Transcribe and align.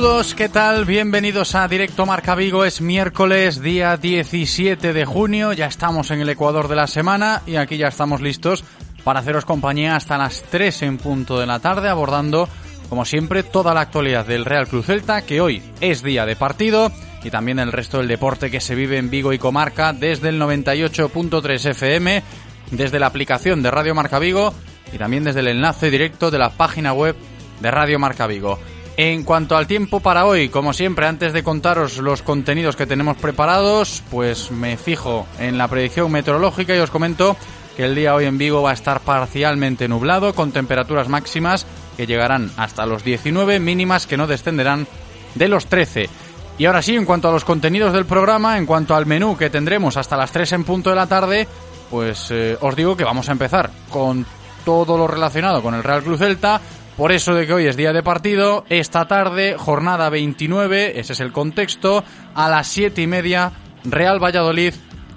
Saludos, 0.00 0.34
¿qué 0.34 0.48
tal? 0.48 0.86
Bienvenidos 0.86 1.54
a 1.54 1.68
Directo 1.68 2.06
Marca 2.06 2.34
Vigo. 2.34 2.64
Es 2.64 2.80
miércoles, 2.80 3.60
día 3.60 3.98
17 3.98 4.94
de 4.94 5.04
junio. 5.04 5.52
Ya 5.52 5.66
estamos 5.66 6.10
en 6.10 6.22
el 6.22 6.30
Ecuador 6.30 6.68
de 6.68 6.76
la 6.76 6.86
semana 6.86 7.42
y 7.46 7.56
aquí 7.56 7.76
ya 7.76 7.88
estamos 7.88 8.22
listos 8.22 8.64
para 9.04 9.20
haceros 9.20 9.44
compañía 9.44 9.96
hasta 9.96 10.16
las 10.16 10.42
3 10.44 10.84
en 10.84 10.96
punto 10.96 11.38
de 11.38 11.44
la 11.44 11.58
tarde, 11.58 11.90
abordando, 11.90 12.48
como 12.88 13.04
siempre, 13.04 13.42
toda 13.42 13.74
la 13.74 13.82
actualidad 13.82 14.24
del 14.24 14.46
Real 14.46 14.68
Cruz 14.68 14.86
Celta, 14.86 15.20
que 15.20 15.42
hoy 15.42 15.62
es 15.82 16.02
día 16.02 16.24
de 16.24 16.34
partido, 16.34 16.90
y 17.22 17.28
también 17.28 17.58
el 17.58 17.70
resto 17.70 17.98
del 17.98 18.08
deporte 18.08 18.50
que 18.50 18.62
se 18.62 18.74
vive 18.74 18.96
en 18.96 19.10
Vigo 19.10 19.34
y 19.34 19.38
Comarca 19.38 19.92
desde 19.92 20.30
el 20.30 20.40
98.3 20.40 21.72
FM, 21.72 22.22
desde 22.70 22.98
la 22.98 23.06
aplicación 23.06 23.62
de 23.62 23.70
Radio 23.70 23.94
Marca 23.94 24.18
Vigo 24.18 24.54
y 24.94 24.96
también 24.96 25.24
desde 25.24 25.40
el 25.40 25.48
enlace 25.48 25.90
directo 25.90 26.30
de 26.30 26.38
la 26.38 26.48
página 26.48 26.94
web 26.94 27.16
de 27.60 27.70
Radio 27.70 27.98
Marca 27.98 28.26
Vigo. 28.26 28.58
En 29.02 29.24
cuanto 29.24 29.56
al 29.56 29.66
tiempo 29.66 30.00
para 30.00 30.26
hoy, 30.26 30.50
como 30.50 30.74
siempre, 30.74 31.06
antes 31.06 31.32
de 31.32 31.42
contaros 31.42 31.96
los 31.96 32.20
contenidos 32.20 32.76
que 32.76 32.84
tenemos 32.84 33.16
preparados, 33.16 34.02
pues 34.10 34.50
me 34.50 34.76
fijo 34.76 35.26
en 35.38 35.56
la 35.56 35.68
predicción 35.68 36.12
meteorológica 36.12 36.76
y 36.76 36.80
os 36.80 36.90
comento 36.90 37.34
que 37.78 37.86
el 37.86 37.94
día 37.94 38.14
hoy 38.14 38.26
en 38.26 38.36
Vigo 38.36 38.60
va 38.60 38.72
a 38.72 38.74
estar 38.74 39.00
parcialmente 39.00 39.88
nublado, 39.88 40.34
con 40.34 40.52
temperaturas 40.52 41.08
máximas 41.08 41.64
que 41.96 42.06
llegarán 42.06 42.52
hasta 42.58 42.84
los 42.84 43.02
19, 43.02 43.58
mínimas 43.58 44.06
que 44.06 44.18
no 44.18 44.26
descenderán 44.26 44.86
de 45.34 45.48
los 45.48 45.64
13. 45.64 46.10
Y 46.58 46.66
ahora 46.66 46.82
sí, 46.82 46.94
en 46.94 47.06
cuanto 47.06 47.30
a 47.30 47.32
los 47.32 47.46
contenidos 47.46 47.94
del 47.94 48.04
programa, 48.04 48.58
en 48.58 48.66
cuanto 48.66 48.94
al 48.94 49.06
menú 49.06 49.34
que 49.34 49.48
tendremos 49.48 49.96
hasta 49.96 50.18
las 50.18 50.30
3 50.30 50.52
en 50.52 50.64
punto 50.64 50.90
de 50.90 50.96
la 50.96 51.06
tarde, 51.06 51.48
pues 51.88 52.30
eh, 52.32 52.58
os 52.60 52.76
digo 52.76 52.98
que 52.98 53.04
vamos 53.04 53.30
a 53.30 53.32
empezar 53.32 53.70
con 53.88 54.26
todo 54.64 54.98
lo 54.98 55.06
relacionado 55.06 55.62
con 55.62 55.74
el 55.74 55.82
Real 55.82 56.02
Cruz 56.02 56.18
Celta, 56.18 56.60
por 57.00 57.12
eso 57.12 57.34
de 57.34 57.46
que 57.46 57.54
hoy 57.54 57.66
es 57.66 57.78
día 57.78 57.94
de 57.94 58.02
partido, 58.02 58.66
esta 58.68 59.08
tarde, 59.08 59.54
jornada 59.56 60.10
29, 60.10 61.00
ese 61.00 61.14
es 61.14 61.20
el 61.20 61.32
contexto, 61.32 62.04
a 62.34 62.50
las 62.50 62.66
7 62.66 63.00
y 63.00 63.06
media, 63.06 63.52
Real 63.84 64.22
Valladolid, 64.22 64.74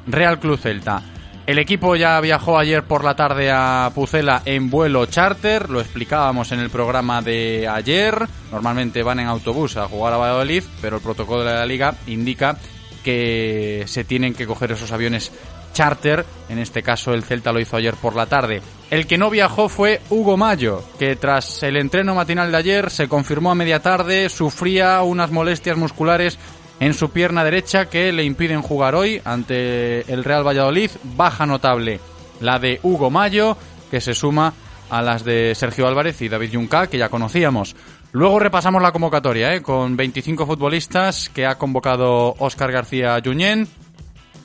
Real 0.08 0.40
Club 0.40 0.58
Celta. 0.58 1.02
El 1.46 1.60
equipo 1.60 1.98
ya 1.98 2.22
viajó 2.22 2.58
ayer 2.58 2.84
por 2.84 3.04
la 3.04 3.18
tarde 3.18 3.52
a 3.52 3.92
Pucela 3.94 4.44
en 4.46 4.70
vuelo 4.70 5.08
charter, 5.08 5.70
lo 5.70 5.82
explicábamos 5.82 6.54
en 6.54 6.62
el 6.62 6.70
programa 6.70 7.22
de 7.22 7.68
ayer. 7.68 8.30
Normalmente 8.50 9.04
van 9.04 9.20
en 9.20 9.28
autobús 9.28 9.76
a 9.76 9.90
jugar 9.90 10.14
a 10.14 10.18
Valladolid, 10.18 10.64
pero 10.82 10.96
el 10.96 11.04
protocolo 11.04 11.44
de 11.44 11.54
la 11.54 11.66
liga 11.66 11.96
indica 12.08 12.56
que 13.04 13.84
se 13.88 14.06
tienen 14.06 14.34
que 14.34 14.48
coger 14.48 14.72
esos 14.72 14.94
aviones 14.94 15.34
charter, 15.74 16.26
en 16.50 16.60
este 16.60 16.82
caso 16.82 17.14
el 17.14 17.24
Celta 17.24 17.52
lo 17.52 17.60
hizo 17.60 17.76
ayer 17.76 17.96
por 17.96 18.16
la 18.16 18.28
tarde. 18.28 18.62
El 18.90 19.08
que 19.08 19.18
no 19.18 19.30
viajó 19.30 19.68
fue 19.68 20.02
Hugo 20.10 20.38
Mayo, 20.38 20.84
que 21.00 21.16
tras 21.16 21.64
el 21.64 21.78
entreno 21.78 22.16
matinal 22.16 22.52
de 22.52 22.58
ayer 22.58 22.90
se 22.90 23.08
confirmó 23.08 23.52
a 23.52 23.56
media 23.56 23.82
tarde, 23.82 24.30
sufría 24.30 25.02
unas 25.02 25.32
molestias 25.32 25.78
musculares 25.78 26.38
en 26.80 26.94
su 26.94 27.10
pierna 27.10 27.44
derecha 27.44 27.90
que 27.90 28.12
le 28.12 28.24
impiden 28.24 28.62
jugar 28.62 28.96
hoy 28.96 29.22
ante 29.26 30.12
el 30.12 30.24
Real 30.24 30.46
Valladolid, 30.46 30.92
baja 31.04 31.46
notable 31.46 32.00
la 32.40 32.60
de 32.60 32.80
Hugo 32.84 33.10
Mayo, 33.10 33.58
que 33.90 34.02
se 34.02 34.14
suma 34.14 34.54
a 34.90 35.02
las 35.02 35.24
de 35.24 35.56
Sergio 35.56 35.88
Álvarez 35.88 36.22
y 36.22 36.30
David 36.30 36.52
Junca, 36.54 36.88
que 36.88 36.98
ya 36.98 37.10
conocíamos. 37.10 37.76
Luego 38.12 38.38
repasamos 38.38 38.82
la 38.82 38.92
convocatoria, 38.92 39.56
¿eh? 39.56 39.62
con 39.62 39.98
25 39.98 40.46
futbolistas 40.46 41.30
que 41.30 41.48
ha 41.48 41.58
convocado 41.58 42.36
Óscar 42.38 42.72
García 42.72 43.20
Junyent, 43.24 43.68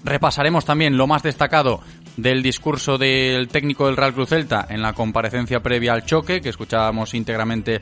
Repasaremos 0.05 0.65
también 0.65 0.97
lo 0.97 1.07
más 1.07 1.23
destacado 1.23 1.81
del 2.17 2.43
discurso 2.43 2.99
del 2.99 3.49
técnico 3.49 3.87
del 3.87 3.97
Real 3.97 4.13
Cruz 4.13 4.31
Celta 4.31 4.67
en 4.69 4.83
la 4.83 4.93
comparecencia 4.93 5.61
previa 5.61 5.93
al 5.93 6.05
choque 6.05 6.41
que 6.41 6.49
escuchábamos 6.49 7.15
íntegramente 7.15 7.81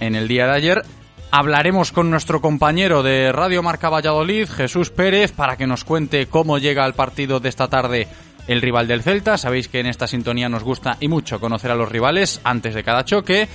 en 0.00 0.14
el 0.14 0.28
día 0.28 0.46
de 0.46 0.52
ayer. 0.52 0.82
Hablaremos 1.32 1.92
con 1.92 2.10
nuestro 2.10 2.40
compañero 2.40 3.04
de 3.04 3.30
Radio 3.30 3.62
Marca 3.62 3.88
Valladolid, 3.88 4.48
Jesús 4.48 4.90
Pérez, 4.90 5.30
para 5.30 5.56
que 5.56 5.66
nos 5.68 5.84
cuente 5.84 6.26
cómo 6.26 6.58
llega 6.58 6.84
al 6.84 6.94
partido 6.94 7.38
de 7.38 7.48
esta 7.48 7.68
tarde 7.68 8.08
el 8.48 8.60
rival 8.60 8.88
del 8.88 9.02
Celta. 9.02 9.38
Sabéis 9.38 9.68
que 9.68 9.78
en 9.78 9.86
esta 9.86 10.08
sintonía 10.08 10.48
nos 10.48 10.64
gusta 10.64 10.96
y 10.98 11.06
mucho 11.06 11.38
conocer 11.38 11.70
a 11.70 11.76
los 11.76 11.88
rivales 11.88 12.40
antes 12.42 12.74
de 12.74 12.82
cada 12.82 13.04
choque. 13.04 13.48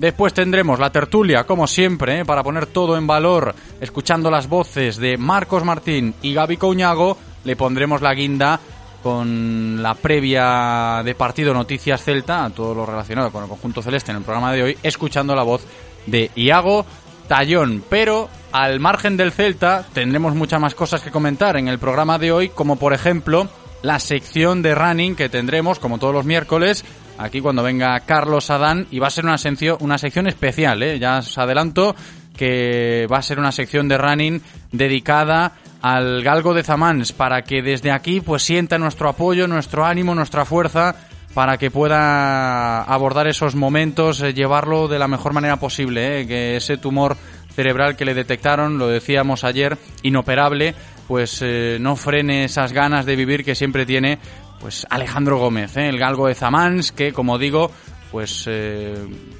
Después 0.00 0.34
tendremos 0.34 0.80
la 0.80 0.90
tertulia, 0.90 1.44
como 1.44 1.68
siempre, 1.68 2.20
¿eh? 2.20 2.24
para 2.24 2.42
poner 2.42 2.66
todo 2.66 2.96
en 2.96 3.06
valor, 3.06 3.54
escuchando 3.80 4.28
las 4.28 4.48
voces 4.48 4.96
de 4.96 5.16
Marcos 5.16 5.64
Martín 5.64 6.14
y 6.22 6.34
Gaby 6.34 6.56
Couñago 6.56 7.16
le 7.44 7.56
pondremos 7.56 8.02
la 8.02 8.14
guinda 8.14 8.60
con 9.02 9.82
la 9.82 9.94
previa 9.94 11.02
de 11.04 11.14
partido 11.14 11.52
Noticias 11.52 12.02
Celta, 12.04 12.44
a 12.44 12.50
todo 12.50 12.74
lo 12.74 12.86
relacionado 12.86 13.30
con 13.32 13.42
el 13.42 13.48
conjunto 13.48 13.82
celeste 13.82 14.12
en 14.12 14.18
el 14.18 14.22
programa 14.22 14.52
de 14.52 14.62
hoy, 14.62 14.78
escuchando 14.82 15.34
la 15.34 15.42
voz 15.42 15.66
de 16.06 16.30
Iago 16.36 16.86
Tallón. 17.26 17.82
Pero 17.88 18.28
al 18.52 18.78
margen 18.78 19.16
del 19.16 19.32
Celta 19.32 19.84
tendremos 19.92 20.34
muchas 20.34 20.60
más 20.60 20.74
cosas 20.74 21.02
que 21.02 21.10
comentar 21.10 21.56
en 21.56 21.68
el 21.68 21.78
programa 21.78 22.18
de 22.18 22.30
hoy, 22.30 22.48
como 22.50 22.76
por 22.76 22.92
ejemplo 22.92 23.48
la 23.82 23.98
sección 23.98 24.62
de 24.62 24.74
running 24.74 25.16
que 25.16 25.28
tendremos, 25.28 25.80
como 25.80 25.98
todos 25.98 26.14
los 26.14 26.24
miércoles, 26.24 26.84
aquí 27.18 27.40
cuando 27.40 27.64
venga 27.64 27.98
Carlos 28.00 28.50
Adán, 28.50 28.86
y 28.90 29.00
va 29.00 29.08
a 29.08 29.10
ser 29.10 29.24
una 29.24 29.38
sección, 29.38 29.76
una 29.80 29.98
sección 29.98 30.28
especial, 30.28 30.82
¿eh? 30.82 31.00
ya 31.00 31.18
os 31.18 31.36
adelanto 31.36 31.96
que 32.36 33.06
va 33.12 33.18
a 33.18 33.22
ser 33.22 33.38
una 33.38 33.52
sección 33.52 33.88
de 33.88 33.98
running 33.98 34.42
dedicada 34.70 35.52
al 35.82 36.22
Galgo 36.22 36.54
de 36.54 36.62
Zamans 36.62 37.12
para 37.12 37.42
que 37.42 37.60
desde 37.60 37.90
aquí 37.90 38.20
pues 38.20 38.44
sienta 38.44 38.78
nuestro 38.78 39.08
apoyo, 39.08 39.48
nuestro 39.48 39.84
ánimo, 39.84 40.14
nuestra 40.14 40.44
fuerza 40.44 40.94
para 41.34 41.56
que 41.56 41.70
pueda 41.70 42.82
abordar 42.82 43.26
esos 43.26 43.54
momentos, 43.54 44.20
eh, 44.20 44.34
llevarlo 44.34 44.86
de 44.86 44.98
la 44.98 45.08
mejor 45.08 45.32
manera 45.32 45.56
posible, 45.56 46.20
eh, 46.20 46.26
que 46.26 46.56
ese 46.56 46.76
tumor 46.76 47.16
cerebral 47.54 47.96
que 47.96 48.04
le 48.04 48.14
detectaron, 48.14 48.78
lo 48.78 48.88
decíamos 48.88 49.44
ayer, 49.44 49.78
inoperable, 50.02 50.74
pues 51.08 51.40
eh, 51.42 51.78
no 51.80 51.96
frene 51.96 52.44
esas 52.44 52.72
ganas 52.72 53.06
de 53.06 53.16
vivir 53.16 53.44
que 53.44 53.54
siempre 53.54 53.86
tiene 53.86 54.18
pues 54.60 54.86
Alejandro 54.90 55.38
Gómez, 55.38 55.76
el 55.76 55.98
galgo 55.98 56.28
de 56.28 56.34
Zamans, 56.34 56.92
que 56.92 57.12
como 57.12 57.38
digo, 57.38 57.72
pues 58.12 58.48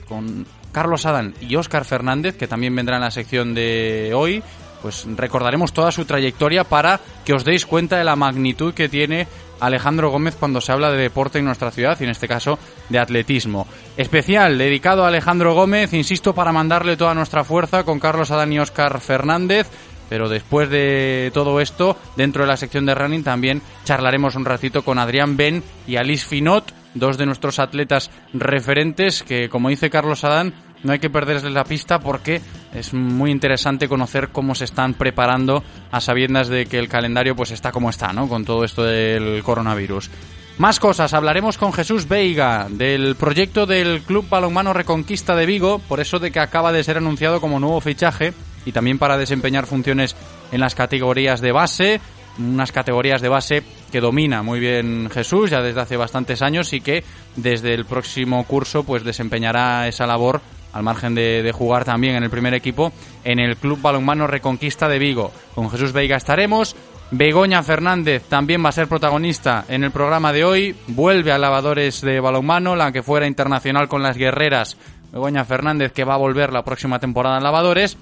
con 0.08 0.44
Carlos 0.72 1.06
Adán 1.06 1.34
y 1.40 1.54
Óscar 1.54 1.84
Fernández, 1.84 2.36
que 2.36 2.48
también 2.48 2.74
vendrá 2.74 2.96
en 2.96 3.02
la 3.02 3.10
sección 3.12 3.54
de 3.54 4.10
hoy, 4.14 4.42
pues 4.82 5.06
recordaremos 5.16 5.72
toda 5.72 5.92
su 5.92 6.04
trayectoria 6.04 6.64
para 6.64 7.00
que 7.24 7.32
os 7.32 7.44
deis 7.44 7.64
cuenta 7.64 7.96
de 7.96 8.04
la 8.04 8.16
magnitud 8.16 8.74
que 8.74 8.88
tiene 8.88 9.28
Alejandro 9.60 10.10
Gómez 10.10 10.34
cuando 10.34 10.60
se 10.60 10.72
habla 10.72 10.90
de 10.90 10.98
deporte 10.98 11.38
en 11.38 11.44
nuestra 11.44 11.70
ciudad 11.70 11.96
y 12.00 12.04
en 12.04 12.10
este 12.10 12.26
caso 12.26 12.58
de 12.88 12.98
atletismo. 12.98 13.68
Especial 13.96 14.58
dedicado 14.58 15.04
a 15.04 15.08
Alejandro 15.08 15.54
Gómez, 15.54 15.92
insisto, 15.94 16.34
para 16.34 16.52
mandarle 16.52 16.96
toda 16.96 17.14
nuestra 17.14 17.44
fuerza 17.44 17.84
con 17.84 18.00
Carlos 18.00 18.32
Adán 18.32 18.52
y 18.52 18.58
Óscar 18.58 19.00
Fernández, 19.00 19.68
Pero 20.08 20.28
después 20.28 20.68
de 20.68 21.30
todo 21.32 21.58
esto, 21.58 21.96
dentro 22.16 22.42
de 22.42 22.48
la 22.48 22.58
sección 22.58 22.84
de 22.84 22.94
running 22.94 23.24
también 23.24 23.62
charlaremos 23.84 24.34
un 24.34 24.44
ratito 24.44 24.82
con 24.82 24.98
Adrián 24.98 25.38
Ben 25.38 25.62
y 25.86 25.96
Alice 25.96 26.26
Finot, 26.28 26.74
dos 26.92 27.16
de 27.16 27.24
nuestros 27.24 27.58
atletas 27.58 28.10
referentes 28.34 29.22
que, 29.22 29.48
como 29.48 29.70
dice 29.70 29.88
Carlos 29.88 30.22
Adán, 30.24 30.52
no 30.82 30.92
hay 30.92 30.98
que 30.98 31.10
perderles 31.10 31.52
la 31.52 31.64
pista 31.64 31.98
porque 31.98 32.40
es 32.74 32.92
muy 32.94 33.30
interesante 33.30 33.88
conocer 33.88 34.28
cómo 34.30 34.54
se 34.54 34.64
están 34.64 34.94
preparando 34.94 35.62
a 35.90 36.00
sabiendas 36.00 36.48
de 36.48 36.66
que 36.66 36.78
el 36.78 36.88
calendario 36.88 37.36
pues 37.36 37.50
está 37.50 37.72
como 37.72 37.90
está, 37.90 38.12
¿no? 38.12 38.28
Con 38.28 38.44
todo 38.44 38.64
esto 38.64 38.82
del 38.82 39.42
coronavirus. 39.42 40.10
Más 40.58 40.78
cosas, 40.78 41.14
hablaremos 41.14 41.56
con 41.56 41.72
Jesús 41.72 42.06
Veiga 42.06 42.66
del 42.68 43.16
proyecto 43.16 43.64
del 43.66 44.02
Club 44.02 44.28
Balonmano 44.28 44.72
Reconquista 44.72 45.34
de 45.34 45.46
Vigo, 45.46 45.78
por 45.78 45.98
eso 45.98 46.18
de 46.18 46.30
que 46.30 46.40
acaba 46.40 46.72
de 46.72 46.84
ser 46.84 46.98
anunciado 46.98 47.40
como 47.40 47.58
nuevo 47.58 47.80
fichaje 47.80 48.34
y 48.66 48.72
también 48.72 48.98
para 48.98 49.16
desempeñar 49.16 49.66
funciones 49.66 50.14
en 50.52 50.60
las 50.60 50.74
categorías 50.74 51.40
de 51.40 51.52
base, 51.52 52.00
unas 52.38 52.70
categorías 52.70 53.22
de 53.22 53.28
base 53.28 53.62
que 53.90 54.00
domina 54.00 54.42
muy 54.42 54.60
bien 54.60 55.10
Jesús 55.10 55.50
ya 55.50 55.62
desde 55.62 55.80
hace 55.80 55.96
bastantes 55.96 56.42
años 56.42 56.72
y 56.72 56.80
que 56.80 57.02
desde 57.36 57.74
el 57.74 57.84
próximo 57.84 58.44
curso 58.44 58.84
pues 58.84 59.04
desempeñará 59.04 59.88
esa 59.88 60.06
labor 60.06 60.40
al 60.72 60.82
margen 60.82 61.14
de, 61.14 61.50
jugar 61.52 61.84
también 61.84 62.16
en 62.16 62.22
el 62.22 62.30
primer 62.30 62.54
equipo 62.54 62.92
en 63.24 63.38
el 63.38 63.56
Club 63.56 63.80
Balonmano 63.80 64.26
Reconquista 64.26 64.88
de 64.88 64.98
Vigo. 64.98 65.32
Con 65.54 65.70
Jesús 65.70 65.92
Veiga 65.92 66.16
estaremos, 66.16 66.74
Begoña 67.10 67.62
Fernández 67.62 68.24
también 68.28 68.64
va 68.64 68.70
a 68.70 68.72
ser 68.72 68.88
protagonista 68.88 69.64
en 69.68 69.84
el 69.84 69.90
programa 69.90 70.32
de 70.32 70.44
hoy. 70.44 70.76
Vuelve 70.88 71.30
a 71.30 71.38
lavadores 71.38 72.00
de 72.00 72.20
balonmano, 72.20 72.74
la 72.74 72.90
que 72.90 73.02
fuera 73.02 73.26
internacional 73.26 73.86
con 73.86 74.02
las 74.02 74.16
guerreras. 74.16 74.76
Begoña 75.12 75.44
Fernández 75.44 75.92
que 75.92 76.04
va 76.04 76.14
a 76.14 76.18
volver 76.18 76.52
la 76.52 76.64
próxima 76.64 76.98
temporada 76.98 77.36
en 77.36 77.44
lavadores. 77.44 77.98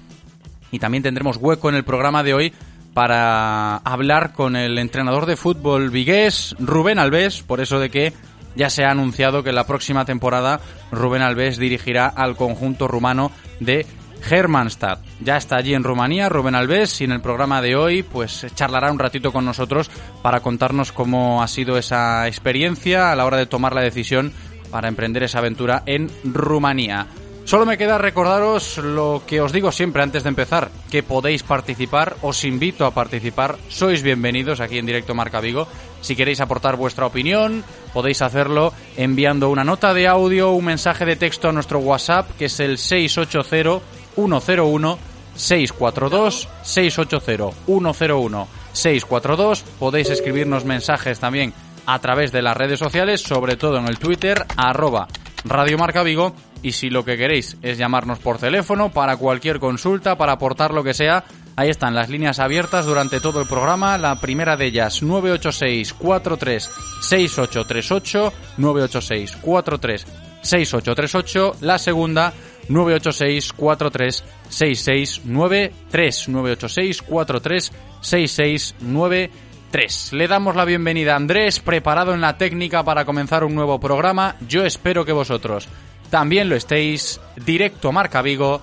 Y 0.71 0.79
también 0.79 1.03
tendremos 1.03 1.37
hueco 1.37 1.67
en 1.67 1.75
el 1.75 1.83
programa 1.83 2.23
de 2.23 2.33
hoy 2.33 2.53
para 2.93 3.77
hablar 3.77 4.33
con 4.33 4.55
el 4.55 4.77
entrenador 4.77 5.25
de 5.25 5.37
fútbol 5.37 5.89
vigués, 5.89 6.55
Rubén 6.59 6.99
Alves, 6.99 7.41
por 7.41 7.61
eso 7.61 7.79
de 7.79 7.89
que 7.89 8.13
ya 8.55 8.69
se 8.69 8.83
ha 8.83 8.91
anunciado 8.91 9.43
que 9.43 9.51
la 9.51 9.65
próxima 9.65 10.05
temporada 10.05 10.59
Rubén 10.91 11.21
Alves 11.21 11.57
dirigirá 11.57 12.07
al 12.07 12.35
conjunto 12.35 12.87
rumano 12.87 13.31
de 13.59 13.85
Hermannstadt. 14.29 14.99
Ya 15.19 15.37
está 15.37 15.57
allí 15.57 15.73
en 15.73 15.83
Rumanía 15.83 16.29
Rubén 16.29 16.55
Alves 16.55 17.01
y 17.01 17.05
en 17.05 17.11
el 17.11 17.21
programa 17.21 17.61
de 17.61 17.75
hoy 17.75 18.03
pues 18.03 18.45
charlará 18.55 18.91
un 18.91 18.99
ratito 18.99 19.31
con 19.31 19.45
nosotros 19.45 19.89
para 20.21 20.41
contarnos 20.41 20.91
cómo 20.91 21.41
ha 21.41 21.47
sido 21.47 21.77
esa 21.77 22.27
experiencia 22.27 23.11
a 23.11 23.15
la 23.15 23.25
hora 23.25 23.37
de 23.37 23.45
tomar 23.45 23.73
la 23.73 23.81
decisión 23.81 24.31
para 24.69 24.87
emprender 24.87 25.23
esa 25.23 25.39
aventura 25.39 25.83
en 25.85 26.09
Rumanía. 26.23 27.07
Solo 27.43 27.65
me 27.65 27.77
queda 27.77 27.97
recordaros 27.97 28.77
lo 28.77 29.23
que 29.25 29.41
os 29.41 29.51
digo 29.51 29.71
siempre 29.71 30.03
antes 30.03 30.23
de 30.23 30.29
empezar, 30.29 30.69
que 30.89 31.03
podéis 31.03 31.43
participar, 31.43 32.15
os 32.21 32.45
invito 32.45 32.85
a 32.85 32.93
participar, 32.93 33.57
sois 33.67 34.03
bienvenidos 34.03 34.61
aquí 34.61 34.77
en 34.77 34.85
Directo 34.85 35.15
Marca 35.15 35.41
Vigo. 35.41 35.67
Si 36.01 36.15
queréis 36.15 36.39
aportar 36.39 36.77
vuestra 36.77 37.07
opinión, 37.07 37.65
podéis 37.93 38.21
hacerlo 38.21 38.73
enviando 38.97 39.49
una 39.49 39.63
nota 39.63 39.93
de 39.93 40.07
audio, 40.07 40.51
un 40.51 40.65
mensaje 40.65 41.05
de 41.05 41.15
texto 41.15 41.49
a 41.49 41.51
nuestro 41.51 41.79
WhatsApp, 41.79 42.29
que 42.37 42.45
es 42.45 42.59
el 42.59 42.77
680 42.77 43.85
101 44.15 44.99
642 45.35 46.49
680 46.63 47.57
101 47.65 48.47
642. 48.73 49.63
Podéis 49.79 50.09
escribirnos 50.09 50.65
mensajes 50.65 51.19
también 51.19 51.53
a 51.85 51.99
través 51.99 52.31
de 52.31 52.41
las 52.41 52.57
redes 52.57 52.79
sociales, 52.79 53.21
sobre 53.21 53.55
todo 53.55 53.77
en 53.77 53.87
el 53.87 53.97
Twitter, 53.97 54.45
arroba 54.57 55.07
Radio 55.43 55.77
Marca 55.77 56.03
Vigo. 56.03 56.33
Y 56.63 56.73
si 56.73 56.91
lo 56.91 57.03
que 57.03 57.17
queréis 57.17 57.57
es 57.63 57.79
llamarnos 57.79 58.19
por 58.19 58.37
teléfono 58.37 58.91
para 58.91 59.17
cualquier 59.17 59.59
consulta, 59.59 60.15
para 60.15 60.33
aportar 60.33 60.73
lo 60.73 60.83
que 60.83 60.93
sea, 60.93 61.23
ahí 61.55 61.69
están 61.69 61.95
las 61.95 62.09
líneas 62.09 62.39
abiertas 62.39 62.85
durante 62.85 63.19
todo 63.19 63.41
el 63.41 63.47
programa. 63.47 63.97
La 63.97 64.15
primera 64.15 64.57
de 64.57 64.65
ellas, 64.65 65.03
986 65.03 65.93
43 65.93 66.69
6838, 67.01 68.33
986 68.57 69.37
43 69.41 70.07
6838. 70.41 71.55
La 71.61 71.77
segunda, 71.77 72.33
986 72.69 73.53
43 73.53 74.23
6693 74.49 76.29
986 76.29 77.01
43 77.01 77.71
6693 78.01 80.13
Le 80.13 80.27
damos 80.27 80.55
la 80.55 80.65
bienvenida 80.65 81.13
a 81.13 81.17
Andrés, 81.17 81.59
preparado 81.59 82.13
en 82.13 82.21
la 82.21 82.37
técnica 82.37 82.83
para 82.83 83.05
comenzar 83.05 83.43
un 83.43 83.55
nuevo 83.55 83.79
programa. 83.79 84.35
Yo 84.47 84.65
espero 84.65 85.05
que 85.05 85.13
vosotros 85.13 85.67
también 86.11 86.49
lo 86.49 86.55
estéis. 86.55 87.19
Directo 87.37 87.91
Marca 87.91 88.21
Vigo. 88.21 88.61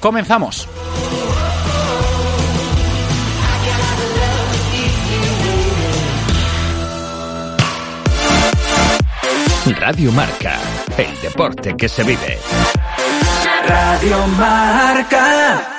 Comenzamos. 0.00 0.66
Radio 9.74 10.10
Marca, 10.12 10.58
el 10.96 11.20
deporte 11.20 11.76
que 11.76 11.88
se 11.88 12.02
vive. 12.02 12.38
Radio 13.66 14.26
Marca. 14.26 15.76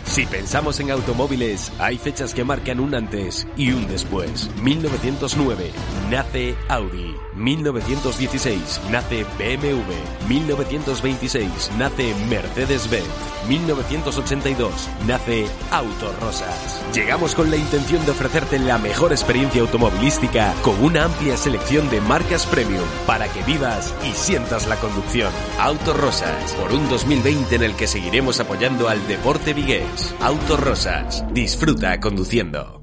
Si 0.05 0.25
pensamos 0.25 0.79
en 0.79 0.91
automóviles, 0.91 1.71
hay 1.79 1.97
fechas 1.97 2.33
que 2.33 2.43
marcan 2.43 2.79
un 2.79 2.95
antes 2.95 3.47
y 3.55 3.71
un 3.71 3.87
después. 3.87 4.49
1909 4.61 5.71
nace 6.09 6.55
Audi. 6.67 7.15
1916 7.35 8.81
nace 8.91 9.23
BMW. 9.37 10.27
1926 10.27 11.71
nace 11.77 12.13
Mercedes-Benz. 12.27 13.05
1982 13.47 14.89
nace 15.07 15.47
Autorosas. 15.71 16.81
Llegamos 16.93 17.35
con 17.35 17.49
la 17.49 17.57
intención 17.57 18.03
de 18.05 18.11
ofrecerte 18.11 18.59
la 18.59 18.77
mejor 18.77 19.11
experiencia 19.11 19.61
automovilística 19.61 20.53
con 20.63 20.83
una 20.83 21.05
amplia 21.05 21.37
selección 21.37 21.89
de 21.89 22.01
marcas 22.01 22.45
premium 22.45 22.83
para 23.05 23.27
que 23.27 23.43
vivas 23.43 23.93
y 24.07 24.11
sientas 24.13 24.67
la 24.67 24.75
conducción. 24.77 25.31
Autorosas, 25.59 26.53
por 26.53 26.73
un 26.73 26.89
2020 26.89 27.55
en 27.55 27.63
el 27.63 27.75
que 27.75 27.87
seguiremos 27.87 28.39
apoyando 28.39 28.89
al 28.89 29.07
deporte 29.07 29.53
vigués. 29.53 29.88
Autorosas, 30.19 31.23
disfruta 31.33 31.99
conduciendo. 31.99 32.79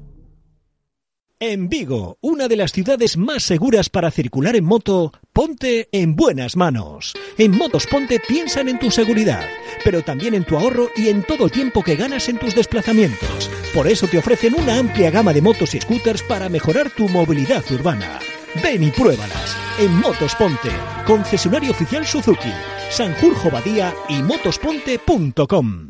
En 1.39 1.69
Vigo, 1.69 2.17
una 2.19 2.47
de 2.47 2.55
las 2.55 2.71
ciudades 2.71 3.15
más 3.15 3.43
seguras 3.43 3.89
para 3.89 4.09
circular 4.09 4.55
en 4.55 4.65
moto, 4.65 5.11
ponte 5.33 5.87
en 5.91 6.15
buenas 6.15 6.55
manos. 6.55 7.13
En 7.37 7.55
Motos 7.55 7.85
Ponte 7.85 8.19
piensan 8.19 8.69
en 8.69 8.79
tu 8.79 8.89
seguridad, 8.89 9.45
pero 9.83 10.01
también 10.01 10.33
en 10.33 10.45
tu 10.45 10.57
ahorro 10.57 10.89
y 10.95 11.09
en 11.09 11.21
todo 11.21 11.45
el 11.45 11.51
tiempo 11.51 11.83
que 11.83 11.95
ganas 11.95 12.27
en 12.27 12.39
tus 12.39 12.55
desplazamientos. 12.55 13.51
Por 13.71 13.87
eso 13.87 14.07
te 14.07 14.17
ofrecen 14.17 14.55
una 14.55 14.79
amplia 14.79 15.11
gama 15.11 15.31
de 15.31 15.43
motos 15.43 15.75
y 15.75 15.79
scooters 15.79 16.23
para 16.23 16.49
mejorar 16.49 16.89
tu 16.89 17.07
movilidad 17.07 17.63
urbana. 17.71 18.17
Ven 18.63 18.81
y 18.81 18.89
pruébalas 18.89 19.55
en 19.79 19.93
Motos 19.93 20.33
Ponte, 20.33 20.71
concesionario 21.05 21.69
oficial 21.69 22.03
Suzuki, 22.03 22.51
Sanjurjo 22.89 23.51
Badía 23.51 23.93
y 24.09 24.23
motosponte.com. 24.23 25.86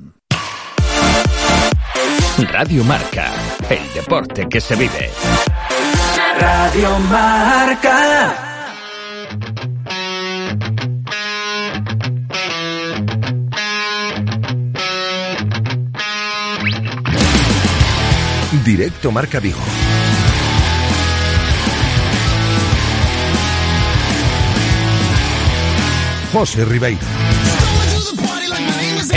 Radio 2.46 2.84
Marca, 2.84 3.32
el 3.67 3.94
deporte 3.96 4.48
que 4.48 4.62
se 4.62 4.75
vive. 4.75 5.10
Radio 6.39 7.00
Marca. 7.10 8.44
Directo 18.63 19.12
Marca 19.12 19.39
Vigo. 19.39 19.58
José 26.32 26.65
Ribeiro. 26.65 27.17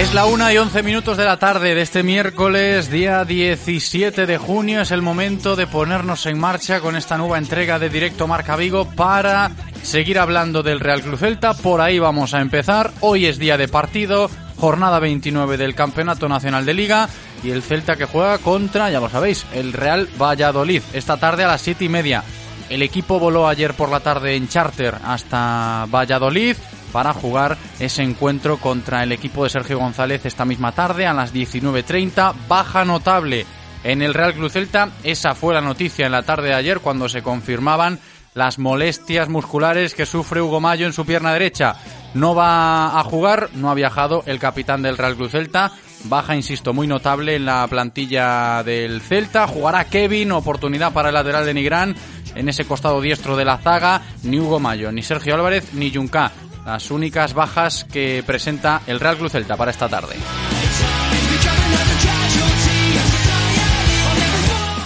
Es 0.01 0.15
la 0.15 0.25
una 0.25 0.51
y 0.51 0.57
11 0.57 0.83
minutos 0.83 1.19
de 1.19 1.27
la 1.27 1.39
tarde 1.39 1.75
de 1.75 1.83
este 1.83 2.03
miércoles, 2.03 2.91
día 2.91 3.23
17 3.27 4.25
de 4.25 4.39
junio. 4.39 4.81
Es 4.81 4.93
el 4.93 5.03
momento 5.03 5.57
de 5.57 5.67
ponernos 5.67 6.25
en 6.25 6.39
marcha 6.39 6.81
con 6.81 6.97
esta 6.97 7.19
nueva 7.19 7.37
entrega 7.37 7.79
de 7.79 7.91
Directo 7.91 8.27
Marca 8.27 8.57
Vigo 8.57 8.87
para 8.87 9.51
seguir 9.83 10.19
hablando 10.19 10.63
del 10.63 10.81
Real 10.81 11.03
Cruz 11.03 11.21
Celta. 11.21 11.53
Por 11.53 11.83
ahí 11.83 11.99
vamos 11.99 12.33
a 12.33 12.41
empezar. 12.41 12.93
Hoy 13.01 13.27
es 13.27 13.39
día 13.39 13.59
de 13.59 13.69
partido, 13.69 14.31
jornada 14.57 15.01
29 15.01 15.59
del 15.59 15.75
Campeonato 15.75 16.31
Nacional 16.31 16.65
de 16.65 16.73
Liga 16.73 17.07
y 17.45 17.51
el 17.51 17.63
Celta 17.63 17.97
que 17.97 18.07
juega 18.07 18.39
contra, 18.39 18.91
ya 18.91 19.01
lo 19.01 19.11
sabéis, 19.11 19.45
el 19.53 19.75
Real 19.75 20.09
Valladolid. 20.19 20.83
Esta 20.95 21.19
tarde 21.19 21.45
a 21.45 21.49
las 21.49 21.61
7 21.61 21.85
y 21.85 21.91
media. 21.91 22.25
El 22.71 22.81
equipo 22.81 23.19
voló 23.19 23.47
ayer 23.47 23.75
por 23.75 23.91
la 23.91 24.01
tarde 24.01 24.35
en 24.35 24.49
charter 24.49 24.95
hasta 25.05 25.87
Valladolid 25.91 26.57
para 26.93 27.13
jugar 27.13 27.57
ese 27.79 28.03
encuentro 28.03 28.59
contra 28.59 29.03
el 29.03 29.13
equipo 29.13 29.45
de 29.45 29.51
Sergio 29.51 29.79
González 29.79 30.27
esta 30.27 30.45
misma 30.45 30.73
tarde 30.73 31.07
a 31.07 31.15
las 31.15 31.35
19.30. 31.35 32.35
Baja 32.49 32.85
notable 32.85 33.47
en 33.85 34.03
el 34.03 34.15
Real 34.15 34.35
Cruz 34.35 34.53
Celta. 34.53 34.91
Esa 35.03 35.35
fue 35.35 35.55
la 35.55 35.61
noticia 35.61 36.07
en 36.07 36.13
la 36.13 36.23
tarde 36.23 36.49
de 36.49 36.55
ayer 36.55 36.81
cuando 36.81 37.09
se 37.09 37.23
confirmaban 37.23 37.99
las 38.35 38.59
molestias 38.59 39.29
musculares 39.29 39.95
que 39.95 40.07
sufre 40.07 40.41
Hugo 40.41 40.61
Mayo 40.61 40.87
en 40.87 40.93
su 40.93 41.05
pierna 41.05 41.33
derecha. 41.33 41.77
No 42.15 42.35
va 42.35 42.99
a 42.99 43.05
jugar, 43.05 43.51
no 43.55 43.71
ha 43.71 43.75
viajado 43.75 44.23
el 44.27 44.39
capitán 44.39 44.83
del 44.83 44.99
Real 44.99 45.17
Cruz 45.17 45.33
Celta. 45.33 45.73
Baja, 46.05 46.35
insisto, 46.35 46.73
muy 46.73 46.87
notable 46.87 47.37
en 47.37 47.45
la 47.45 47.67
plantilla 47.69 48.63
del 48.63 49.01
Celta. 49.01 49.47
Jugará 49.47 49.85
Kevin, 49.85 50.33
oportunidad 50.33 50.93
para 50.93 51.09
el 51.09 51.15
lateral 51.15 51.45
de 51.45 51.55
Nigrán 51.55 51.95
en 52.35 52.49
ese 52.49 52.65
costado 52.65 53.01
diestro 53.01 53.37
de 53.37 53.45
la 53.45 53.59
zaga. 53.59 54.03
Ni 54.23 54.39
Hugo 54.39 54.61
Mayo, 54.61 54.91
ni 54.93 55.03
Sergio 55.03 55.35
Álvarez, 55.35 55.73
ni 55.75 55.93
Junca 55.93 56.33
las 56.65 56.91
únicas 56.91 57.35
bajas 57.35 57.85
que 57.85 58.23
presenta 58.27 58.83
el 58.87 59.01
Real 59.01 59.17
Cruz 59.17 59.33
Celta 59.33 59.57
para 59.57 59.71
esta 59.71 59.89
tarde. 59.89 60.17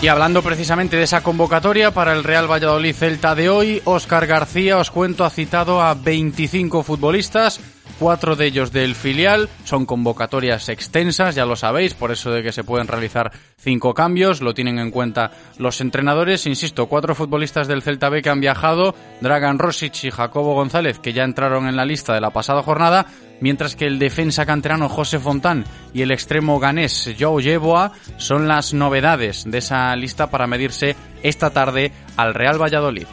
Y 0.05 0.09
hablando 0.09 0.43
precisamente 0.43 0.97
de 0.99 1.05
esa 1.05 1.23
convocatoria 1.23 1.91
para 1.91 2.13
el 2.13 2.25
Real 2.25 2.51
Valladolid 2.51 2.95
Celta 2.95 3.35
de 3.35 3.49
hoy, 3.49 3.81
Óscar 3.85 4.27
García, 4.27 4.77
os 4.77 4.91
cuento, 4.91 5.25
ha 5.25 5.31
citado 5.31 5.81
a 5.81 5.95
25 5.95 6.83
futbolistas 6.83 7.59
cuatro 7.99 8.37
de 8.37 8.47
ellos 8.47 8.73
del 8.73 8.95
filial. 8.95 9.49
Son 9.65 9.87
convocatorias 9.87 10.69
extensas, 10.69 11.35
ya 11.35 11.47
lo 11.47 11.57
sabéis, 11.57 11.95
por 11.95 12.13
eso 12.13 12.31
de 12.31 12.43
que 12.43 12.53
se 12.53 12.65
pueden 12.65 12.89
realizar 12.89 13.33
cinco 13.57 13.95
cambios, 13.95 14.43
lo 14.43 14.55
tienen 14.55 14.79
en 14.79 14.91
cuenta 14.91 15.31
los 15.59 15.81
entrenadores. 15.81 16.47
Insisto, 16.47 16.87
cuatro 16.87 17.15
futbolistas 17.15 17.69
del 17.69 17.83
Celta 17.83 18.09
B 18.09 18.23
que 18.23 18.31
han 18.31 18.41
viajado, 18.41 18.95
Dragan 19.21 19.59
Rosic 19.59 20.05
y 20.05 20.11
Jacobo 20.11 20.55
González, 20.55 20.99
que 20.99 21.13
ya 21.13 21.25
entraron 21.25 21.67
en 21.67 21.77
la 21.77 21.85
lista 21.85 22.15
de 22.15 22.21
la 22.21 22.31
pasada 22.31 22.63
jornada, 22.63 23.07
mientras 23.41 23.77
que 23.77 23.87
el 23.87 23.99
defensa 23.99 24.47
canterano 24.47 24.89
José 24.89 25.19
Fontán 25.19 25.65
y 25.93 26.03
el 26.03 26.11
extremo 26.11 26.59
ganés 26.59 27.15
Joe 27.19 27.43
Yeboa 27.43 27.93
son 28.17 28.49
las 28.49 28.75
novedades 28.75 29.45
de 29.47 29.59
esa 29.59 29.95
lista 29.97 30.31
para 30.31 30.47
medirse 30.47 30.97
esta 31.23 31.51
tarde 31.51 31.93
al 32.17 32.35
Real 32.35 32.61
Valladolid. 32.61 33.07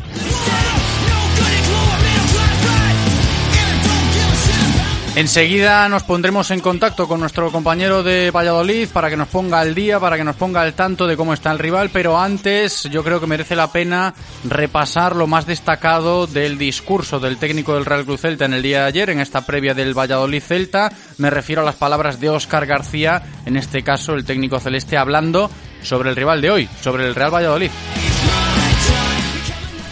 Enseguida 5.14 5.90
nos 5.90 6.04
pondremos 6.04 6.52
en 6.52 6.62
contacto 6.62 7.06
con 7.06 7.20
nuestro 7.20 7.52
compañero 7.52 8.02
de 8.02 8.32
Valladolid 8.32 8.88
para 8.88 9.10
que 9.10 9.18
nos 9.18 9.28
ponga 9.28 9.60
al 9.60 9.76
día, 9.76 10.00
para 10.00 10.16
que 10.16 10.24
nos 10.24 10.38
ponga 10.38 10.62
al 10.62 10.74
tanto 10.74 11.06
de 11.06 11.18
cómo 11.18 11.34
está 11.34 11.52
el 11.52 11.60
rival, 11.60 11.90
pero 11.92 12.18
antes 12.18 12.84
yo 12.84 13.04
creo 13.04 13.20
que 13.20 13.28
merece 13.28 13.58
la 13.58 13.70
pena 13.74 14.14
repasar 14.46 15.18
lo 15.18 15.28
más 15.28 15.46
destacado 15.46 16.28
del 16.28 16.58
discurso 16.58 17.20
del 17.20 17.38
técnico 17.38 17.76
del 17.76 17.86
Real 17.86 18.06
Cruz 18.06 18.22
Celta 18.22 18.46
en 18.46 18.54
el 18.54 18.62
día 18.62 18.84
de 18.84 18.88
ayer, 18.88 19.10
en 19.10 19.20
esta 19.20 19.46
previa 19.46 19.74
del 19.74 19.98
Valladolid 19.98 20.42
Celta. 20.42 20.94
Me 21.18 21.30
refiero 21.30 21.62
a 21.62 21.66
las 21.66 21.76
palabras 21.76 22.22
de 22.22 22.30
Óscar 22.30 22.66
García, 22.66 23.22
en 23.46 23.58
este 23.58 23.84
caso 23.84 24.14
el 24.14 24.24
técnico 24.24 24.62
celeste, 24.62 24.96
hablando 24.98 25.52
sobre 25.84 26.10
el 26.10 26.16
rival 26.16 26.40
de 26.40 26.52
hoy, 26.52 26.70
sobre 26.82 27.06
el 27.06 27.16
Real 27.16 27.34
Valladolid. 27.34 27.72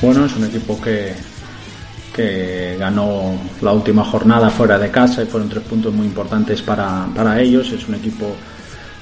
Bueno, 0.02 0.26
es 0.26 0.34
un 0.34 0.46
equipo 0.46 0.80
que, 0.80 1.14
que 2.14 2.76
ganó 2.78 3.38
la 3.62 3.72
última 3.72 4.04
jornada 4.04 4.50
fuera 4.50 4.78
de 4.78 4.90
casa 4.90 5.24
y 5.24 5.26
fueron 5.26 5.50
tres 5.50 5.64
puntos 5.64 5.94
muy 5.94 6.08
importantes 6.08 6.62
para, 6.62 7.08
para 7.16 7.40
ellos. 7.40 7.72
Es 7.72 7.88
un 7.88 7.96
equipo 7.96 8.36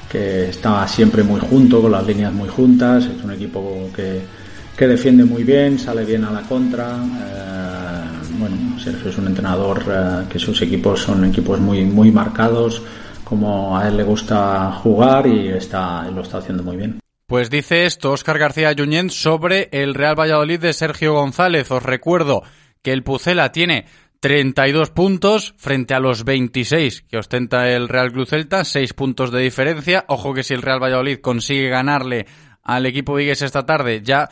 que 0.10 0.50
está 0.50 0.88
siempre 0.88 1.24
muy 1.24 1.40
junto, 1.40 1.82
con 1.82 1.92
las 1.92 2.06
líneas 2.06 2.34
muy 2.34 2.50
juntas, 2.50 3.06
es 3.06 3.24
un 3.24 3.32
equipo 3.32 3.90
que, 3.96 4.22
que 4.76 4.88
defiende 4.88 5.26
muy 5.26 5.44
bien, 5.44 5.78
sale 5.78 6.06
bien 6.06 6.24
a 6.24 6.32
la 6.32 6.42
contra. 6.42 6.96
Eh, 6.96 7.88
bueno, 8.38 8.80
Sergio 8.80 9.10
es 9.10 9.18
un 9.18 9.28
entrenador 9.28 9.84
eh, 9.90 10.26
que 10.30 10.40
sus 10.40 10.62
equipos 10.62 11.02
son 11.02 11.26
equipos 11.26 11.60
muy, 11.60 11.84
muy 11.84 12.12
marcados, 12.12 12.82
como 13.24 13.78
a 13.78 13.88
él 13.88 13.98
le 13.98 14.04
gusta 14.04 14.72
jugar 14.72 15.28
y 15.28 15.50
está, 15.50 16.10
lo 16.12 16.22
está 16.22 16.38
haciendo 16.38 16.64
muy 16.64 16.78
bien. 16.78 17.00
Pues 17.26 17.50
dice 17.50 17.86
esto 17.86 18.12
Óscar 18.12 18.40
García 18.40 18.74
Junyent 18.78 19.12
sobre 19.12 19.68
el 19.74 19.96
Real 19.96 20.18
Valladolid 20.18 20.62
de 20.62 20.72
Sergio 20.72 21.14
González. 21.14 21.70
Os 21.72 21.84
recuerdo 21.84 22.44
que 22.82 22.92
el 22.92 23.04
Pucela 23.04 23.52
tiene 23.52 23.86
32 24.20 24.92
puntos 24.92 25.54
frente 25.58 25.94
a 25.94 26.00
los 26.00 26.24
26 26.24 27.04
que 27.04 27.18
ostenta 27.18 27.70
el 27.70 27.88
Real 27.88 28.12
Cruz 28.12 28.30
Celta, 28.30 28.64
6 28.64 28.94
puntos 28.94 29.32
de 29.32 29.42
diferencia. 29.42 30.06
Ojo 30.08 30.34
que 30.34 30.44
si 30.44 30.54
el 30.54 30.62
Real 30.62 30.82
Valladolid 30.82 31.20
consigue 31.20 31.70
ganarle 31.70 32.26
al 32.64 32.86
equipo 32.86 33.16
Vigues 33.16 33.42
esta 33.42 33.66
tarde, 33.66 34.02
ya 34.04 34.30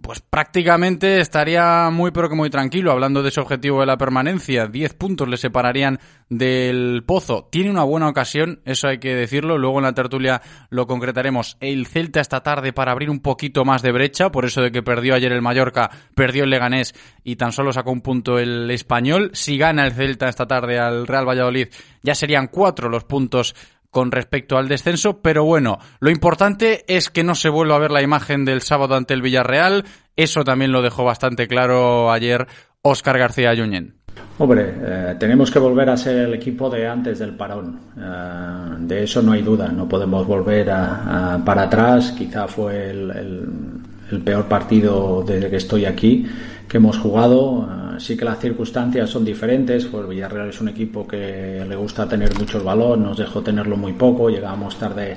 pues 0.00 0.20
prácticamente 0.20 1.20
estaría 1.20 1.90
muy 1.90 2.10
pero 2.10 2.28
que 2.28 2.34
muy 2.34 2.50
tranquilo 2.50 2.92
hablando 2.92 3.22
de 3.22 3.28
ese 3.28 3.40
objetivo 3.40 3.80
de 3.80 3.86
la 3.86 3.98
permanencia. 3.98 4.66
10 4.66 4.94
puntos 4.94 5.28
le 5.28 5.36
separarían 5.36 5.98
del 6.28 7.02
Pozo. 7.06 7.48
Tiene 7.50 7.70
una 7.70 7.84
buena 7.84 8.08
ocasión, 8.08 8.60
eso 8.64 8.88
hay 8.88 8.98
que 8.98 9.14
decirlo. 9.14 9.58
Luego 9.58 9.78
en 9.78 9.84
la 9.84 9.94
tertulia 9.94 10.42
lo 10.70 10.86
concretaremos. 10.86 11.56
El 11.60 11.86
Celta 11.86 12.20
esta 12.20 12.42
tarde 12.42 12.72
para 12.72 12.92
abrir 12.92 13.10
un 13.10 13.20
poquito 13.20 13.64
más 13.64 13.82
de 13.82 13.92
brecha, 13.92 14.30
por 14.30 14.44
eso 14.44 14.62
de 14.62 14.70
que 14.70 14.82
perdió 14.82 15.14
ayer 15.14 15.32
el 15.32 15.42
Mallorca, 15.42 15.90
perdió 16.14 16.44
el 16.44 16.50
Leganés 16.50 16.94
y 17.24 17.36
tan 17.36 17.52
solo 17.52 17.72
sacó 17.72 17.90
un 17.90 18.02
punto 18.02 18.38
el 18.38 18.70
Español. 18.70 19.30
Si 19.34 19.58
gana 19.58 19.86
el 19.86 19.92
Celta 19.92 20.28
esta 20.28 20.46
tarde 20.46 20.78
al 20.78 21.06
Real 21.06 21.28
Valladolid, 21.28 21.68
ya 22.02 22.14
serían 22.14 22.48
cuatro 22.48 22.88
los 22.88 23.04
puntos 23.04 23.54
con 23.90 24.12
respecto 24.12 24.58
al 24.58 24.68
descenso, 24.68 25.20
pero 25.22 25.44
bueno, 25.44 25.78
lo 26.00 26.10
importante 26.10 26.84
es 26.88 27.10
que 27.10 27.24
no 27.24 27.34
se 27.34 27.48
vuelva 27.48 27.76
a 27.76 27.80
ver 27.80 27.90
la 27.90 28.02
imagen 28.02 28.44
del 28.44 28.62
sábado 28.62 28.96
ante 28.96 29.14
el 29.14 29.22
Villarreal, 29.22 29.84
eso 30.16 30.44
también 30.44 30.72
lo 30.72 30.82
dejó 30.82 31.04
bastante 31.04 31.48
claro 31.48 32.10
ayer 32.12 32.46
Óscar 32.82 33.18
García 33.18 33.54
Yuñén. 33.54 33.98
Hombre, 34.38 34.72
eh, 34.80 35.16
tenemos 35.18 35.50
que 35.50 35.58
volver 35.58 35.90
a 35.90 35.96
ser 35.96 36.16
el 36.26 36.34
equipo 36.34 36.70
de 36.70 36.86
antes 36.86 37.18
del 37.18 37.34
parón. 37.34 37.78
Eh, 37.96 38.76
de 38.80 39.02
eso 39.02 39.20
no 39.20 39.32
hay 39.32 39.42
duda. 39.42 39.68
No 39.68 39.88
podemos 39.88 40.26
volver 40.26 40.70
a, 40.70 41.40
para 41.44 41.62
atrás. 41.62 42.12
Quizá 42.12 42.46
fue 42.46 42.90
el 42.90 43.82
peor 44.22 44.46
partido 44.46 45.24
desde 45.26 45.50
que 45.50 45.56
estoy 45.56 45.84
aquí 45.84 46.26
que 46.68 46.76
hemos 46.76 46.98
jugado. 46.98 47.68
Eh, 47.96 48.00
sí 48.00 48.16
que 48.16 48.24
las 48.24 48.38
circunstancias 48.38 49.10
son 49.10 49.24
diferentes, 49.24 49.86
pues 49.86 50.08
Villarreal 50.08 50.50
es 50.50 50.60
un 50.60 50.68
equipo 50.68 51.06
que 51.06 51.64
le 51.66 51.76
gusta 51.76 52.08
tener 52.08 52.36
mucho 52.38 52.58
el 52.58 52.64
balón, 52.64 53.02
nos 53.02 53.18
dejó 53.18 53.42
tenerlo 53.42 53.76
muy 53.76 53.94
poco, 53.94 54.28
llegábamos 54.28 54.78
tarde 54.78 55.16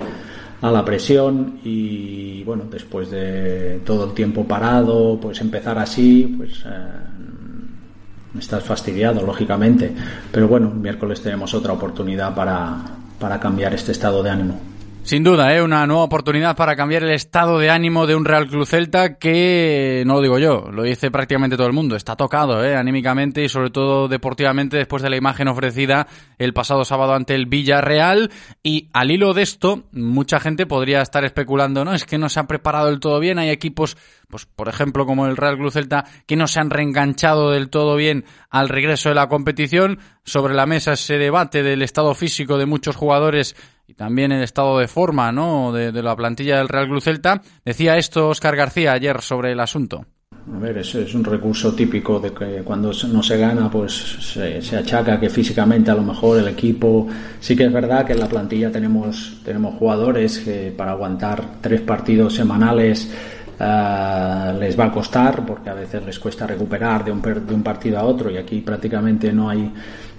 a 0.61 0.71
la 0.71 0.85
presión 0.85 1.59
y 1.63 2.43
bueno, 2.43 2.65
después 2.71 3.09
de 3.11 3.81
todo 3.85 4.05
el 4.05 4.13
tiempo 4.13 4.45
parado, 4.45 5.19
pues 5.19 5.41
empezar 5.41 5.77
así, 5.77 6.35
pues 6.37 6.63
eh, 6.65 8.39
estás 8.39 8.63
fastidiado, 8.63 9.25
lógicamente, 9.25 9.91
pero 10.31 10.47
bueno, 10.47 10.69
miércoles 10.69 11.21
tenemos 11.21 11.53
otra 11.53 11.73
oportunidad 11.73 12.33
para, 12.33 12.77
para 13.19 13.39
cambiar 13.39 13.73
este 13.73 13.91
estado 13.91 14.23
de 14.23 14.29
ánimo. 14.29 14.70
Sin 15.03 15.23
duda, 15.23 15.53
¿eh? 15.53 15.63
una 15.63 15.87
nueva 15.87 16.03
oportunidad 16.03 16.55
para 16.55 16.75
cambiar 16.75 17.03
el 17.03 17.09
estado 17.09 17.57
de 17.57 17.71
ánimo 17.71 18.05
de 18.05 18.15
un 18.15 18.23
Real 18.23 18.47
Club 18.47 18.67
Celta 18.67 19.17
que, 19.17 20.03
no 20.05 20.13
lo 20.13 20.21
digo 20.21 20.37
yo, 20.37 20.69
lo 20.71 20.83
dice 20.83 21.09
prácticamente 21.09 21.57
todo 21.57 21.65
el 21.65 21.73
mundo, 21.73 21.95
está 21.95 22.15
tocado 22.15 22.63
¿eh? 22.63 22.75
anímicamente 22.75 23.43
y 23.43 23.49
sobre 23.49 23.71
todo 23.71 24.07
deportivamente 24.07 24.77
después 24.77 25.01
de 25.01 25.09
la 25.09 25.17
imagen 25.17 25.47
ofrecida 25.47 26.07
el 26.37 26.53
pasado 26.53 26.85
sábado 26.85 27.13
ante 27.13 27.33
el 27.33 27.47
Villarreal. 27.47 28.31
Y 28.61 28.89
al 28.93 29.09
hilo 29.09 29.33
de 29.33 29.41
esto, 29.41 29.83
mucha 29.91 30.39
gente 30.39 30.67
podría 30.67 31.01
estar 31.01 31.25
especulando, 31.25 31.83
no, 31.83 31.93
es 31.93 32.05
que 32.05 32.19
no 32.19 32.29
se 32.29 32.39
ha 32.39 32.47
preparado 32.47 32.87
del 32.87 32.99
todo 32.99 33.19
bien, 33.19 33.39
hay 33.39 33.49
equipos, 33.49 33.97
pues 34.29 34.45
por 34.45 34.69
ejemplo 34.69 35.07
como 35.07 35.25
el 35.25 35.35
Real 35.35 35.57
Club 35.57 35.71
Celta, 35.71 36.05
que 36.27 36.35
no 36.35 36.47
se 36.47 36.59
han 36.59 36.69
reenganchado 36.69 37.49
del 37.49 37.69
todo 37.69 37.95
bien 37.95 38.23
al 38.51 38.69
regreso 38.69 39.09
de 39.09 39.15
la 39.15 39.27
competición, 39.27 39.99
sobre 40.23 40.53
la 40.53 40.67
mesa 40.67 40.93
ese 40.93 41.17
debate 41.17 41.63
del 41.63 41.81
estado 41.81 42.13
físico 42.13 42.57
de 42.57 42.67
muchos 42.67 42.95
jugadores 42.95 43.55
y 43.91 43.93
también 43.93 44.31
el 44.31 44.41
estado 44.41 44.79
de 44.79 44.87
forma 44.87 45.33
¿no? 45.33 45.73
de, 45.73 45.91
la 46.01 46.15
plantilla 46.15 46.57
del 46.57 46.69
Real 46.69 46.87
Club 46.87 47.01
Celta. 47.01 47.41
Decía 47.65 47.97
esto 47.97 48.29
Oscar 48.29 48.55
García 48.55 48.93
ayer 48.93 49.21
sobre 49.21 49.51
el 49.51 49.59
asunto. 49.59 50.05
A 50.31 50.57
ver, 50.57 50.77
eso 50.77 50.99
es 50.99 51.13
un 51.13 51.23
recurso 51.23 51.73
típico 51.73 52.19
de 52.19 52.31
que 52.31 52.63
cuando 52.63 52.91
no 53.11 53.21
se 53.21 53.37
gana, 53.37 53.69
pues 53.69 53.93
se, 53.93 54.75
achaca 54.75 55.19
que 55.19 55.29
físicamente 55.29 55.91
a 55.91 55.95
lo 55.95 56.03
mejor 56.03 56.39
el 56.39 56.47
equipo. 56.47 57.07
Sí 57.39 57.55
que 57.55 57.65
es 57.65 57.73
verdad 57.73 58.05
que 58.05 58.13
en 58.13 58.19
la 58.21 58.29
plantilla 58.29 58.71
tenemos, 58.71 59.41
tenemos 59.43 59.75
jugadores 59.75 60.39
que 60.39 60.73
para 60.75 60.91
aguantar 60.91 61.43
tres 61.61 61.81
partidos 61.81 62.33
semanales 62.33 63.11
eh, 63.61 64.53
les 64.59 64.79
va 64.79 64.85
a 64.85 64.91
costar, 64.91 65.45
porque 65.45 65.69
a 65.69 65.73
veces 65.75 66.03
les 66.03 66.17
cuesta 66.17 66.47
recuperar 66.47 67.05
de 67.05 67.11
un, 67.11 67.21
de 67.21 67.53
un 67.53 67.61
partido 67.61 67.99
a 67.99 68.03
otro 68.03 68.31
y 68.31 68.37
aquí 68.37 68.61
prácticamente 68.61 69.31
no 69.31 69.49
hay 69.49 69.71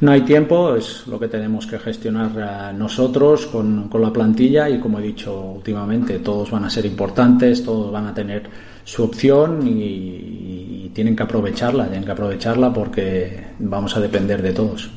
no 0.02 0.11
hay 0.11 0.22
tiempo, 0.22 0.75
es 0.75 1.06
lo 1.06 1.16
que 1.16 1.28
tenemos 1.28 1.64
que 1.64 1.78
gestionar 1.78 2.30
eh, 2.37 2.76
nosotros 2.76 3.46
con, 3.46 3.88
la 3.92 4.12
plantilla 4.12 4.68
y 4.68 4.80
como 4.80 4.99
he 4.99 5.02
dicho 5.02 5.40
últimamente, 5.40 6.18
todos 6.18 6.50
van 6.50 6.64
a 6.64 6.70
ser 6.70 6.87
importantes, 6.87 7.64
todos 7.64 7.92
van 7.92 8.06
a 8.06 8.14
tener 8.14 8.42
su 8.82 9.04
opción 9.04 9.61
y 9.64 10.90
tienen 10.92 11.14
que 11.14 11.22
aprovecharla, 11.22 11.87
tienen 11.87 12.04
que 12.04 12.11
aprovecharla 12.11 12.72
porque 12.72 13.44
vamos 13.61 13.96
a 13.96 14.00
depender 14.00 14.42
de 14.42 14.52
todos. 14.52 14.90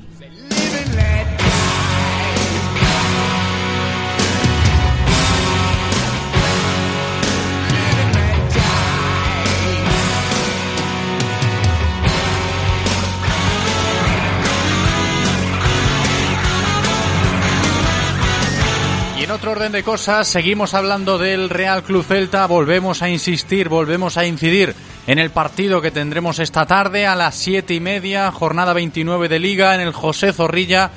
Otro 19.45 19.59
orden 19.59 19.73
de 19.73 19.83
cosas, 19.83 20.27
seguimos 20.27 20.73
hablando 20.73 21.19
del 21.19 21.51
Real 21.51 21.83
Club 21.83 22.03
Celta, 22.03 22.47
volvemos 22.47 23.03
a 23.03 23.09
insistir, 23.09 23.69
volvemos 23.69 24.17
a 24.17 24.25
incidir 24.25 24.73
en 25.05 25.19
el 25.19 25.29
partido 25.29 25.83
que 25.83 25.91
tendremos 25.91 26.39
esta 26.39 26.65
tarde 26.65 27.05
a 27.05 27.13
las 27.13 27.35
siete 27.35 27.75
y 27.75 27.79
media, 27.79 28.31
jornada 28.31 28.73
29 28.73 29.29
de 29.29 29.37
Liga 29.37 29.75
en 29.75 29.81
el 29.81 29.93
José 29.93 30.33
Zorrilla. 30.33 30.89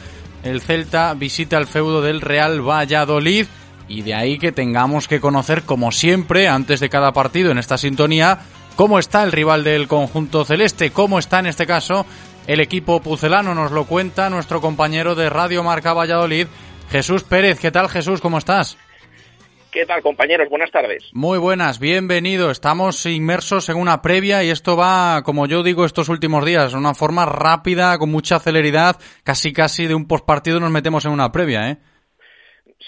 El 0.43 0.63
Celta 0.63 1.13
visita 1.13 1.59
el 1.59 1.67
feudo 1.67 2.01
del 2.01 2.23
Real 2.23 2.67
Valladolid 2.67 3.45
y 3.87 4.01
de 4.01 4.15
ahí 4.15 4.39
que 4.39 4.51
tengamos 4.51 5.09
que 5.09 5.21
conocer, 5.21 5.65
como 5.65 5.93
siempre, 5.93 6.49
antes 6.49 6.81
de 6.81 6.89
cada 6.89 7.13
partido 7.13 7.51
en 7.51 7.59
esta 7.59 7.77
sintonía, 7.77 8.39
cómo 8.77 8.99
está 8.99 9.25
el 9.25 9.33
rival 9.33 9.63
del 9.63 9.89
conjunto 9.89 10.47
celeste, 10.47 10.91
cómo 10.91 11.19
está 11.19 11.41
en 11.41 11.49
este 11.49 11.67
caso 11.67 12.07
el 12.47 12.61
equipo 12.61 13.03
pucelano. 13.03 13.55
Nos 13.55 13.73
lo 13.73 13.85
cuenta 13.85 14.31
nuestro 14.31 14.63
compañero 14.63 15.15
de 15.15 15.29
Radio 15.29 15.63
Marca 15.63 15.93
Valladolid, 15.93 16.47
Jesús 16.91 17.23
Pérez, 17.25 17.61
¿qué 17.61 17.71
tal 17.71 17.89
Jesús? 17.89 18.21
¿Cómo 18.21 18.39
estás? 18.39 18.79
¿Qué 19.71 19.85
tal 19.85 20.01
compañeros? 20.01 20.49
Buenas 20.49 20.71
tardes. 20.71 21.11
Muy 21.13 21.39
buenas, 21.39 21.79
bienvenido. 21.79 22.51
Estamos 22.51 23.05
inmersos 23.05 23.69
en 23.69 23.77
una 23.77 24.01
previa 24.01 24.43
y 24.43 24.51
esto 24.51 24.77
va, 24.77 25.23
como 25.23 25.47
yo 25.47 25.63
digo 25.63 25.85
estos 25.85 26.09
últimos 26.09 26.47
días, 26.47 26.73
de 26.73 26.79
una 26.79 26.95
forma 26.95 27.27
rápida, 27.27 27.99
con 27.99 28.11
mucha 28.11 28.39
celeridad, 28.39 28.97
casi 29.25 29.53
casi 29.53 29.87
de 29.87 29.95
un 29.95 30.09
postpartido 30.09 30.59
nos 30.59 30.71
metemos 30.71 31.05
en 31.05 31.13
una 31.13 31.31
previa, 31.31 31.71
¿eh? 31.71 31.77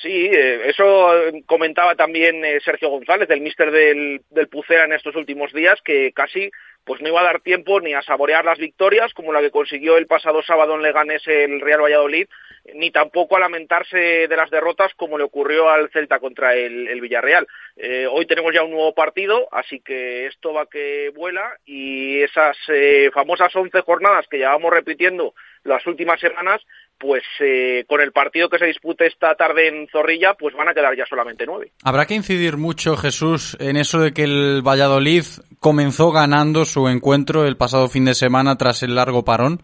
Sí, 0.03 0.31
eh, 0.33 0.71
eso 0.71 1.11
comentaba 1.45 1.95
también 1.95 2.43
eh, 2.43 2.59
Sergio 2.65 2.89
González, 2.89 3.29
del 3.29 3.43
míster 3.43 3.71
del, 3.71 4.23
del 4.31 4.49
Pucera 4.49 4.85
en 4.87 4.95
estos 4.95 5.15
últimos 5.15 5.53
días, 5.53 5.79
que 5.85 6.13
casi 6.13 6.51
pues 6.85 7.03
no 7.03 7.09
iba 7.09 7.21
a 7.21 7.25
dar 7.25 7.41
tiempo 7.43 7.81
ni 7.81 7.93
a 7.93 8.01
saborear 8.01 8.45
las 8.45 8.59
victorias 8.59 9.13
como 9.13 9.33
la 9.33 9.41
que 9.41 9.51
consiguió 9.51 9.99
el 9.99 10.07
pasado 10.07 10.43
sábado 10.43 10.75
en 10.75 10.83
Leganés 10.83 11.23
el 11.27 11.61
Real 11.61 11.83
Valladolid, 11.83 12.27
ni 12.75 12.91
tampoco 12.91 13.37
a 13.37 13.41
lamentarse 13.41 13.97
de 13.97 14.37
las 14.37 14.51
derrotas 14.51 14.93
como 14.95 15.19
le 15.19 15.25
ocurrió 15.25 15.69
al 15.69 15.91
Celta 15.91 16.19
contra 16.19 16.55
el, 16.55 17.01
Villarreal. 17.01 17.47
Eh, 17.77 18.07
hoy 18.11 18.27
tenemos 18.27 18.53
ya 18.55 18.63
un 18.63 18.71
nuevo 18.71 18.95
partido, 18.95 19.49
así 19.53 19.81
que 19.81 20.27
esto 20.27 20.53
va 20.53 20.67
que 20.67 21.11
vuela 21.15 21.57
y 21.65 22.23
esas 22.23 22.57
eh, 22.69 23.11
famosas 23.13 23.55
11 23.55 23.81
jornadas 23.83 24.27
que 24.31 24.39
llevamos 24.39 24.73
repitiendo 24.73 25.35
las 25.65 25.87
últimas 25.87 26.21
semanas, 26.21 26.63
pues 26.99 27.23
eh, 27.41 27.85
con 27.89 28.01
el 28.01 28.13
partido 28.13 28.49
que 28.49 28.59
se 28.59 28.67
dispute 28.67 29.07
esta 29.07 29.35
tarde 29.35 29.69
en 29.69 29.89
Zorrilla, 29.89 30.35
pues 30.35 30.55
van 30.55 30.69
a 30.69 30.75
quedar 30.75 30.97
ya 30.97 31.07
solamente 31.07 31.45
nueve. 31.47 31.73
Habrá 31.83 32.07
que 32.07 32.15
incidir 32.15 32.57
mucho, 32.57 32.97
Jesús, 32.97 33.57
en 33.61 33.77
eso 33.77 34.01
de 34.01 34.13
que 34.13 34.25
el 34.25 34.63
Valladolid 34.67 35.25
comenzó 35.59 36.13
ganando 36.13 36.65
su 36.65 36.89
encuentro 36.89 37.47
el 37.47 37.57
pasado 37.57 37.89
fin 37.89 38.05
de 38.05 38.15
semana 38.15 38.57
tras 38.57 38.83
el 38.83 38.95
largo 38.95 39.25
parón. 39.25 39.63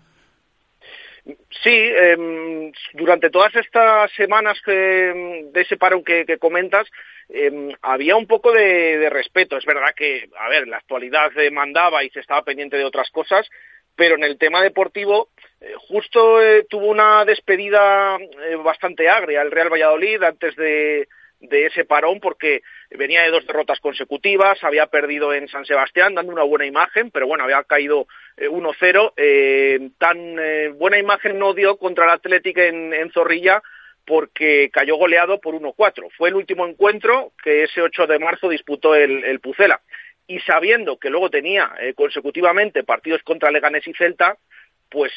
Sí, 1.63 1.71
em, 1.71 2.73
durante 2.95 3.31
todas 3.31 3.55
estas 3.55 4.11
semanas 4.13 4.61
de 4.67 5.51
ese 5.55 5.77
parón 5.77 6.05
que, 6.05 6.39
comentas, 6.39 6.87
em, 7.29 7.73
había 7.83 8.17
un 8.17 8.27
poco 8.27 8.53
de, 8.53 9.09
respeto. 9.11 9.57
Es 9.57 9.65
verdad 9.65 9.95
que, 9.95 10.29
a 10.39 10.49
ver, 10.49 10.67
la 10.69 10.79
actualidad 10.79 11.31
mandaba 11.53 12.05
y 12.05 12.11
se 12.11 12.21
estaba 12.21 12.43
pendiente 12.43 12.77
de 12.77 12.85
otras 12.85 13.11
cosas, 13.11 13.49
pero 13.95 14.17
en 14.17 14.25
el 14.25 14.39
tema 14.39 14.63
deportivo, 14.63 15.29
eh, 15.61 15.73
justo 15.89 16.43
eh, 16.43 16.67
tuvo 16.69 16.87
una 16.87 17.25
despedida 17.25 18.17
eh, 18.17 18.57
bastante 18.57 19.09
agria 19.09 19.41
el 19.41 19.51
Real 19.51 19.73
Valladolid 19.73 20.23
antes 20.23 20.55
de 20.57 21.07
ese 21.41 21.85
parón 21.85 22.21
porque 22.21 22.63
venía 22.91 23.23
de 23.23 23.31
dos 23.31 23.47
derrotas 23.47 23.81
consecutivas, 23.81 24.63
había 24.63 24.87
perdido 24.87 25.33
en 25.33 25.49
San 25.49 25.65
Sebastián 25.65 26.15
dando 26.15 26.33
una 26.33 26.43
buena 26.43 26.67
imagen, 26.67 27.11
pero 27.11 27.27
bueno, 27.27 27.45
había 27.45 27.63
caído 27.65 28.07
1-0. 28.37 29.13
Eh, 29.17 29.91
tan 29.99 30.39
eh, 30.39 30.69
buena 30.69 30.99
imagen 30.99 31.39
no 31.39 31.55
dio 31.55 31.77
contra 31.77 32.05
el 32.05 32.11
Atlético 32.11 32.61
en, 32.61 33.11
Zorrilla 33.13 33.63
porque 34.05 34.71
cayó 34.73 34.97
goleado 34.97 35.41
por 35.41 35.55
1-4. 35.55 36.11
Fue 36.17 36.29
el 36.29 36.37
último 36.37 36.67
encuentro 36.67 37.33
que 37.43 37.65
ese 37.65 37.83
8 37.83 38.07
de 38.07 38.19
marzo 38.19 38.49
disputó 38.49 38.95
el, 38.95 39.41
Pucela. 39.41 39.81
Y 40.29 40.41
sabiendo 40.41 40.99
que 40.99 41.11
luego 41.11 41.31
tenía 41.31 41.73
eh, 41.81 41.95
consecutivamente 41.95 42.85
partidos 42.85 43.23
contra 43.23 43.51
Leganés 43.51 43.87
y 43.87 43.95
Celta, 43.95 44.37
pues 44.89 45.13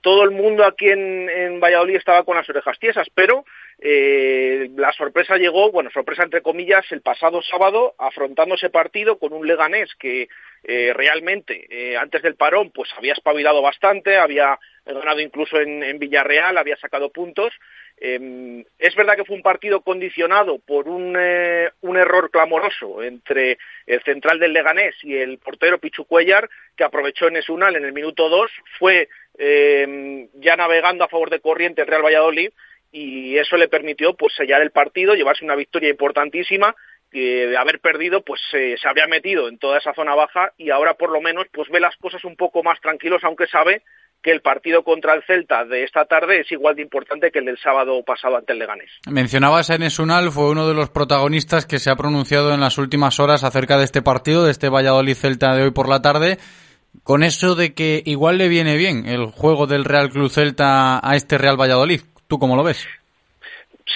todo 0.00 0.22
el 0.22 0.30
mundo 0.30 0.64
aquí 0.64 0.88
en, 0.88 1.58
Valladolid 1.58 1.96
estaba 1.96 2.22
con 2.22 2.36
las 2.36 2.48
orejas 2.48 2.78
tiesas, 2.78 3.08
pero 3.12 3.44
la 3.80 4.92
sorpresa 4.92 5.36
llegó, 5.36 5.72
bueno, 5.72 5.90
sorpresa 5.90 6.22
entre 6.22 6.40
comillas, 6.40 6.86
el 6.92 7.00
pasado 7.00 7.42
sábado, 7.42 7.94
afrontando 7.98 8.54
ese 8.54 8.70
partido 8.70 9.18
con 9.18 9.32
un 9.32 9.44
Leganés 9.44 9.92
que 9.98 10.28
eh, 10.64 10.92
realmente 10.94 11.96
antes 11.98 12.22
del 12.22 12.36
parón 12.36 12.70
pues 12.70 12.90
había 12.96 13.12
espabilado 13.12 13.62
bastante, 13.62 14.16
había 14.16 14.58
ganado 14.84 15.20
incluso 15.20 15.60
en 15.60 15.98
Villarreal, 15.98 16.58
había 16.58 16.76
sacado 16.76 17.10
puntos. 17.10 17.52
Em, 18.02 18.64
es 18.78 18.94
verdad 18.96 19.14
que 19.14 19.26
fue 19.26 19.36
un 19.36 19.42
partido 19.42 19.82
condicionado 19.82 20.58
por 20.58 20.86
eh, 20.88 21.70
un, 21.82 21.96
error 21.98 22.30
clamoroso 22.30 23.02
entre 23.02 23.58
el 23.86 24.02
central 24.04 24.38
del 24.38 24.54
Leganés 24.54 24.94
y 25.02 25.16
el 25.16 25.36
portero 25.36 25.78
Pichu 25.78 26.06
Cuellar, 26.06 26.48
que 26.76 26.84
aprovechó 26.84 27.28
en 27.28 27.36
Esunal 27.36 27.76
en 27.76 27.84
el 27.84 27.92
minuto 27.92 28.30
2, 28.30 28.50
fue 28.78 29.10
em, 29.36 30.28
ya 30.32 30.56
navegando 30.56 31.04
a 31.04 31.08
favor 31.08 31.28
de 31.28 31.40
corriente 31.40 31.82
el 31.82 31.88
Real 31.88 32.02
Valladolid 32.02 32.50
y 32.90 33.36
eso 33.36 33.58
le 33.58 33.68
permitió 33.68 34.14
pues 34.14 34.34
sellar 34.34 34.62
el 34.62 34.70
partido, 34.70 35.14
llevarse 35.14 35.44
una 35.44 35.54
victoria 35.54 35.90
importantísima 35.90 36.74
de 37.12 37.56
haber 37.56 37.80
perdido 37.80 38.22
pues 38.22 38.40
se 38.50 38.76
habría 38.88 39.06
metido 39.06 39.48
en 39.48 39.58
toda 39.58 39.78
esa 39.78 39.94
zona 39.94 40.14
baja 40.14 40.52
y 40.56 40.70
ahora 40.70 40.94
por 40.94 41.10
lo 41.10 41.20
menos 41.20 41.46
pues 41.52 41.68
ve 41.68 41.80
las 41.80 41.96
cosas 41.96 42.24
un 42.24 42.36
poco 42.36 42.62
más 42.62 42.80
tranquilos 42.80 43.22
aunque 43.24 43.46
sabe 43.46 43.82
que 44.22 44.30
el 44.30 44.40
partido 44.42 44.82
contra 44.84 45.14
el 45.14 45.22
Celta 45.24 45.64
de 45.64 45.84
esta 45.84 46.04
tarde 46.04 46.40
es 46.40 46.52
igual 46.52 46.76
de 46.76 46.82
importante 46.82 47.30
que 47.30 47.38
el 47.38 47.46
del 47.46 47.58
sábado 47.58 48.02
pasado 48.04 48.36
ante 48.36 48.52
el 48.52 48.58
Leganés. 48.58 48.90
Mencionabas 49.08 49.70
a 49.70 49.76
Enes 49.76 49.98
Unal, 49.98 50.30
fue 50.30 50.50
uno 50.50 50.68
de 50.68 50.74
los 50.74 50.90
protagonistas 50.90 51.66
que 51.66 51.78
se 51.78 51.90
ha 51.90 51.96
pronunciado 51.96 52.52
en 52.52 52.60
las 52.60 52.78
últimas 52.78 53.18
horas 53.18 53.44
acerca 53.44 53.78
de 53.78 53.84
este 53.84 54.02
partido, 54.02 54.44
de 54.44 54.50
este 54.50 54.68
Valladolid-Celta 54.68 55.54
de 55.54 55.64
hoy 55.64 55.70
por 55.70 55.88
la 55.88 56.02
tarde, 56.02 56.38
con 57.02 57.22
eso 57.22 57.54
de 57.54 57.72
que 57.72 58.02
igual 58.04 58.38
le 58.38 58.48
viene 58.48 58.76
bien 58.76 59.06
el 59.06 59.26
juego 59.26 59.66
del 59.66 59.84
Real 59.84 60.10
Club 60.10 60.30
Celta 60.30 61.00
a 61.02 61.16
este 61.16 61.38
Real 61.38 61.58
Valladolid. 61.58 62.02
¿Tú 62.28 62.38
cómo 62.38 62.56
lo 62.56 62.62
ves? 62.62 62.86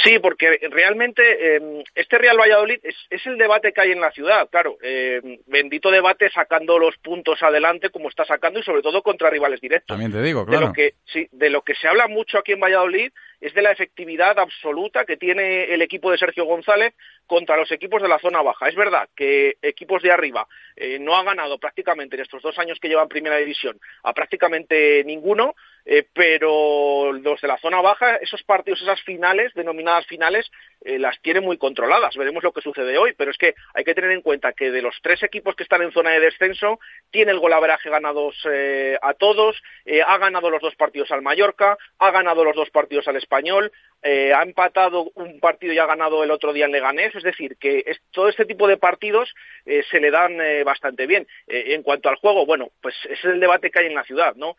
Sí, 0.02 0.18
porque 0.18 0.58
realmente 0.70 1.22
eh, 1.56 1.84
este 1.94 2.18
Real 2.18 2.38
Valladolid 2.38 2.80
es, 2.82 2.96
es, 3.10 3.24
el 3.26 3.38
debate 3.38 3.72
que 3.72 3.80
hay 3.80 3.92
en 3.92 4.00
la 4.00 4.10
ciudad, 4.10 4.48
claro. 4.50 4.76
Eh, 4.82 5.38
bendito 5.46 5.90
debate 5.90 6.30
sacando 6.30 6.78
los 6.78 6.96
puntos 6.98 7.42
adelante 7.42 7.90
como 7.90 8.08
está 8.08 8.24
sacando 8.24 8.58
y 8.58 8.62
sobre 8.64 8.82
todo 8.82 9.02
contra 9.02 9.30
rivales 9.30 9.60
directos. 9.60 9.86
También 9.86 10.12
te 10.12 10.22
digo, 10.22 10.44
claro. 10.44 10.60
De 10.60 10.66
lo 10.66 10.72
que, 10.72 10.94
sí, 11.04 11.28
de 11.30 11.50
lo 11.50 11.62
que 11.62 11.74
se 11.74 11.86
habla 11.86 12.08
mucho 12.08 12.38
aquí 12.38 12.52
en 12.52 12.60
Valladolid 12.60 13.12
es 13.40 13.52
de 13.52 13.62
la 13.62 13.72
efectividad 13.72 14.38
absoluta 14.38 15.04
que 15.04 15.16
tiene 15.16 15.64
el 15.64 15.82
equipo 15.82 16.10
de 16.10 16.18
Sergio 16.18 16.44
González 16.44 16.94
contra 17.26 17.56
los 17.56 17.70
equipos 17.70 18.00
de 18.00 18.08
la 18.08 18.18
zona 18.18 18.42
baja. 18.42 18.68
Es 18.68 18.74
verdad 18.74 19.08
que 19.14 19.58
equipos 19.60 20.02
de 20.02 20.10
arriba 20.10 20.46
eh, 20.76 20.98
no 20.98 21.14
ha 21.14 21.22
ganado 21.22 21.58
prácticamente 21.58 22.16
en 22.16 22.22
estos 22.22 22.42
dos 22.42 22.58
años 22.58 22.78
que 22.80 22.88
llevan 22.88 23.08
primera 23.08 23.36
división 23.36 23.78
a 24.02 24.12
prácticamente 24.12 25.04
ninguno, 25.04 25.54
eh, 25.84 26.06
pero 26.12 27.12
los 27.12 27.40
de 27.40 27.48
la 27.48 27.58
zona 27.58 27.80
baja, 27.80 28.16
esos 28.16 28.42
partidos, 28.42 28.82
esas 28.82 29.02
finales, 29.02 29.52
denominadas 29.54 30.06
finales, 30.06 30.50
eh, 30.84 30.98
las 30.98 31.20
tiene 31.22 31.40
muy 31.40 31.56
controladas. 31.56 32.16
Veremos 32.16 32.42
lo 32.42 32.52
que 32.52 32.60
sucede 32.60 32.98
hoy, 32.98 33.14
pero 33.16 33.30
es 33.30 33.38
que 33.38 33.54
hay 33.72 33.84
que 33.84 33.94
tener 33.94 34.10
en 34.10 34.20
cuenta 34.20 34.52
que 34.52 34.70
de 34.70 34.82
los 34.82 34.94
tres 35.02 35.22
equipos 35.22 35.56
que 35.56 35.62
están 35.62 35.82
en 35.82 35.92
zona 35.92 36.10
de 36.10 36.20
descenso, 36.20 36.78
tiene 37.10 37.32
el 37.32 37.38
golaveraje 37.38 37.88
ganados 37.88 38.36
eh, 38.50 38.98
a 39.00 39.14
todos, 39.14 39.62
eh, 39.86 40.02
ha 40.06 40.18
ganado 40.18 40.50
los 40.50 40.60
dos 40.60 40.74
partidos 40.76 41.10
al 41.10 41.22
Mallorca, 41.22 41.78
ha 41.98 42.10
ganado 42.10 42.44
los 42.44 42.54
dos 42.54 42.70
partidos 42.70 43.08
al 43.08 43.16
Español, 43.16 43.72
ha 44.04 44.42
empatado 44.42 45.10
un 45.14 45.40
partido 45.40 45.72
y 45.72 45.78
ha 45.78 45.86
ganado 45.86 46.22
el 46.22 46.30
otro 46.30 46.52
día 46.52 46.66
en 46.66 46.72
Leganés, 46.72 47.14
es 47.14 47.22
decir, 47.22 47.56
que 47.56 47.82
es, 47.86 48.00
todo 48.10 48.28
este 48.28 48.44
tipo 48.44 48.68
de 48.68 48.76
partidos 48.76 49.34
se 49.64 49.98
le 49.98 50.10
dan 50.10 50.36
bastante 50.64 51.06
bien. 51.06 51.26
en 51.46 51.82
cuanto 51.82 52.10
al 52.10 52.16
juego, 52.16 52.44
bueno, 52.44 52.70
pues 52.82 52.94
ese 53.04 53.14
es 53.14 53.24
el 53.24 53.40
debate 53.40 53.70
que 53.70 53.80
hay 53.80 53.86
en 53.86 53.94
la 53.94 54.04
ciudad, 54.04 54.34
¿no? 54.36 54.56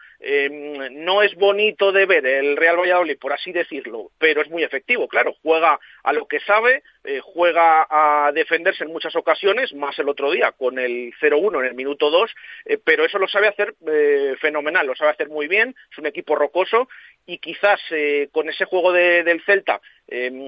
no 0.91 1.21
es 1.21 1.35
bonito 1.35 1.91
de 1.91 2.05
ver 2.05 2.25
el 2.25 2.57
Real 2.57 2.77
Valladolid, 2.77 3.19
por 3.19 3.33
así 3.33 3.51
decirlo, 3.51 4.11
pero 4.17 4.41
es 4.41 4.49
muy 4.49 4.63
efectivo, 4.63 5.07
claro, 5.07 5.35
juega 5.43 5.79
a 6.03 6.13
lo 6.13 6.27
que 6.27 6.39
sabe, 6.39 6.83
eh, 7.03 7.19
juega 7.23 7.85
a 7.89 8.31
defenderse 8.31 8.83
en 8.83 8.91
muchas 8.91 9.15
ocasiones, 9.15 9.73
más 9.73 9.97
el 9.99 10.09
otro 10.09 10.31
día 10.31 10.51
con 10.51 10.79
el 10.79 11.13
0-1 11.21 11.59
en 11.59 11.65
el 11.65 11.75
minuto 11.75 12.09
2, 12.09 12.35
eh, 12.65 12.77
pero 12.83 13.05
eso 13.05 13.19
lo 13.19 13.27
sabe 13.27 13.47
hacer 13.47 13.75
eh, 13.87 14.35
fenomenal, 14.39 14.87
lo 14.87 14.95
sabe 14.95 15.11
hacer 15.11 15.29
muy 15.29 15.47
bien, 15.47 15.75
es 15.91 15.97
un 15.97 16.07
equipo 16.07 16.35
rocoso 16.35 16.87
y 17.25 17.39
quizás 17.39 17.79
con 18.31 18.49
ese 18.49 18.65
juego 18.65 18.91
del 18.91 19.41
Celta 19.45 19.81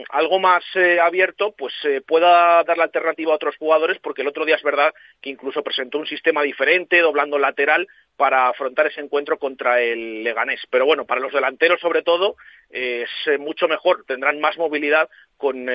algo 0.10 0.40
más 0.40 0.64
abierto, 1.02 1.56
pues 1.58 1.74
pueda 2.06 2.64
dar 2.64 2.78
la 2.78 2.84
alternativa 2.84 3.32
a 3.32 3.36
otros 3.36 3.58
jugadores, 3.58 3.98
porque 4.02 4.22
el 4.22 4.28
otro 4.28 4.46
día 4.46 4.56
es 4.56 4.64
verdad 4.64 4.94
que 5.22 5.32
incluso 5.32 5.64
presentó 5.64 5.98
un 5.98 6.06
sistema 6.06 6.44
diferente, 6.44 7.00
doblando 7.00 7.40
lateral, 7.40 7.88
para 8.16 8.50
afrontar 8.50 8.88
ese 8.88 9.02
encuentro 9.02 9.38
contra 9.38 9.82
el 9.82 10.24
Leganés. 10.24 10.62
Pero 10.70 10.86
bueno, 10.86 11.06
para 11.06 11.22
los 11.22 11.34
delanteros 11.34 11.80
sobre 11.80 12.02
todo 12.02 12.36
es 12.70 13.10
mucho 13.40 13.68
mejor, 13.68 14.04
tendrán 14.08 14.40
más 14.40 14.58
movilidad 14.58 15.10
con 15.38 15.68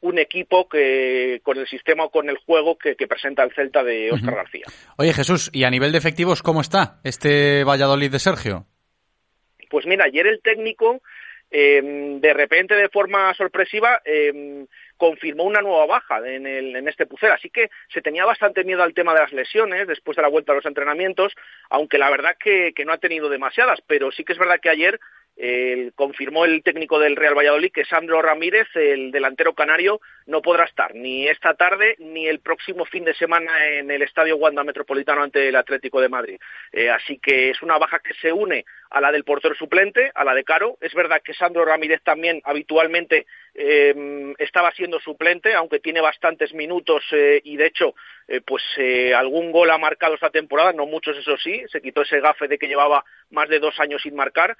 un 0.00 0.18
equipo 0.18 0.68
que 0.68 1.40
con 1.42 1.58
el 1.58 1.66
sistema 1.68 2.04
o 2.04 2.10
con 2.10 2.28
el 2.28 2.38
juego 2.38 2.76
que, 2.76 2.96
presenta 3.06 3.42
el 3.42 3.52
Celta 3.54 3.84
de 3.84 4.10
Óscar 4.10 4.34
García. 4.34 4.64
Oye 4.96 5.12
Jesús, 5.12 5.50
¿y 5.52 5.64
a 5.64 5.70
nivel 5.70 5.92
de 5.92 5.98
efectivos 5.98 6.42
cómo 6.42 6.60
está 6.60 7.00
este 7.04 7.64
Valladolid 7.64 8.10
de 8.10 8.18
Sergio? 8.18 8.66
Pues 9.72 9.86
mira, 9.86 10.04
ayer 10.04 10.26
el 10.26 10.42
técnico 10.42 11.00
eh, 11.50 11.80
de 12.20 12.34
repente, 12.34 12.74
de 12.74 12.90
forma 12.90 13.32
sorpresiva, 13.32 14.02
eh, 14.04 14.66
confirmó 14.98 15.44
una 15.44 15.62
nueva 15.62 15.86
baja 15.86 16.18
en, 16.28 16.46
el, 16.46 16.76
en 16.76 16.88
este 16.88 17.06
Pucera. 17.06 17.36
Así 17.36 17.48
que 17.48 17.70
se 17.88 18.02
tenía 18.02 18.26
bastante 18.26 18.64
miedo 18.64 18.82
al 18.82 18.92
tema 18.92 19.14
de 19.14 19.20
las 19.20 19.32
lesiones 19.32 19.86
después 19.86 20.14
de 20.16 20.22
la 20.22 20.28
vuelta 20.28 20.52
a 20.52 20.56
los 20.56 20.66
entrenamientos, 20.66 21.32
aunque 21.70 21.96
la 21.96 22.10
verdad 22.10 22.36
que, 22.38 22.74
que 22.74 22.84
no 22.84 22.92
ha 22.92 22.98
tenido 22.98 23.30
demasiadas, 23.30 23.80
pero 23.86 24.12
sí 24.12 24.24
que 24.24 24.34
es 24.34 24.38
verdad 24.38 24.60
que 24.60 24.68
ayer 24.68 25.00
eh, 25.36 25.92
confirmó 25.94 26.44
el 26.44 26.62
técnico 26.62 26.98
del 26.98 27.16
Real 27.16 27.34
Valladolid 27.34 27.72
que 27.72 27.86
Sandro 27.86 28.20
Ramírez, 28.20 28.68
el 28.74 29.10
delantero 29.10 29.54
canario, 29.54 30.00
no 30.26 30.42
podrá 30.42 30.64
estar 30.64 30.94
ni 30.94 31.28
esta 31.28 31.54
tarde 31.54 31.96
ni 31.98 32.26
el 32.26 32.40
próximo 32.40 32.84
fin 32.84 33.04
de 33.04 33.14
semana 33.14 33.68
en 33.68 33.90
el 33.90 34.02
Estadio 34.02 34.36
Wanda 34.36 34.64
Metropolitano 34.64 35.22
ante 35.22 35.48
el 35.48 35.56
Atlético 35.56 36.00
de 36.00 36.08
Madrid. 36.08 36.38
Eh, 36.72 36.90
así 36.90 37.18
que 37.18 37.50
es 37.50 37.62
una 37.62 37.78
baja 37.78 37.98
que 37.98 38.14
se 38.14 38.32
une 38.32 38.64
a 38.90 39.00
la 39.00 39.10
del 39.10 39.24
portero 39.24 39.54
suplente, 39.54 40.10
a 40.14 40.24
la 40.24 40.34
de 40.34 40.44
Caro. 40.44 40.76
Es 40.80 40.94
verdad 40.94 41.22
que 41.24 41.34
Sandro 41.34 41.64
Ramírez 41.64 42.02
también 42.02 42.40
habitualmente 42.44 43.26
eh, 43.54 44.34
estaba 44.38 44.72
siendo 44.72 44.98
suplente, 45.00 45.54
aunque 45.54 45.80
tiene 45.80 46.00
bastantes 46.00 46.54
minutos 46.54 47.04
eh, 47.12 47.40
y 47.44 47.56
de 47.56 47.66
hecho, 47.66 47.94
eh, 48.28 48.40
pues 48.40 48.62
algún 49.14 49.52
gol 49.52 49.70
ha 49.70 49.78
marcado 49.78 50.14
esta 50.14 50.30
temporada, 50.30 50.72
no 50.72 50.86
muchos 50.86 51.16
eso 51.18 51.36
sí, 51.36 51.62
se 51.70 51.82
quitó 51.82 52.02
ese 52.02 52.20
gafe 52.20 52.48
de 52.48 52.56
que 52.56 52.68
llevaba 52.68 53.04
más 53.30 53.48
de 53.48 53.58
dos 53.58 53.78
años 53.80 54.00
sin 54.02 54.14
marcar, 54.14 54.56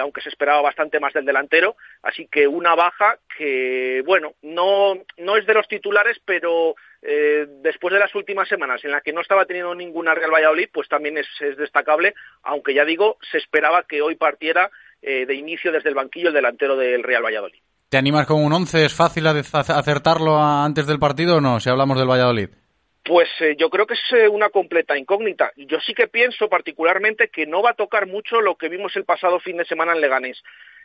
aunque 0.00 0.20
se 0.20 0.28
esperaba 0.28 0.62
bastante 0.62 1.00
más 1.00 1.12
del 1.12 1.24
delantero, 1.24 1.76
así 2.02 2.26
que 2.26 2.46
una 2.46 2.74
baja 2.74 3.18
que, 3.36 4.02
bueno, 4.04 4.34
no, 4.42 5.01
no 5.18 5.36
es 5.36 5.46
de 5.46 5.54
los 5.54 5.68
titulares, 5.68 6.18
pero 6.24 6.74
eh, 7.02 7.46
después 7.62 7.92
de 7.92 8.00
las 8.00 8.14
últimas 8.14 8.48
semanas 8.48 8.84
en 8.84 8.90
las 8.90 9.02
que 9.02 9.12
no 9.12 9.20
estaba 9.20 9.44
teniendo 9.44 9.74
ninguna 9.74 10.14
Real 10.14 10.32
Valladolid, 10.32 10.68
pues 10.72 10.88
también 10.88 11.18
es, 11.18 11.26
es 11.40 11.56
destacable, 11.56 12.14
aunque 12.42 12.74
ya 12.74 12.84
digo, 12.84 13.18
se 13.30 13.38
esperaba 13.38 13.84
que 13.84 14.02
hoy 14.02 14.16
partiera 14.16 14.70
eh, 15.00 15.26
de 15.26 15.34
inicio 15.34 15.72
desde 15.72 15.88
el 15.88 15.94
banquillo 15.94 16.28
el 16.28 16.34
delantero 16.34 16.76
del 16.76 17.02
Real 17.02 17.24
Valladolid. 17.24 17.58
¿Te 17.88 17.98
animas 17.98 18.26
con 18.26 18.42
un 18.42 18.52
11? 18.52 18.86
¿Es 18.86 18.94
fácil 18.94 19.26
acertarlo 19.26 20.38
antes 20.40 20.86
del 20.86 20.98
partido 20.98 21.36
o 21.36 21.40
no, 21.40 21.60
si 21.60 21.68
hablamos 21.68 21.98
del 21.98 22.08
Valladolid? 22.08 22.48
Pues 23.04 23.28
eh, 23.40 23.56
yo 23.58 23.68
creo 23.68 23.86
que 23.86 23.94
es 23.94 24.12
eh, 24.12 24.28
una 24.28 24.50
completa 24.50 24.96
incógnita. 24.96 25.52
Yo 25.56 25.80
sí 25.80 25.92
que 25.92 26.06
pienso 26.06 26.48
particularmente 26.48 27.28
que 27.28 27.46
no 27.46 27.60
va 27.60 27.70
a 27.70 27.74
tocar 27.74 28.06
mucho 28.06 28.40
lo 28.40 28.54
que 28.54 28.68
vimos 28.68 28.94
el 28.94 29.04
pasado 29.04 29.40
fin 29.40 29.56
de 29.56 29.64
semana 29.64 29.92
en 29.92 30.00
Leganés. 30.00 30.40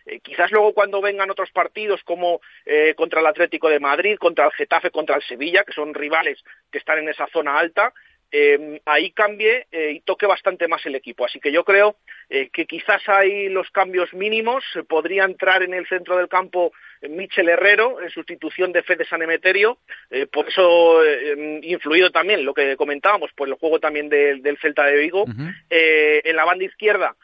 Eh, 0.08 0.20
quizás 0.22 0.52
luego 0.52 0.74
cuando 0.74 1.00
vengan 1.00 1.30
otros 1.30 1.52
partidos 1.52 2.02
como 2.04 2.42
contra 2.96 3.20
el 3.20 3.28
Atlético 3.28 3.70
de 3.70 3.80
Madrid, 3.80 4.18
contra 4.18 4.46
el 4.46 4.52
Getafe, 4.52 4.90
contra 4.90 5.16
el 5.16 5.22
Sevilla, 5.22 5.64
que 5.64 5.74
son 5.74 5.94
rivales 5.94 6.44
que 6.72 6.80
están 6.80 6.98
en 6.98 7.10
esa 7.10 7.28
zona 7.28 7.58
alta, 7.58 7.94
eh, 8.32 8.82
ahí 8.86 9.12
cambie 9.12 9.68
y 9.72 10.02
toque 10.02 10.26
bastante 10.26 10.68
más 10.68 10.86
el 10.86 10.96
equipo. 10.96 11.26
Así 11.26 11.40
que 11.40 11.52
yo 11.52 11.64
creo 11.64 11.98
que 12.30 12.66
quizás 12.66 13.08
hay 13.08 13.48
los 13.50 13.70
cambios 13.72 14.14
mínimos. 14.14 14.64
podría 14.90 15.24
entrar 15.24 15.64
en 15.64 15.74
el 15.74 15.88
centro 15.88 16.18
del 16.18 16.28
campo 16.28 16.74
Michel 17.02 17.50
Herrero 17.50 18.02
en 18.02 18.10
sustitución 18.10 18.72
de 18.72 18.84
Fede 18.84 19.06
San 19.06 19.22
Emeterio. 19.22 19.78
por 20.32 20.48
eso, 20.48 21.02
influido 21.62 22.12
también 22.12 22.46
lo 22.46 22.54
que 22.54 22.76
comentábamos, 22.76 23.32
por 23.34 23.48
el 23.48 23.56
juego 23.56 23.80
también 23.80 24.10
del 24.10 24.58
Celta 24.62 24.86
de 24.86 24.98
Vigo. 24.98 25.26
en 25.70 26.36
la 26.36 26.46
banda 26.46 26.66
izquierda, 26.66 27.16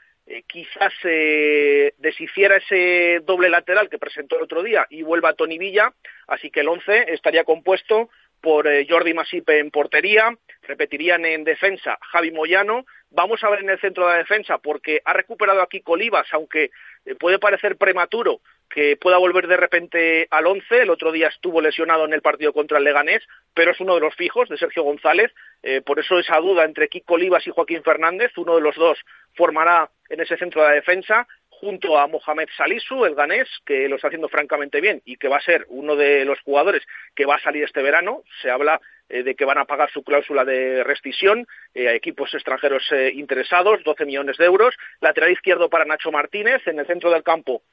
quizás 0.48 0.94
se 1.02 1.94
deshiciera 1.98 2.58
ese 2.58 3.22
doble 3.26 3.50
lateral 3.50 3.90
que 3.90 4.00
presentó 4.00 4.38
el 4.38 4.44
otro 4.44 4.64
día 4.64 4.86
y 4.90 5.04
vuelva 5.04 5.34
Tony 5.34 5.58
Villa, 5.58 5.94
así 6.28 6.50
que 6.50 6.62
el 6.62 6.70
once 6.70 7.06
estaría 7.10 7.44
compuesto 7.44 8.10
por 8.44 8.68
eh, 8.68 8.86
Jordi 8.90 9.14
Masipe 9.14 9.60
en 9.60 9.72
portería, 9.72 10.38
repetirían 10.64 11.24
en 11.26 11.46
defensa 11.46 11.98
Javi 12.12 12.32
Moyano, 12.32 12.86
vamos 13.10 13.42
a 13.42 13.50
ver 13.50 13.62
en 13.62 13.70
el 13.70 13.80
centro 13.80 14.06
de 14.06 14.12
la 14.12 14.18
defensa 14.18 14.58
porque 14.58 15.02
ha 15.06 15.14
recuperado 15.14 15.62
aquí 15.62 15.80
Colibas, 15.80 16.28
aunque 16.32 16.72
eh, 17.06 17.16
puede 17.16 17.40
parecer 17.40 17.78
prematuro 17.78 18.42
que 18.74 18.98
pueda 18.98 19.18
volver 19.18 19.48
de 19.48 19.56
repente 19.56 20.28
al 20.32 20.48
once, 20.48 20.82
el 20.82 20.90
otro 20.90 21.12
día 21.12 21.28
estuvo 21.28 21.62
lesionado 21.62 22.06
en 22.06 22.14
el 22.14 22.24
partido 22.24 22.54
contra 22.54 22.80
el 22.80 22.84
Leganés, 22.84 23.22
pero 23.54 23.70
es 23.70 23.80
uno 23.80 23.94
de 23.94 24.02
los 24.02 24.16
fijos 24.16 24.50
de 24.50 24.58
Sergio 24.58 24.82
González, 24.82 25.32
eh, 25.62 25.82
por 25.82 26.00
eso 26.00 26.18
esa 26.18 26.40
duda 26.40 26.64
entre 26.64 26.88
Kiko 26.88 27.14
Olivas 27.14 27.46
y 27.46 27.52
Joaquín 27.52 27.84
Fernández, 27.84 28.32
uno 28.36 28.56
de 28.56 28.62
los 28.62 28.76
dos 28.76 28.98
formará 29.36 29.92
en 30.10 30.22
ese 30.22 30.38
centro 30.38 30.64
de 30.64 30.70
la 30.70 30.74
defensa, 30.74 31.28
junto 31.50 32.00
a 32.00 32.08
Mohamed 32.08 32.50
Salisu, 32.58 33.06
el 33.06 33.14
ganés, 33.14 33.48
que 33.64 33.88
lo 33.88 33.96
está 33.96 34.08
haciendo 34.08 34.28
francamente 34.28 34.82
bien 34.82 35.04
y 35.06 35.18
que 35.18 35.28
va 35.28 35.38
a 35.38 35.42
ser 35.42 35.68
uno 35.70 35.96
de 35.96 36.26
los 36.26 36.40
jugadores 36.42 36.82
que 37.16 37.26
va 37.26 37.36
a 37.36 37.42
salir 37.42 37.64
este 37.64 37.84
verano. 37.84 38.24
Se 38.42 38.50
habla 38.50 38.82
eh, 39.10 39.24
de 39.24 39.36
que 39.36 39.46
van 39.46 39.58
a 39.58 39.66
pagar 39.66 39.92
su 39.92 40.04
cláusula 40.04 40.46
de 40.46 40.84
rescisión 40.84 41.46
eh, 41.74 41.88
a 41.89 41.94
equipos 41.94 42.34
extranjeros 42.34 42.84
eh, 42.92 43.12
interesados, 43.13 43.84
12 43.84 44.06
millones 44.06 44.38
de 44.38 44.46
euros. 44.46 44.76
Lateral 45.02 45.32
izquierdo 45.32 45.70
para 45.70 45.86
Nacho 45.86 46.12
Martínez. 46.12 46.66
En 46.68 46.80
el 46.80 46.88
centro 46.88 47.12
del 47.12 47.24
campo, 47.24 47.63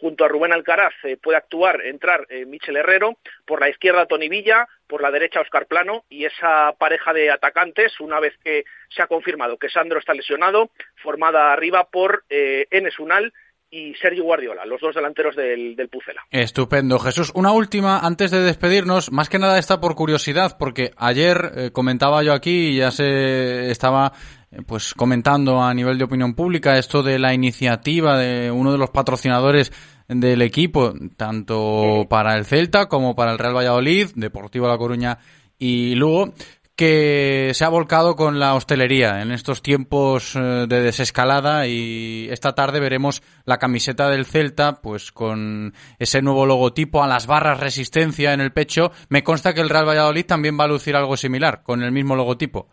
junto 0.00 0.24
a 0.24 0.28
Rubén 0.28 0.52
Alcaraz, 0.52 0.94
puede 1.22 1.36
actuar, 1.36 1.84
entrar 1.84 2.26
Michel 2.46 2.76
Herrero. 2.76 3.18
Por 3.44 3.60
la 3.60 3.68
izquierda, 3.68 4.06
Tony 4.06 4.28
Villa. 4.28 4.66
Por 4.86 5.02
la 5.02 5.10
derecha, 5.10 5.40
Oscar 5.40 5.66
Plano. 5.66 6.04
Y 6.08 6.24
esa 6.24 6.74
pareja 6.78 7.12
de 7.12 7.30
atacantes, 7.30 8.00
una 8.00 8.20
vez 8.20 8.36
que 8.42 8.64
se 8.88 9.02
ha 9.02 9.06
confirmado 9.06 9.58
que 9.58 9.68
Sandro 9.68 9.98
está 9.98 10.14
lesionado, 10.14 10.70
formada 10.96 11.52
arriba 11.52 11.84
por 11.84 12.24
Enes 12.28 12.98
Unal 12.98 13.32
y 13.70 13.94
Sergio 13.94 14.24
Guardiola, 14.24 14.64
los 14.64 14.80
dos 14.80 14.94
delanteros 14.94 15.36
del, 15.36 15.76
del 15.76 15.88
Pucela. 15.88 16.22
Estupendo, 16.30 16.98
Jesús. 16.98 17.32
Una 17.34 17.52
última, 17.52 17.98
antes 17.98 18.30
de 18.30 18.40
despedirnos, 18.40 19.12
más 19.12 19.28
que 19.28 19.38
nada 19.38 19.58
está 19.58 19.80
por 19.80 19.94
curiosidad, 19.94 20.56
porque 20.58 20.92
ayer 20.96 21.52
eh, 21.54 21.70
comentaba 21.70 22.22
yo 22.22 22.32
aquí 22.32 22.68
y 22.68 22.76
ya 22.78 22.90
se 22.90 23.70
estaba 23.70 24.12
eh, 24.50 24.62
pues 24.66 24.94
comentando 24.94 25.62
a 25.62 25.74
nivel 25.74 25.98
de 25.98 26.04
opinión 26.04 26.34
pública 26.34 26.78
esto 26.78 27.02
de 27.02 27.18
la 27.18 27.34
iniciativa 27.34 28.18
de 28.18 28.50
uno 28.50 28.72
de 28.72 28.78
los 28.78 28.90
patrocinadores 28.90 29.72
del 30.08 30.40
equipo, 30.40 30.94
tanto 31.18 32.06
para 32.08 32.34
el 32.36 32.46
Celta 32.46 32.86
como 32.86 33.14
para 33.14 33.32
el 33.32 33.38
Real 33.38 33.56
Valladolid, 33.56 34.08
Deportivo 34.14 34.66
La 34.66 34.78
Coruña 34.78 35.18
y 35.58 35.94
Lugo, 35.96 36.32
que 36.78 37.50
se 37.54 37.64
ha 37.64 37.68
volcado 37.68 38.14
con 38.14 38.38
la 38.38 38.54
hostelería 38.54 39.20
en 39.20 39.32
estos 39.32 39.62
tiempos 39.62 40.36
eh, 40.36 40.66
de 40.68 40.80
desescalada 40.80 41.66
y 41.66 42.28
esta 42.30 42.54
tarde 42.54 42.78
veremos 42.78 43.20
la 43.44 43.58
camiseta 43.58 44.08
del 44.08 44.24
Celta 44.24 44.80
pues 44.80 45.10
con 45.10 45.74
ese 45.98 46.22
nuevo 46.22 46.46
logotipo 46.46 47.02
a 47.02 47.08
las 47.08 47.26
barras 47.26 47.58
resistencia 47.58 48.32
en 48.32 48.40
el 48.40 48.52
pecho. 48.52 48.92
Me 49.08 49.24
consta 49.24 49.54
que 49.54 49.60
el 49.60 49.70
Real 49.70 49.88
Valladolid 49.88 50.24
también 50.24 50.56
va 50.56 50.66
a 50.66 50.68
lucir 50.68 50.94
algo 50.94 51.16
similar 51.16 51.64
con 51.64 51.82
el 51.82 51.90
mismo 51.90 52.14
logotipo. 52.14 52.68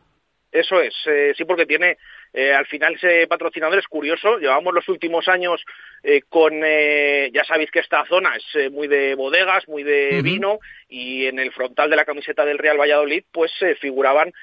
Eso 0.51 0.79
es, 0.79 0.93
eh, 1.07 1.33
sí, 1.35 1.43
porque 1.43 1.65
tiene 1.65 1.97
eh, 2.37 2.53
al 2.53 2.65
final 2.65 2.95
ese 2.95 3.27
patrocinador 3.27 3.79
es 3.79 3.87
curioso. 3.87 4.37
Llevamos 4.39 4.73
los 4.73 4.89
últimos 4.89 5.29
años 5.29 5.63
eh, 6.03 6.21
con, 6.27 6.61
eh, 6.65 7.31
ya 7.33 7.45
sabéis 7.45 7.71
que 7.71 7.79
esta 7.79 8.05
zona 8.07 8.33
es 8.35 8.71
muy 8.71 8.89
de 8.89 9.15
bodegas, 9.15 9.65
muy 9.69 9.83
de 9.83 10.21
vino, 10.21 10.59
y 10.89 11.27
en 11.27 11.39
el 11.39 11.53
frontal 11.53 11.89
de 11.89 11.95
la 11.95 12.03
camiseta 12.03 12.43
del 12.43 12.57
Real 12.57 12.77
Valladolid, 12.77 13.23
pues 13.31 13.51
se 13.57 13.75
figuraban 13.75 14.33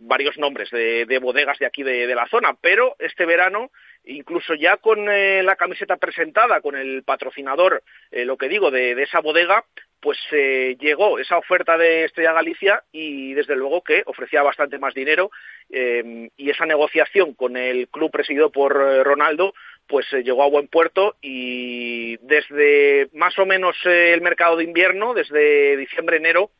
varios 0.00 0.38
nombres 0.38 0.70
de, 0.70 1.04
de, 1.04 1.18
bodegas 1.18 1.58
de 1.58 1.66
aquí 1.66 1.82
de, 1.82 2.06
de, 2.06 2.14
la 2.14 2.26
zona. 2.28 2.56
Pero 2.60 2.96
este 2.98 3.26
verano, 3.26 3.70
incluso 4.04 4.54
ya 4.54 4.78
con 4.78 5.04
la 5.04 5.56
camiseta 5.56 5.96
presentada, 5.98 6.62
con 6.62 6.74
el 6.74 7.04
patrocinador, 7.04 7.82
lo 8.10 8.36
que 8.38 8.48
digo, 8.48 8.70
de, 8.70 8.94
de 8.94 9.02
esa 9.02 9.20
bodega, 9.20 9.64
pues 10.04 10.18
eh, 10.32 10.76
llegó 10.78 11.18
esa 11.18 11.38
oferta 11.38 11.78
de 11.78 12.04
Estrella 12.04 12.34
Galicia 12.34 12.82
y 12.92 13.32
desde 13.32 13.56
luego 13.56 13.82
que 13.82 14.02
ofrecía 14.04 14.42
bastante 14.42 14.78
más 14.78 14.92
dinero 14.92 15.30
eh, 15.70 16.28
y 16.36 16.50
esa 16.50 16.66
negociación 16.66 17.32
con 17.32 17.56
el 17.56 17.88
club 17.88 18.10
presidido 18.10 18.52
por 18.52 18.76
eh, 18.76 19.02
Ronaldo 19.02 19.54
pues 19.86 20.04
llegó 20.12 20.42
a 20.42 20.50
buen 20.50 20.68
puerto 20.68 21.16
y 21.22 22.18
desde 22.18 23.08
más 23.14 23.38
o 23.38 23.46
menos 23.46 23.76
el 23.86 24.20
mercado 24.20 24.58
de 24.58 24.64
invierno, 24.64 25.14
desde 25.14 25.76
diciembre 25.78 26.18
enero, 26.18 26.50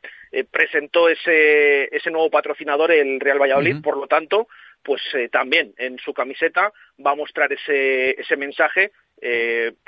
presentó 0.50 1.08
ese, 1.08 1.84
ese 1.94 2.10
nuevo 2.10 2.30
patrocinador 2.30 2.92
el 2.92 3.20
Real 3.20 3.40
Valladolid, 3.40 3.76
uh 3.76 3.78
-huh. 3.78 3.82
por 3.82 3.96
lo 3.96 4.06
tanto, 4.06 4.48
pues 4.82 5.00
también 5.30 5.72
en 5.78 5.98
su 5.98 6.12
camiseta 6.12 6.70
va 7.04 7.12
a 7.12 7.16
mostrar 7.16 7.50
ese, 7.50 8.10
ese 8.20 8.36
mensaje, 8.36 8.90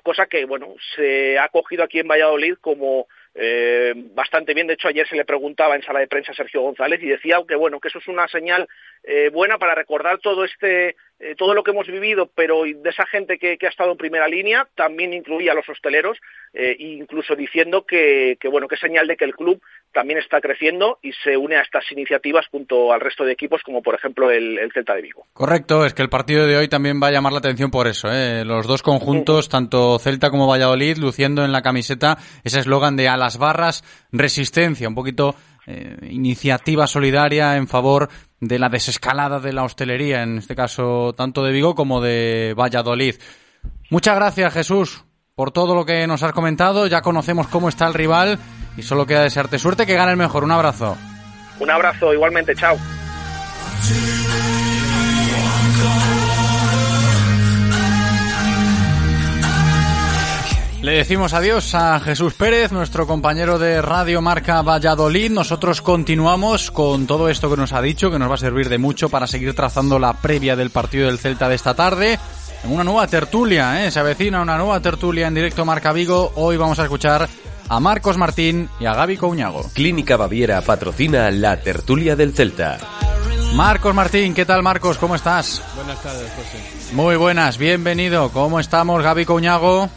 cosa 0.02 0.24
que 0.26 0.46
bueno 0.46 0.74
se 0.94 1.38
ha 1.38 1.48
cogido 1.48 1.84
aquí 1.84 1.98
en 1.98 2.08
Valladolid 2.08 2.54
como 2.62 3.06
eh, 3.38 3.92
bastante 4.14 4.54
bien. 4.54 4.66
De 4.66 4.74
hecho, 4.74 4.88
ayer 4.88 5.06
se 5.06 5.16
le 5.16 5.24
preguntaba 5.24 5.76
en 5.76 5.82
sala 5.82 6.00
de 6.00 6.08
prensa 6.08 6.32
a 6.32 6.34
Sergio 6.34 6.62
González 6.62 7.02
y 7.02 7.08
decía 7.08 7.38
que 7.46 7.54
bueno 7.54 7.80
que 7.80 7.88
eso 7.88 7.98
es 7.98 8.08
una 8.08 8.26
señal 8.28 8.66
eh, 9.02 9.30
buena 9.30 9.58
para 9.58 9.74
recordar 9.74 10.18
todo 10.18 10.44
este 10.44 10.96
eh, 11.18 11.34
todo 11.34 11.54
lo 11.54 11.62
que 11.62 11.70
hemos 11.70 11.86
vivido, 11.86 12.30
pero 12.34 12.64
de 12.64 12.90
esa 12.90 13.06
gente 13.06 13.38
que, 13.38 13.56
que, 13.56 13.66
ha 13.66 13.70
estado 13.70 13.92
en 13.92 13.96
primera 13.96 14.28
línea 14.28 14.68
también 14.74 15.14
incluía 15.14 15.52
a 15.52 15.54
los 15.54 15.66
hosteleros, 15.66 16.18
eh, 16.52 16.76
incluso 16.78 17.34
diciendo 17.34 17.86
que, 17.86 18.36
que 18.38 18.48
bueno 18.48 18.68
que 18.68 18.76
señal 18.76 19.06
de 19.06 19.16
que 19.16 19.24
el 19.24 19.34
club 19.34 19.60
también 19.92 20.18
está 20.18 20.42
creciendo 20.42 20.98
y 21.02 21.12
se 21.24 21.38
une 21.38 21.56
a 21.56 21.62
estas 21.62 21.90
iniciativas 21.90 22.46
junto 22.48 22.92
al 22.92 23.00
resto 23.00 23.24
de 23.24 23.32
equipos, 23.32 23.62
como 23.62 23.82
por 23.82 23.94
ejemplo 23.94 24.30
el, 24.30 24.58
el 24.58 24.70
Celta 24.72 24.94
de 24.94 25.02
Vigo. 25.02 25.26
Correcto, 25.32 25.86
es 25.86 25.94
que 25.94 26.02
el 26.02 26.10
partido 26.10 26.46
de 26.46 26.58
hoy 26.58 26.68
también 26.68 27.00
va 27.02 27.08
a 27.08 27.12
llamar 27.12 27.32
la 27.32 27.38
atención 27.38 27.70
por 27.70 27.86
eso. 27.86 28.08
¿eh? 28.12 28.44
Los 28.44 28.66
dos 28.66 28.82
conjuntos, 28.82 29.48
tanto 29.48 29.98
Celta 29.98 30.30
como 30.30 30.46
Valladolid, 30.46 30.98
luciendo 30.98 31.44
en 31.44 31.52
la 31.52 31.62
camiseta 31.62 32.18
ese 32.44 32.60
eslogan 32.60 32.96
de 32.96 33.08
a 33.08 33.16
las 33.16 33.38
barras, 33.38 33.84
resistencia, 34.12 34.86
un 34.86 34.94
poquito 34.94 35.34
eh, 35.66 35.96
iniciativa 36.10 36.86
solidaria 36.86 37.56
en 37.56 37.66
favor 37.66 38.08
de 38.40 38.58
la 38.58 38.68
desescalada 38.68 39.40
de 39.40 39.52
la 39.52 39.64
hostelería, 39.64 40.22
en 40.22 40.38
este 40.38 40.54
caso 40.54 41.14
tanto 41.16 41.44
de 41.44 41.52
Vigo 41.52 41.74
como 41.74 42.00
de 42.00 42.54
Valladolid. 42.58 43.16
Muchas 43.90 44.16
gracias, 44.16 44.52
Jesús, 44.52 45.04
por 45.34 45.50
todo 45.50 45.74
lo 45.74 45.84
que 45.84 46.06
nos 46.06 46.22
has 46.22 46.32
comentado. 46.32 46.86
Ya 46.86 47.02
conocemos 47.02 47.46
cómo 47.48 47.68
está 47.68 47.86
el 47.86 47.94
rival 47.94 48.38
y 48.76 48.82
solo 48.82 49.06
queda 49.06 49.22
desearte 49.22 49.58
suerte, 49.58 49.86
que 49.86 49.94
gane 49.94 50.12
el 50.12 50.16
mejor. 50.16 50.44
Un 50.44 50.52
abrazo. 50.52 50.96
Un 51.58 51.70
abrazo, 51.70 52.12
igualmente, 52.12 52.54
chao. 52.54 52.76
Le 60.86 60.92
decimos 60.92 61.32
adiós 61.32 61.74
a 61.74 61.98
Jesús 61.98 62.34
Pérez, 62.34 62.70
nuestro 62.70 63.08
compañero 63.08 63.58
de 63.58 63.82
Radio 63.82 64.22
Marca 64.22 64.62
Valladolid. 64.62 65.32
Nosotros 65.32 65.82
continuamos 65.82 66.70
con 66.70 67.08
todo 67.08 67.28
esto 67.28 67.50
que 67.50 67.56
nos 67.56 67.72
ha 67.72 67.82
dicho, 67.82 68.08
que 68.08 68.20
nos 68.20 68.30
va 68.30 68.36
a 68.36 68.38
servir 68.38 68.68
de 68.68 68.78
mucho 68.78 69.08
para 69.08 69.26
seguir 69.26 69.52
trazando 69.52 69.98
la 69.98 70.12
previa 70.12 70.54
del 70.54 70.70
partido 70.70 71.08
del 71.08 71.18
Celta 71.18 71.48
de 71.48 71.56
esta 71.56 71.74
tarde. 71.74 72.20
En 72.62 72.70
una 72.70 72.84
nueva 72.84 73.08
tertulia, 73.08 73.84
¿eh? 73.84 73.90
se 73.90 73.98
avecina 73.98 74.40
una 74.40 74.58
nueva 74.58 74.78
tertulia 74.78 75.26
en 75.26 75.34
directo 75.34 75.64
Marca 75.64 75.92
Vigo. 75.92 76.32
Hoy 76.36 76.56
vamos 76.56 76.78
a 76.78 76.84
escuchar 76.84 77.28
a 77.68 77.80
Marcos 77.80 78.16
Martín 78.16 78.68
y 78.78 78.86
a 78.86 78.94
Gaby 78.94 79.16
Couñago. 79.16 79.68
Clínica 79.74 80.16
Baviera 80.16 80.60
patrocina 80.60 81.32
la 81.32 81.60
tertulia 81.60 82.14
del 82.14 82.32
Celta. 82.32 82.78
Marcos 83.56 83.92
Martín, 83.92 84.34
¿qué 84.34 84.46
tal 84.46 84.62
Marcos? 84.62 84.98
¿Cómo 84.98 85.16
estás? 85.16 85.64
Buenas 85.74 86.00
tardes, 86.00 86.30
José. 86.36 86.94
Muy 86.94 87.16
buenas, 87.16 87.58
bienvenido. 87.58 88.30
¿Cómo 88.30 88.60
estamos, 88.60 89.02
Gaby 89.02 89.24
Couñago? 89.24 89.90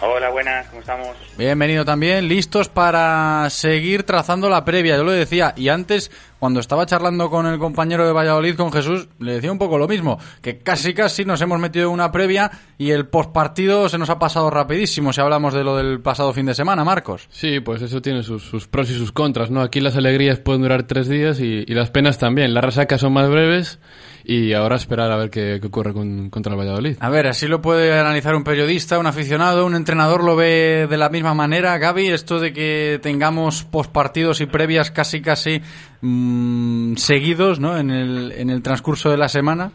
Hola, 0.00 0.28
buenas, 0.30 0.66
¿cómo 0.66 0.80
estamos? 0.80 1.08
Bienvenido 1.38 1.84
también, 1.84 2.26
listos 2.26 2.68
para 2.68 3.48
seguir 3.48 4.02
trazando 4.02 4.48
la 4.48 4.64
previa, 4.64 4.96
yo 4.96 5.04
lo 5.04 5.12
decía, 5.12 5.54
y 5.56 5.68
antes, 5.68 6.10
cuando 6.40 6.58
estaba 6.58 6.84
charlando 6.84 7.30
con 7.30 7.46
el 7.46 7.58
compañero 7.58 8.04
de 8.04 8.12
Valladolid, 8.12 8.56
con 8.56 8.72
Jesús, 8.72 9.08
le 9.20 9.34
decía 9.34 9.52
un 9.52 9.58
poco 9.58 9.78
lo 9.78 9.86
mismo, 9.86 10.18
que 10.42 10.58
casi 10.58 10.94
casi 10.94 11.24
nos 11.24 11.40
hemos 11.42 11.60
metido 11.60 11.86
en 11.86 11.92
una 11.92 12.10
previa 12.10 12.50
y 12.76 12.90
el 12.90 13.06
postpartido 13.06 13.88
se 13.88 13.98
nos 13.98 14.10
ha 14.10 14.18
pasado 14.18 14.50
rapidísimo, 14.50 15.12
si 15.12 15.20
hablamos 15.20 15.54
de 15.54 15.62
lo 15.62 15.76
del 15.76 16.00
pasado 16.00 16.32
fin 16.32 16.46
de 16.46 16.54
semana, 16.54 16.84
Marcos. 16.84 17.28
Sí, 17.30 17.60
pues 17.60 17.80
eso 17.80 18.02
tiene 18.02 18.24
sus, 18.24 18.42
sus 18.42 18.66
pros 18.66 18.90
y 18.90 18.94
sus 18.94 19.12
contras, 19.12 19.50
¿no? 19.50 19.62
Aquí 19.62 19.80
las 19.80 19.96
alegrías 19.96 20.40
pueden 20.40 20.62
durar 20.62 20.82
tres 20.82 21.08
días 21.08 21.38
y, 21.38 21.64
y 21.66 21.74
las 21.74 21.90
penas 21.90 22.18
también, 22.18 22.52
las 22.52 22.64
resacas 22.64 23.00
son 23.00 23.12
más 23.12 23.30
breves 23.30 23.78
y 24.24 24.54
ahora 24.54 24.76
esperar 24.76 25.12
a 25.12 25.16
ver 25.16 25.30
qué, 25.30 25.58
qué 25.60 25.66
ocurre 25.66 25.92
con, 25.92 26.30
contra 26.30 26.52
el 26.52 26.58
Valladolid. 26.58 26.96
A 27.00 27.10
ver, 27.10 27.26
así 27.26 27.46
lo 27.46 27.60
puede 27.60 27.98
analizar 27.98 28.34
un 28.34 28.42
periodista, 28.42 28.98
un 28.98 29.06
aficionado, 29.06 29.66
un 29.66 29.74
entrenador 29.74 30.24
lo 30.24 30.34
ve 30.34 30.86
de 30.88 30.96
la 30.96 31.10
misma 31.10 31.34
manera. 31.34 31.76
Gaby, 31.76 32.08
esto 32.08 32.40
de 32.40 32.52
que 32.52 32.98
tengamos 33.02 33.64
postpartidos 33.64 34.40
y 34.40 34.46
previas 34.46 34.90
casi 34.90 35.20
casi 35.20 35.60
mmm, 36.00 36.94
seguidos 36.96 37.60
¿no? 37.60 37.76
en, 37.76 37.90
el, 37.90 38.32
en 38.32 38.48
el 38.48 38.62
transcurso 38.62 39.10
de 39.10 39.18
la 39.18 39.28
semana. 39.28 39.70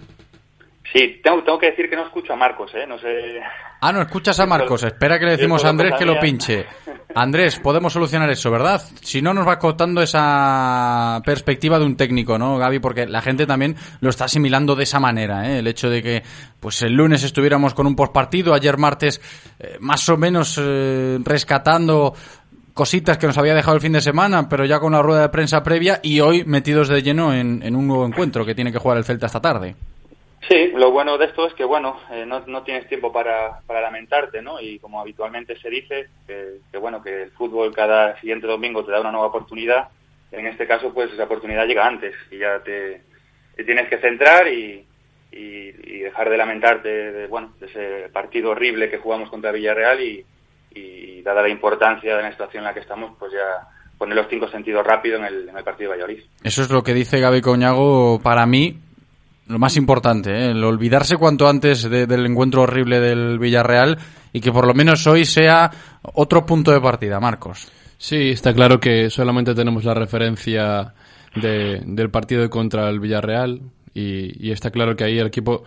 Sí, 0.92 1.22
tengo, 1.24 1.44
tengo 1.44 1.60
que 1.60 1.70
decir 1.70 1.88
que 1.88 1.96
no 1.96 2.06
escucho 2.06 2.34
a 2.34 2.36
Marcos, 2.36 2.72
¿eh? 2.74 2.88
No 2.88 2.98
sé... 2.98 3.40
Ah, 3.82 3.94
no 3.94 4.02
escuchas 4.02 4.40
a 4.40 4.48
Marcos. 4.48 4.84
Espera 4.84 5.20
que 5.20 5.26
le 5.26 5.32
decimos 5.32 5.64
a 5.64 5.70
Andrés 5.70 5.94
que 5.98 6.06
lo 6.06 6.20
pinche. 6.20 6.66
Andrés, 7.14 7.60
podemos 7.60 7.94
solucionar 7.94 8.30
eso, 8.30 8.50
¿verdad? 8.50 8.82
Si 9.02 9.22
no, 9.22 9.34
nos 9.34 9.48
va 9.48 9.60
contando 9.60 10.02
esa 10.02 11.22
perspectiva 11.24 11.78
de 11.78 11.86
un 11.86 11.96
técnico, 11.96 12.40
¿no, 12.40 12.58
Gaby? 12.58 12.80
Porque 12.80 13.06
la 13.06 13.22
gente 13.22 13.46
también 13.46 13.76
lo 14.02 14.10
está 14.10 14.26
asimilando 14.26 14.76
de 14.76 14.84
esa 14.84 15.00
manera, 15.00 15.48
¿eh? 15.48 15.60
El 15.60 15.68
hecho 15.68 15.90
de 15.92 16.02
que, 16.02 16.24
pues 16.60 16.82
el 16.82 16.94
lunes 16.94 17.24
estuviéramos 17.24 17.76
con 17.76 17.86
un 17.86 17.96
postpartido, 17.96 18.54
ayer 18.56 18.78
martes, 18.78 19.22
eh, 19.60 19.78
más 19.80 20.08
o 20.10 20.18
menos 20.18 20.60
eh, 20.60 21.20
rescatando 21.24 22.16
cositas 22.74 23.18
que 23.18 23.28
nos 23.28 23.38
había 23.38 23.54
dejado 23.54 23.76
el 23.76 23.82
fin 23.82 23.94
de 23.94 24.02
semana, 24.02 24.50
pero 24.50 24.66
ya 24.66 24.80
con 24.80 24.94
la 24.94 25.02
rueda 25.02 25.22
de 25.22 25.30
prensa 25.30 25.62
previa 25.62 26.00
y 26.02 26.20
hoy 26.20 26.46
metidos 26.46 26.88
de 26.88 27.04
lleno 27.04 27.34
en, 27.34 27.62
en 27.62 27.76
un 27.76 27.88
nuevo 27.88 28.06
encuentro 28.06 28.46
que 28.46 28.56
tiene 28.56 28.72
que 28.72 28.80
jugar 28.80 28.98
el 28.98 29.04
Celta 29.04 29.28
esta 29.28 29.42
tarde. 29.42 29.76
Sí, 30.48 30.72
lo 30.74 30.92
bueno 30.92 31.18
de 31.18 31.26
esto 31.26 31.46
es 31.48 31.54
que, 31.54 31.66
bueno, 31.66 32.00
eh, 32.12 32.26
no, 32.26 32.42
no, 32.48 32.64
tienes 32.64 32.88
tiempo 32.88 33.12
para, 33.12 33.60
para, 33.68 33.82
lamentarte, 33.82 34.42
¿no? 34.42 34.62
Y 34.62 34.80
como 34.80 35.02
habitualmente 35.02 35.60
se 35.60 35.70
dice, 35.70 36.08
que, 36.26 36.78
bueno, 36.78 37.04
que 37.04 37.24
el 37.24 37.32
fútbol 37.32 37.74
cada 37.74 38.20
siguiente 38.20 38.48
domingo 38.48 38.86
te 38.86 38.92
da 38.92 39.02
una 39.02 39.12
nueva 39.12 39.28
oportunidad, 39.28 39.90
en 40.32 40.48
este 40.48 40.66
caso, 40.66 40.94
pues 40.94 41.12
esa 41.12 41.26
oportunidad 41.26 41.66
llega 41.66 41.86
antes 41.86 42.16
y 42.32 42.38
ya 42.38 42.60
te, 42.64 43.02
tienes 43.66 43.90
que 43.90 43.98
centrar 43.98 44.48
y, 44.48 44.86
y, 45.32 45.38
y, 45.38 46.00
dejar 46.00 46.30
de 46.30 46.38
lamentarte 46.38 46.90
de, 46.90 47.28
bueno, 47.28 47.54
de 47.60 47.66
ese 47.66 48.10
partido 48.10 48.52
horrible 48.52 48.90
que 48.90 49.00
jugamos 49.00 49.30
contra 49.30 49.52
Villarreal 49.52 50.02
y, 50.02 50.26
y, 50.72 51.22
dada 51.22 51.42
la 51.42 51.50
importancia 51.50 52.16
de 52.16 52.24
la 52.24 52.32
situación 52.32 52.62
en 52.62 52.68
la 52.68 52.74
que 52.74 52.80
estamos, 52.80 53.16
pues 53.20 53.34
ya 53.34 53.68
poner 53.98 54.16
los 54.16 54.28
cinco 54.30 54.48
sentidos 54.48 54.86
rápido 54.88 55.18
en 55.18 55.26
el, 55.26 55.50
en 55.50 55.58
el 55.58 55.64
partido 55.64 55.92
de 55.92 55.98
Valladolid. 55.98 56.24
Eso 56.44 56.62
es 56.62 56.70
lo 56.70 56.82
que 56.84 56.94
dice 56.94 57.20
Gaby 57.20 57.42
Coñago 57.42 58.22
para 58.24 58.46
mí, 58.46 58.80
lo 59.50 59.58
más 59.58 59.76
importante, 59.78 60.32
¿eh? 60.32 60.52
el 60.52 60.64
olvidarse 60.64 61.18
cuanto 61.18 61.50
antes 61.50 61.90
de, 61.90 62.06
del 62.06 62.26
encuentro 62.28 62.62
horrible 62.62 63.00
del 63.00 63.40
Villarreal 63.40 63.98
y 64.32 64.42
que 64.42 64.52
por 64.52 64.68
lo 64.68 64.76
menos 64.76 65.06
hoy 65.08 65.26
sea 65.26 65.72
otro 66.04 66.46
punto 66.46 66.72
de 66.72 66.80
partida, 66.80 67.20
Marcos. 67.20 67.68
Sí, 67.98 68.30
está 68.30 68.54
claro 68.54 68.80
que 68.80 69.10
solamente 69.10 69.56
tenemos 69.56 69.84
la 69.84 69.96
referencia 69.96 70.94
de, 71.36 71.82
del 71.84 72.12
partido 72.12 72.48
contra 72.48 72.90
el 72.90 73.00
Villarreal 73.00 73.62
y, 73.92 74.52
está 74.52 74.70
claro 74.70 74.96
que 74.96 75.04
ahí 75.04 75.18
el 75.18 75.28
equipo 75.28 75.64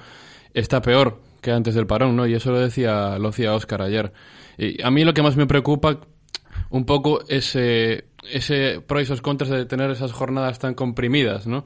está 0.54 0.80
peor 0.80 1.20
que 1.40 1.50
antes 1.50 1.74
del 1.74 1.88
parón, 1.88 2.14
¿no? 2.14 2.24
Y 2.24 2.34
eso 2.34 2.52
lo 2.52 2.60
decía, 2.60 3.18
lo 3.18 3.30
decía 3.30 3.52
Oscar 3.52 3.82
ayer. 3.82 4.12
Y 4.56 4.80
a 4.80 4.92
mí 4.92 5.04
lo 5.04 5.12
que 5.12 5.22
más 5.22 5.36
me 5.36 5.46
preocupa 5.46 5.98
un 6.70 6.84
poco 6.86 7.24
es 7.28 7.56
eh, 7.56 8.04
ese 8.30 8.80
pro 8.80 9.00
y 9.00 9.02
esos 9.02 9.20
contras 9.20 9.50
de 9.50 9.66
tener 9.66 9.90
esas 9.90 10.12
jornadas 10.12 10.60
tan 10.60 10.74
comprimidas, 10.74 11.48
¿no? 11.48 11.64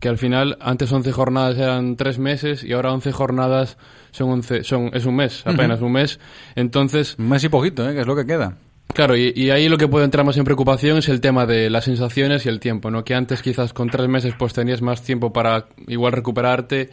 Que 0.00 0.08
al 0.08 0.18
final, 0.18 0.56
antes 0.60 0.90
11 0.90 1.12
jornadas 1.12 1.58
eran 1.58 1.96
3 1.96 2.18
meses 2.18 2.64
y 2.64 2.72
ahora 2.72 2.92
11 2.92 3.12
jornadas 3.12 3.76
son 4.10 4.30
11, 4.30 4.64
son, 4.64 4.90
es 4.94 5.04
un 5.04 5.14
mes, 5.14 5.42
apenas 5.46 5.80
un 5.82 5.92
mes. 5.92 6.18
Entonces... 6.56 7.16
Un 7.18 7.28
mes 7.28 7.44
y 7.44 7.48
poquito, 7.48 7.88
¿eh? 7.88 7.94
Que 7.94 8.00
es 8.00 8.06
lo 8.06 8.16
que 8.16 8.26
queda. 8.26 8.56
Claro, 8.94 9.16
y, 9.16 9.32
y, 9.36 9.50
ahí 9.50 9.68
lo 9.68 9.78
que 9.78 9.86
puede 9.86 10.04
entrar 10.04 10.26
más 10.26 10.36
en 10.36 10.44
preocupación 10.44 10.98
es 10.98 11.08
el 11.08 11.20
tema 11.20 11.46
de 11.46 11.70
las 11.70 11.84
sensaciones 11.84 12.44
y 12.44 12.48
el 12.48 12.58
tiempo, 12.58 12.90
¿no? 12.90 13.04
Que 13.04 13.14
antes 13.14 13.40
quizás 13.40 13.72
con 13.72 13.88
tres 13.88 14.08
meses 14.08 14.34
pues 14.36 14.52
tenías 14.52 14.82
más 14.82 15.02
tiempo 15.02 15.32
para 15.32 15.66
igual 15.86 16.12
recuperarte 16.12 16.90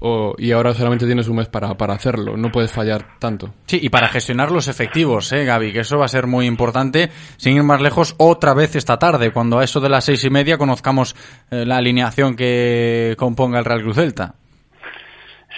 o, 0.00 0.34
y 0.38 0.52
ahora 0.52 0.74
solamente 0.74 1.06
tienes 1.06 1.28
un 1.28 1.36
mes 1.36 1.48
para, 1.48 1.74
para 1.76 1.94
hacerlo, 1.94 2.36
no 2.36 2.50
puedes 2.50 2.72
fallar 2.72 3.18
tanto. 3.18 3.54
Sí, 3.66 3.78
y 3.82 3.88
para 3.88 4.08
gestionar 4.08 4.50
los 4.50 4.68
efectivos, 4.68 5.32
¿eh, 5.32 5.44
Gaby? 5.44 5.72
Que 5.72 5.80
eso 5.80 5.98
va 5.98 6.06
a 6.06 6.08
ser 6.08 6.26
muy 6.26 6.46
importante. 6.46 7.08
Sin 7.36 7.56
ir 7.56 7.62
más 7.62 7.80
lejos, 7.80 8.14
otra 8.18 8.54
vez 8.54 8.76
esta 8.76 8.98
tarde, 8.98 9.32
cuando 9.32 9.58
a 9.58 9.64
eso 9.64 9.80
de 9.80 9.88
las 9.88 10.04
seis 10.04 10.24
y 10.24 10.30
media 10.30 10.58
conozcamos 10.58 11.14
eh, 11.50 11.64
la 11.66 11.76
alineación 11.76 12.36
que 12.36 13.14
componga 13.18 13.58
el 13.58 13.64
Real 13.64 13.82
Cruz 13.82 13.96
Celta. 13.96 14.34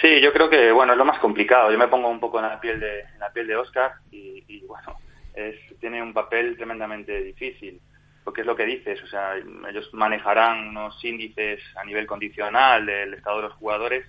Sí, 0.01 0.21
yo 0.21 0.33
creo 0.33 0.49
que, 0.49 0.71
bueno, 0.71 0.93
es 0.93 0.97
lo 0.97 1.05
más 1.05 1.19
complicado. 1.19 1.71
Yo 1.71 1.77
me 1.77 1.87
pongo 1.87 2.09
un 2.09 2.19
poco 2.19 2.39
en 2.39 2.45
la 2.45 2.59
piel 2.59 2.79
de, 2.79 3.01
en 3.01 3.19
la 3.19 3.29
piel 3.31 3.47
de 3.47 3.55
Oscar 3.55 3.91
y, 4.11 4.43
y 4.47 4.61
bueno 4.65 4.95
es, 5.33 5.55
tiene 5.79 6.01
un 6.01 6.13
papel 6.13 6.55
tremendamente 6.57 7.21
difícil, 7.21 7.79
porque 8.23 8.41
es 8.41 8.47
lo 8.47 8.55
que 8.55 8.65
dices, 8.65 9.01
o 9.03 9.07
sea, 9.07 9.35
ellos 9.69 9.89
manejarán 9.93 10.69
unos 10.69 11.03
índices 11.03 11.59
a 11.75 11.83
nivel 11.85 12.05
condicional 12.05 12.85
del 12.85 13.13
estado 13.13 13.37
de 13.37 13.43
los 13.43 13.53
jugadores, 13.53 14.05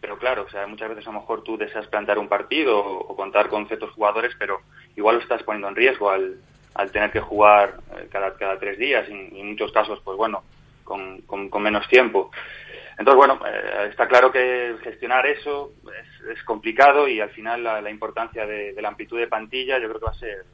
pero 0.00 0.18
claro, 0.18 0.44
o 0.46 0.50
sea, 0.50 0.66
muchas 0.66 0.88
veces 0.88 1.06
a 1.06 1.12
lo 1.12 1.20
mejor 1.20 1.42
tú 1.42 1.56
deseas 1.56 1.86
plantar 1.88 2.18
un 2.18 2.28
partido 2.28 2.78
o, 2.78 3.16
contar 3.16 3.48
con 3.48 3.66
ciertos 3.66 3.90
jugadores, 3.92 4.34
pero 4.38 4.60
igual 4.96 5.16
lo 5.16 5.22
estás 5.22 5.42
poniendo 5.42 5.68
en 5.68 5.76
riesgo 5.76 6.10
al, 6.10 6.36
al 6.74 6.90
tener 6.90 7.10
que 7.10 7.20
jugar 7.20 7.80
eh, 7.96 8.08
cada, 8.10 8.34
cada 8.36 8.58
tres 8.58 8.78
días 8.78 9.08
y, 9.08 9.12
en 9.12 9.50
muchos 9.50 9.72
casos, 9.72 10.00
pues 10.04 10.16
bueno, 10.16 10.44
con, 10.84 11.22
con, 11.22 11.62
menos 11.62 11.88
tiempo. 11.88 12.30
Entonces, 12.98 13.16
bueno, 13.16 13.40
eh, 13.46 13.88
está 13.90 14.06
claro 14.06 14.30
que 14.30 14.76
gestionar 14.82 15.26
eso 15.26 15.72
es, 15.84 16.36
es 16.36 16.44
complicado 16.44 17.08
y 17.08 17.20
al 17.20 17.30
final 17.30 17.64
la, 17.64 17.90
importancia 17.90 18.46
de, 18.46 18.72
de, 18.72 18.82
la 18.82 18.88
amplitud 18.88 19.18
de 19.18 19.26
plantilla 19.26 19.78
yo 19.78 19.88
creo 19.88 20.00
que 20.00 20.06
va 20.06 20.12
a 20.12 20.18
ser 20.18 20.44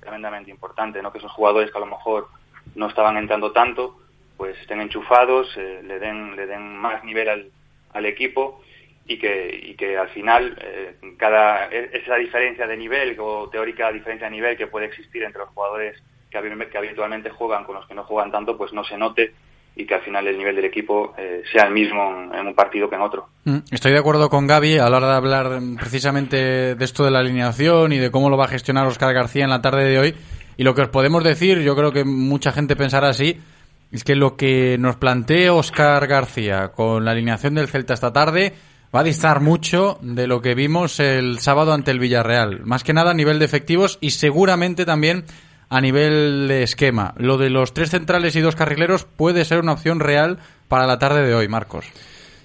tremendamente 0.00 0.50
importante, 0.50 1.00
¿no? 1.00 1.12
Que 1.12 1.18
esos 1.18 1.30
jugadores 1.32 1.70
que 1.70 1.78
a 1.78 1.80
lo 1.80 1.86
mejor 1.86 2.28
no 2.74 2.88
estaban 2.88 3.16
entrando 3.16 3.52
tanto, 3.52 3.98
pues 4.36 4.58
estén 4.60 4.80
enchufados, 4.80 5.56
eh, 5.56 5.80
le 5.84 5.98
den 5.98 6.34
le 6.34 6.46
den 6.46 6.76
más 6.76 7.04
nivel 7.04 7.28
al, 7.28 7.50
al 7.92 8.06
equipo 8.06 8.62
y 9.06 9.18
que 9.18 9.60
y 9.62 9.74
que 9.74 9.96
al 9.96 10.08
final 10.10 10.56
eh, 10.60 10.94
cada 11.16 11.66
esa 11.66 12.16
diferencia 12.16 12.66
de 12.66 12.76
nivel 12.76 13.16
o 13.18 13.48
teórica 13.48 13.90
diferencia 13.90 14.28
de 14.28 14.32
nivel 14.32 14.56
que 14.56 14.68
puede 14.68 14.86
existir 14.86 15.22
entre 15.22 15.40
los 15.40 15.50
jugadores 15.50 16.00
que, 16.30 16.68
que 16.70 16.78
habitualmente 16.78 17.30
juegan 17.30 17.64
con 17.64 17.76
los 17.76 17.86
que 17.86 17.94
no 17.94 18.04
juegan 18.04 18.30
tanto, 18.30 18.56
pues 18.56 18.72
no 18.72 18.84
se 18.84 18.96
note 18.96 19.32
y 19.74 19.86
que 19.86 19.94
al 19.94 20.02
final 20.02 20.26
el 20.26 20.36
nivel 20.36 20.54
del 20.54 20.66
equipo 20.66 21.14
eh, 21.16 21.42
sea 21.50 21.64
el 21.64 21.72
mismo 21.72 22.30
en, 22.32 22.46
un 22.46 22.54
partido 22.54 22.90
que 22.90 22.96
en 22.96 23.00
otro. 23.00 23.28
Estoy 23.70 23.92
de 23.92 23.98
acuerdo 23.98 24.28
con 24.28 24.46
Gaby 24.46 24.78
a 24.78 24.88
la 24.90 24.98
hora 24.98 25.08
de 25.08 25.16
hablar 25.16 25.60
precisamente 25.78 26.74
de 26.74 26.84
esto 26.84 27.04
de 27.04 27.10
la 27.10 27.20
alineación 27.20 27.92
y 27.92 27.98
de 27.98 28.10
cómo 28.10 28.28
lo 28.28 28.36
va 28.36 28.44
a 28.44 28.48
gestionar 28.48 28.86
Oscar 28.86 29.14
García 29.14 29.44
en 29.44 29.50
la 29.50 29.62
tarde 29.62 29.84
de 29.84 29.98
hoy. 29.98 30.14
Y 30.58 30.64
lo 30.64 30.74
que 30.74 30.82
os 30.82 30.88
podemos 30.88 31.24
decir, 31.24 31.60
yo 31.60 31.74
creo 31.74 31.92
que 31.92 32.04
mucha 32.04 32.52
gente 32.52 32.76
pensará 32.76 33.08
así, 33.08 33.40
es 33.90 34.04
que 34.04 34.14
lo 34.14 34.36
que 34.36 34.76
nos 34.78 34.96
plantea 34.96 35.54
Oscar 35.54 36.06
García 36.06 36.68
con 36.68 37.06
la 37.06 37.12
alineación 37.12 37.54
del 37.54 37.68
Celta 37.68 37.94
esta 37.94 38.12
tarde 38.12 38.52
va 38.94 39.00
a 39.00 39.04
distar 39.04 39.40
mucho 39.40 39.98
de 40.02 40.26
lo 40.26 40.42
que 40.42 40.54
vimos 40.54 41.00
el 41.00 41.38
sábado 41.38 41.72
ante 41.72 41.90
el 41.90 41.98
Villarreal. 41.98 42.60
Más 42.64 42.84
que 42.84 42.92
nada 42.92 43.12
a 43.12 43.14
nivel 43.14 43.38
de 43.38 43.44
efectivos 43.44 43.98
y 44.00 44.10
seguramente 44.10 44.84
también 44.84 45.24
a 45.70 45.80
nivel 45.80 46.48
de 46.48 46.62
esquema. 46.62 47.14
Lo 47.16 47.38
de 47.38 47.48
los 47.48 47.72
tres 47.72 47.90
centrales 47.90 48.36
y 48.36 48.40
dos 48.40 48.56
carrileros 48.56 49.04
puede 49.04 49.46
ser 49.46 49.60
una 49.60 49.72
opción 49.72 50.00
real 50.00 50.38
para 50.68 50.86
la 50.86 50.98
tarde 50.98 51.26
de 51.26 51.34
hoy, 51.34 51.48
Marcos. 51.48 51.86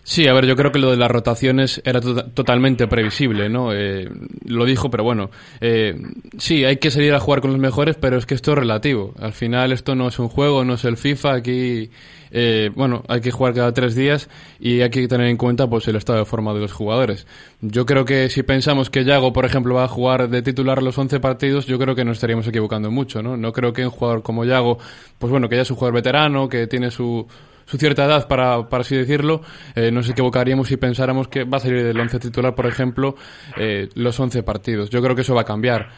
Sí, 0.09 0.25
a 0.25 0.33
ver, 0.33 0.45
yo 0.45 0.55
creo 0.55 0.71
que 0.71 0.79
lo 0.79 0.89
de 0.89 0.95
las 0.95 1.11
rotaciones 1.11 1.81
era 1.83 1.99
to 1.99 2.15
totalmente 2.29 2.87
previsible, 2.87 3.49
¿no? 3.49 3.73
Eh, 3.73 4.09
lo 4.45 4.63
dijo, 4.63 4.89
pero 4.89 5.03
bueno, 5.03 5.31
eh, 5.59 6.01
sí, 6.37 6.63
hay 6.63 6.77
que 6.77 6.91
salir 6.91 7.13
a 7.13 7.19
jugar 7.19 7.41
con 7.41 7.51
los 7.51 7.59
mejores, 7.59 7.97
pero 7.99 8.15
es 8.15 8.25
que 8.25 8.33
esto 8.33 8.53
es 8.53 8.57
relativo. 8.57 9.13
Al 9.19 9.33
final 9.33 9.73
esto 9.73 9.95
no 9.95 10.07
es 10.07 10.17
un 10.17 10.29
juego, 10.29 10.63
no 10.63 10.75
es 10.75 10.85
el 10.85 10.95
FIFA, 10.95 11.33
aquí, 11.33 11.91
eh, 12.31 12.69
bueno, 12.73 13.03
hay 13.09 13.19
que 13.19 13.31
jugar 13.31 13.53
cada 13.53 13.73
tres 13.73 13.95
días 13.95 14.29
y 14.61 14.79
hay 14.79 14.89
que 14.89 15.05
tener 15.09 15.27
en 15.27 15.35
cuenta 15.35 15.67
pues 15.67 15.85
el 15.89 15.97
estado 15.97 16.19
de 16.19 16.25
forma 16.25 16.53
de 16.53 16.61
los 16.61 16.71
jugadores. 16.71 17.27
Yo 17.59 17.85
creo 17.85 18.05
que 18.05 18.29
si 18.29 18.43
pensamos 18.43 18.89
que 18.89 19.03
Yago, 19.03 19.33
por 19.33 19.43
ejemplo, 19.43 19.75
va 19.75 19.83
a 19.83 19.89
jugar 19.89 20.29
de 20.29 20.41
titular 20.41 20.81
los 20.81 20.97
11 20.97 21.19
partidos, 21.19 21.65
yo 21.65 21.77
creo 21.77 21.95
que 21.95 22.05
nos 22.05 22.15
estaríamos 22.15 22.47
equivocando 22.47 22.89
mucho, 22.91 23.21
¿no? 23.21 23.35
No 23.35 23.51
creo 23.51 23.73
que 23.73 23.83
un 23.83 23.91
jugador 23.91 24.23
como 24.23 24.45
Yago, 24.45 24.77
pues 25.19 25.31
bueno, 25.31 25.49
que 25.49 25.57
ya 25.57 25.63
es 25.63 25.69
un 25.69 25.75
jugador 25.75 25.95
veterano, 25.95 26.47
que 26.47 26.65
tiene 26.65 26.91
su 26.91 27.27
su 27.67 27.77
cierta 27.77 28.05
edad, 28.05 28.27
para, 28.27 28.67
para 28.69 28.81
así 28.81 28.95
decirlo, 28.95 29.41
eh, 29.75 29.91
nos 29.91 30.09
equivocaríamos 30.09 30.69
si 30.69 30.77
pensáramos 30.77 31.27
que 31.27 31.43
va 31.43 31.57
a 31.57 31.59
salir 31.59 31.83
del 31.83 31.99
once 31.99 32.17
titular, 32.17 32.55
por 32.55 32.65
ejemplo, 32.65 33.15
eh, 33.57 33.89
los 33.93 34.19
11 34.19 34.41
partidos. 34.41 34.89
Yo 34.89 35.01
creo 35.01 35.15
que 35.15 35.21
eso 35.21 35.35
va 35.35 35.41
a 35.41 35.45
cambiar. 35.45 35.89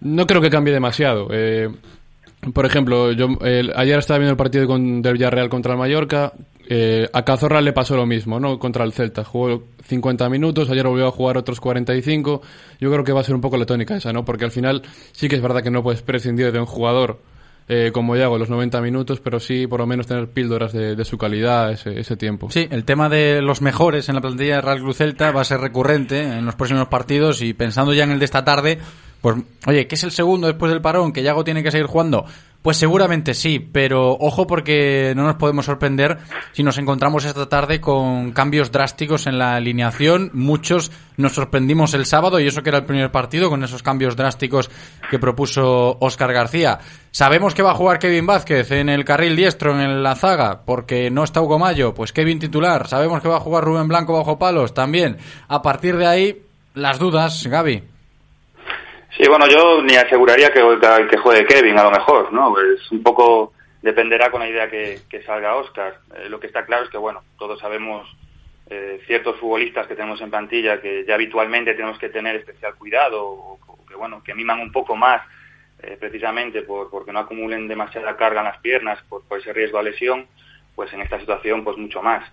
No 0.00 0.26
creo 0.26 0.42
que 0.42 0.50
cambie 0.50 0.72
demasiado. 0.72 1.28
Eh, 1.32 1.68
por 2.52 2.66
ejemplo, 2.66 3.10
yo 3.12 3.28
ayer 3.74 3.98
estaba 3.98 4.18
viendo 4.18 4.32
el 4.32 4.36
partido 4.36 4.66
con, 4.66 5.00
del 5.00 5.14
Villarreal 5.14 5.48
contra 5.48 5.72
el 5.72 5.78
Mallorca. 5.78 6.34
Eh, 6.68 7.08
a 7.12 7.24
Cazorra 7.24 7.60
le 7.60 7.72
pasó 7.72 7.96
lo 7.96 8.06
mismo, 8.06 8.38
¿no? 8.38 8.58
Contra 8.58 8.84
el 8.84 8.92
Celta. 8.92 9.24
Jugó 9.24 9.64
50 9.86 10.28
minutos, 10.28 10.70
ayer 10.70 10.86
volvió 10.86 11.06
a 11.06 11.10
jugar 11.10 11.38
otros 11.38 11.60
45. 11.60 12.42
Yo 12.80 12.90
creo 12.92 13.04
que 13.04 13.12
va 13.12 13.20
a 13.20 13.24
ser 13.24 13.34
un 13.34 13.40
poco 13.40 13.56
la 13.56 13.66
tónica 13.66 13.96
esa, 13.96 14.12
¿no? 14.12 14.24
Porque 14.24 14.44
al 14.44 14.50
final 14.50 14.82
sí 15.12 15.28
que 15.28 15.36
es 15.36 15.42
verdad 15.42 15.62
que 15.62 15.70
no 15.70 15.82
puedes 15.82 16.02
prescindir 16.02 16.52
de 16.52 16.60
un 16.60 16.66
jugador 16.66 17.20
eh, 17.68 17.90
como 17.92 18.14
ya 18.16 18.24
hago 18.24 18.38
los 18.38 18.50
90 18.50 18.80
minutos, 18.80 19.20
pero 19.20 19.40
sí 19.40 19.66
por 19.66 19.80
lo 19.80 19.86
menos 19.86 20.06
tener 20.06 20.28
píldoras 20.28 20.72
de, 20.72 20.96
de 20.96 21.04
su 21.04 21.16
calidad 21.16 21.72
ese, 21.72 21.98
ese, 21.98 22.16
tiempo. 22.16 22.50
Sí, 22.50 22.68
el 22.70 22.84
tema 22.84 23.08
de 23.08 23.40
los 23.40 23.62
mejores 23.62 24.08
en 24.08 24.16
la 24.16 24.20
plantilla 24.20 24.56
de 24.56 24.60
Real 24.60 24.80
Cruz 24.80 24.98
Celta 24.98 25.32
va 25.32 25.40
a 25.40 25.44
ser 25.44 25.60
recurrente 25.60 26.22
en 26.22 26.44
los 26.44 26.54
próximos 26.54 26.88
partidos 26.88 27.40
y 27.40 27.54
pensando 27.54 27.94
ya 27.94 28.04
en 28.04 28.10
el 28.10 28.18
de 28.18 28.24
esta 28.26 28.44
tarde, 28.44 28.78
pues 29.20 29.36
oye, 29.66 29.86
¿qué 29.86 29.94
es 29.94 30.04
el 30.04 30.10
segundo 30.10 30.46
después 30.46 30.70
del 30.70 30.82
parón? 30.82 31.12
¿Que 31.12 31.22
Yago 31.22 31.44
tiene 31.44 31.62
que 31.62 31.70
seguir 31.70 31.86
jugando? 31.86 32.26
Pues 32.64 32.78
seguramente 32.78 33.34
sí, 33.34 33.58
pero 33.58 34.12
ojo 34.12 34.46
porque 34.46 35.12
no 35.14 35.24
nos 35.24 35.34
podemos 35.34 35.66
sorprender 35.66 36.16
si 36.52 36.62
nos 36.62 36.78
encontramos 36.78 37.26
esta 37.26 37.46
tarde 37.46 37.78
con 37.78 38.32
cambios 38.32 38.72
drásticos 38.72 39.26
en 39.26 39.36
la 39.36 39.56
alineación. 39.56 40.30
Muchos 40.32 40.90
nos 41.18 41.34
sorprendimos 41.34 41.92
el 41.92 42.06
sábado 42.06 42.40
y 42.40 42.46
eso 42.46 42.62
que 42.62 42.70
era 42.70 42.78
el 42.78 42.86
primer 42.86 43.12
partido 43.12 43.50
con 43.50 43.62
esos 43.64 43.82
cambios 43.82 44.16
drásticos 44.16 44.70
que 45.10 45.18
propuso 45.18 45.98
Óscar 46.00 46.32
García. 46.32 46.78
Sabemos 47.10 47.54
que 47.54 47.62
va 47.62 47.72
a 47.72 47.74
jugar 47.74 47.98
Kevin 47.98 48.24
Vázquez 48.24 48.70
en 48.70 48.88
el 48.88 49.04
carril 49.04 49.36
diestro 49.36 49.78
en 49.78 50.02
la 50.02 50.14
zaga 50.14 50.62
porque 50.64 51.10
no 51.10 51.22
está 51.22 51.42
Hugo 51.42 51.58
Mayo, 51.58 51.92
pues 51.92 52.14
Kevin 52.14 52.38
titular. 52.38 52.88
Sabemos 52.88 53.20
que 53.20 53.28
va 53.28 53.36
a 53.36 53.40
jugar 53.40 53.64
Rubén 53.64 53.88
Blanco 53.88 54.16
bajo 54.16 54.38
palos 54.38 54.72
también. 54.72 55.18
A 55.48 55.60
partir 55.60 55.98
de 55.98 56.06
ahí, 56.06 56.42
las 56.72 56.98
dudas, 56.98 57.46
Gaby. 57.46 57.93
Sí, 59.16 59.28
bueno, 59.28 59.46
yo 59.46 59.80
ni 59.82 59.94
aseguraría 59.94 60.50
que, 60.50 60.60
que 61.08 61.18
juegue 61.18 61.46
Kevin, 61.46 61.78
a 61.78 61.84
lo 61.84 61.92
mejor, 61.92 62.32
¿no? 62.32 62.52
Pues 62.52 62.90
un 62.90 63.02
poco 63.02 63.52
dependerá 63.80 64.30
con 64.30 64.40
la 64.40 64.48
idea 64.48 64.68
que, 64.68 65.22
salga 65.24 65.54
Oscar. 65.54 66.00
Eh, 66.16 66.28
lo 66.28 66.40
que 66.40 66.48
está 66.48 66.64
claro 66.64 66.84
es 66.84 66.90
que, 66.90 66.98
bueno, 66.98 67.22
todos 67.38 67.60
sabemos 67.60 68.08
eh, 68.68 69.00
ciertos 69.06 69.38
futbolistas 69.38 69.86
que 69.86 69.94
tenemos 69.94 70.20
en 70.20 70.30
plantilla 70.30 70.80
que 70.80 71.04
ya 71.04 71.14
habitualmente 71.14 71.74
tenemos 71.74 71.98
que 71.98 72.08
tener 72.08 72.34
especial 72.34 72.74
cuidado 72.74 73.22
o, 73.24 73.84
que, 73.86 73.94
bueno, 73.94 74.20
que 74.24 74.34
miman 74.34 74.58
un 74.58 74.72
poco 74.72 74.96
más 74.96 75.22
eh, 75.80 75.96
precisamente 76.00 76.62
por, 76.62 76.90
porque 76.90 77.12
no 77.12 77.20
acumulen 77.20 77.68
demasiada 77.68 78.16
carga 78.16 78.40
en 78.40 78.46
las 78.46 78.58
piernas 78.58 78.98
por, 79.08 79.22
ese 79.38 79.52
riesgo 79.52 79.78
a 79.78 79.84
lesión, 79.84 80.26
pues 80.74 80.92
en 80.92 81.02
esta 81.02 81.20
situación, 81.20 81.62
pues 81.62 81.76
mucho 81.76 82.02
más. 82.02 82.28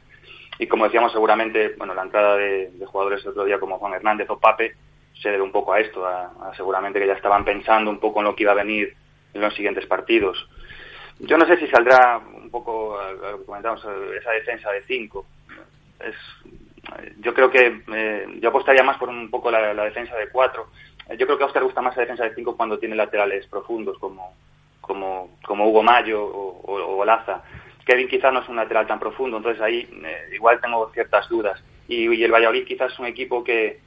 Y 0.57 0.65
como 0.65 0.85
decíamos, 0.85 1.11
seguramente, 1.11 1.75
bueno, 1.77 1.93
la 1.93 2.03
entrada 2.03 2.37
de 2.37 2.71
jugadores 2.87 3.23
el 3.23 3.31
otro 3.31 3.45
día 3.45 3.59
como 3.59 3.77
Juan 3.77 3.93
Hernández 3.93 4.29
o 4.29 4.39
Pape, 4.39 4.75
se 5.21 5.29
debe 5.29 5.43
un 5.43 5.51
poco 5.51 5.73
a 5.73 5.79
esto, 5.79 6.05
a, 6.05 6.51
seguramente 6.55 6.99
que 6.99 7.07
ya 7.07 7.13
estaban 7.13 7.45
pensando 7.45 7.91
un 7.91 7.99
poco 7.99 8.19
en 8.19 8.25
lo 8.25 8.35
que 8.35 8.43
iba 8.43 8.51
a 8.51 8.55
venir 8.55 8.95
en 9.33 9.41
los 9.41 9.53
siguientes 9.53 9.85
partidos. 9.85 10.47
Yo 11.19 11.37
no 11.37 11.45
sé 11.45 11.57
si 11.57 11.67
saldrá 11.67 12.17
un 12.17 12.49
poco, 12.49 12.97
a, 12.99 13.09
a, 13.09 13.37
comentamos, 13.45 13.85
esa 14.17 14.31
defensa 14.31 14.71
de 14.71 14.81
cinco. 14.83 15.27
Es, 15.99 16.15
yo 17.19 17.33
creo 17.33 17.51
que 17.51 17.83
eh, 17.93 18.25
yo 18.39 18.49
apostaría 18.49 18.83
más 18.83 18.97
por 18.97 19.09
un 19.09 19.29
poco 19.29 19.51
la, 19.51 19.73
defensa 19.83 20.15
de 20.15 20.29
cuatro. 20.29 20.67
Yo 21.17 21.25
creo 21.25 21.37
que 21.37 21.43
a 21.43 21.47
Oscar 21.47 21.63
gusta 21.63 21.81
más 21.81 21.95
la 21.95 22.01
defensa 22.01 22.23
de 22.23 22.33
cinco 22.33 22.57
cuando 22.57 22.79
tiene 22.79 22.95
laterales 22.95 23.45
profundos 23.47 23.97
como, 23.99 24.33
como, 24.79 25.37
como 25.45 25.67
Hugo 25.67 25.83
Mayo 25.83 26.23
o, 26.23 26.61
o, 26.63 26.97
o 26.97 27.05
Laza. 27.05 27.43
Kevin 27.85 28.07
quizás 28.07 28.33
no 28.33 28.41
es 28.41 28.49
un 28.49 28.55
lateral 28.55 28.87
tan 28.87 28.99
profundo, 28.99 29.37
entonces 29.37 29.61
ahí 29.61 29.87
eh, 30.03 30.29
igual 30.33 30.59
tengo 30.61 30.89
ciertas 30.91 31.27
dudas. 31.29 31.61
Y, 31.87 32.09
y 32.11 32.23
el 32.23 32.31
Valladolid 32.31 32.65
quizás 32.65 32.91
es 32.91 32.99
un 32.99 33.05
equipo 33.05 33.43
que, 33.43 33.79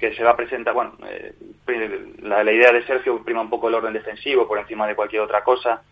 que 0.00 0.14
se 0.14 0.24
va 0.24 0.30
a 0.30 0.36
presentar, 0.36 0.74
bueno, 0.74 0.94
eh, 1.06 1.34
la, 2.22 2.42
la, 2.42 2.52
idea 2.52 2.72
de 2.72 2.84
Sergio 2.84 3.22
prima 3.22 3.42
un 3.42 3.50
poco 3.50 3.68
el 3.68 3.74
orden 3.74 3.92
defensivo 3.92 4.48
por 4.48 4.58
encima 4.58 4.86
de 4.86 4.96
cualquier 4.96 5.22
otra 5.22 5.44
cosa, 5.44 5.82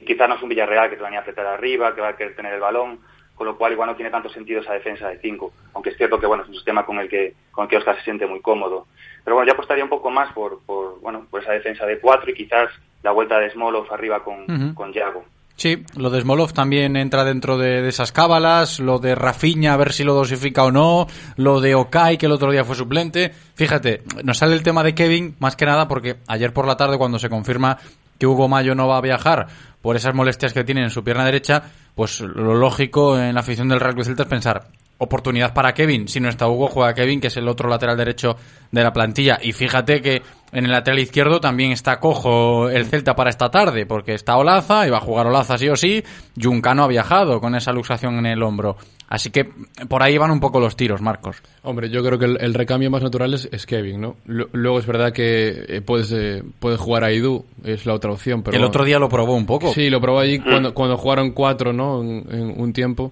y 0.00 0.04
quizás 0.04 0.28
no 0.28 0.36
es 0.36 0.42
un 0.42 0.48
Villarreal 0.48 0.90
que 0.90 0.96
te 0.96 1.02
va 1.02 1.08
a 1.08 1.18
apretar 1.18 1.46
arriba, 1.46 1.94
que 1.94 2.00
va 2.00 2.08
a 2.08 2.16
querer 2.16 2.34
tener 2.34 2.54
el 2.54 2.60
balón, 2.60 3.00
con 3.34 3.46
lo 3.46 3.56
cual 3.56 3.72
igual 3.72 3.88
no 3.88 3.96
tiene 3.96 4.10
tanto 4.10 4.28
sentido 4.28 4.60
esa 4.60 4.74
defensa 4.74 5.08
de 5.08 5.18
5, 5.18 5.52
aunque 5.74 5.90
es 5.90 5.96
cierto 5.96 6.20
que 6.20 6.26
bueno, 6.26 6.42
es 6.42 6.48
un 6.48 6.54
sistema 6.54 6.84
con 6.84 6.98
el 6.98 7.08
que 7.08 7.34
con 7.50 7.64
el 7.64 7.70
que 7.70 7.78
Oscar 7.78 7.96
se 7.96 8.04
siente 8.04 8.26
muy 8.26 8.40
cómodo. 8.40 8.86
Pero 9.24 9.36
bueno, 9.36 9.46
yo 9.46 9.54
apostaría 9.54 9.84
un 9.84 9.88
poco 9.90 10.10
más 10.10 10.32
por, 10.32 10.60
por 10.64 11.00
bueno, 11.00 11.26
por 11.30 11.42
esa 11.42 11.52
defensa 11.52 11.86
de 11.86 11.98
4 12.00 12.30
y 12.30 12.34
quizás 12.34 12.70
la 13.02 13.12
vuelta 13.12 13.38
de 13.38 13.50
Smolov 13.50 13.92
arriba 13.92 14.22
con, 14.22 14.74
con 14.74 14.92
Yago. 14.92 15.24
Sí, 15.60 15.84
lo 15.94 16.08
de 16.08 16.22
Smolov 16.22 16.54
también 16.54 16.96
entra 16.96 17.22
dentro 17.22 17.58
de, 17.58 17.86
esas 17.86 18.12
cábalas, 18.12 18.80
lo 18.80 18.98
de 18.98 19.14
Rafinha, 19.14 19.74
a 19.74 19.76
ver 19.76 19.92
si 19.92 20.04
lo 20.04 20.14
dosifica 20.14 20.64
o 20.64 20.72
no, 20.72 21.06
lo 21.36 21.60
de 21.60 21.74
Okai, 21.74 22.16
que 22.16 22.24
el 22.24 22.32
otro 22.32 22.50
día 22.50 22.64
fue 22.64 22.74
suplente. 22.74 23.30
Fíjate, 23.56 24.02
nos 24.24 24.38
sale 24.38 24.54
el 24.54 24.62
tema 24.62 24.82
de 24.82 24.94
Kevin, 24.94 25.36
más 25.38 25.56
que 25.56 25.66
nada 25.66 25.86
porque 25.86 26.16
ayer 26.28 26.54
por 26.54 26.66
la 26.66 26.78
tarde 26.78 26.96
cuando 26.96 27.18
se 27.18 27.28
confirma 27.28 27.76
que 28.18 28.26
Hugo 28.26 28.48
Mayo 28.48 28.74
no 28.74 28.88
va 28.88 28.96
a 28.96 29.02
viajar 29.02 29.48
por 29.82 29.96
esas 29.96 30.14
molestias 30.14 30.54
que 30.54 30.64
tiene 30.64 30.82
en 30.82 30.88
su 30.88 31.04
pierna 31.04 31.26
derecha, 31.26 31.62
pues 31.94 32.22
lo 32.22 32.54
lógico 32.54 33.18
en 33.18 33.34
la 33.34 33.40
afición 33.40 33.68
del 33.68 33.80
Real 33.80 33.92
Cruz 33.92 34.08
es 34.08 34.26
pensar, 34.26 34.66
oportunidad 34.96 35.54
para 35.54 35.72
Kevin, 35.72 36.08
si 36.08 36.20
no 36.20 36.28
está 36.28 36.46
Hugo, 36.46 36.68
juega 36.68 36.94
Kevin, 36.94 37.20
que 37.20 37.28
es 37.28 37.36
el 37.36 37.48
otro 37.48 37.68
lateral 37.68 37.96
derecho 37.96 38.36
de 38.70 38.82
la 38.82 38.92
plantilla. 38.92 39.38
Y 39.42 39.52
fíjate 39.52 40.00
que 40.00 40.22
en 40.52 40.64
el 40.64 40.70
lateral 40.70 40.98
izquierdo 41.00 41.40
también 41.40 41.72
está 41.72 42.00
cojo 42.00 42.68
el 42.68 42.86
Celta 42.86 43.14
para 43.14 43.30
esta 43.30 43.50
tarde, 43.50 43.86
porque 43.86 44.14
está 44.14 44.36
Olaza, 44.36 44.86
y 44.86 44.90
va 44.90 44.98
a 44.98 45.00
jugar 45.00 45.26
Olaza 45.26 45.58
sí 45.58 45.68
o 45.68 45.76
sí, 45.76 46.02
Juncano 46.40 46.84
ha 46.84 46.88
viajado 46.88 47.40
con 47.40 47.54
esa 47.54 47.72
luxación 47.72 48.18
en 48.18 48.26
el 48.26 48.42
hombro. 48.42 48.76
Así 49.08 49.30
que 49.30 49.48
por 49.88 50.04
ahí 50.04 50.16
van 50.18 50.30
un 50.30 50.38
poco 50.38 50.60
los 50.60 50.76
tiros, 50.76 51.00
Marcos. 51.02 51.42
Hombre, 51.64 51.90
yo 51.90 52.00
creo 52.04 52.16
que 52.16 52.26
el, 52.26 52.38
el 52.40 52.54
recambio 52.54 52.90
más 52.92 53.02
natural 53.02 53.34
es, 53.34 53.48
es 53.50 53.66
Kevin, 53.66 54.00
¿no? 54.00 54.16
Lu- 54.26 54.48
Luego 54.52 54.78
es 54.78 54.86
verdad 54.86 55.12
que 55.12 55.64
eh, 55.66 55.80
puedes, 55.80 56.12
eh, 56.12 56.44
puedes 56.60 56.78
jugar 56.78 57.02
a 57.02 57.12
Idu, 57.12 57.44
es 57.64 57.86
la 57.86 57.94
otra 57.94 58.12
opción, 58.12 58.44
pero... 58.44 58.56
el 58.56 58.62
otro 58.62 58.84
día 58.84 59.00
lo 59.00 59.08
probó 59.08 59.34
un 59.34 59.46
poco. 59.46 59.72
Sí, 59.72 59.90
lo 59.90 60.00
probó 60.00 60.20
allí 60.20 60.38
cuando, 60.38 60.72
cuando 60.74 60.96
jugaron 60.96 61.32
cuatro, 61.32 61.72
¿no? 61.72 62.02
En, 62.02 62.24
en 62.30 62.60
un 62.60 62.72
tiempo. 62.72 63.10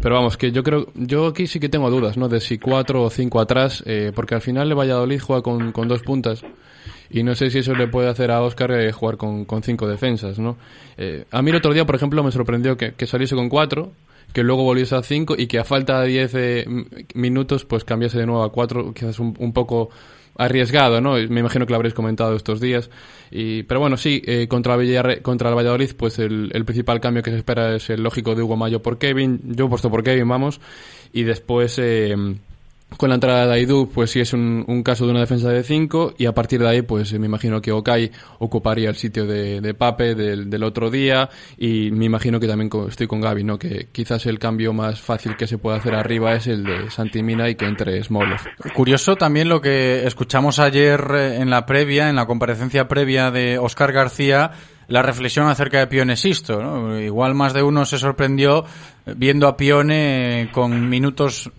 Pero 0.00 0.14
vamos, 0.14 0.36
que 0.36 0.52
yo 0.52 0.62
creo, 0.62 0.86
yo 0.94 1.26
aquí 1.26 1.46
sí 1.46 1.58
que 1.58 1.68
tengo 1.68 1.90
dudas, 1.90 2.16
¿no? 2.16 2.28
De 2.28 2.40
si 2.40 2.58
cuatro 2.58 3.02
o 3.02 3.10
cinco 3.10 3.40
atrás, 3.40 3.82
eh, 3.86 4.12
porque 4.14 4.34
al 4.34 4.40
final 4.40 4.68
el 4.68 4.78
Valladolid 4.78 5.20
juega 5.20 5.42
con, 5.42 5.72
con 5.72 5.88
dos 5.88 6.02
puntas. 6.02 6.44
Y 7.10 7.22
no 7.22 7.34
sé 7.34 7.50
si 7.50 7.58
eso 7.58 7.74
le 7.74 7.88
puede 7.88 8.08
hacer 8.08 8.30
a 8.30 8.42
Oscar 8.42 8.70
eh, 8.72 8.92
jugar 8.92 9.16
con, 9.16 9.44
con 9.44 9.62
cinco 9.62 9.88
defensas, 9.88 10.38
¿no? 10.38 10.56
Eh, 10.98 11.24
a 11.30 11.42
mí 11.42 11.50
el 11.50 11.56
otro 11.56 11.72
día, 11.72 11.86
por 11.86 11.96
ejemplo, 11.96 12.22
me 12.22 12.30
sorprendió 12.30 12.76
que, 12.76 12.92
que 12.92 13.06
saliese 13.06 13.34
con 13.34 13.48
cuatro, 13.48 13.92
que 14.32 14.42
luego 14.42 14.62
volviese 14.62 14.94
a 14.94 15.02
cinco 15.02 15.34
y 15.36 15.46
que 15.46 15.58
a 15.58 15.64
falta 15.64 16.00
de 16.02 16.08
diez 16.08 16.34
eh, 16.34 16.66
minutos, 17.14 17.64
pues 17.64 17.84
cambiase 17.84 18.18
de 18.18 18.26
nuevo 18.26 18.42
a 18.42 18.52
cuatro, 18.52 18.92
quizás 18.92 19.18
un, 19.18 19.34
un 19.38 19.52
poco 19.52 19.88
arriesgado, 20.38 21.00
¿no? 21.00 21.14
Me 21.28 21.40
imagino 21.40 21.66
que 21.66 21.72
lo 21.72 21.76
habréis 21.76 21.94
comentado 21.94 22.34
estos 22.34 22.60
días. 22.60 22.88
Y, 23.30 23.64
pero 23.64 23.80
bueno, 23.80 23.96
sí, 23.98 24.22
eh, 24.24 24.48
contra, 24.48 24.76
el 24.76 25.20
contra 25.20 25.50
el 25.50 25.56
Valladolid, 25.56 25.90
pues 25.96 26.18
el, 26.18 26.50
el 26.54 26.64
principal 26.64 27.00
cambio 27.00 27.22
que 27.22 27.30
se 27.30 27.36
espera 27.36 27.74
es 27.74 27.90
el 27.90 28.02
lógico 28.02 28.34
de 28.34 28.42
Hugo 28.42 28.56
Mayo 28.56 28.80
por 28.80 28.98
Kevin. 28.98 29.40
Yo 29.44 29.66
he 29.66 29.68
puesto 29.68 29.90
por 29.90 30.02
Kevin, 30.02 30.28
vamos. 30.28 30.60
Y 31.12 31.24
después, 31.24 31.78
eh, 31.78 32.14
con 32.96 33.10
la 33.10 33.16
entrada 33.16 33.46
de 33.46 33.54
Aidú, 33.54 33.90
pues 33.92 34.10
sí 34.10 34.20
es 34.20 34.32
un, 34.32 34.82
caso 34.82 35.04
de 35.04 35.10
una 35.10 35.20
defensa 35.20 35.50
de 35.50 35.62
5 35.62 36.14
y 36.16 36.26
a 36.26 36.32
partir 36.32 36.60
de 36.60 36.68
ahí, 36.68 36.82
pues 36.82 37.12
eh, 37.12 37.18
me 37.18 37.26
imagino 37.26 37.60
que 37.60 37.70
Okai 37.70 38.10
ocuparía 38.38 38.88
el 38.88 38.96
sitio 38.96 39.26
de, 39.26 39.74
Pape 39.74 40.14
del, 40.14 40.62
otro 40.62 40.90
día 40.90 41.28
y 41.56 41.90
me 41.90 42.06
imagino 42.06 42.40
que 42.40 42.48
también 42.48 42.70
estoy 42.88 43.06
con 43.06 43.20
Gaby, 43.20 43.44
¿no? 43.44 43.58
Que 43.58 43.88
quizás 43.92 44.26
el 44.26 44.38
cambio 44.38 44.72
más 44.72 45.00
fácil 45.00 45.36
que 45.36 45.46
se 45.46 45.58
puede 45.58 45.76
hacer 45.76 45.94
arriba 45.94 46.34
es 46.34 46.46
el 46.46 46.64
de 46.64 46.90
Santimina 46.90 47.48
y 47.48 47.54
que 47.54 47.66
entre 47.66 48.02
Smolov. 48.02 48.40
Curioso 48.74 49.16
también 49.16 49.48
lo 49.48 49.60
que 49.60 50.06
escuchamos 50.06 50.58
ayer 50.58 51.00
eh, 51.14 51.36
en 51.36 51.50
la 51.50 51.66
previa, 51.66 52.08
en 52.08 52.16
la 52.16 52.26
comparecencia 52.26 52.88
previa 52.88 53.30
de 53.30 53.58
Oscar 53.58 53.92
García, 53.92 54.52
la 54.88 55.02
reflexión 55.02 55.46
acerca 55.48 55.78
de 55.78 55.86
Pione 55.86 56.16
Sisto. 56.16 56.62
¿no? 56.62 56.98
Igual 56.98 57.34
más 57.34 57.52
de 57.52 57.62
uno 57.62 57.84
se 57.84 57.98
sorprendió 57.98 58.64
viendo 59.16 59.46
a 59.46 59.56
Pione 59.56 60.42
eh, 60.42 60.50
con 60.50 60.88
minutos 60.88 61.50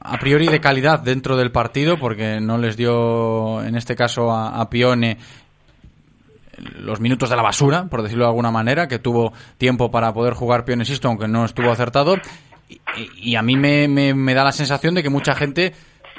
a 0.00 0.18
priori 0.18 0.46
de 0.46 0.60
calidad 0.60 1.00
dentro 1.00 1.36
del 1.36 1.50
partido, 1.52 1.98
porque 1.98 2.40
no 2.40 2.58
les 2.58 2.76
dio, 2.76 3.62
en 3.62 3.74
este 3.76 3.96
caso, 3.96 4.30
a, 4.32 4.68
Pione 4.70 5.18
los 6.80 7.00
minutos 7.00 7.30
de 7.30 7.36
la 7.36 7.42
basura, 7.42 7.84
por 7.86 8.02
decirlo 8.02 8.24
de 8.24 8.30
alguna 8.30 8.50
manera, 8.50 8.88
que 8.88 8.98
tuvo 8.98 9.32
tiempo 9.58 9.90
para 9.90 10.12
poder 10.12 10.34
jugar 10.34 10.64
Pione 10.64 10.84
Sisto, 10.84 11.08
aunque 11.08 11.28
no 11.28 11.44
estuvo 11.44 11.70
acertado. 11.70 12.16
Y, 12.68 12.80
y 13.30 13.36
a 13.36 13.42
mí 13.42 13.56
me, 13.56 13.86
me- 13.88 14.14
me 14.14 14.34
da 14.34 14.44
la 14.44 14.52
sensación 14.52 14.94
de 14.94 15.02
que 15.02 15.08
mucha 15.10 15.34
gente 15.34 15.72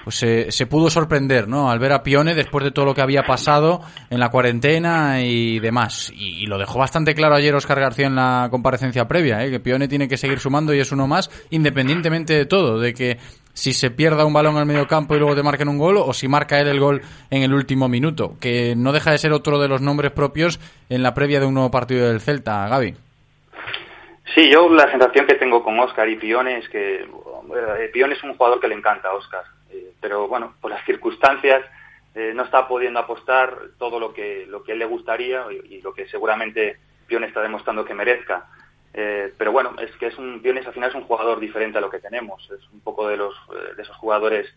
pues 0.03 0.15
se, 0.15 0.49
se 0.53 0.65
pudo 0.65 0.89
sorprender, 0.89 1.49
¿no? 1.49 1.69
Al 1.69 1.77
ver 1.77 1.91
a 1.91 2.03
Pione 2.03 2.33
después 2.33 2.63
de 2.63 2.71
todo 2.71 2.85
lo 2.85 2.95
que 2.95 3.01
había 3.01 3.23
pasado 3.23 3.81
en 4.09 4.19
la 4.21 4.29
cuarentena 4.29 5.21
y 5.21 5.59
demás. 5.59 6.09
Y, 6.15 6.43
y 6.43 6.45
lo 6.45 6.57
dejó 6.57 6.79
bastante 6.79 7.13
claro 7.13 7.35
ayer 7.35 7.53
Oscar 7.53 7.81
García 7.81 8.07
en 8.07 8.15
la 8.15 8.47
comparecencia 8.49 9.07
previa, 9.09 9.43
¿eh? 9.45 9.51
que 9.51 9.59
Pione 9.59 9.89
tiene 9.89 10.07
que 10.07 10.15
seguir 10.15 10.39
sumando 10.39 10.73
y 10.73 10.79
es 10.79 10.91
uno 10.93 11.05
más, 11.05 11.29
independientemente 11.49 12.33
de 12.33 12.45
todo, 12.45 12.79
de 12.79 12.93
que 12.93 13.17
si 13.59 13.73
se 13.73 13.91
pierda 13.91 14.25
un 14.25 14.31
balón 14.31 14.55
al 14.55 14.65
medio 14.65 14.87
campo 14.87 15.15
y 15.15 15.19
luego 15.19 15.35
te 15.35 15.43
marquen 15.43 15.67
un 15.67 15.77
gol 15.77 15.97
o 15.97 16.13
si 16.13 16.29
marca 16.29 16.61
él 16.61 16.69
el 16.69 16.79
gol 16.79 17.01
en 17.29 17.43
el 17.43 17.53
último 17.53 17.89
minuto, 17.89 18.35
que 18.39 18.73
no 18.77 18.93
deja 18.93 19.11
de 19.11 19.17
ser 19.17 19.33
otro 19.33 19.59
de 19.59 19.67
los 19.67 19.81
nombres 19.81 20.13
propios 20.13 20.61
en 20.89 21.03
la 21.03 21.13
previa 21.13 21.41
de 21.41 21.45
un 21.45 21.55
nuevo 21.55 21.69
partido 21.69 22.07
del 22.07 22.21
Celta, 22.21 22.69
Gaby. 22.69 22.95
Sí, 24.33 24.49
yo 24.49 24.69
la 24.69 24.89
sensación 24.89 25.27
que 25.27 25.35
tengo 25.35 25.61
con 25.61 25.77
Oscar 25.77 26.07
y 26.07 26.15
Pione 26.15 26.59
es 26.59 26.69
que 26.69 27.01
eh, 27.01 27.89
Pione 27.91 28.13
es 28.13 28.23
un 28.23 28.35
jugador 28.35 28.61
que 28.61 28.69
le 28.69 28.75
encanta 28.75 29.09
a 29.09 29.15
Oscar, 29.15 29.43
eh, 29.71 29.91
pero 29.99 30.29
bueno, 30.29 30.53
por 30.61 30.71
las 30.71 30.85
circunstancias 30.85 31.61
eh, 32.15 32.31
no 32.33 32.43
está 32.43 32.65
pudiendo 32.65 32.99
apostar 32.99 33.57
todo 33.77 33.99
lo 33.99 34.13
que 34.13 34.45
lo 34.47 34.63
que 34.63 34.71
él 34.71 34.79
le 34.79 34.85
gustaría 34.85 35.43
y, 35.51 35.75
y 35.75 35.81
lo 35.81 35.93
que 35.93 36.07
seguramente 36.07 36.77
Pione 37.07 37.27
está 37.27 37.41
demostrando 37.41 37.83
que 37.83 37.93
merezca. 37.93 38.45
Eh, 38.93 39.33
pero 39.37 39.51
bueno, 39.51 39.75
es 39.79 39.91
que 39.97 40.07
es 40.07 40.17
un 40.17 40.41
al 40.43 40.73
final 40.73 40.89
es 40.89 40.95
un 40.95 41.03
jugador 41.03 41.39
diferente 41.39 41.77
a 41.77 41.81
lo 41.81 41.89
que 41.89 41.99
tenemos, 41.99 42.49
es 42.51 42.67
un 42.71 42.81
poco 42.81 43.07
de 43.07 43.17
los 43.17 43.35
eh, 43.51 43.75
de 43.75 43.83
esos 43.83 43.95
jugadores 43.97 44.47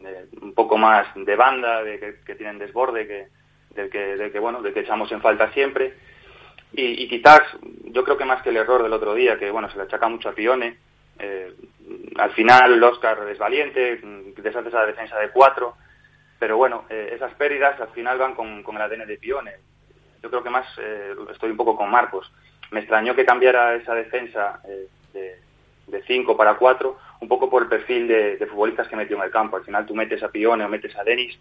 eh, 0.00 0.26
un 0.42 0.54
poco 0.54 0.76
más 0.76 1.06
de 1.14 1.36
banda, 1.36 1.82
de 1.82 2.18
que, 2.24 2.34
tienen 2.34 2.58
desborde, 2.58 3.06
que 3.06 3.28
del 3.74 3.90
que, 3.90 4.16
del 4.16 4.32
que 4.32 4.38
bueno, 4.38 4.60
del 4.62 4.74
que 4.74 4.80
echamos 4.80 5.10
en 5.12 5.20
falta 5.20 5.52
siempre. 5.52 5.94
Y, 6.72 7.02
y 7.04 7.08
quizás, 7.08 7.40
yo 7.84 8.04
creo 8.04 8.16
que 8.16 8.24
más 8.24 8.42
que 8.42 8.50
el 8.50 8.56
error 8.56 8.82
del 8.82 8.92
otro 8.92 9.14
día, 9.14 9.38
que 9.38 9.50
bueno, 9.50 9.70
se 9.70 9.76
le 9.76 9.84
achaca 9.84 10.08
mucho 10.08 10.28
a 10.28 10.32
Pione, 10.32 10.76
eh, 11.20 11.54
al 12.16 12.32
final 12.32 12.72
el 12.72 12.82
Oscar 12.82 13.28
es 13.28 13.38
valiente, 13.38 14.00
mm, 14.02 14.40
deshace 14.40 14.68
esa 14.68 14.86
defensa 14.86 15.18
de 15.18 15.30
cuatro, 15.30 15.74
pero 16.38 16.56
bueno, 16.56 16.84
eh, 16.88 17.12
esas 17.14 17.34
pérdidas 17.34 17.78
al 17.80 17.88
final 17.88 18.18
van 18.18 18.34
con, 18.34 18.62
con 18.62 18.76
el 18.76 18.82
ADN 18.82 19.06
de 19.06 19.18
Pione. 19.18 19.56
Yo 20.22 20.30
creo 20.30 20.42
que 20.42 20.50
más 20.50 20.66
eh, 20.78 21.14
estoy 21.30 21.50
un 21.50 21.56
poco 21.56 21.76
con 21.76 21.90
Marcos. 21.90 22.32
Me 22.70 22.80
extrañó 22.80 23.14
que 23.14 23.24
cambiara 23.24 23.74
esa 23.74 23.94
defensa 23.94 24.60
eh, 24.68 24.86
de, 25.12 25.36
de 25.86 26.02
cinco 26.04 26.36
para 26.36 26.54
cuatro, 26.54 26.98
un 27.20 27.28
poco 27.28 27.50
por 27.50 27.62
el 27.62 27.68
perfil 27.68 28.08
de, 28.08 28.46
futbolistas 28.46 28.88
que 28.88 28.96
metió 28.96 29.16
en 29.16 29.24
el 29.24 29.30
campo. 29.30 29.56
Al 29.56 29.64
final 29.64 29.86
tú 29.86 29.94
metes 29.94 30.22
a 30.22 30.28
Pione 30.28 30.64
o 30.64 30.68
metes 30.68 30.96
a 30.96 31.04
Denis 31.04 31.38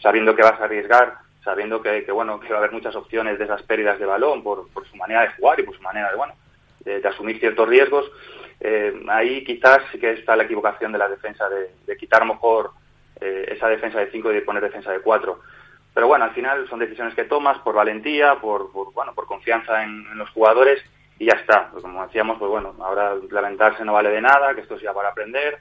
sabiendo 0.00 0.34
que 0.34 0.42
vas 0.42 0.60
a 0.60 0.64
arriesgar, 0.64 1.18
sabiendo 1.42 1.82
que, 1.82 2.04
bueno 2.12 2.38
que 2.38 2.50
va 2.50 2.56
a 2.56 2.58
haber 2.58 2.72
muchas 2.72 2.94
opciones 2.94 3.38
de 3.38 3.44
esas 3.44 3.62
pérdidas 3.62 3.98
de 3.98 4.06
balón 4.06 4.42
por, 4.42 4.68
su 4.88 4.96
manera 4.96 5.22
de 5.22 5.32
jugar 5.32 5.58
y 5.58 5.64
por 5.64 5.76
su 5.76 5.82
manera 5.82 6.10
de 6.10 6.16
bueno 6.16 6.34
de, 6.80 7.00
de 7.00 7.08
asumir 7.08 7.40
ciertos 7.40 7.68
riesgos 7.68 8.10
eh, 8.60 8.92
ahí 9.08 9.44
quizás 9.44 9.82
sí 9.90 9.98
que 9.98 10.12
está 10.12 10.36
la 10.36 10.44
equivocación 10.44 10.92
de 10.92 10.98
la 10.98 11.08
defensa 11.08 11.48
de, 11.48 11.70
de 11.86 11.96
quitar 11.96 12.24
mejor 12.24 12.70
eh, 13.20 13.46
esa 13.48 13.68
defensa 13.68 13.98
de 13.98 14.10
5 14.10 14.30
y 14.30 14.34
de 14.34 14.42
poner 14.42 14.62
defensa 14.62 14.92
de 14.92 15.00
4 15.00 15.40
pero 15.98 16.06
bueno 16.06 16.26
al 16.26 16.30
final 16.30 16.68
son 16.68 16.78
decisiones 16.78 17.12
que 17.16 17.24
tomas 17.24 17.58
por 17.58 17.74
valentía 17.74 18.36
por, 18.36 18.70
bueno 18.70 19.12
por 19.16 19.26
confianza 19.26 19.82
en, 19.82 20.16
los 20.16 20.30
jugadores 20.30 20.80
y 21.18 21.26
ya 21.26 21.32
está 21.32 21.70
pues 21.72 21.82
como 21.82 22.06
decíamos 22.06 22.38
pues 22.38 22.48
bueno 22.48 22.72
ahora 22.78 23.16
lamentarse 23.32 23.84
no 23.84 23.94
vale 23.94 24.10
de 24.10 24.20
nada 24.20 24.54
que 24.54 24.60
esto 24.60 24.78
sea 24.78 24.94
para 24.94 25.08
aprender 25.08 25.58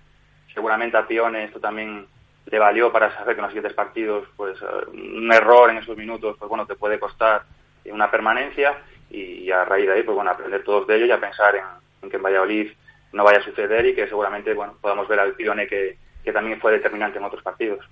seguramente 0.54 0.96
a 0.96 1.08
Pione 1.08 1.46
esto 1.46 1.60
también 1.60 2.06
le 2.46 2.60
valió 2.60 2.92
para 2.92 3.12
saber 3.16 3.34
que 3.34 3.40
en 3.40 3.46
los 3.46 3.52
siguientes 3.52 3.74
partidos 3.74 4.28
pues 4.36 4.60
un 4.94 5.34
error 5.34 5.72
en 5.72 5.78
esos 5.78 5.98
minutos 5.98 6.36
pues 6.38 6.48
bueno 6.48 6.68
te 6.68 6.76
puede 6.76 7.00
costar 7.00 7.42
una 7.86 8.12
permanencia 8.12 8.78
y, 9.10 9.50
a 9.50 9.66
raíz 9.66 9.88
de 9.88 9.94
ahí 9.94 10.04
pues 10.04 10.14
bueno 10.14 10.30
aprender 10.30 10.64
todos 10.64 10.86
de 10.86 10.98
ello 10.98 11.08
y 11.08 11.12
a 11.14 11.20
pensar 11.20 11.56
en, 11.56 11.64
en, 12.04 12.12
que 12.12 12.18
en 12.18 12.22
Valladolid 12.22 12.74
no 13.12 13.24
vaya 13.24 13.40
a 13.40 13.44
suceder 13.44 13.88
y 13.88 13.96
que 13.96 14.08
seguramente 14.08 14.54
bueno 14.54 14.76
podamos 14.80 15.08
ver 15.08 15.20
al 15.20 15.34
Pione 15.34 15.66
que, 15.66 15.98
que 16.24 16.32
también 16.32 16.62
fue 16.62 16.74
determinante 16.74 17.18
en 17.18 17.26
otros 17.26 17.42
partidos. 17.42 17.84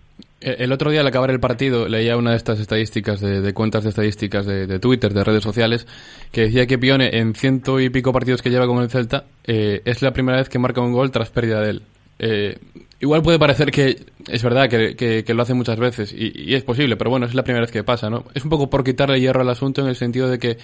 El 0.41 0.71
otro 0.73 0.91
día 0.91 1.01
al 1.01 1.07
acabar 1.07 1.31
el 1.31 1.39
partido 1.39 1.88
leía 1.88 2.17
una 2.17 2.31
de 2.31 2.38
estas 2.38 2.59
estadísticas 2.59 3.21
de, 3.21 3.41
de 3.41 3.53
cuentas 3.53 3.83
de 3.83 3.89
estadísticas 3.89 4.45
de, 4.45 4.67
de, 4.67 4.79
Twitter, 4.79 5.13
de 5.13 5.23
redes 5.23 5.43
sociales, 5.43 5.88
que 6.31 6.41
decía 6.41 6.67
que 6.67 6.77
Pione 6.77 7.17
en 7.17 7.33
ciento 7.33 7.79
y 7.79 7.89
pico 7.89 8.11
partidos 8.11 8.41
que 8.41 8.49
lleva 8.49 8.67
con 8.67 8.83
el 8.83 8.89
Celta 8.89 9.25
eh, 9.45 9.81
es 9.86 10.01
la 10.01 10.11
primera 10.11 10.38
vez 10.38 10.49
que 10.49 10.59
marca 10.59 10.81
un 10.81 10.91
gol 10.91 11.09
tras 11.11 11.29
pérdida 11.29 11.61
de 11.61 11.69
él. 11.69 11.81
Eh, 12.19 12.57
Igual 13.00 13.22
puede 13.22 13.38
parecer 13.38 13.72
que 13.72 14.06
es 14.28 14.41
verdad 14.41 14.70
que, 14.70 14.96
que, 14.96 15.34
lo 15.34 15.41
hace 15.41 15.54
muchas 15.54 15.78
veces 15.78 16.14
y, 16.14 16.32
y, 16.34 16.56
es 16.56 16.64
posible, 16.64 16.96
pero 16.96 17.10
bueno, 17.10 17.26
es 17.26 17.36
la 17.36 17.43
primera 17.43 17.62
vez 17.62 17.72
que 17.72 17.84
pasa, 17.84 18.10
¿no? 18.10 18.24
Es 18.34 18.43
un 18.43 18.50
poco 18.50 18.70
por 18.70 18.84
quitarle 18.84 19.20
hierro 19.20 19.41
al 19.41 19.50
asunto 19.50 19.82
en 19.82 19.88
el 19.88 19.96
sentido 19.96 20.30
de 20.30 20.39
que 20.39 20.58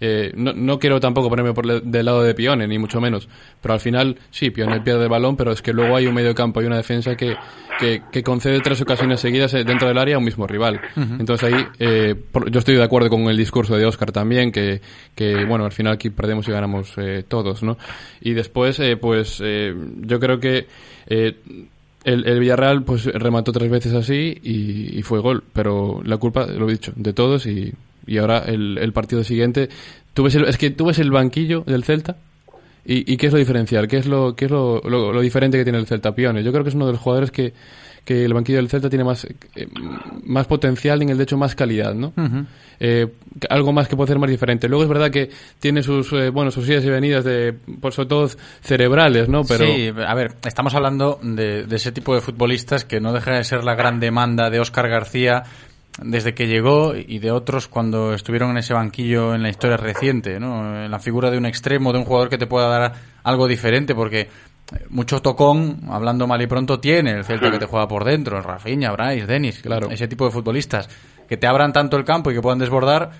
eh, 0.00 0.30
no, 0.36 0.52
no, 0.52 0.78
quiero 0.78 1.00
tampoco 1.00 1.28
ponerme 1.30 1.54
por 1.54 1.82
del 1.82 2.04
lado 2.04 2.22
de 2.22 2.34
Pione, 2.34 2.68
ni 2.68 2.78
mucho 2.78 3.00
menos, 3.00 3.28
pero 3.60 3.74
al 3.74 3.80
final 3.80 4.18
sí, 4.30 4.50
Pione 4.50 4.80
pierde 4.82 5.04
el 5.04 5.08
balón, 5.08 5.36
pero 5.36 5.50
es 5.50 5.62
que 5.62 5.72
luego 5.72 5.96
hay 5.96 6.06
un 6.06 6.14
medio 6.14 6.34
campo 6.34 6.62
y 6.62 6.66
una 6.66 6.76
defensa 6.76 7.16
que, 7.16 7.34
que, 7.80 8.02
que 8.12 8.22
concede 8.22 8.60
tres 8.60 8.80
ocasiones 8.82 9.18
seguidas 9.18 9.54
eh, 9.54 9.64
dentro 9.64 9.88
del 9.88 9.98
área 9.98 10.16
a 10.16 10.18
un 10.18 10.24
mismo 10.24 10.46
rival. 10.46 10.80
Entonces 10.94 11.52
ahí 11.52 11.66
eh, 11.78 12.14
yo 12.50 12.58
estoy 12.58 12.76
de 12.76 12.84
acuerdo 12.84 13.08
con 13.08 13.22
el 13.28 13.36
discurso 13.36 13.76
de 13.76 13.86
Oscar 13.86 14.12
también, 14.12 14.52
que, 14.52 14.80
que 15.14 15.44
bueno, 15.46 15.64
al 15.64 15.72
final 15.72 15.94
aquí 15.94 16.10
perdemos 16.10 16.46
y 16.48 16.52
ganamos 16.52 16.92
eh, 16.98 17.24
todos, 17.26 17.62
¿no? 17.62 17.78
Y 18.20 18.34
después, 18.34 18.78
eh, 18.80 18.96
pues 18.96 19.40
eh, 19.42 19.74
yo 20.00 20.20
creo 20.20 20.38
que 20.38 20.66
eh, 21.06 21.36
el, 22.08 22.26
el, 22.26 22.40
Villarreal 22.40 22.82
pues 22.82 23.04
remató 23.04 23.52
tres 23.52 23.70
veces 23.70 23.94
así 23.94 24.38
y, 24.42 25.02
fue 25.02 25.20
gol, 25.20 25.44
pero 25.52 26.00
la 26.04 26.16
culpa, 26.16 26.46
lo 26.46 26.68
he 26.68 26.72
dicho, 26.72 26.92
de 26.96 27.12
todos 27.12 27.46
y, 27.46 27.72
y 28.06 28.18
ahora 28.18 28.38
el, 28.46 28.78
el, 28.78 28.92
partido 28.92 29.22
siguiente, 29.24 29.68
tú 30.14 30.24
ves 30.24 30.34
el, 30.34 30.44
es 30.44 30.56
que 30.56 30.70
tú 30.70 30.86
ves 30.86 30.98
el 30.98 31.10
banquillo 31.10 31.62
del 31.66 31.84
Celta 31.84 32.16
y, 32.84 33.12
y 33.12 33.16
qué 33.16 33.26
es 33.26 33.32
lo 33.32 33.38
diferencial, 33.38 33.86
qué 33.88 33.98
es 33.98 34.06
lo 34.06 34.34
qué 34.34 34.46
es 34.46 34.50
lo, 34.50 34.80
lo, 34.84 35.12
lo, 35.12 35.20
diferente 35.20 35.58
que 35.58 35.64
tiene 35.64 35.78
el 35.78 35.86
Celta 35.86 36.14
Piones. 36.14 36.44
Yo 36.44 36.52
creo 36.52 36.64
que 36.64 36.70
es 36.70 36.74
uno 36.74 36.86
de 36.86 36.92
los 36.92 37.00
jugadores 37.00 37.30
que, 37.30 37.52
que 38.08 38.24
el 38.24 38.32
banquillo 38.32 38.56
del 38.56 38.70
Celta 38.70 38.88
tiene 38.88 39.04
más, 39.04 39.26
eh, 39.26 39.68
más 40.24 40.46
potencial 40.46 41.00
y 41.00 41.02
en 41.02 41.10
el 41.10 41.18
de 41.18 41.24
hecho 41.24 41.36
más 41.36 41.54
calidad, 41.54 41.92
¿no? 41.92 42.14
Uh 42.16 42.22
-huh. 42.22 42.46
eh, 42.80 43.06
algo 43.50 43.74
más 43.74 43.86
que 43.86 43.96
puede 43.96 44.08
ser 44.08 44.18
más 44.18 44.30
diferente. 44.30 44.66
Luego 44.66 44.82
es 44.84 44.88
verdad 44.88 45.10
que 45.10 45.28
tiene 45.60 45.82
sus, 45.82 46.10
eh, 46.14 46.30
bueno, 46.30 46.50
sus 46.50 46.66
idas 46.66 46.82
y 46.86 46.88
venidas 46.88 47.22
de, 47.22 47.52
por 47.82 47.92
sobre 47.92 48.08
todo 48.08 48.30
cerebrales, 48.62 49.28
¿no? 49.28 49.42
Pero... 49.44 49.66
Sí, 49.66 49.92
a 49.94 50.14
ver, 50.14 50.36
estamos 50.46 50.74
hablando 50.74 51.20
de, 51.22 51.66
de 51.66 51.76
ese 51.76 51.92
tipo 51.92 52.14
de 52.14 52.22
futbolistas 52.22 52.86
que 52.86 52.98
no 52.98 53.12
deja 53.12 53.32
de 53.32 53.44
ser 53.44 53.62
la 53.62 53.74
gran 53.74 54.00
demanda 54.00 54.48
de 54.48 54.58
Óscar 54.58 54.88
García 54.88 55.42
desde 56.02 56.32
que 56.32 56.46
llegó 56.46 56.94
y 56.94 57.18
de 57.18 57.30
otros 57.30 57.68
cuando 57.68 58.14
estuvieron 58.14 58.52
en 58.52 58.58
ese 58.58 58.72
banquillo 58.72 59.34
en 59.34 59.42
la 59.42 59.50
historia 59.50 59.76
reciente, 59.76 60.38
¿no? 60.40 60.84
En 60.84 60.90
la 60.90 60.98
figura 60.98 61.30
de 61.30 61.36
un 61.36 61.44
extremo, 61.44 61.92
de 61.92 61.98
un 61.98 62.04
jugador 62.04 62.30
que 62.30 62.38
te 62.38 62.46
pueda 62.46 62.68
dar 62.68 62.94
algo 63.24 63.48
diferente, 63.48 63.94
porque 63.94 64.28
mucho 64.90 65.20
tocón, 65.22 65.80
hablando 65.88 66.26
mal 66.26 66.40
y 66.42 66.46
pronto, 66.46 66.78
tiene 66.78 67.12
el 67.12 67.24
Celta 67.24 67.50
que 67.50 67.58
te 67.58 67.66
juega 67.66 67.88
por 67.88 68.04
dentro, 68.04 68.40
Rafinha, 68.40 68.92
Bryce, 68.92 69.26
Denis, 69.26 69.60
claro, 69.60 69.90
ese 69.90 70.08
tipo 70.08 70.24
de 70.26 70.30
futbolistas 70.30 70.88
que 71.28 71.36
te 71.36 71.46
abran 71.46 71.72
tanto 71.72 71.96
el 71.96 72.04
campo 72.04 72.30
y 72.30 72.34
que 72.34 72.42
puedan 72.42 72.58
desbordar, 72.58 73.10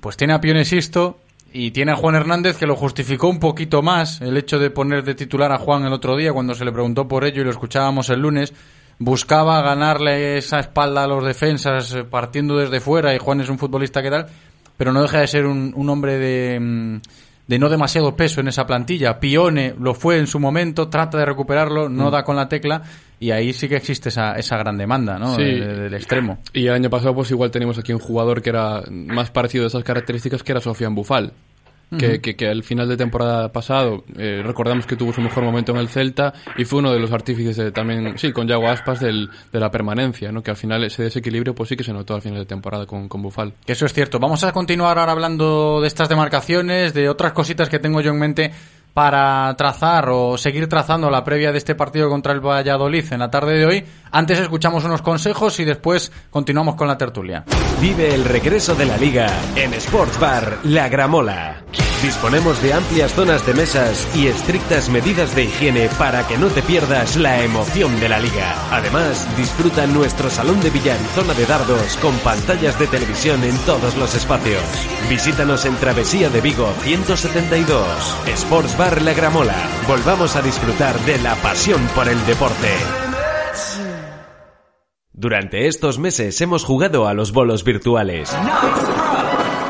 pues 0.00 0.16
tiene 0.16 0.34
a 0.34 0.40
Pionesisto 0.40 1.18
y 1.52 1.70
tiene 1.70 1.92
a 1.92 1.96
Juan 1.96 2.16
Hernández 2.16 2.56
que 2.56 2.66
lo 2.66 2.76
justificó 2.76 3.28
un 3.28 3.38
poquito 3.38 3.82
más 3.82 4.20
el 4.20 4.36
hecho 4.36 4.58
de 4.58 4.70
poner 4.70 5.04
de 5.04 5.14
titular 5.14 5.52
a 5.52 5.58
Juan 5.58 5.84
el 5.84 5.92
otro 5.92 6.16
día 6.16 6.32
cuando 6.32 6.54
se 6.54 6.64
le 6.64 6.72
preguntó 6.72 7.06
por 7.06 7.24
ello 7.24 7.40
y 7.40 7.44
lo 7.44 7.50
escuchábamos 7.50 8.10
el 8.10 8.20
lunes 8.20 8.52
buscaba 8.98 9.62
ganarle 9.62 10.38
esa 10.38 10.58
espalda 10.58 11.04
a 11.04 11.06
los 11.06 11.24
defensas 11.24 11.96
partiendo 12.10 12.56
desde 12.56 12.80
fuera 12.80 13.14
y 13.14 13.18
Juan 13.18 13.40
es 13.40 13.48
un 13.48 13.58
futbolista 13.58 14.02
que 14.02 14.10
tal, 14.10 14.26
pero 14.76 14.92
no 14.92 15.02
deja 15.02 15.20
de 15.20 15.26
ser 15.26 15.46
un, 15.46 15.72
un 15.74 15.88
hombre 15.88 16.18
de, 16.18 17.00
de, 17.46 17.58
no 17.58 17.68
demasiado 17.68 18.16
peso 18.16 18.40
en 18.40 18.48
esa 18.48 18.66
plantilla. 18.66 19.20
Pione 19.20 19.74
lo 19.78 19.94
fue 19.94 20.18
en 20.18 20.26
su 20.26 20.40
momento, 20.40 20.88
trata 20.88 21.18
de 21.18 21.24
recuperarlo, 21.24 21.88
no 21.88 22.08
mm. 22.08 22.12
da 22.12 22.24
con 22.24 22.36
la 22.36 22.48
tecla 22.48 22.82
y 23.18 23.30
ahí 23.30 23.52
sí 23.52 23.68
que 23.68 23.76
existe 23.76 24.10
esa, 24.10 24.34
esa 24.34 24.56
gran 24.56 24.76
demanda 24.76 25.18
¿no? 25.18 25.36
Sí. 25.36 25.42
del 25.42 25.94
extremo. 25.94 26.38
Y 26.52 26.66
el 26.66 26.74
año 26.74 26.90
pasado 26.90 27.14
pues 27.14 27.30
igual 27.30 27.50
tenemos 27.50 27.78
aquí 27.78 27.92
un 27.92 27.98
jugador 27.98 28.42
que 28.42 28.50
era 28.50 28.82
más 28.90 29.30
parecido 29.30 29.64
a 29.64 29.68
esas 29.68 29.84
características 29.84 30.42
que 30.42 30.52
era 30.52 30.60
Sofian 30.60 30.94
Bufal. 30.94 31.32
Que, 31.88 31.94
uh 31.94 31.98
-huh. 31.98 32.20
que, 32.20 32.34
que, 32.34 32.48
al 32.48 32.64
final 32.64 32.88
de 32.88 32.96
temporada 32.96 33.52
pasado 33.52 34.04
eh, 34.18 34.42
recordamos 34.44 34.86
que 34.86 34.96
tuvo 34.96 35.12
su 35.12 35.20
mejor 35.20 35.44
momento 35.44 35.70
en 35.70 35.78
el 35.78 35.88
Celta 35.88 36.34
y 36.58 36.64
fue 36.64 36.80
uno 36.80 36.92
de 36.92 36.98
los 36.98 37.12
artífices 37.12 37.56
de, 37.56 37.70
también, 37.70 38.18
sí, 38.18 38.32
con 38.32 38.48
Yago 38.48 38.68
Aspas 38.68 38.98
del, 38.98 39.30
de 39.52 39.60
la 39.60 39.70
permanencia, 39.70 40.32
¿no? 40.32 40.42
que 40.42 40.50
al 40.50 40.56
final 40.56 40.82
ese 40.82 41.04
desequilibrio 41.04 41.54
pues 41.54 41.68
sí 41.68 41.76
que 41.76 41.84
se 41.84 41.92
notó 41.92 42.16
al 42.16 42.22
final 42.22 42.40
de 42.40 42.46
temporada 42.46 42.86
con, 42.86 43.08
con 43.08 43.22
Bufal. 43.22 43.52
Que 43.64 43.72
eso 43.72 43.86
es 43.86 43.92
cierto. 43.92 44.18
Vamos 44.18 44.42
a 44.42 44.50
continuar 44.50 44.98
ahora 44.98 45.12
hablando 45.12 45.80
de 45.80 45.86
estas 45.86 46.08
demarcaciones, 46.08 46.92
de 46.92 47.08
otras 47.08 47.32
cositas 47.32 47.68
que 47.68 47.78
tengo 47.78 48.00
yo 48.00 48.10
en 48.10 48.18
mente 48.18 48.52
para 48.96 49.54
trazar 49.58 50.08
o 50.08 50.38
seguir 50.38 50.70
trazando 50.70 51.10
la 51.10 51.22
previa 51.22 51.52
de 51.52 51.58
este 51.58 51.74
partido 51.74 52.08
contra 52.08 52.32
el 52.32 52.40
Valladolid 52.40 53.12
en 53.12 53.18
la 53.18 53.30
tarde 53.30 53.58
de 53.58 53.66
hoy. 53.66 53.84
Antes 54.10 54.38
escuchamos 54.38 54.84
unos 54.84 55.02
consejos 55.02 55.60
y 55.60 55.66
después 55.66 56.10
continuamos 56.30 56.76
con 56.76 56.88
la 56.88 56.96
tertulia. 56.96 57.44
Vive 57.78 58.14
el 58.14 58.24
regreso 58.24 58.74
de 58.74 58.86
la 58.86 58.96
liga 58.96 59.26
en 59.54 59.74
Sports 59.74 60.18
Bar 60.18 60.60
La 60.62 60.88
Gramola. 60.88 61.62
Disponemos 62.02 62.62
de 62.62 62.72
amplias 62.72 63.12
zonas 63.12 63.44
de 63.46 63.54
mesas 63.54 64.06
y 64.14 64.28
estrictas 64.28 64.88
medidas 64.88 65.34
de 65.34 65.44
higiene 65.44 65.88
para 65.98 66.26
que 66.26 66.38
no 66.38 66.48
te 66.48 66.62
pierdas 66.62 67.16
la 67.16 67.42
emoción 67.42 67.98
de 68.00 68.08
la 68.08 68.18
liga. 68.18 68.54
Además, 68.70 69.26
disfruta 69.36 69.86
nuestro 69.86 70.30
salón 70.30 70.60
de 70.60 70.70
billar 70.70 70.98
y 71.02 71.18
zona 71.18 71.34
de 71.34 71.46
dardos 71.46 71.96
con 71.96 72.14
pantallas 72.18 72.78
de 72.78 72.86
televisión 72.86 73.42
en 73.44 73.56
todos 73.60 73.96
los 73.96 74.14
espacios. 74.14 74.62
Visítanos 75.08 75.64
en 75.64 75.74
Travesía 75.76 76.28
de 76.28 76.40
Vigo 76.40 76.72
172. 76.82 77.86
Sports 78.26 78.76
Bar 78.76 78.85
La 78.86 79.14
Gramola. 79.14 79.56
Volvamos 79.88 80.36
a 80.36 80.42
disfrutar 80.42 80.96
de 81.00 81.18
la 81.18 81.34
pasión 81.34 81.84
por 81.92 82.08
el 82.08 82.24
deporte. 82.24 82.68
Durante 85.12 85.66
estos 85.66 85.98
meses 85.98 86.40
hemos 86.40 86.62
jugado 86.64 87.08
a 87.08 87.12
los 87.12 87.32
bolos 87.32 87.64
virtuales. 87.64 88.32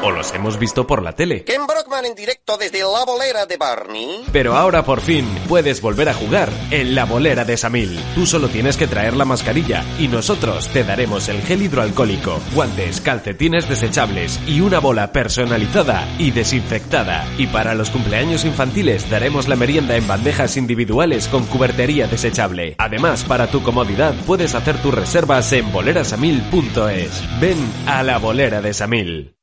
O 0.06 0.12
los 0.12 0.32
hemos 0.34 0.56
visto 0.56 0.86
por 0.86 1.02
la 1.02 1.16
tele. 1.16 1.42
Ken 1.42 1.66
Brockman 1.66 2.06
en 2.06 2.14
directo 2.14 2.56
desde 2.56 2.78
la 2.78 3.04
bolera 3.04 3.44
de 3.44 3.56
Barney. 3.56 4.24
Pero 4.32 4.54
ahora 4.54 4.84
por 4.84 5.00
fin 5.00 5.26
puedes 5.48 5.80
volver 5.80 6.08
a 6.08 6.14
jugar 6.14 6.48
en 6.70 6.94
la 6.94 7.06
bolera 7.06 7.44
de 7.44 7.56
Samil. 7.56 7.98
Tú 8.14 8.24
solo 8.24 8.46
tienes 8.46 8.76
que 8.76 8.86
traer 8.86 9.16
la 9.16 9.24
mascarilla 9.24 9.84
y 9.98 10.06
nosotros 10.06 10.68
te 10.68 10.84
daremos 10.84 11.28
el 11.28 11.42
gel 11.42 11.62
hidroalcohólico, 11.62 12.38
guantes, 12.54 13.00
calcetines 13.00 13.68
desechables 13.68 14.38
y 14.46 14.60
una 14.60 14.78
bola 14.78 15.10
personalizada 15.10 16.06
y 16.20 16.30
desinfectada. 16.30 17.26
Y 17.36 17.48
para 17.48 17.74
los 17.74 17.90
cumpleaños 17.90 18.44
infantiles 18.44 19.10
daremos 19.10 19.48
la 19.48 19.56
merienda 19.56 19.96
en 19.96 20.06
bandejas 20.06 20.56
individuales 20.56 21.26
con 21.26 21.46
cubertería 21.46 22.06
desechable. 22.06 22.76
Además, 22.78 23.24
para 23.24 23.48
tu 23.48 23.60
comodidad 23.64 24.14
puedes 24.24 24.54
hacer 24.54 24.80
tus 24.80 24.94
reservas 24.94 25.52
en 25.52 25.72
bolerasamil.es. 25.72 27.40
Ven 27.40 27.58
a 27.88 28.04
la 28.04 28.18
bolera 28.18 28.60
de 28.60 28.72
Samil. 28.72 29.35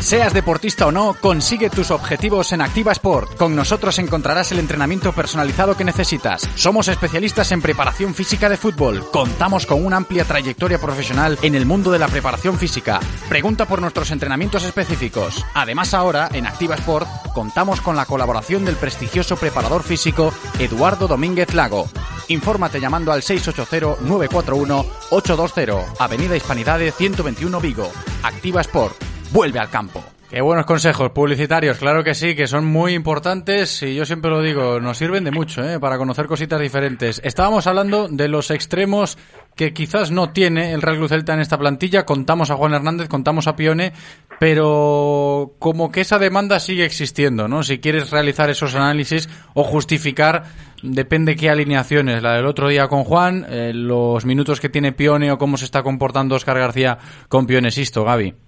Seas 0.00 0.32
deportista 0.32 0.86
o 0.86 0.92
no, 0.92 1.14
consigue 1.20 1.68
tus 1.70 1.90
objetivos 1.90 2.52
en 2.52 2.60
Activa 2.62 2.92
Sport. 2.92 3.36
Con 3.36 3.56
nosotros 3.56 3.98
encontrarás 3.98 4.52
el 4.52 4.60
entrenamiento 4.60 5.12
personalizado 5.12 5.76
que 5.76 5.84
necesitas. 5.84 6.48
Somos 6.54 6.86
especialistas 6.88 7.52
en 7.52 7.60
preparación 7.60 8.14
física 8.14 8.48
de 8.48 8.56
fútbol. 8.56 9.10
Contamos 9.10 9.66
con 9.66 9.84
una 9.84 9.98
amplia 9.98 10.24
trayectoria 10.24 10.78
profesional 10.78 11.36
en 11.42 11.56
el 11.56 11.66
mundo 11.66 11.90
de 11.90 11.98
la 11.98 12.08
preparación 12.08 12.56
física. 12.58 13.00
Pregunta 13.28 13.66
por 13.66 13.82
nuestros 13.82 14.10
entrenamientos 14.10 14.64
específicos. 14.64 15.44
Además 15.52 15.92
ahora, 15.92 16.30
en 16.32 16.46
Activa 16.46 16.76
Sport, 16.76 17.06
contamos 17.34 17.82
con 17.82 17.96
la 17.96 18.06
colaboración 18.06 18.64
del 18.64 18.76
prestigioso 18.76 19.36
preparador 19.36 19.82
físico 19.82 20.32
Eduardo 20.58 21.06
Domínguez 21.08 21.52
Lago. 21.54 21.90
Infórmate 22.28 22.80
llamando 22.80 23.12
al 23.12 23.20
680-941-820, 23.22 25.84
Avenida 25.98 26.36
Hispanidades 26.36 26.94
121 26.94 27.60
Vigo. 27.60 27.90
Activa 28.22 28.60
Sport 28.60 29.17
vuelve 29.30 29.58
al 29.58 29.70
campo. 29.70 30.04
Qué 30.30 30.42
buenos 30.42 30.66
consejos 30.66 31.10
publicitarios, 31.12 31.78
claro 31.78 32.04
que 32.04 32.14
sí, 32.14 32.34
que 32.34 32.46
son 32.46 32.66
muy 32.66 32.92
importantes 32.92 33.82
y 33.82 33.94
yo 33.94 34.04
siempre 34.04 34.30
lo 34.30 34.42
digo, 34.42 34.78
nos 34.78 34.98
sirven 34.98 35.24
de 35.24 35.30
mucho 35.30 35.64
¿eh? 35.66 35.80
para 35.80 35.96
conocer 35.96 36.26
cositas 36.26 36.60
diferentes. 36.60 37.18
Estábamos 37.24 37.66
hablando 37.66 38.08
de 38.08 38.28
los 38.28 38.50
extremos 38.50 39.16
que 39.56 39.72
quizás 39.72 40.10
no 40.10 40.28
tiene 40.28 40.72
el 40.72 40.82
Real 40.82 40.98
Cruz 40.98 41.08
Celta 41.08 41.32
en 41.32 41.40
esta 41.40 41.56
plantilla, 41.56 42.04
contamos 42.04 42.50
a 42.50 42.56
Juan 42.56 42.74
Hernández, 42.74 43.08
contamos 43.08 43.46
a 43.46 43.56
Pione, 43.56 43.94
pero 44.38 45.54
como 45.58 45.90
que 45.90 46.02
esa 46.02 46.18
demanda 46.18 46.60
sigue 46.60 46.84
existiendo, 46.84 47.48
¿no? 47.48 47.62
Si 47.62 47.78
quieres 47.78 48.10
realizar 48.10 48.50
esos 48.50 48.74
análisis 48.74 49.30
o 49.54 49.64
justificar, 49.64 50.44
depende 50.82 51.36
qué 51.36 51.48
alineaciones, 51.48 52.22
la 52.22 52.34
del 52.34 52.44
otro 52.44 52.68
día 52.68 52.86
con 52.88 53.02
Juan, 53.02 53.46
eh, 53.48 53.72
los 53.74 54.26
minutos 54.26 54.60
que 54.60 54.68
tiene 54.68 54.92
Pione 54.92 55.32
o 55.32 55.38
cómo 55.38 55.56
se 55.56 55.64
está 55.64 55.82
comportando 55.82 56.34
Oscar 56.34 56.58
García 56.58 56.98
con 57.30 57.46
Pionesisto, 57.46 58.04
Gaby. 58.04 58.47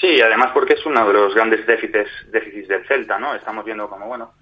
Sí, 0.00 0.20
además 0.20 0.50
porque 0.52 0.74
es 0.74 0.84
uno 0.84 1.06
de 1.06 1.12
los 1.12 1.34
grandes 1.34 1.66
déficits, 1.66 2.30
déficits 2.30 2.68
del 2.68 2.86
Celta, 2.86 3.18
¿no? 3.18 3.34
Estamos 3.34 3.64
viendo 3.64 3.88
como, 3.88 4.06
bueno, 4.06 4.32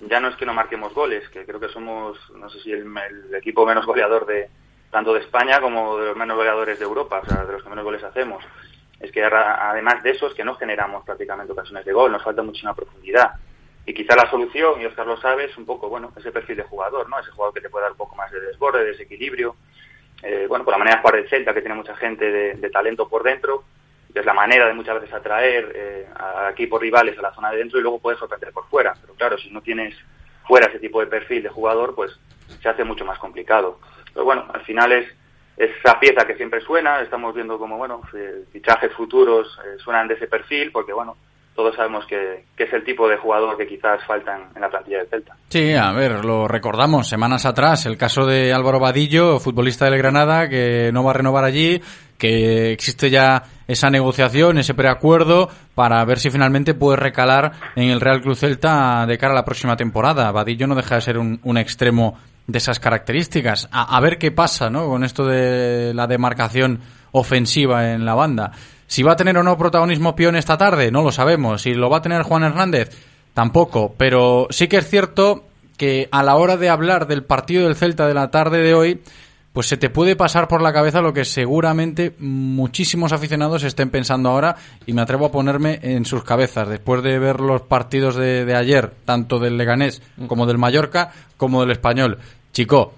ya 0.00 0.20
no 0.20 0.28
es 0.28 0.36
que 0.36 0.44
no 0.44 0.52
marquemos 0.52 0.92
goles, 0.92 1.26
que 1.30 1.44
creo 1.46 1.58
que 1.58 1.68
somos, 1.68 2.18
no 2.34 2.50
sé 2.50 2.60
si 2.60 2.72
el, 2.72 2.86
equipo 3.34 3.64
menos 3.64 3.86
goleador 3.86 4.26
de 4.26 4.48
tanto 4.90 5.14
de 5.14 5.20
España 5.20 5.60
como 5.60 5.96
de 5.98 6.06
los 6.06 6.16
menos 6.16 6.36
goleadores 6.36 6.78
de 6.78 6.84
Europa, 6.84 7.20
o 7.22 7.26
sea, 7.26 7.44
de 7.44 7.52
los 7.52 7.62
que 7.62 7.70
menos 7.70 7.84
goles 7.84 8.02
hacemos. 8.02 8.44
Es 8.98 9.10
que 9.12 9.24
además 9.24 10.02
de 10.02 10.10
eso 10.10 10.26
es 10.26 10.34
que 10.34 10.44
no 10.44 10.56
generamos 10.56 11.04
prácticamente 11.04 11.52
ocasiones 11.52 11.84
de 11.86 11.92
gol, 11.92 12.12
nos 12.12 12.22
falta 12.22 12.42
muchísima 12.42 12.74
profundidad. 12.74 13.32
Y 13.86 13.94
quizá 13.94 14.14
la 14.14 14.30
solución, 14.30 14.80
y 14.80 14.84
Oscar 14.84 15.06
lo 15.06 15.16
sabe, 15.18 15.44
es 15.46 15.56
un 15.56 15.64
poco, 15.64 15.88
bueno, 15.88 16.12
ese 16.16 16.32
perfil 16.32 16.56
de 16.56 16.64
jugador, 16.64 17.08
¿no? 17.08 17.18
Ese 17.18 17.30
jugador 17.30 17.54
que 17.54 17.62
te 17.62 17.70
puede 17.70 17.84
dar 17.84 17.92
un 17.92 17.98
poco 17.98 18.16
más 18.16 18.30
de 18.30 18.40
desborde, 18.40 18.80
de 18.80 18.90
desequilibrio. 18.90 19.56
Eh, 20.22 20.44
bueno, 20.48 20.64
por 20.64 20.72
la 20.72 20.78
manera 20.78 20.96
de 20.96 21.02
jugar 21.02 21.16
del 21.16 21.30
Celta, 21.30 21.54
que 21.54 21.62
tiene 21.62 21.76
mucha 21.76 21.96
gente 21.96 22.30
de, 22.30 22.54
de 22.54 22.70
talento 22.70 23.08
por 23.08 23.22
dentro, 23.22 23.64
es 24.14 24.24
la 24.24 24.34
manera 24.34 24.66
de 24.66 24.74
muchas 24.74 25.00
veces 25.00 25.14
atraer 25.14 25.72
eh, 25.74 26.06
a 26.14 26.50
equipos 26.50 26.80
rivales 26.80 27.18
a 27.18 27.22
la 27.22 27.34
zona 27.34 27.50
de 27.50 27.58
dentro 27.58 27.78
y 27.78 27.82
luego 27.82 28.00
puedes 28.00 28.18
sorprender 28.18 28.52
por 28.52 28.66
fuera. 28.68 28.94
Pero 29.00 29.14
claro, 29.14 29.38
si 29.38 29.50
no 29.50 29.60
tienes 29.60 29.94
fuera 30.46 30.68
ese 30.68 30.78
tipo 30.78 31.00
de 31.00 31.06
perfil 31.06 31.42
de 31.42 31.48
jugador, 31.48 31.94
pues 31.94 32.12
se 32.60 32.68
hace 32.68 32.84
mucho 32.84 33.04
más 33.04 33.18
complicado. 33.18 33.78
Pero 34.12 34.24
bueno, 34.24 34.46
al 34.52 34.62
final 34.62 34.92
es 34.92 35.06
esa 35.56 36.00
pieza 36.00 36.26
que 36.26 36.36
siempre 36.36 36.60
suena, 36.62 37.00
estamos 37.00 37.34
viendo 37.34 37.58
como, 37.58 37.76
bueno, 37.76 38.00
eh, 38.14 38.44
fichajes 38.52 38.92
futuros 38.94 39.46
eh, 39.64 39.76
suenan 39.78 40.08
de 40.08 40.14
ese 40.14 40.26
perfil, 40.26 40.72
porque 40.72 40.92
bueno, 40.92 41.16
todos 41.54 41.76
sabemos 41.76 42.06
que, 42.06 42.44
es 42.56 42.72
el 42.72 42.84
tipo 42.84 43.08
de 43.08 43.18
jugador 43.18 43.56
que 43.56 43.66
quizás 43.66 44.02
faltan 44.06 44.48
en 44.54 44.60
la 44.60 44.70
plantilla 44.70 44.98
del 44.98 45.08
Celta. 45.08 45.36
Sí, 45.48 45.74
a 45.74 45.92
ver, 45.92 46.24
lo 46.24 46.48
recordamos 46.48 47.08
semanas 47.08 47.44
atrás, 47.44 47.84
el 47.86 47.98
caso 47.98 48.24
de 48.24 48.52
Álvaro 48.52 48.80
Vadillo, 48.80 49.38
futbolista 49.38 49.84
del 49.84 49.98
Granada, 49.98 50.48
que 50.48 50.90
no 50.92 51.04
va 51.04 51.10
a 51.10 51.14
renovar 51.14 51.44
allí, 51.44 51.80
que 52.20 52.70
existe 52.70 53.10
ya 53.10 53.42
esa 53.66 53.90
negociación, 53.90 54.58
ese 54.58 54.74
preacuerdo, 54.74 55.48
para 55.74 56.04
ver 56.04 56.20
si 56.20 56.30
finalmente 56.30 56.74
puede 56.74 56.96
recalar 56.96 57.52
en 57.74 57.90
el 57.90 58.00
Real 58.00 58.20
Club 58.20 58.36
Celta 58.36 59.06
de 59.06 59.18
cara 59.18 59.32
a 59.32 59.36
la 59.36 59.44
próxima 59.44 59.76
temporada. 59.76 60.30
Vadillo 60.30 60.68
no 60.68 60.76
deja 60.76 60.96
de 60.96 61.00
ser 61.00 61.18
un, 61.18 61.40
un 61.42 61.58
extremo 61.58 62.16
de 62.46 62.58
esas 62.58 62.78
características. 62.80 63.68
A, 63.72 63.98
ver 64.00 64.18
qué 64.18 64.30
pasa, 64.30 64.70
¿no? 64.70 64.86
Con 64.86 65.04
esto 65.04 65.24
de 65.24 65.92
la 65.94 66.06
demarcación 66.06 66.80
ofensiva 67.12 67.92
en 67.92 68.04
la 68.04 68.14
banda. 68.14 68.52
Si 68.86 69.02
va 69.02 69.12
a 69.12 69.16
tener 69.16 69.38
o 69.38 69.42
no 69.42 69.56
protagonismo 69.56 70.16
Pion 70.16 70.36
esta 70.36 70.58
tarde, 70.58 70.90
no 70.90 71.02
lo 71.02 71.12
sabemos. 71.12 71.62
Si 71.62 71.74
lo 71.74 71.88
va 71.88 71.98
a 71.98 72.02
tener 72.02 72.22
Juan 72.22 72.42
Hernández, 72.42 72.90
tampoco. 73.34 73.94
Pero 73.96 74.48
sí 74.50 74.68
que 74.68 74.78
es 74.78 74.88
cierto 74.88 75.44
que 75.76 76.08
a 76.10 76.22
la 76.22 76.36
hora 76.36 76.56
de 76.56 76.68
hablar 76.68 77.06
del 77.06 77.24
partido 77.24 77.64
del 77.64 77.76
Celta 77.76 78.06
de 78.06 78.14
la 78.14 78.30
tarde 78.30 78.58
de 78.58 78.74
hoy, 78.74 79.00
pues 79.52 79.66
se 79.66 79.76
te 79.76 79.90
puede 79.90 80.16
pasar 80.16 80.46
por 80.46 80.62
la 80.62 80.72
cabeza 80.72 81.00
lo 81.00 81.12
que 81.12 81.24
seguramente 81.24 82.14
muchísimos 82.18 83.12
aficionados 83.12 83.64
estén 83.64 83.90
pensando 83.90 84.28
ahora 84.28 84.56
y 84.86 84.92
me 84.92 85.02
atrevo 85.02 85.26
a 85.26 85.32
ponerme 85.32 85.80
en 85.82 86.04
sus 86.04 86.22
cabezas 86.22 86.68
después 86.68 87.02
de 87.02 87.18
ver 87.18 87.40
los 87.40 87.62
partidos 87.62 88.14
de, 88.14 88.44
de 88.44 88.56
ayer, 88.56 88.92
tanto 89.04 89.38
del 89.38 89.56
Leganés 89.56 90.02
como 90.28 90.46
del 90.46 90.58
Mallorca 90.58 91.12
como 91.36 91.60
del 91.62 91.72
Español. 91.72 92.18
Chico, 92.52 92.94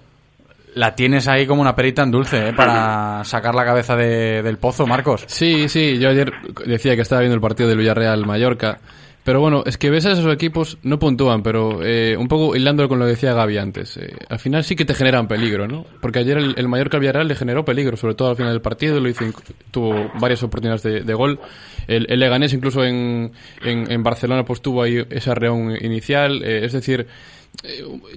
la 0.75 0.95
tienes 0.95 1.27
ahí 1.27 1.45
como 1.45 1.61
una 1.61 1.75
perita 1.75 2.03
en 2.03 2.11
dulce, 2.11 2.49
¿eh? 2.49 2.53
Para 2.53 3.23
sacar 3.25 3.55
la 3.55 3.65
cabeza 3.65 3.95
del 3.95 4.57
pozo, 4.57 4.87
Marcos. 4.87 5.23
Sí, 5.27 5.69
sí, 5.69 5.97
yo 5.99 6.09
ayer 6.09 6.31
decía 6.65 6.95
que 6.95 7.01
estaba 7.01 7.21
viendo 7.21 7.35
el 7.35 7.41
partido 7.41 7.69
del 7.69 7.77
Villarreal-Mallorca. 7.79 8.79
Pero 9.23 9.39
bueno, 9.39 9.63
es 9.65 9.77
que 9.77 9.89
ves 9.89 10.05
a 10.05 10.11
esos 10.11 10.31
equipos, 10.33 10.77
no 10.83 10.99
puntúan, 10.99 11.43
pero 11.43 11.79
eh, 11.81 12.17
un 12.17 12.27
poco 12.27 12.55
hilándolo 12.55 12.89
con 12.89 12.99
lo 12.99 13.05
que 13.05 13.11
decía 13.11 13.33
Gaby 13.33 13.57
antes. 13.57 13.95
Eh, 13.95 14.13
al 14.29 14.39
final 14.39 14.63
sí 14.65 14.75
que 14.75 14.83
te 14.83 14.93
generan 14.93 15.29
peligro, 15.29 15.65
¿no? 15.65 15.85
Porque 16.01 16.19
ayer 16.19 16.37
el, 16.37 16.67
Mallorca 16.67 16.99
Villarreal 16.99 17.27
le 17.27 17.35
generó 17.35 17.63
peligro, 17.63 17.95
sobre 17.95 18.15
todo 18.15 18.29
al 18.29 18.35
final 18.35 18.51
del 18.51 18.61
partido, 18.61 18.99
lo 18.99 19.07
hizo, 19.07 19.23
tuvo 19.71 20.11
varias 20.19 20.43
oportunidades 20.43 21.05
de, 21.05 21.13
gol. 21.13 21.39
El, 21.87 22.05
el, 22.09 22.19
Leganés 22.19 22.53
incluso 22.53 22.83
en, 22.83 23.31
en, 23.63 24.03
Barcelona 24.03 24.43
pues 24.43 24.61
tuvo 24.61 24.83
ahí 24.83 25.05
esa 25.09 25.33
reunión 25.33 25.77
inicial. 25.81 26.43
es 26.43 26.73
decir, 26.73 27.01
eh, 27.01 27.07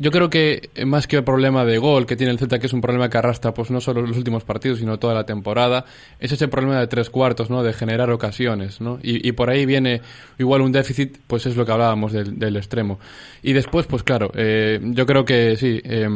yo 0.01 0.11
creo 0.11 0.29
que 0.29 0.71
más 0.87 1.07
que 1.07 1.17
el 1.17 1.25
problema 1.25 1.65
de 1.65 1.79
gol 1.79 2.07
que 2.07 2.17
tiene 2.17 2.33
el 2.33 2.39
Z, 2.39 2.59
que 2.59 2.67
es 2.67 2.73
un 2.73 2.81
problema 2.81 3.09
que 3.09 3.19
arrastra 3.19 3.55
pues 3.55 3.71
no 3.71 3.81
solo 3.81 4.03
los 4.03 4.17
últimos 4.17 4.45
partidos, 4.45 4.79
sino 4.79 4.99
toda 4.99 5.15
la 5.15 5.25
temporada, 5.25 5.85
es 6.19 6.33
ese 6.33 6.49
problema 6.49 6.81
de 6.81 6.87
tres 6.87 7.11
cuartos, 7.11 7.51
¿no? 7.51 7.63
De 7.63 7.73
generar 7.73 8.11
ocasiones, 8.11 8.81
¿no? 8.81 8.99
Y, 9.03 9.31
por 9.33 9.51
ahí 9.51 9.67
viene 9.67 10.01
igual 10.39 10.63
un 10.63 10.73
déficit, 10.73 11.19
pues 11.27 11.47
es 11.47 11.57
lo 11.57 11.65
que 11.65 11.73
hablábamos 11.73 12.13
del, 12.13 12.39
del 12.39 12.57
extremo. 12.57 12.99
Y 13.43 13.53
después, 13.53 13.87
pues 13.87 14.03
claro, 14.03 14.33
eh, 14.35 14.81
yo 14.83 15.07
creo 15.07 15.25
que 15.25 15.57
sí, 15.57 15.81
eh, 15.85 16.09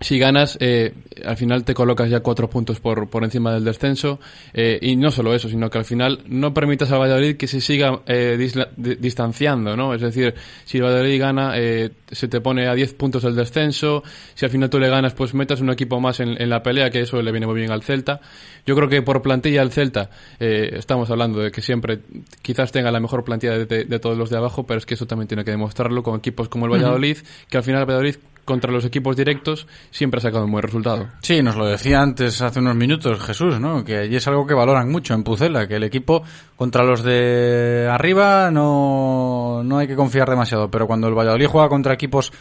si 0.00 0.18
ganas, 0.18 0.58
eh, 0.60 0.92
al 1.24 1.36
final 1.36 1.64
te 1.64 1.74
colocas 1.74 2.10
ya 2.10 2.20
cuatro 2.20 2.50
puntos 2.50 2.80
por, 2.80 3.08
por 3.08 3.24
encima 3.24 3.52
del 3.52 3.64
descenso. 3.64 4.20
Eh, 4.52 4.78
y 4.82 4.96
no 4.96 5.10
solo 5.10 5.34
eso, 5.34 5.48
sino 5.48 5.70
que 5.70 5.78
al 5.78 5.84
final 5.84 6.20
no 6.26 6.52
permitas 6.52 6.92
a 6.92 6.98
Valladolid 6.98 7.36
que 7.36 7.46
se 7.46 7.60
siga 7.60 8.00
eh, 8.06 8.36
distanciando, 8.76 9.76
¿no? 9.76 9.94
Es 9.94 10.02
decir, 10.02 10.34
si 10.64 10.80
Valladolid 10.80 11.20
gana, 11.20 11.52
eh, 11.56 11.90
se 12.10 12.28
te 12.28 12.40
pone 12.40 12.68
a 12.68 12.74
10 12.74 12.94
puntos 12.94 13.22
del 13.22 13.34
descenso. 13.34 14.02
Si 14.34 14.44
al 14.44 14.50
final 14.50 14.70
tú 14.70 14.78
le 14.78 14.88
ganas, 14.88 15.14
pues 15.14 15.34
metas 15.34 15.60
un 15.60 15.70
equipo 15.70 16.00
más 16.00 16.20
en, 16.20 16.40
en 16.40 16.50
la 16.50 16.62
pelea, 16.62 16.90
que 16.90 17.00
eso 17.00 17.20
le 17.22 17.30
viene 17.30 17.46
muy 17.46 17.56
bien 17.56 17.70
al 17.72 17.82
Celta. 17.82 18.20
Yo 18.66 18.74
creo 18.74 18.88
que 18.88 19.00
por 19.02 19.22
plantilla 19.22 19.62
al 19.62 19.70
Celta, 19.70 20.10
eh, 20.40 20.70
estamos 20.74 21.10
hablando 21.10 21.40
de 21.40 21.50
que 21.50 21.62
siempre 21.62 22.00
quizás 22.42 22.72
tenga 22.72 22.90
la 22.90 23.00
mejor 23.00 23.24
plantilla 23.24 23.58
de, 23.58 23.84
de, 23.84 23.98
todos 23.98 24.18
los 24.18 24.28
de 24.28 24.36
abajo, 24.36 24.66
pero 24.66 24.78
es 24.78 24.86
que 24.86 24.94
eso 24.94 25.06
también 25.06 25.28
tiene 25.28 25.44
que 25.44 25.52
demostrarlo 25.52 26.02
con 26.02 26.18
equipos 26.18 26.48
como 26.48 26.66
el 26.66 26.72
Valladolid, 26.72 27.18
que 27.48 27.56
al 27.56 27.62
final 27.62 27.80
el 27.80 27.86
Valladolid 27.86 28.16
contra 28.46 28.72
los 28.72 28.86
equipos 28.86 29.16
directos 29.16 29.66
siempre 29.90 30.18
ha 30.18 30.22
sacado 30.22 30.46
un 30.46 30.52
buen 30.52 30.62
resultado. 30.62 31.08
Sí, 31.20 31.42
nos 31.42 31.56
lo 31.56 31.66
decía 31.66 32.00
antes, 32.00 32.40
hace 32.40 32.60
unos 32.60 32.76
minutos, 32.76 33.20
Jesús, 33.20 33.60
¿no? 33.60 33.84
Que 33.84 33.98
allí 33.98 34.16
es 34.16 34.26
algo 34.28 34.46
que 34.46 34.54
valoran 34.54 34.90
mucho 34.90 35.12
en 35.12 35.24
Pucela, 35.24 35.68
que 35.68 35.76
el 35.76 35.82
equipo 35.82 36.22
contra 36.56 36.84
los 36.84 37.02
de 37.02 37.86
arriba 37.90 38.50
no, 38.50 39.62
no 39.62 39.78
hay 39.78 39.86
que 39.86 39.96
confiar 39.96 40.30
demasiado, 40.30 40.70
pero 40.70 40.86
cuando 40.86 41.08
el 41.08 41.14
Valladolid 41.14 41.48
juega 41.48 41.68
contra 41.68 41.92
equipos 41.92 42.32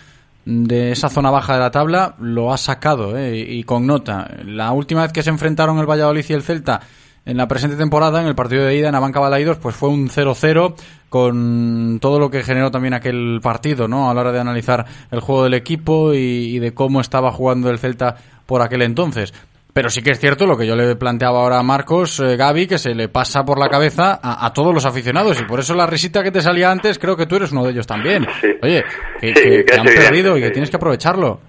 de 0.46 0.92
esa 0.92 1.10
zona 1.10 1.32
baja 1.32 1.56
de 1.56 1.60
la 1.60 1.72
tabla, 1.72 2.16
lo 2.20 2.54
ha 2.54 2.58
sacado, 2.58 3.18
¿eh? 3.18 3.38
y 3.38 3.64
con 3.64 3.88
nota. 3.88 4.30
La 4.46 4.72
última 4.72 5.02
vez 5.02 5.12
que 5.12 5.24
se 5.24 5.32
enfrentaron 5.32 5.80
el 5.80 5.90
Valladolid 5.90 6.26
y 6.30 6.34
el 6.34 6.44
Celta, 6.44 6.82
en 7.26 7.38
la 7.38 7.48
presente 7.48 7.76
temporada, 7.76 8.22
en 8.22 8.28
el 8.28 8.36
partido 8.36 8.66
de 8.66 8.76
ida 8.76 8.90
en 8.90 8.96
Abanca 8.96 9.20
Balaidos, 9.20 9.58
pues 9.58 9.76
fue 9.76 9.90
un 9.90 10.10
0-0 10.10 10.76
con 11.10 12.00
todo 12.00 12.20
lo 12.20 12.30
que 12.30 12.44
generó 12.44 12.72
también 12.72 12.94
aquel 12.94 13.40
partido, 13.42 13.88
¿no? 13.88 14.10
A 14.10 14.14
la 14.14 14.22
hora 14.22 14.32
de 14.32 14.40
analizar 14.40 14.86
el 15.12 15.22
juego 15.22 15.44
del 15.44 15.56
equipo 15.56 16.14
y, 16.14 16.60
de 16.60 16.74
cómo 16.74 17.02
estaba 17.02 17.32
jugando 17.32 17.70
el 17.70 17.80
Celta 17.80 18.16
por 18.46 18.62
aquel 18.62 18.84
entonces. 18.84 19.34
Pero 19.74 19.90
sí 19.90 20.02
que 20.02 20.12
es 20.12 20.20
cierto 20.20 20.46
lo 20.46 20.58
que 20.58 20.68
yo 20.68 20.76
le 20.76 20.96
planteaba 20.96 21.40
ahora 21.40 21.60
a 21.60 21.64
Marcos, 21.64 22.20
eh, 22.22 22.38
Gaby, 22.38 22.68
que 22.68 22.78
se 22.78 22.94
le 22.94 23.10
pasa 23.10 23.44
por 23.44 23.60
la 23.60 23.68
cabeza 23.68 24.20
a, 24.22 24.54
todos 24.54 24.74
los 24.74 24.86
aficionados. 24.86 25.40
Y 25.42 25.44
por 25.44 25.60
eso 25.60 25.74
la 25.74 25.86
risita 25.86 26.24
que 26.24 26.32
te 26.32 26.42
salía 26.42 26.72
antes, 26.72 26.98
creo 26.98 27.18
que 27.18 27.26
tú 27.26 27.36
eres 27.36 27.52
uno 27.52 27.66
de 27.66 27.72
ellos 27.72 27.86
también. 27.86 28.26
Oye, 28.62 28.86
que, 29.20 29.66
han 29.78 29.86
perdido 29.86 30.38
y 30.38 30.42
que 30.42 30.52
tienes 30.52 30.70
que 30.70 30.78
aprovecharlo. 30.78 31.42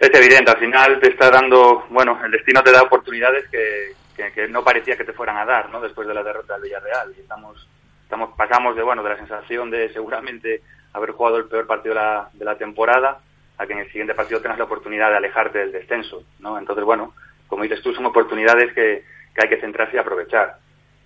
Es 0.00 0.10
evidente, 0.12 0.50
al 0.50 0.58
final 0.58 0.98
te 1.00 1.10
está 1.10 1.30
dando, 1.30 1.84
bueno, 1.90 2.18
el 2.24 2.30
destino 2.30 2.62
te 2.62 2.72
da 2.72 2.82
oportunidades 2.82 3.44
que, 3.50 3.92
que, 4.32 4.48
no 4.48 4.64
parecía 4.64 4.96
que 4.96 5.04
te 5.04 5.12
fueran 5.12 5.36
a 5.36 5.44
dar, 5.44 5.70
¿no? 5.70 5.80
Después 5.80 6.06
de 6.06 6.14
la 6.14 6.22
derrota 6.22 6.54
del 6.54 6.64
Villarreal. 6.64 7.14
Y 7.16 7.20
estamos, 7.20 7.68
estamos, 8.02 8.34
pasamos 8.36 8.76
de, 8.76 8.82
bueno, 8.82 9.02
de 9.02 9.10
la 9.10 9.16
sensación 9.16 9.70
de 9.70 9.92
seguramente 9.92 10.62
haber 10.92 11.12
jugado 11.12 11.36
el 11.36 11.46
peor 11.46 11.66
partido 11.66 11.94
de 11.94 12.00
la, 12.00 12.30
de 12.32 12.44
la 12.44 12.56
temporada 12.56 13.20
a 13.56 13.66
que 13.66 13.72
en 13.72 13.80
el 13.80 13.86
siguiente 13.86 14.14
partido 14.14 14.40
tengas 14.40 14.58
la 14.58 14.64
oportunidad 14.64 15.10
de 15.10 15.16
alejarte 15.16 15.58
del 15.58 15.72
descenso, 15.72 16.22
¿no? 16.38 16.58
Entonces, 16.58 16.84
bueno, 16.84 17.14
como 17.48 17.62
dices 17.62 17.82
tú, 17.82 17.92
son 17.92 18.06
oportunidades 18.06 18.72
que, 18.72 19.04
que 19.34 19.42
hay 19.42 19.48
que 19.48 19.60
centrarse 19.60 19.96
y 19.96 19.98
aprovechar. 19.98 20.58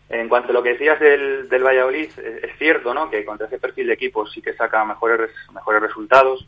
En 0.08 0.28
cuanto 0.28 0.50
a 0.50 0.52
lo 0.52 0.62
que 0.62 0.74
decías 0.74 1.00
del, 1.00 1.48
del 1.48 1.64
Valladolid, 1.64 2.10
es, 2.18 2.58
cierto, 2.58 2.92
¿no? 2.92 3.08
Que 3.08 3.24
contra 3.24 3.46
ese 3.46 3.58
perfil 3.58 3.86
de 3.86 3.94
equipo 3.94 4.26
sí 4.26 4.42
que 4.42 4.52
saca 4.52 4.84
mejores, 4.84 5.30
mejores 5.54 5.80
resultados. 5.80 6.46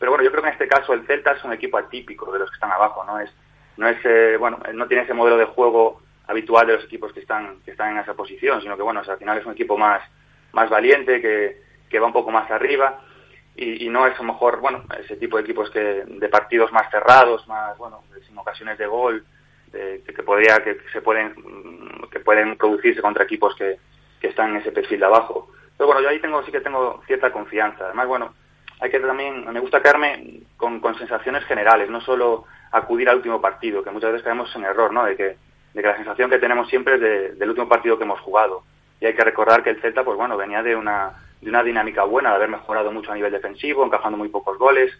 Pero 0.00 0.10
bueno, 0.10 0.24
yo 0.24 0.30
creo 0.32 0.42
que 0.42 0.48
en 0.48 0.54
este 0.54 0.66
caso 0.66 0.92
el 0.92 1.06
Celta 1.06 1.32
es 1.32 1.44
un 1.44 1.52
equipo 1.52 1.78
atípico 1.78 2.32
de 2.32 2.40
los 2.40 2.50
que 2.50 2.54
están 2.54 2.72
abajo, 2.72 3.04
¿no? 3.04 3.20
Es, 3.20 3.30
no 3.76 3.88
es, 3.88 3.98
eh, 4.04 4.36
bueno, 4.36 4.58
no 4.72 4.88
tiene 4.88 5.04
ese 5.04 5.14
modelo 5.14 5.36
de 5.36 5.44
juego 5.44 6.02
habitual 6.26 6.66
de 6.66 6.74
los 6.74 6.84
equipos 6.84 7.12
que 7.12 7.20
están, 7.20 7.60
que 7.64 7.72
están 7.72 7.92
en 7.92 7.98
esa 7.98 8.14
posición, 8.14 8.60
sino 8.62 8.76
que 8.76 8.82
bueno, 8.82 9.02
al 9.06 9.18
final 9.18 9.38
es 9.38 9.46
un 9.46 9.52
equipo 9.52 9.76
más, 9.76 10.02
más 10.52 10.70
valiente, 10.70 11.20
que, 11.20 11.62
que 11.88 11.98
va 11.98 12.06
un 12.06 12.12
poco 12.12 12.30
más 12.30 12.50
arriba 12.50 13.00
y, 13.56 13.88
no 13.88 14.06
es 14.06 14.14
a 14.14 14.22
lo 14.22 14.32
mejor, 14.32 14.60
bueno, 14.60 14.82
ese 14.98 15.16
tipo 15.16 15.36
de 15.36 15.44
equipos 15.44 15.70
que, 15.70 16.04
de 16.06 16.28
partidos 16.28 16.72
más 16.72 16.90
cerrados, 16.90 17.46
más, 17.46 17.78
bueno, 17.78 18.02
sin 18.26 18.36
ocasiones 18.36 18.78
de 18.78 18.86
gol, 18.86 19.24
que 19.70 20.22
podría, 20.24 20.62
que 20.62 20.76
se 20.92 21.00
pueden, 21.00 21.34
que 22.10 22.20
pueden 22.20 22.56
producirse 22.56 23.02
contra 23.02 23.24
equipos 23.24 23.54
que, 23.56 23.78
que 24.20 24.28
están 24.28 24.50
en 24.50 24.56
ese 24.56 24.72
perfil 24.72 25.00
de 25.00 25.06
abajo. 25.06 25.50
Pero 25.76 25.86
bueno, 25.86 26.02
yo 26.02 26.08
ahí 26.08 26.20
tengo, 26.20 26.42
sí 26.44 26.52
que 26.52 26.60
tengo 26.60 27.02
cierta 27.06 27.32
confianza. 27.32 27.86
Además, 27.86 28.06
bueno, 28.06 28.34
hay 28.80 28.90
que 28.90 29.00
también, 29.00 29.44
me 29.52 29.60
gusta 29.60 29.80
quedarme 29.80 30.42
con, 30.56 30.80
con 30.80 30.96
sensaciones 30.96 31.44
generales, 31.44 31.88
no 31.90 32.00
solo 32.00 32.44
acudir 32.72 33.08
al 33.08 33.16
último 33.16 33.40
partido, 33.40 33.82
que 33.82 33.90
muchas 33.90 34.12
veces 34.12 34.24
caemos 34.24 34.54
en 34.56 34.64
error, 34.64 34.92
¿no? 34.92 35.04
De 35.04 35.16
que 35.16 35.36
de 35.74 35.82
que 35.82 35.88
la 35.88 35.96
sensación 35.96 36.30
que 36.30 36.38
tenemos 36.38 36.68
siempre 36.68 36.94
es 36.94 37.38
del 37.38 37.48
último 37.48 37.68
partido 37.68 37.98
que 37.98 38.04
hemos 38.04 38.20
jugado. 38.20 38.62
Y 39.00 39.06
hay 39.06 39.14
que 39.14 39.24
recordar 39.24 39.62
que 39.62 39.70
el 39.70 39.80
Celta, 39.80 40.04
pues 40.04 40.16
bueno, 40.16 40.36
venía 40.36 40.62
de 40.62 40.76
una, 40.76 41.12
de 41.40 41.50
una 41.50 41.62
dinámica 41.62 42.04
buena, 42.04 42.30
de 42.30 42.36
haber 42.36 42.48
mejorado 42.48 42.92
mucho 42.92 43.10
a 43.10 43.14
nivel 43.14 43.32
defensivo, 43.32 43.84
encajando 43.84 44.16
muy 44.16 44.28
pocos 44.28 44.56
goles. 44.56 44.92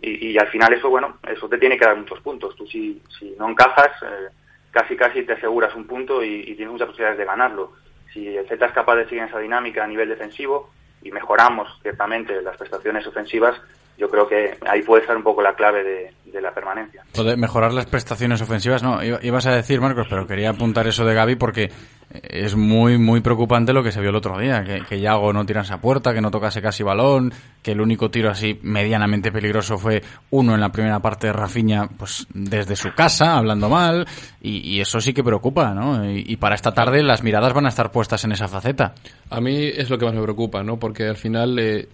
Y, 0.00 0.36
al 0.36 0.48
final 0.48 0.74
eso, 0.74 0.90
bueno, 0.90 1.16
eso 1.26 1.48
te 1.48 1.56
tiene 1.56 1.78
que 1.78 1.86
dar 1.86 1.96
muchos 1.96 2.20
puntos. 2.20 2.54
Tú 2.56 2.66
si, 2.66 3.02
si 3.18 3.34
no 3.38 3.48
encajas, 3.48 3.90
eh, 4.02 4.28
casi 4.70 4.96
casi 4.96 5.22
te 5.22 5.32
aseguras 5.32 5.74
un 5.74 5.86
punto 5.86 6.22
y, 6.22 6.44
tienes 6.54 6.72
muchas 6.72 6.88
posibilidades 6.88 7.18
de 7.18 7.24
ganarlo. 7.24 7.72
Si 8.12 8.36
el 8.36 8.46
Celta 8.46 8.66
es 8.66 8.72
capaz 8.72 8.96
de 8.96 9.08
seguir 9.08 9.24
esa 9.24 9.38
dinámica 9.38 9.82
a 9.82 9.86
nivel 9.86 10.10
defensivo 10.10 10.70
y 11.00 11.10
mejoramos 11.10 11.80
ciertamente 11.80 12.42
las 12.42 12.56
prestaciones 12.58 13.06
ofensivas, 13.06 13.58
yo 13.96 14.08
creo 14.08 14.26
que 14.26 14.56
ahí 14.68 14.82
puede 14.82 15.02
estar 15.02 15.16
un 15.16 15.22
poco 15.22 15.42
la 15.42 15.54
clave 15.54 15.82
de, 15.84 16.40
la 16.40 16.52
permanencia. 16.52 17.04
Poder 17.14 17.38
mejorar 17.38 17.72
las 17.72 17.86
prestaciones 17.86 18.42
ofensivas, 18.42 18.82
no, 18.82 18.98
ibas 19.02 19.46
a 19.46 19.54
decir, 19.54 19.80
Marcos, 19.80 20.08
pero 20.10 20.26
quería 20.26 20.50
apuntar 20.50 20.86
eso 20.88 21.04
de 21.04 21.14
Gaby 21.14 21.36
porque 21.36 21.70
es 22.10 22.56
muy, 22.56 22.98
muy 22.98 23.20
preocupante 23.20 23.72
lo 23.72 23.84
que 23.84 23.92
se 23.92 24.00
vio 24.00 24.10
el 24.10 24.16
otro 24.16 24.36
día, 24.38 24.64
que, 24.64 24.82
que 24.82 25.00
Yago 25.00 25.32
no 25.32 25.46
tirase 25.46 25.74
a 25.74 25.80
puerta, 25.80 26.12
que 26.12 26.20
no 26.20 26.32
tocase 26.32 26.60
casi 26.60 26.82
balón, 26.82 27.32
que 27.62 27.70
el 27.70 27.80
único 27.80 28.10
tiro 28.10 28.30
así 28.30 28.58
medianamente 28.62 29.30
peligroso 29.30 29.78
fue 29.78 30.02
uno 30.30 30.54
en 30.54 30.60
la 30.60 30.70
primera 30.70 30.98
parte 30.98 31.28
de 31.28 31.32
Rafiña, 31.32 31.88
pues 31.96 32.26
desde 32.34 32.74
su 32.74 32.92
casa, 32.94 33.36
hablando 33.36 33.68
mal, 33.68 34.04
y, 34.40 34.80
eso 34.80 35.00
sí 35.00 35.14
que 35.14 35.22
preocupa, 35.22 35.72
¿no? 35.72 36.04
Y, 36.10 36.36
para 36.36 36.56
esta 36.56 36.74
tarde 36.74 37.02
las 37.02 37.22
miradas 37.22 37.54
van 37.54 37.66
a 37.66 37.70
estar 37.70 37.92
puestas 37.92 38.24
en 38.24 38.32
esa 38.32 38.48
faceta. 38.48 38.94
A 39.30 39.40
mí 39.40 39.66
es 39.66 39.88
lo 39.88 39.98
que 39.98 40.04
más 40.04 40.14
me 40.14 40.22
preocupa, 40.22 40.64
¿no? 40.64 40.78
Porque 40.78 41.04
al 41.04 41.16
final... 41.16 41.58
Eh 41.60 41.88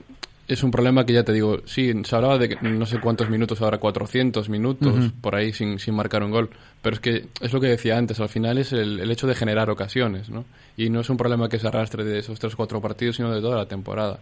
es 0.51 0.65
un 0.65 0.73
problema 0.73 1.07
que 1.07 1.13
ya 1.13 1.23
te 1.23 1.33
digo, 1.33 1.59
sí, 1.65 1.93
se 2.03 2.17
hablaba 2.17 2.37
de 2.37 2.49
que 2.49 2.57
no 2.61 2.85
sé 2.85 2.99
cuántos 2.99 3.31
minutos 3.31 3.63
ahora, 3.63 3.79
400 3.79 4.49
minutos 4.49 5.13
por 5.21 5.37
ahí 5.37 5.53
sin, 5.53 5.79
sin 5.79 5.95
marcar 5.95 6.25
un 6.25 6.33
gol, 6.33 6.51
pero 6.83 6.95
es 6.95 7.01
que 7.01 7.29
es 7.41 7.53
lo 7.53 7.61
que 7.61 7.69
decía 7.69 7.97
antes, 7.97 8.19
al 8.19 8.29
final 8.29 8.59
es 8.59 8.73
el, 8.73 8.99
el 8.99 9.11
hecho 9.13 9.29
de 9.29 9.37
generar 9.37 9.71
ocasiones, 9.71 10.29
¿no? 10.29 10.45
Y 10.77 10.91
no 10.91 11.01
es 11.01 11.09
un 11.09 11.17
problema 11.17 11.49
que 11.49 11.61
se 11.61 11.69
arrastre 11.69 12.03
de 12.03 12.19
esos 12.19 12.41
tres 12.41 12.57
cuatro 12.57 12.81
partidos, 12.81 13.15
sino 13.15 13.33
de 13.33 13.41
toda 13.41 13.59
la 13.59 13.67
temporada. 13.67 14.19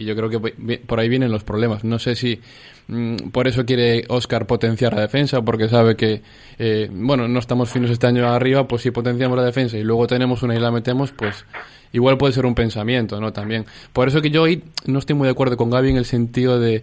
Y 0.00 0.06
yo 0.06 0.16
creo 0.16 0.30
que 0.30 0.78
por 0.78 0.98
ahí 0.98 1.10
vienen 1.10 1.30
los 1.30 1.44
problemas. 1.44 1.84
No 1.84 1.98
sé 1.98 2.16
si 2.16 2.40
mm, 2.88 3.28
por 3.32 3.46
eso 3.46 3.66
quiere 3.66 4.06
Oscar 4.08 4.46
potenciar 4.46 4.94
la 4.94 5.02
defensa, 5.02 5.42
porque 5.42 5.68
sabe 5.68 5.94
que, 5.94 6.22
eh, 6.58 6.88
bueno, 6.90 7.28
no 7.28 7.38
estamos 7.38 7.68
finos 7.68 7.90
este 7.90 8.06
año 8.06 8.26
arriba, 8.26 8.66
pues 8.66 8.80
si 8.80 8.90
potenciamos 8.92 9.36
la 9.36 9.44
defensa 9.44 9.76
y 9.76 9.82
luego 9.82 10.06
tenemos 10.06 10.42
una 10.42 10.56
y 10.56 10.58
la 10.58 10.70
metemos, 10.70 11.12
pues 11.12 11.44
igual 11.92 12.16
puede 12.16 12.32
ser 12.32 12.46
un 12.46 12.54
pensamiento, 12.54 13.20
¿no? 13.20 13.34
También. 13.34 13.66
Por 13.92 14.08
eso 14.08 14.22
que 14.22 14.30
yo 14.30 14.44
hoy 14.44 14.64
no 14.86 15.00
estoy 15.00 15.16
muy 15.16 15.26
de 15.26 15.32
acuerdo 15.32 15.58
con 15.58 15.68
Gaby 15.68 15.90
en 15.90 15.98
el 15.98 16.06
sentido 16.06 16.58
de 16.58 16.82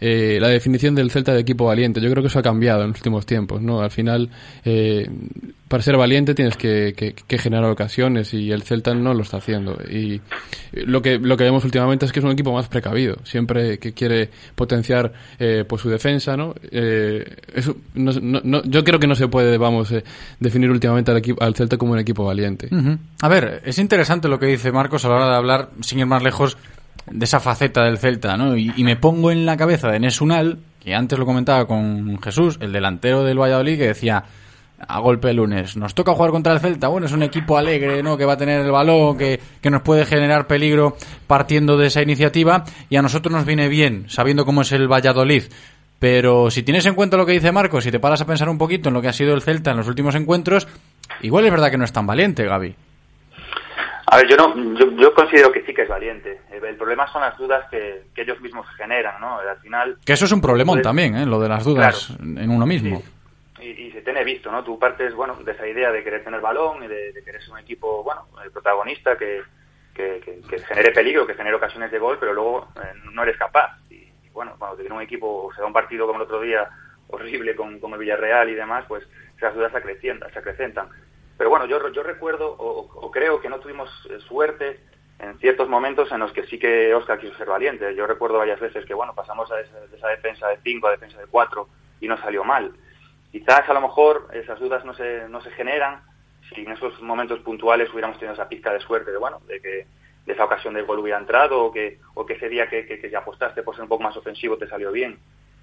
eh, 0.00 0.38
la 0.40 0.48
definición 0.48 0.94
del 0.94 1.10
Celta 1.10 1.32
de 1.32 1.40
equipo 1.40 1.64
valiente. 1.66 2.00
Yo 2.00 2.10
creo 2.10 2.22
que 2.22 2.28
eso 2.28 2.38
ha 2.38 2.42
cambiado 2.42 2.82
en 2.82 2.88
los 2.88 2.98
últimos 2.98 3.26
tiempos, 3.26 3.62
¿no? 3.62 3.80
Al 3.80 3.90
final, 3.90 4.30
eh, 4.64 5.08
para 5.68 5.82
ser 5.82 5.96
valiente 5.96 6.34
tienes 6.34 6.56
que, 6.56 6.94
que, 6.94 7.38
generar 7.38 7.70
ocasiones 7.70 8.32
y 8.32 8.50
el 8.50 8.62
Celta 8.62 8.94
no 8.94 9.12
lo 9.14 9.22
está 9.22 9.36
haciendo. 9.36 9.78
Y 9.90 10.20
lo 10.72 11.02
que, 11.02 11.18
lo 11.18 11.36
que 11.36 11.44
vemos 11.44 11.64
últimamente 11.64 12.06
es 12.06 12.12
que 12.12 12.20
es 12.20 12.24
un 12.24 12.32
equipo 12.32 12.52
más 12.52 12.68
precavido, 12.68 13.16
siempre 13.24 13.78
que 13.78 13.92
quiere 13.92 14.30
potenciar 14.54 15.12
eh, 15.38 15.64
pues 15.68 15.82
su 15.82 15.90
defensa, 15.90 16.36
¿no? 16.36 16.54
Eh, 16.70 17.36
eso, 17.54 17.76
no, 17.94 18.12
no, 18.12 18.62
yo 18.64 18.82
creo 18.82 18.98
que 18.98 19.06
no 19.06 19.14
se 19.14 19.28
puede, 19.28 19.58
vamos, 19.58 19.92
eh, 19.92 20.02
definir 20.40 20.70
últimamente 20.70 21.10
al, 21.10 21.18
equipo, 21.18 21.42
al 21.42 21.54
Celta 21.54 21.76
como 21.76 21.92
un 21.92 21.98
equipo 21.98 22.24
valiente. 22.24 22.68
A 23.20 23.28
ver, 23.28 23.62
es 23.64 23.78
interesante 23.78 24.28
lo 24.28 24.38
que 24.38 24.46
dice 24.46 24.72
Marcos 24.72 25.04
a 25.04 25.08
la 25.08 25.16
hora 25.16 25.30
de 25.30 25.36
hablar, 25.36 25.70
sin 25.80 25.98
ir 25.98 26.06
más 26.06 26.22
lejos, 26.22 26.56
de 27.10 27.24
esa 27.24 27.40
faceta 27.40 27.84
del 27.84 27.98
Celta, 27.98 28.36
¿no? 28.36 28.56
Y, 28.56 28.72
me 28.84 28.96
pongo 28.96 29.30
en 29.30 29.46
la 29.46 29.56
cabeza 29.56 29.88
de 29.88 30.00
Nesunal, 30.00 30.58
que 30.80 30.94
antes 30.94 31.18
lo 31.18 31.26
comentaba 31.26 31.66
con 31.66 32.20
Jesús, 32.20 32.58
el 32.60 32.72
delantero 32.72 33.24
del 33.24 33.38
Valladolid, 33.38 33.78
que 33.78 33.88
decía 33.88 34.24
a 34.86 35.00
golpe 35.00 35.28
de 35.28 35.34
lunes. 35.34 35.76
Nos 35.76 35.94
toca 35.94 36.14
jugar 36.14 36.30
contra 36.30 36.52
el 36.52 36.60
Celta. 36.60 36.88
Bueno, 36.88 37.06
es 37.06 37.12
un 37.12 37.22
equipo 37.22 37.58
alegre, 37.58 38.02
¿no? 38.02 38.16
Que 38.16 38.24
va 38.24 38.34
a 38.34 38.36
tener 38.36 38.60
el 38.60 38.70
balón, 38.70 39.18
que, 39.18 39.40
que, 39.60 39.70
nos 39.70 39.82
puede 39.82 40.04
generar 40.04 40.46
peligro 40.46 40.96
partiendo 41.26 41.76
de 41.76 41.88
esa 41.88 42.02
iniciativa. 42.02 42.64
Y 42.88 42.96
a 42.96 43.02
nosotros 43.02 43.32
nos 43.32 43.44
viene 43.44 43.68
bien, 43.68 44.04
sabiendo 44.08 44.44
cómo 44.44 44.62
es 44.62 44.72
el 44.72 44.86
Valladolid. 44.86 45.44
Pero 45.98 46.50
si 46.50 46.62
tienes 46.62 46.86
en 46.86 46.94
cuenta 46.94 47.16
lo 47.16 47.26
que 47.26 47.32
dice 47.32 47.50
Marcos, 47.50 47.84
si 47.84 47.90
te 47.90 47.98
paras 47.98 48.20
a 48.20 48.26
pensar 48.26 48.48
un 48.48 48.58
poquito 48.58 48.88
en 48.88 48.94
lo 48.94 49.02
que 49.02 49.08
ha 49.08 49.12
sido 49.12 49.34
el 49.34 49.42
Celta 49.42 49.72
en 49.72 49.78
los 49.78 49.88
últimos 49.88 50.14
encuentros, 50.14 50.68
igual 51.22 51.44
es 51.44 51.50
verdad 51.50 51.70
que 51.70 51.78
no 51.78 51.84
es 51.84 51.92
tan 51.92 52.06
valiente, 52.06 52.44
Gaby. 52.44 52.76
A 54.10 54.16
ver, 54.16 54.28
yo 54.28 54.36
no, 54.36 54.74
yo, 54.74 54.90
yo 54.92 55.14
considero 55.14 55.52
que 55.52 55.62
sí 55.64 55.74
que 55.74 55.82
es 55.82 55.88
valiente. 55.88 56.40
El, 56.50 56.76
problema 56.76 57.10
son 57.12 57.22
las 57.22 57.36
dudas 57.36 57.68
que, 57.70 58.04
que, 58.14 58.22
ellos 58.22 58.40
mismos 58.40 58.66
generan, 58.76 59.20
¿no? 59.20 59.38
Al 59.38 59.58
final. 59.58 59.98
Que 60.04 60.14
eso 60.14 60.24
es 60.24 60.32
un 60.32 60.40
problemón 60.40 60.76
pues, 60.76 60.84
también, 60.84 61.16
¿eh? 61.16 61.26
Lo 61.26 61.40
de 61.40 61.48
las 61.48 61.64
dudas 61.64 62.06
claro, 62.06 62.40
en 62.40 62.50
uno 62.50 62.66
mismo. 62.66 62.98
Sí 62.98 63.18
y, 63.60 63.86
y, 63.86 63.92
se 63.92 64.02
tiene 64.02 64.24
visto, 64.24 64.50
¿no? 64.50 64.62
Tu 64.62 64.78
partes, 64.78 65.14
bueno, 65.14 65.34
de 65.36 65.52
esa 65.52 65.66
idea 65.66 65.90
de 65.90 66.02
querer 66.02 66.24
tener 66.24 66.40
balón 66.40 66.82
y 66.84 66.86
de, 66.86 67.12
de 67.12 67.24
querer 67.24 67.42
ser 67.42 67.52
un 67.52 67.58
equipo, 67.58 68.02
bueno, 68.02 68.26
el 68.44 68.50
protagonista 68.50 69.16
que, 69.16 69.42
que, 69.94 70.20
genere 70.68 70.92
peligro, 70.92 71.26
que 71.26 71.34
genere 71.34 71.56
ocasiones 71.56 71.90
de 71.90 71.98
gol, 71.98 72.18
pero 72.20 72.32
luego 72.32 72.68
eh, 72.76 72.92
no 73.12 73.22
eres 73.22 73.36
capaz. 73.36 73.78
Y, 73.90 73.94
y, 73.94 74.28
bueno, 74.32 74.54
cuando 74.58 74.76
te 74.76 74.82
viene 74.82 74.96
un 74.96 75.02
equipo, 75.02 75.44
o 75.44 75.52
se 75.52 75.60
da 75.60 75.66
un 75.66 75.72
partido 75.72 76.06
como 76.06 76.18
el 76.18 76.24
otro 76.24 76.40
día, 76.40 76.68
horrible 77.08 77.56
con, 77.56 77.80
con 77.80 77.92
el 77.92 77.98
Villarreal 77.98 78.48
y 78.48 78.54
demás, 78.54 78.84
pues 78.86 79.04
esas 79.36 79.54
dudas 79.54 79.72
se. 79.72 79.98
Se 79.98 80.38
acrecentan. 80.38 80.88
Pero 81.38 81.50
bueno, 81.50 81.66
yo, 81.66 81.88
yo 81.90 82.02
recuerdo 82.02 82.54
o, 82.58 83.10
creo 83.12 83.40
que 83.40 83.48
no 83.48 83.60
tuvimos 83.60 83.88
eh, 84.10 84.18
suerte 84.26 84.80
en 85.20 85.38
ciertos 85.38 85.68
momentos 85.68 86.10
en 86.12 86.18
los 86.18 86.32
que 86.32 86.44
sí 86.46 86.58
que 86.58 86.92
Oscar 86.94 87.18
quiso 87.18 87.36
ser 87.36 87.46
valiente. 87.46 87.94
Yo 87.94 88.06
recuerdo 88.06 88.38
varias 88.38 88.60
veces 88.60 88.84
que, 88.84 88.94
bueno, 88.94 89.14
pasamos 89.14 89.50
a 89.50 89.60
esa, 89.60 89.80
de 89.86 89.96
esa 89.96 90.08
defensa 90.08 90.48
de 90.48 90.58
5 90.62 90.86
a 90.86 90.90
defensa 90.90 91.18
de 91.18 91.26
4 91.26 91.68
y 92.00 92.08
no 92.08 92.18
salió 92.18 92.42
mal. 92.44 92.72
Quizás 93.30 93.68
a 93.68 93.72
lo 93.72 93.80
mejor 93.80 94.28
esas 94.32 94.58
dudas 94.58 94.84
no 94.84 94.94
se, 94.94 95.28
no 95.28 95.40
se 95.40 95.50
generan. 95.52 96.02
Si 96.52 96.62
en 96.62 96.72
esos 96.72 97.00
momentos 97.02 97.38
puntuales 97.40 97.90
hubiéramos 97.92 98.18
tenido 98.18 98.34
esa 98.34 98.48
pizca 98.48 98.72
de 98.72 98.80
suerte 98.80 99.12
de 99.12 99.18
bueno 99.18 99.40
de 99.46 99.60
que 99.60 99.86
de 100.24 100.32
esa 100.32 100.44
ocasión 100.44 100.74
del 100.74 100.86
gol 100.86 101.00
hubiera 101.00 101.18
entrado 101.18 101.62
o 101.62 101.72
que 101.72 101.98
o 102.14 102.24
que 102.24 102.34
ese 102.34 102.48
día 102.48 102.68
que, 102.68 102.86
que, 102.86 102.98
que 102.98 103.16
apostaste 103.16 103.62
por 103.62 103.74
ser 103.74 103.82
un 103.82 103.88
poco 103.88 104.02
más 104.02 104.16
ofensivo 104.16 104.56
te 104.56 104.66
salió 104.66 104.90
bien. 104.90 105.18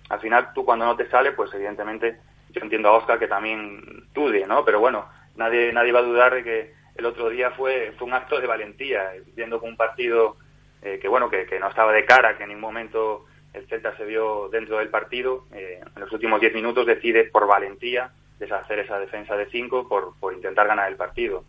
Al 0.09 0.19
final 0.19 0.53
tú 0.53 0.63
cuando 0.63 0.85
no 0.85 0.95
te 0.95 1.09
sale 1.09 1.31
pues 1.31 1.51
evidentemente 1.53 2.19
yo 2.51 2.61
entiendo 2.61 2.89
a 2.89 2.97
Oscar 2.97 3.17
que 3.17 3.27
también 3.27 4.07
dude 4.13 4.45
no 4.45 4.63
pero 4.63 4.79
bueno 4.79 5.07
nadie 5.35 5.71
nadie 5.73 5.91
va 5.91 5.99
a 5.99 6.03
dudar 6.03 6.33
de 6.33 6.43
que 6.43 6.73
el 6.95 7.05
otro 7.05 7.29
día 7.29 7.51
fue 7.51 7.93
fue 7.97 8.07
un 8.07 8.13
acto 8.13 8.39
de 8.39 8.47
valentía 8.47 9.13
viendo 9.35 9.59
con 9.59 9.69
un 9.69 9.77
partido 9.77 10.37
eh, 10.81 10.99
que 11.01 11.07
bueno 11.07 11.29
que, 11.29 11.45
que 11.45 11.59
no 11.59 11.69
estaba 11.69 11.91
de 11.91 12.05
cara 12.05 12.37
que 12.37 12.43
en 12.43 12.49
ningún 12.49 12.61
momento 12.61 13.25
el 13.55 13.67
Celta 13.67 13.95
se 13.95 14.05
vio 14.05 14.49
dentro 14.49 14.77
del 14.77 14.89
partido, 14.89 15.45
eh, 15.53 15.79
en 15.95 16.01
los 16.01 16.11
últimos 16.11 16.41
10 16.41 16.53
minutos 16.53 16.85
decide 16.85 17.25
por 17.25 17.47
valentía 17.47 18.11
deshacer 18.37 18.79
esa 18.79 18.99
defensa 18.99 19.35
de 19.35 19.45
5 19.49 19.87
por, 19.87 20.13
por 20.19 20.33
intentar 20.33 20.67
ganar 20.67 20.89
el 20.89 20.97
partido. 20.97 21.45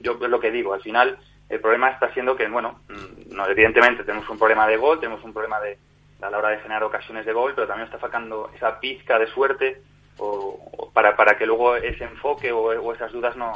Yo 0.00 0.12
es 0.12 0.30
lo 0.30 0.40
que 0.40 0.50
digo, 0.50 0.72
al 0.72 0.80
final 0.80 1.18
el 1.48 1.60
problema 1.60 1.90
está 1.90 2.12
siendo 2.12 2.36
que, 2.36 2.46
bueno, 2.46 2.80
mm, 2.88 3.34
no, 3.34 3.48
evidentemente 3.48 4.04
tenemos 4.04 4.28
un 4.28 4.38
problema 4.38 4.66
de 4.68 4.76
gol, 4.76 5.00
tenemos 5.00 5.22
un 5.24 5.32
problema 5.32 5.60
de, 5.60 5.76
a 6.22 6.30
la 6.30 6.38
hora 6.38 6.50
de 6.50 6.58
generar 6.58 6.84
ocasiones 6.84 7.26
de 7.26 7.32
gol, 7.32 7.52
pero 7.54 7.66
también 7.66 7.86
está 7.86 7.98
faltando 7.98 8.50
esa 8.54 8.78
pizca 8.78 9.18
de 9.18 9.26
suerte 9.26 9.82
o, 10.20 10.58
o 10.76 10.90
para, 10.90 11.16
para 11.16 11.36
que 11.36 11.46
luego 11.46 11.76
ese 11.76 12.04
enfoque 12.04 12.52
o, 12.52 12.66
o 12.66 12.94
esas 12.94 13.12
dudas 13.12 13.36
no, 13.36 13.52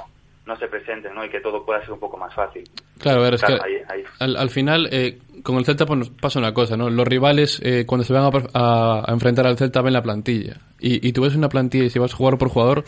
no 0.47 0.57
se 0.57 0.67
presenten 0.69 1.15
¿no? 1.15 1.25
y 1.25 1.31
que 1.31 1.41
todo 1.41 1.65
pueda 1.65 1.81
ser 1.81 1.93
un 1.93 2.01
poco 2.01 2.17
más 2.17 2.35
fácil. 2.35 2.65
Claro, 2.99 3.21
a 3.21 3.25
ver, 3.25 3.35
es 3.35 3.43
que 3.43 3.53
ahí, 3.53 3.77
ahí. 3.89 4.05
Al, 4.21 4.37
al, 4.37 4.51
final, 4.51 4.89
eh, 4.93 5.19
con 5.43 5.57
el 5.57 5.65
Celta 5.65 5.87
pues, 5.87 6.11
pasa 6.11 6.39
una 6.39 6.53
cosa, 6.53 6.77
¿no? 6.77 6.91
Los 6.91 7.07
rivales, 7.07 7.61
eh, 7.63 7.85
cuando 7.87 8.05
se 8.05 8.13
van 8.13 8.25
a, 8.25 8.31
a, 8.55 9.11
a, 9.11 9.13
enfrentar 9.13 9.47
al 9.47 9.57
Celta, 9.57 9.83
ven 9.83 9.93
la 9.93 10.03
plantilla. 10.03 10.59
Y, 10.79 11.07
y 11.07 11.13
tú 11.13 11.23
ves 11.23 11.35
una 11.35 11.49
plantilla 11.49 11.85
y 11.85 11.91
si 11.91 11.99
vas 11.99 12.13
jugador 12.13 12.39
por 12.39 12.51
jugador, 12.51 12.85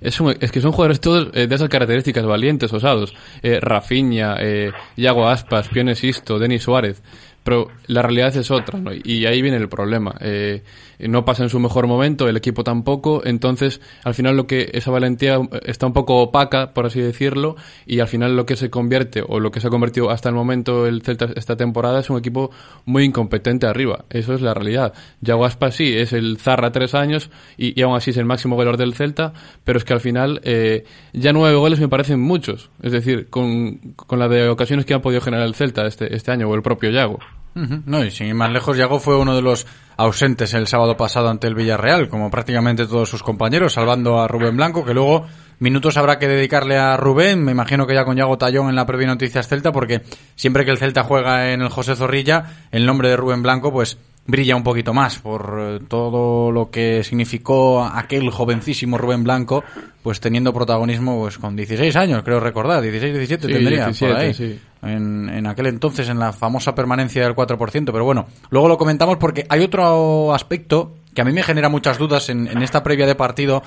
es, 0.00 0.20
un, 0.20 0.34
es 0.38 0.52
que 0.52 0.60
son 0.60 0.72
jugadores 0.72 1.00
todos 1.00 1.28
eh, 1.32 1.46
de 1.46 1.54
esas 1.54 1.68
características, 1.68 2.26
valientes, 2.26 2.72
osados. 2.72 3.14
Eh, 3.42 3.58
Rafinha, 3.60 4.36
eh, 4.40 4.72
Iago 4.96 5.26
Aspas, 5.28 5.68
Pione 5.68 5.94
Sisto, 5.94 6.38
Denis 6.38 6.62
Suárez. 6.62 7.02
Pero 7.44 7.68
la 7.86 8.02
realidad 8.02 8.34
es 8.36 8.50
otra, 8.50 8.80
¿no? 8.80 8.90
Y 8.92 9.26
ahí 9.26 9.42
viene 9.42 9.58
el 9.58 9.68
problema. 9.68 10.16
Eh, 10.20 10.62
no 10.98 11.24
pasa 11.24 11.42
en 11.42 11.50
su 11.50 11.60
mejor 11.60 11.86
momento, 11.86 12.28
el 12.28 12.36
equipo 12.36 12.64
tampoco, 12.64 13.22
entonces 13.24 13.80
al 14.02 14.14
final 14.14 14.36
lo 14.36 14.46
que 14.46 14.70
esa 14.72 14.90
valentía 14.90 15.38
está 15.64 15.86
un 15.86 15.92
poco 15.92 16.22
opaca, 16.22 16.72
por 16.72 16.86
así 16.86 17.00
decirlo, 17.00 17.56
y 17.86 18.00
al 18.00 18.08
final 18.08 18.36
lo 18.36 18.46
que 18.46 18.56
se 18.56 18.70
convierte, 18.70 19.22
o 19.26 19.40
lo 19.40 19.50
que 19.50 19.60
se 19.60 19.66
ha 19.66 19.70
convertido 19.70 20.10
hasta 20.10 20.30
el 20.30 20.34
momento 20.34 20.86
el 20.86 21.02
Celta 21.02 21.28
esta 21.36 21.56
temporada 21.56 22.00
es 22.00 22.10
un 22.10 22.18
equipo 22.18 22.50
muy 22.86 23.04
incompetente 23.04 23.66
arriba. 23.66 24.06
Eso 24.10 24.34
es 24.34 24.40
la 24.40 24.54
realidad. 24.54 24.94
Yago 25.20 25.44
Aspas 25.44 25.74
sí, 25.74 25.92
es 25.94 26.12
el 26.12 26.38
Zarra 26.38 26.72
tres 26.72 26.94
años, 26.94 27.30
y, 27.56 27.78
y, 27.78 27.82
aún 27.82 27.96
así 27.96 28.10
es 28.10 28.16
el 28.16 28.24
máximo 28.24 28.56
goleador 28.56 28.78
del 28.78 28.94
Celta, 28.94 29.34
pero 29.64 29.78
es 29.78 29.84
que 29.84 29.92
al 29.92 30.00
final 30.00 30.40
eh, 30.44 30.84
ya 31.12 31.32
nueve 31.32 31.56
goles 31.56 31.80
me 31.80 31.88
parecen 31.88 32.20
muchos. 32.20 32.70
Es 32.82 32.92
decir, 32.92 33.28
con, 33.28 33.94
con 33.96 34.18
la 34.18 34.28
de 34.28 34.48
ocasiones 34.48 34.86
que 34.86 34.94
ha 34.94 35.02
podido 35.02 35.20
generar 35.20 35.46
el 35.46 35.54
Celta 35.54 35.86
este, 35.86 36.14
este 36.14 36.30
año, 36.30 36.48
o 36.48 36.54
el 36.54 36.62
propio 36.62 36.90
Yago. 36.90 37.18
No, 37.54 38.04
y 38.04 38.10
sin 38.10 38.26
ir 38.26 38.34
más 38.34 38.50
lejos, 38.50 38.76
Yago 38.76 38.98
fue 38.98 39.16
uno 39.16 39.36
de 39.36 39.42
los 39.42 39.66
ausentes 39.96 40.54
el 40.54 40.66
sábado 40.66 40.96
pasado 40.96 41.28
ante 41.28 41.46
el 41.46 41.54
Villarreal, 41.54 42.08
como 42.08 42.30
prácticamente 42.30 42.86
todos 42.86 43.08
sus 43.08 43.22
compañeros, 43.22 43.74
salvando 43.74 44.20
a 44.20 44.26
Rubén 44.26 44.56
Blanco, 44.56 44.84
que 44.84 44.92
luego 44.92 45.26
minutos 45.60 45.96
habrá 45.96 46.18
que 46.18 46.26
dedicarle 46.26 46.76
a 46.76 46.96
Rubén, 46.96 47.44
me 47.44 47.52
imagino 47.52 47.86
que 47.86 47.94
ya 47.94 48.04
con 48.04 48.16
Yago 48.16 48.38
Tallón 48.38 48.68
en 48.70 48.74
la 48.74 48.86
previa 48.86 49.06
Noticias 49.06 49.46
Celta, 49.46 49.70
porque 49.70 50.02
siempre 50.34 50.64
que 50.64 50.72
el 50.72 50.78
Celta 50.78 51.04
juega 51.04 51.52
en 51.52 51.62
el 51.62 51.68
José 51.68 51.94
Zorrilla, 51.94 52.66
el 52.72 52.86
nombre 52.86 53.08
de 53.08 53.16
Rubén 53.16 53.42
Blanco, 53.42 53.72
pues 53.72 53.98
brilla 54.26 54.56
un 54.56 54.62
poquito 54.62 54.94
más 54.94 55.18
por 55.18 55.80
todo 55.88 56.50
lo 56.50 56.70
que 56.70 57.04
significó 57.04 57.84
aquel 57.84 58.30
jovencísimo 58.30 58.96
Rubén 58.96 59.24
Blanco, 59.24 59.64
pues 60.02 60.20
teniendo 60.20 60.52
protagonismo 60.52 61.18
pues 61.18 61.38
con 61.38 61.56
16 61.56 61.94
años, 61.96 62.22
creo 62.22 62.40
recordar, 62.40 62.80
16, 62.80 63.12
17 63.12 63.46
sí, 63.46 63.52
tendría 63.52 63.84
17, 63.86 64.12
por 64.12 64.22
ahí. 64.22 64.34
Sí. 64.34 64.58
En, 64.82 65.30
en, 65.30 65.46
aquel 65.46 65.66
entonces, 65.66 66.08
en 66.08 66.18
la 66.18 66.32
famosa 66.32 66.74
permanencia 66.74 67.22
del 67.22 67.34
4%, 67.34 67.86
pero 67.86 68.04
bueno, 68.04 68.26
luego 68.50 68.68
lo 68.68 68.76
comentamos 68.76 69.16
porque 69.16 69.46
hay 69.48 69.60
otro 69.60 70.34
aspecto 70.34 70.94
que 71.14 71.22
a 71.22 71.24
mí 71.24 71.32
me 71.32 71.42
genera 71.42 71.68
muchas 71.68 71.96
dudas 71.96 72.28
en, 72.28 72.48
en 72.48 72.62
esta 72.62 72.82
previa 72.82 73.06
de 73.06 73.14
partido 73.14 73.62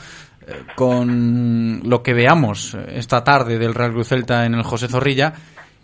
eh, 0.45 0.53
con 0.75 1.81
lo 1.83 2.03
que 2.03 2.13
veamos 2.13 2.77
esta 2.89 3.23
tarde 3.23 3.57
del 3.57 3.73
Real 3.73 3.93
Cruz 3.93 4.09
Celta 4.09 4.45
en 4.45 4.53
el 4.53 4.63
José 4.63 4.87
Zorrilla, 4.87 5.33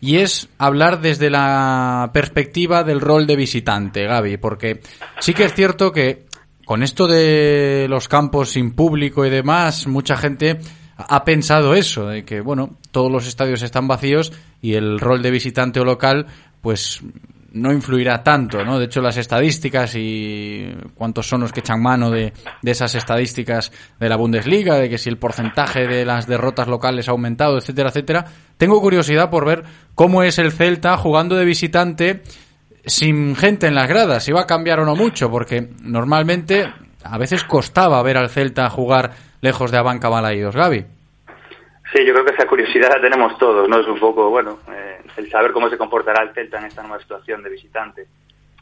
y 0.03 0.17
es 0.17 0.49
hablar 0.57 0.99
desde 0.99 1.29
la 1.29 2.11
perspectiva 2.13 2.83
del 2.83 2.99
rol 2.99 3.25
de 3.25 3.37
visitante, 3.37 4.03
Gaby, 4.03 4.35
porque 4.35 4.81
sí 5.21 5.33
que 5.33 5.45
es 5.45 5.53
cierto 5.53 5.93
que 5.93 6.25
con 6.65 6.83
esto 6.83 7.07
de 7.07 7.87
los 7.89 8.09
campos 8.09 8.49
sin 8.49 8.73
público 8.73 9.25
y 9.25 9.29
demás, 9.29 9.87
mucha 9.87 10.17
gente 10.17 10.59
ha 10.97 11.23
pensado 11.23 11.73
eso, 11.73 12.07
de 12.07 12.25
que, 12.25 12.41
bueno, 12.41 12.75
todos 12.91 13.09
los 13.09 13.25
estadios 13.25 13.61
están 13.61 13.87
vacíos 13.87 14.33
y 14.61 14.73
el 14.73 14.99
rol 14.99 15.21
de 15.21 15.31
visitante 15.31 15.79
o 15.79 15.85
local, 15.85 16.27
pues 16.59 16.99
no 17.53 17.71
influirá 17.71 18.23
tanto, 18.23 18.63
¿no? 18.65 18.79
De 18.79 18.85
hecho, 18.85 19.01
las 19.01 19.17
estadísticas 19.17 19.95
y 19.95 20.75
cuántos 20.95 21.27
son 21.27 21.41
los 21.41 21.51
que 21.51 21.59
echan 21.59 21.81
mano 21.81 22.09
de, 22.09 22.33
de, 22.61 22.71
esas 22.71 22.95
estadísticas 22.95 23.71
de 23.99 24.09
la 24.09 24.15
Bundesliga, 24.15 24.75
de 24.75 24.89
que 24.89 24.97
si 24.97 25.09
el 25.09 25.17
porcentaje 25.17 25.87
de 25.87 26.03
las 26.03 26.27
derrotas 26.27 26.67
locales 26.67 27.07
ha 27.07 27.11
aumentado, 27.11 27.57
etcétera, 27.57 27.89
etcétera. 27.89 28.25
Tengo 28.57 28.81
curiosidad 28.81 29.29
por 29.29 29.45
ver 29.45 29.63
cómo 29.93 30.23
es 30.23 30.39
el 30.39 30.51
Celta 30.51 30.97
jugando 30.97 31.35
de 31.35 31.45
visitante 31.45 32.23
sin 32.85 33.35
gente 33.35 33.67
en 33.67 33.75
las 33.75 33.87
gradas. 33.87 34.27
¿Iba 34.27 34.41
a 34.41 34.47
cambiar 34.47 34.79
o 34.79 34.85
no 34.85 34.95
mucho? 34.95 35.29
Porque 35.29 35.69
normalmente 35.83 36.73
a 37.03 37.17
veces 37.17 37.43
costaba 37.43 38.01
ver 38.01 38.17
al 38.17 38.29
Celta 38.29 38.69
jugar 38.69 39.11
lejos 39.41 39.71
de 39.71 39.77
Abanca 39.77 40.09
Balaídos. 40.09 40.55
Gaby. 40.55 40.85
Sí, 41.93 42.05
yo 42.05 42.13
creo 42.13 42.25
que 42.25 42.33
esa 42.33 42.47
curiosidad 42.47 42.89
la 42.89 43.01
tenemos 43.01 43.37
todos, 43.37 43.69
¿no? 43.69 43.79
Es 43.79 43.87
un 43.87 43.99
poco, 43.99 44.29
bueno, 44.29 44.57
eh, 44.71 44.92
el 45.17 45.29
saber 45.29 45.51
cómo 45.51 45.69
se 45.69 45.77
comportará 45.77 46.23
el 46.23 46.33
Celta 46.33 46.59
en 46.59 46.65
esta 46.65 46.81
nueva 46.81 46.99
situación 46.99 47.43
de 47.43 47.49
visitante. 47.49 48.07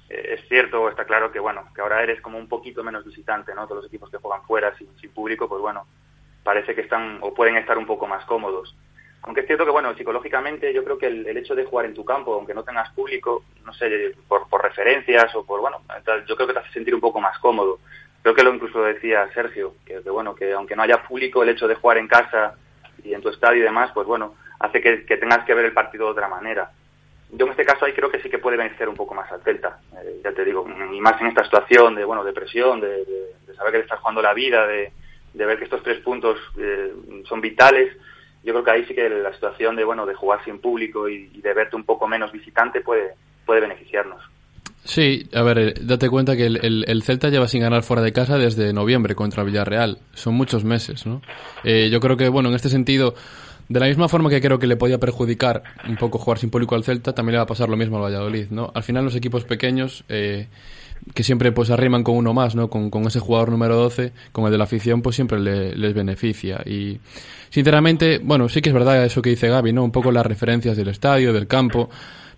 Eh, 0.10 0.36
es 0.36 0.48
cierto, 0.48 0.90
está 0.90 1.06
claro 1.06 1.32
que, 1.32 1.40
bueno, 1.40 1.64
que 1.74 1.82
ahora 1.82 2.04
eres 2.04 2.22
como 2.22 2.38
un 2.38 2.48
poquito 2.48 2.84
menos 2.84 3.06
visitante, 3.06 3.56
¿no? 3.56 3.66
Todos 3.66 3.84
los 3.84 3.88
equipos 3.88 4.10
que 4.10 4.18
juegan 4.18 4.44
fuera 4.44 4.76
sin, 4.78 4.88
público, 5.12 5.48
pues 5.48 5.62
bueno, 5.62 5.86
parece 6.44 6.76
que 6.76 6.82
están 6.82 7.20
o 7.22 7.34
pueden 7.34 7.58
estar 7.58 7.78
un 7.78 7.86
poco 7.86 8.08
más 8.08 8.26
cómodos. 8.26 8.76
Aunque 9.24 9.42
es 9.42 9.48
cierto 9.48 9.66
que, 9.66 9.72
bueno, 9.72 9.94
psicológicamente 9.96 10.74
yo 10.74 10.84
creo 10.84 10.98
que 10.98 11.08
el, 11.08 11.38
hecho 11.38 11.54
de 11.54 11.66
jugar 11.66 11.86
en 11.86 11.94
tu 11.94 12.04
campo, 12.04 12.34
aunque 12.34 12.56
no 12.56 12.64
tengas 12.64 12.92
público, 12.92 13.44
no 13.64 13.74
sé, 13.74 14.16
por, 14.28 14.50
por 14.50 14.64
referencias 14.64 15.34
o 15.36 15.46
por, 15.46 15.62
bueno, 15.62 15.82
yo 16.28 16.36
creo 16.36 16.48
que 16.48 16.54
te 16.54 16.60
hace 16.60 16.74
sentir 16.74 16.96
un 16.96 17.02
poco 17.02 17.22
más 17.22 17.38
cómodo. 17.40 17.80
Creo 18.22 18.36
que 18.36 18.44
lo 18.44 18.54
incluso 18.54 18.84
decía 18.84 19.28
Sergio, 19.34 19.76
que, 19.86 20.00
bueno, 20.00 20.36
que 20.36 20.54
aunque 20.54 20.76
no 20.76 20.84
haya 20.84 21.04
público, 21.04 21.42
el 21.42 21.50
hecho 21.50 21.68
de 21.68 21.76
jugar 21.76 21.98
en 21.98 22.08
casa 22.08 22.56
y 23.04 23.14
en 23.14 23.22
tu 23.22 23.30
estadio 23.30 23.62
y 23.62 23.64
demás, 23.64 23.92
pues 23.94 24.06
bueno, 24.06 24.36
hace 24.62 24.82
que, 24.82 25.18
tengas 25.18 25.46
que 25.46 25.54
ver 25.54 25.66
el 25.66 25.74
partido 25.74 26.06
de 26.06 26.12
otra 26.12 26.28
manera. 26.28 26.72
Yo 27.32 27.46
en 27.46 27.52
este 27.52 27.66
caso 27.66 27.86
ahí 27.86 27.94
creo 27.94 28.12
que 28.12 28.22
sí 28.22 28.30
que 28.30 28.40
puede 28.40 28.58
vencer 28.58 28.90
un 28.90 28.96
poco 28.96 29.14
más 29.14 29.32
al 29.32 29.42
Celta, 29.42 29.80
eh, 30.04 30.22
ya 30.24 30.32
te 30.34 30.44
digo, 30.44 30.68
y 30.92 31.00
más 31.00 31.20
en 31.22 31.28
esta 31.28 31.44
situación 31.44 31.96
de, 31.96 32.04
bueno, 32.04 32.24
de 32.24 32.34
presión, 32.34 32.82
de, 32.82 33.06
saber 33.56 33.72
que 33.72 33.78
te 33.80 33.84
estás 33.84 34.00
jugando 34.00 34.22
la 34.22 34.34
vida, 34.34 34.68
de, 34.68 34.92
ver 35.34 35.58
que 35.58 35.64
estos 35.64 35.84
tres 35.84 36.00
puntos 36.00 36.38
eh, 36.58 36.94
son 37.26 37.40
vitales 37.42 37.96
yo 38.44 38.54
creo 38.54 38.64
que 38.64 38.72
ahí 38.72 38.86
sí 38.86 38.96
que 38.96 39.08
la 39.08 39.34
situación 39.34 39.76
de 39.76 39.84
bueno 39.84 40.06
de 40.06 40.16
jugar 40.16 40.44
sin 40.44 40.60
público 40.60 41.08
y, 41.08 41.28
de 41.28 41.54
verte 41.54 41.76
un 41.76 41.84
poco 41.84 42.08
menos 42.08 42.32
visitante 42.32 42.82
puede 42.82 43.14
puede 43.46 43.62
beneficiarnos. 43.62 44.22
Sí, 44.84 45.30
a 45.34 45.44
ver, 45.44 45.60
eh, 45.60 45.74
date 45.80 46.10
cuenta 46.10 46.36
que 46.36 46.48
el, 46.48 46.86
el, 46.88 47.04
Celta 47.04 47.30
lleva 47.30 47.48
sin 47.48 47.62
ganar 47.62 47.84
fuera 47.84 48.02
de 48.02 48.12
casa 48.12 48.38
desde 48.38 48.74
noviembre 48.74 49.14
contra 49.14 49.44
Villarreal. 49.44 50.00
Son 50.14 50.34
muchos 50.34 50.64
meses, 50.64 51.06
¿no? 51.06 51.22
Eh, 51.64 51.90
yo 51.92 52.00
creo 52.00 52.18
que, 52.18 52.30
bueno, 52.30 52.50
en 52.50 52.56
este 52.56 52.70
sentido, 52.70 53.14
de 53.72 53.80
la 53.80 53.88
misma 53.88 54.10
forma 54.10 54.30
que 54.30 54.42
creo 54.42 54.60
que 54.60 54.68
le 54.68 54.76
podía 54.76 55.00
perjudicar 55.00 55.64
un 55.88 55.96
poco 55.96 56.18
jugar 56.18 56.38
sin 56.38 56.50
público 56.50 56.76
al 56.76 56.84
Celta, 56.84 57.14
también 57.14 57.34
le 57.34 57.38
va 57.38 57.44
a 57.44 57.48
pasar 57.48 57.70
lo 57.70 57.78
mismo 57.78 57.98
al 57.98 58.04
Valladolid, 58.04 58.48
¿no? 58.50 58.72
Al 58.74 58.84
final 58.84 59.06
los 59.06 59.16
equipos 59.16 59.46
pequeños... 59.46 60.04
Eh, 60.10 60.48
que 61.16 61.24
siempre 61.24 61.52
pues 61.52 61.72
arriman 61.72 62.04
con 62.04 62.16
uno 62.16 62.32
más, 62.32 62.54
¿no? 62.54 62.70
Con, 62.70 62.92
con, 62.92 63.08
ese 63.08 63.20
jugador 63.20 63.50
número 63.50 63.76
12, 63.76 64.14
con 64.32 64.46
el 64.46 64.52
de 64.52 64.60
la 64.60 64.66
afición, 64.66 65.02
pues 65.02 65.16
siempre 65.16 65.40
les 65.40 65.94
beneficia. 65.96 66.62
Y 66.64 67.00
sinceramente, 67.50 68.20
bueno, 68.20 68.48
sí 68.50 68.62
que 68.62 68.70
es 68.70 68.74
verdad 68.74 69.04
eso 69.04 69.20
que 69.24 69.32
dice 69.32 69.48
Gaby, 69.48 69.74
¿no? 69.74 69.84
Un 69.84 69.92
poco 69.92 70.12
las 70.12 70.24
referencias 70.26 70.78
del 70.78 70.90
estadio, 70.90 71.34
del 71.34 71.48
campo. 71.48 71.90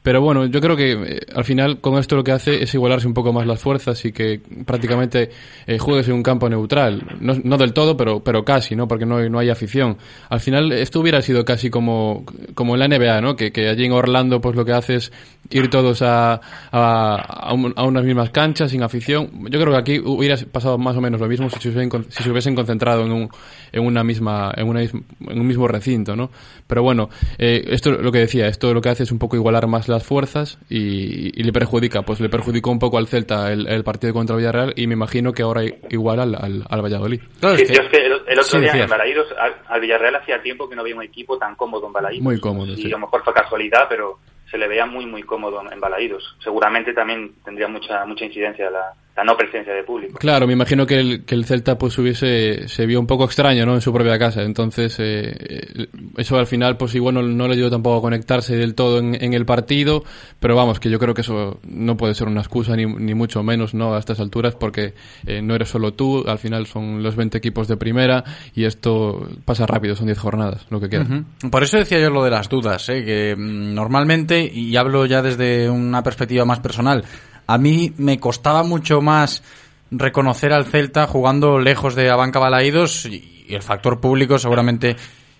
Pero 0.03 0.21
bueno, 0.21 0.45
yo 0.45 0.59
creo 0.59 0.75
que 0.75 0.91
eh, 0.91 1.19
al 1.33 1.45
final 1.45 1.79
con 1.79 1.97
esto 1.97 2.17
lo 2.17 2.23
que 2.25 2.33
hace 2.33 2.61
es 2.61 2.73
igualarse 2.73 3.07
un 3.07 3.13
poco 3.13 3.31
más 3.31 3.47
las 3.47 3.61
fuerzas 3.61 4.03
y 4.03 4.11
que 4.11 4.41
prácticamente 4.65 5.29
eh, 5.65 5.79
juegues 5.79 6.09
en 6.09 6.15
un 6.15 6.23
campo 6.23 6.49
neutral. 6.49 7.17
No, 7.21 7.33
no, 7.41 7.57
del 7.57 7.71
todo, 7.71 7.95
pero, 7.95 8.21
pero 8.21 8.43
casi, 8.43 8.75
¿no? 8.75 8.85
Porque 8.85 9.05
no, 9.05 9.21
no 9.29 9.39
hay 9.39 9.49
afición. 9.49 9.97
Al 10.27 10.41
final 10.41 10.73
esto 10.73 10.99
hubiera 10.99 11.21
sido 11.21 11.45
casi 11.45 11.69
como, 11.69 12.25
como 12.53 12.75
en 12.75 12.79
la 12.81 12.87
NBA, 12.89 13.21
¿no? 13.21 13.35
Que, 13.37 13.51
allí 13.69 13.85
en 13.85 13.93
Orlando 13.93 14.41
pues 14.41 14.57
lo 14.57 14.65
que 14.65 14.73
hace 14.73 14.95
es 14.95 15.11
ir 15.49 15.69
todos 15.69 16.01
a, 16.01 16.41
a, 16.71 17.53
a, 17.75 17.83
unas 17.85 18.03
mismas 18.03 18.29
canchas 18.31 18.71
sin 18.71 18.83
afición. 18.83 19.29
Yo 19.49 19.59
creo 19.59 19.71
que 19.71 19.79
aquí 19.79 19.99
hubiera 19.99 20.35
pasado 20.51 20.77
más 20.77 20.97
o 20.97 21.01
menos 21.01 21.21
lo 21.21 21.27
mismo 21.27 21.49
si 21.49 21.59
se 21.61 21.69
hubiesen, 21.69 22.05
si 22.09 22.23
se 22.23 22.29
hubiesen 22.29 22.55
concentrado 22.55 23.05
en, 23.05 23.11
un, 23.13 23.29
en 23.71 23.85
una 23.85 24.03
misma 24.03 24.51
en, 24.57 24.67
una, 24.67 24.81
en 24.81 25.03
un 25.21 25.47
mismo 25.47 25.65
recinto, 25.65 26.13
¿no? 26.17 26.29
Pero 26.73 26.81
bueno, 26.81 27.09
eh, 27.37 27.65
esto 27.67 27.91
lo 27.91 28.11
que 28.11 28.17
decía, 28.17 28.47
esto 28.47 28.73
lo 28.73 28.81
que 28.81 28.89
hace 28.89 29.03
es 29.03 29.11
un 29.11 29.19
poco 29.19 29.35
igualar 29.35 29.67
más 29.67 29.87
las 29.87 30.03
fuerzas 30.03 30.57
y, 30.71 31.29
le 31.43 31.53
perjudica, 31.53 32.01
pues 32.01 32.19
le 32.19 32.29
perjudicó 32.29 32.71
un 32.71 32.79
poco 32.79 32.97
al 32.97 33.05
Celta 33.05 33.51
el, 33.51 33.83
partido 33.83 34.11
contra 34.11 34.35
Villarreal 34.35 34.73
y 34.75 34.87
me 34.87 34.95
imagino 34.95 35.33
que 35.33 35.43
ahora 35.43 35.61
igual 35.91 36.19
al, 36.19 36.33
al, 36.33 36.81
Valladolid. 36.81 37.21
sí, 37.21 37.61
es 37.61 37.79
que 37.91 38.07
el, 38.07 38.39
otro 38.39 38.59
día 38.59 38.71
en 38.73 38.89
Balaídos, 38.89 39.27
al, 39.67 39.81
Villarreal 39.81 40.15
hacía 40.15 40.41
tiempo 40.41 40.67
que 40.67 40.75
no 40.75 40.81
había 40.81 40.95
un 40.95 41.03
equipo 41.03 41.37
tan 41.37 41.53
cómodo 41.53 41.85
en 41.85 41.93
Balaídos. 41.93 42.23
Muy 42.23 42.39
cómodo, 42.39 42.73
y 42.73 42.87
a 42.87 42.89
lo 42.89 42.97
mejor 42.97 43.23
fue 43.23 43.35
casualidad, 43.35 43.85
pero 43.87 44.17
se 44.49 44.57
le 44.57 44.67
veía 44.67 44.87
muy 44.87 45.05
muy 45.05 45.21
cómodo 45.21 45.61
en 45.71 45.79
Balaídos. 45.79 46.23
Seguramente 46.43 46.91
también 46.93 47.35
tendría 47.45 47.67
mucha 47.67 48.03
mucha 48.07 48.25
incidencia 48.25 48.71
la, 48.71 48.95
la 49.15 49.23
no 49.23 49.37
presencia 49.37 49.73
de 49.73 49.83
público. 49.83 50.17
Claro, 50.17 50.47
me 50.47 50.53
imagino 50.53 50.87
que 50.87 50.99
el, 50.99 51.25
que 51.25 51.35
el 51.35 51.45
Celta 51.45 51.77
pues 51.77 51.97
hubiese, 51.99 52.67
se 52.67 52.85
vio 52.87 52.99
un 52.99 53.05
poco 53.05 53.25
extraño, 53.25 53.65
¿no? 53.65 53.75
En 53.75 53.81
su 53.81 53.93
propia 53.93 54.17
casa. 54.17 54.41
Entonces, 54.41 54.97
eh, 54.99 55.87
eso 56.17 56.37
al 56.37 56.47
final 56.47 56.77
pues 56.77 56.95
igual 56.95 57.15
no, 57.15 57.21
no, 57.21 57.47
le 57.47 57.53
ayudó 57.53 57.69
tampoco 57.69 57.97
a 57.97 58.01
conectarse 58.01 58.55
del 58.55 58.73
todo 58.73 58.97
en, 58.99 59.15
en, 59.23 59.33
el 59.33 59.45
partido, 59.45 60.03
pero 60.39 60.55
vamos, 60.55 60.79
que 60.79 60.89
yo 60.89 60.97
creo 60.97 61.13
que 61.13 61.21
eso 61.21 61.59
no 61.63 61.95
puede 61.95 62.15
ser 62.15 62.27
una 62.27 62.41
excusa 62.41 62.75
ni, 62.75 62.85
ni 62.85 63.13
mucho 63.13 63.43
menos, 63.43 63.75
¿no? 63.75 63.93
A 63.93 63.99
estas 63.99 64.19
alturas 64.19 64.55
porque 64.55 64.95
eh, 65.27 65.41
no 65.43 65.53
eres 65.53 65.69
solo 65.69 65.93
tú, 65.93 66.23
al 66.27 66.39
final 66.39 66.65
son 66.65 67.03
los 67.03 67.15
20 67.15 67.37
equipos 67.37 67.67
de 67.67 67.77
primera 67.77 68.23
y 68.55 68.65
esto 68.65 69.27
pasa 69.45 69.67
rápido, 69.67 69.95
son 69.95 70.07
10 70.07 70.17
jornadas, 70.17 70.65
lo 70.71 70.79
que 70.79 70.89
queda. 70.89 71.05
Por 71.51 71.61
eso 71.61 71.77
decía 71.77 71.99
yo 71.99 72.09
lo 72.09 72.23
de 72.23 72.31
las 72.31 72.49
dudas, 72.49 72.89
¿eh? 72.89 73.05
Que 73.05 73.35
mm, 73.37 73.75
normalmente, 73.75 74.43
y 74.43 74.75
hablo 74.75 75.05
ya 75.05 75.21
desde 75.21 75.69
una 75.69 76.01
perspectiva 76.01 76.45
más 76.45 76.59
personal, 76.61 77.03
a 77.47 77.57
mí 77.57 77.93
me 77.97 78.19
costaba 78.19 78.63
mucho 78.63 79.01
más 79.01 79.43
reconocer 79.91 80.53
al 80.53 80.65
Celta 80.65 81.07
jugando 81.07 81.59
lejos 81.59 81.95
de 81.95 82.09
Abanca 82.09 82.39
Balaídos 82.39 83.05
y, 83.05 83.29
el 83.49 83.61
factor 83.61 83.99
público 83.99 84.39
seguramente 84.39 84.95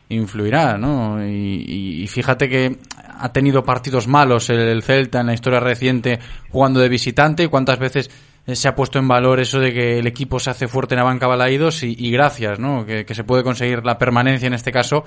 influirá, 0.10 0.78
¿no? 0.78 1.26
Y, 1.26 2.06
fíjate 2.08 2.50
que 2.50 2.78
ha 3.18 3.32
tenido 3.32 3.64
partidos 3.64 4.08
malos 4.08 4.50
el, 4.50 4.84
Celta 4.84 5.22
en 5.22 5.28
la 5.28 5.34
historia 5.34 5.62
reciente 5.62 6.20
jugando 6.52 6.80
de 6.82 6.90
visitante 6.90 7.44
y 7.44 7.48
cuántas 7.48 7.80
veces 7.80 8.12
se 8.46 8.68
ha 8.68 8.76
puesto 8.76 9.00
en 9.00 9.08
valor 9.08 9.40
eso 9.40 9.60
de 9.60 9.74
que 9.74 10.00
el 10.00 10.06
equipo 10.06 10.38
se 10.40 10.50
hace 10.50 10.68
fuerte 10.68 10.96
en 10.96 11.00
Abanca 11.00 11.28
Balaídos 11.28 11.82
y, 11.82 12.12
gracias, 12.12 12.60
¿no? 12.60 12.86
Que, 12.86 13.06
se 13.10 13.24
puede 13.24 13.42
conseguir 13.42 13.84
la 13.86 13.98
permanencia 13.98 14.48
en 14.48 14.54
este 14.54 14.72
caso 14.72 15.06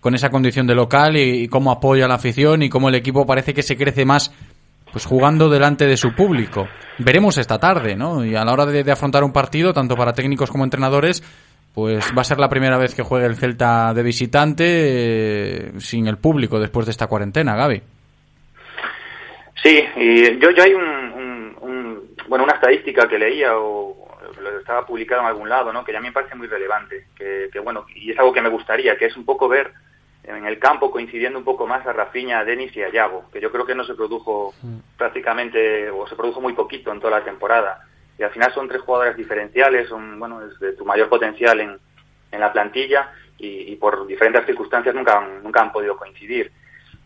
con 0.00 0.16
esa 0.16 0.30
condición 0.30 0.66
de 0.66 0.74
local 0.74 1.16
y, 1.16 1.44
y 1.44 1.48
cómo 1.48 1.70
apoya 1.70 2.08
la 2.08 2.16
afición 2.16 2.62
y 2.62 2.68
cómo 2.68 2.88
el 2.88 2.96
equipo 2.96 3.24
parece 3.24 3.54
que 3.54 3.62
se 3.62 3.76
crece 3.76 4.04
más 4.04 4.32
pues 4.92 5.06
jugando 5.06 5.48
delante 5.48 5.86
de 5.86 5.96
su 5.96 6.14
público. 6.14 6.68
Veremos 6.98 7.38
esta 7.38 7.58
tarde, 7.58 7.96
¿no? 7.96 8.24
Y 8.24 8.36
a 8.36 8.44
la 8.44 8.52
hora 8.52 8.66
de, 8.66 8.92
afrontar 8.92 9.24
un 9.24 9.32
partido, 9.32 9.72
tanto 9.72 9.96
para 9.96 10.12
técnicos 10.12 10.50
como 10.50 10.64
entrenadores, 10.64 11.22
pues 11.74 12.12
va 12.16 12.20
a 12.20 12.24
ser 12.24 12.38
la 12.38 12.50
primera 12.50 12.76
vez 12.76 12.94
que 12.94 13.02
juegue 13.02 13.26
el 13.26 13.36
Celta 13.36 13.94
de 13.94 14.02
visitante 14.02 14.64
eh, 14.66 15.72
sin 15.78 16.06
el 16.06 16.18
público 16.18 16.60
después 16.60 16.84
de 16.84 16.92
esta 16.92 17.06
cuarentena, 17.06 17.56
Gaby. 17.56 17.82
Sí, 19.62 19.82
y 19.96 20.38
yo, 20.38 20.50
yo 20.50 20.62
hay 20.62 20.74
un, 20.74 22.06
bueno, 22.28 22.44
una 22.44 22.54
estadística 22.54 23.08
que 23.08 23.18
leía 23.18 23.56
o 23.56 23.96
lo 24.40 24.58
estaba 24.58 24.84
publicado 24.84 25.22
en 25.22 25.28
algún 25.28 25.48
lado, 25.48 25.72
¿no? 25.72 25.84
Que 25.84 25.92
ya 25.92 26.00
me 26.00 26.12
parece 26.12 26.34
muy 26.34 26.48
relevante, 26.48 27.06
que, 27.16 27.48
que 27.50 27.60
bueno, 27.60 27.86
y 27.94 28.10
es 28.10 28.18
algo 28.18 28.32
que 28.32 28.42
me 28.42 28.48
gustaría, 28.48 28.96
que 28.96 29.06
es 29.06 29.16
un 29.16 29.24
poco 29.24 29.48
ver 29.48 29.72
en 30.24 30.46
el 30.46 30.58
campo 30.58 30.90
coincidiendo 30.90 31.38
un 31.38 31.44
poco 31.44 31.66
más 31.66 31.86
a 31.86 31.92
Rafinha, 31.92 32.40
a 32.40 32.44
Denis 32.44 32.76
y 32.76 32.82
a 32.82 32.90
Yago, 32.90 33.28
que 33.32 33.40
yo 33.40 33.50
creo 33.50 33.66
que 33.66 33.74
no 33.74 33.84
se 33.84 33.94
produjo 33.94 34.54
mm. 34.62 34.78
prácticamente 34.96 35.90
o 35.90 36.06
se 36.06 36.14
produjo 36.16 36.40
muy 36.40 36.52
poquito 36.52 36.92
en 36.92 37.00
toda 37.00 37.18
la 37.18 37.24
temporada. 37.24 37.86
Y 38.18 38.22
al 38.22 38.30
final 38.30 38.52
son 38.52 38.68
tres 38.68 38.82
jugadores 38.82 39.16
diferenciales, 39.16 39.88
son 39.88 40.18
bueno, 40.18 40.44
es 40.46 40.58
de 40.60 40.74
tu 40.74 40.84
mayor 40.84 41.08
potencial 41.08 41.60
en, 41.60 41.78
en 42.30 42.40
la 42.40 42.52
plantilla 42.52 43.10
y, 43.38 43.74
por 43.76 44.06
diferentes 44.06 44.46
circunstancias 44.46 44.94
nunca 44.94 45.18
han, 45.18 45.42
nunca 45.42 45.60
han 45.60 45.72
podido 45.72 45.96
coincidir. 45.96 46.52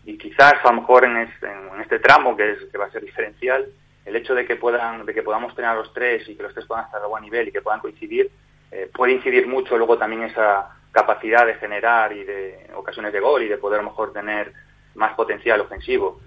Y 0.04 0.18
quizás 0.18 0.54
a 0.62 0.68
lo 0.70 0.80
mejor 0.80 1.06
en 1.06 1.16
este, 1.16 1.46
en 1.46 1.80
este 1.80 1.98
tramo 1.98 2.36
que, 2.36 2.52
es, 2.52 2.58
que 2.70 2.76
va 2.76 2.84
a 2.84 2.90
ser 2.90 3.02
diferencial, 3.02 3.66
el 4.04 4.16
hecho 4.16 4.34
de 4.34 4.44
que 4.44 4.56
puedan 4.56 5.06
de 5.06 5.14
que 5.14 5.22
podamos 5.22 5.54
tener 5.54 5.70
a 5.70 5.74
los 5.74 5.92
tres 5.94 6.28
y 6.28 6.36
que 6.36 6.42
los 6.42 6.52
tres 6.52 6.66
puedan 6.66 6.84
estar 6.84 7.02
a 7.02 7.06
buen 7.06 7.24
nivel 7.24 7.48
y 7.48 7.52
que 7.52 7.62
puedan 7.62 7.80
coincidir 7.80 8.30
eh, 8.70 8.90
puede 8.92 9.12
incidir 9.12 9.46
mucho 9.46 9.76
luego 9.76 9.96
también 9.96 10.24
esa 10.24 10.75
capacidad 10.96 11.44
de 11.44 11.56
generar 11.56 12.10
y 12.14 12.24
de 12.24 12.70
ocasiones 12.74 13.12
de 13.12 13.20
gol 13.20 13.42
y 13.42 13.48
de 13.48 13.58
poder 13.58 13.82
mejor 13.82 14.14
tener 14.14 14.54
más 14.94 15.12
potencial 15.12 15.60
ofensivo. 15.60 16.22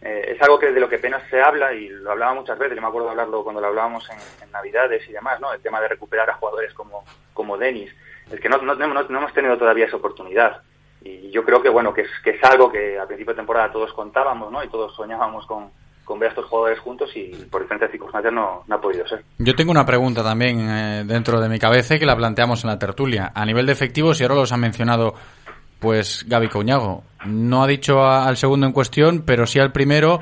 Eh, 0.00 0.34
es 0.36 0.42
algo 0.42 0.60
que 0.60 0.70
de 0.70 0.78
lo 0.78 0.88
que 0.88 0.94
apenas 0.96 1.24
se 1.28 1.42
habla 1.42 1.72
y 1.72 1.88
lo 1.88 2.12
hablaba 2.12 2.32
muchas 2.34 2.56
veces, 2.56 2.76
yo 2.76 2.82
me 2.82 2.86
acuerdo 2.86 3.08
de 3.08 3.12
hablarlo 3.12 3.42
cuando 3.42 3.60
lo 3.60 3.66
hablábamos 3.66 4.08
en, 4.10 4.52
Navidades 4.52 5.08
y 5.08 5.12
demás, 5.12 5.40
¿no? 5.40 5.50
El 5.52 5.62
tema 5.62 5.80
de 5.80 5.88
recuperar 5.88 6.28
a 6.28 6.34
jugadores 6.34 6.74
como, 6.74 7.04
como 7.32 7.56
Denis. 7.56 7.90
Es 8.30 8.38
que 8.38 8.50
no, 8.50 8.58
no, 8.58 8.74
no, 8.74 8.86
no, 8.86 9.18
hemos 9.18 9.32
tenido 9.32 9.56
todavía 9.56 9.86
esa 9.86 9.96
oportunidad. 9.96 10.60
Y 11.00 11.30
yo 11.30 11.42
creo 11.42 11.62
que, 11.62 11.70
bueno, 11.70 11.94
que 11.94 12.02
es, 12.02 12.10
que 12.22 12.30
es 12.30 12.44
algo 12.44 12.70
que 12.70 12.98
al 12.98 13.06
principio 13.06 13.32
de 13.32 13.38
temporada 13.38 13.72
todos 13.72 13.94
contábamos, 13.94 14.52
¿no? 14.52 14.62
Y 14.62 14.68
todos 14.68 14.94
soñábamos 14.94 15.46
con, 15.46 15.72
con 16.04 16.18
ver 16.18 16.28
a 16.28 16.30
estos 16.30 16.46
jugadores 16.46 16.78
juntos 16.80 17.10
y 17.14 17.28
por 17.50 17.62
diferentes 17.62 17.90
circunstancias 17.90 18.32
no, 18.32 18.64
no 18.66 18.74
ha 18.74 18.80
podido 18.80 19.06
ser. 19.06 19.24
Yo 19.38 19.54
tengo 19.54 19.70
una 19.70 19.86
pregunta 19.86 20.22
también 20.22 20.60
eh, 20.60 21.04
dentro 21.06 21.40
de 21.40 21.48
mi 21.48 21.58
cabeza 21.58 21.98
que 21.98 22.06
la 22.06 22.16
planteamos 22.16 22.64
en 22.64 22.70
la 22.70 22.78
tertulia. 22.78 23.32
A 23.34 23.44
nivel 23.44 23.66
de 23.66 23.72
efectivos, 23.72 24.20
y 24.20 24.24
ahora 24.24 24.36
los 24.36 24.52
ha 24.52 24.56
mencionado 24.56 25.14
pues 25.78 26.24
Gaby 26.28 26.48
Coñago, 26.48 27.02
no 27.26 27.64
ha 27.64 27.66
dicho 27.66 28.04
al 28.04 28.36
segundo 28.36 28.66
en 28.66 28.72
cuestión, 28.72 29.22
pero 29.26 29.46
sí 29.46 29.58
al 29.58 29.72
primero. 29.72 30.20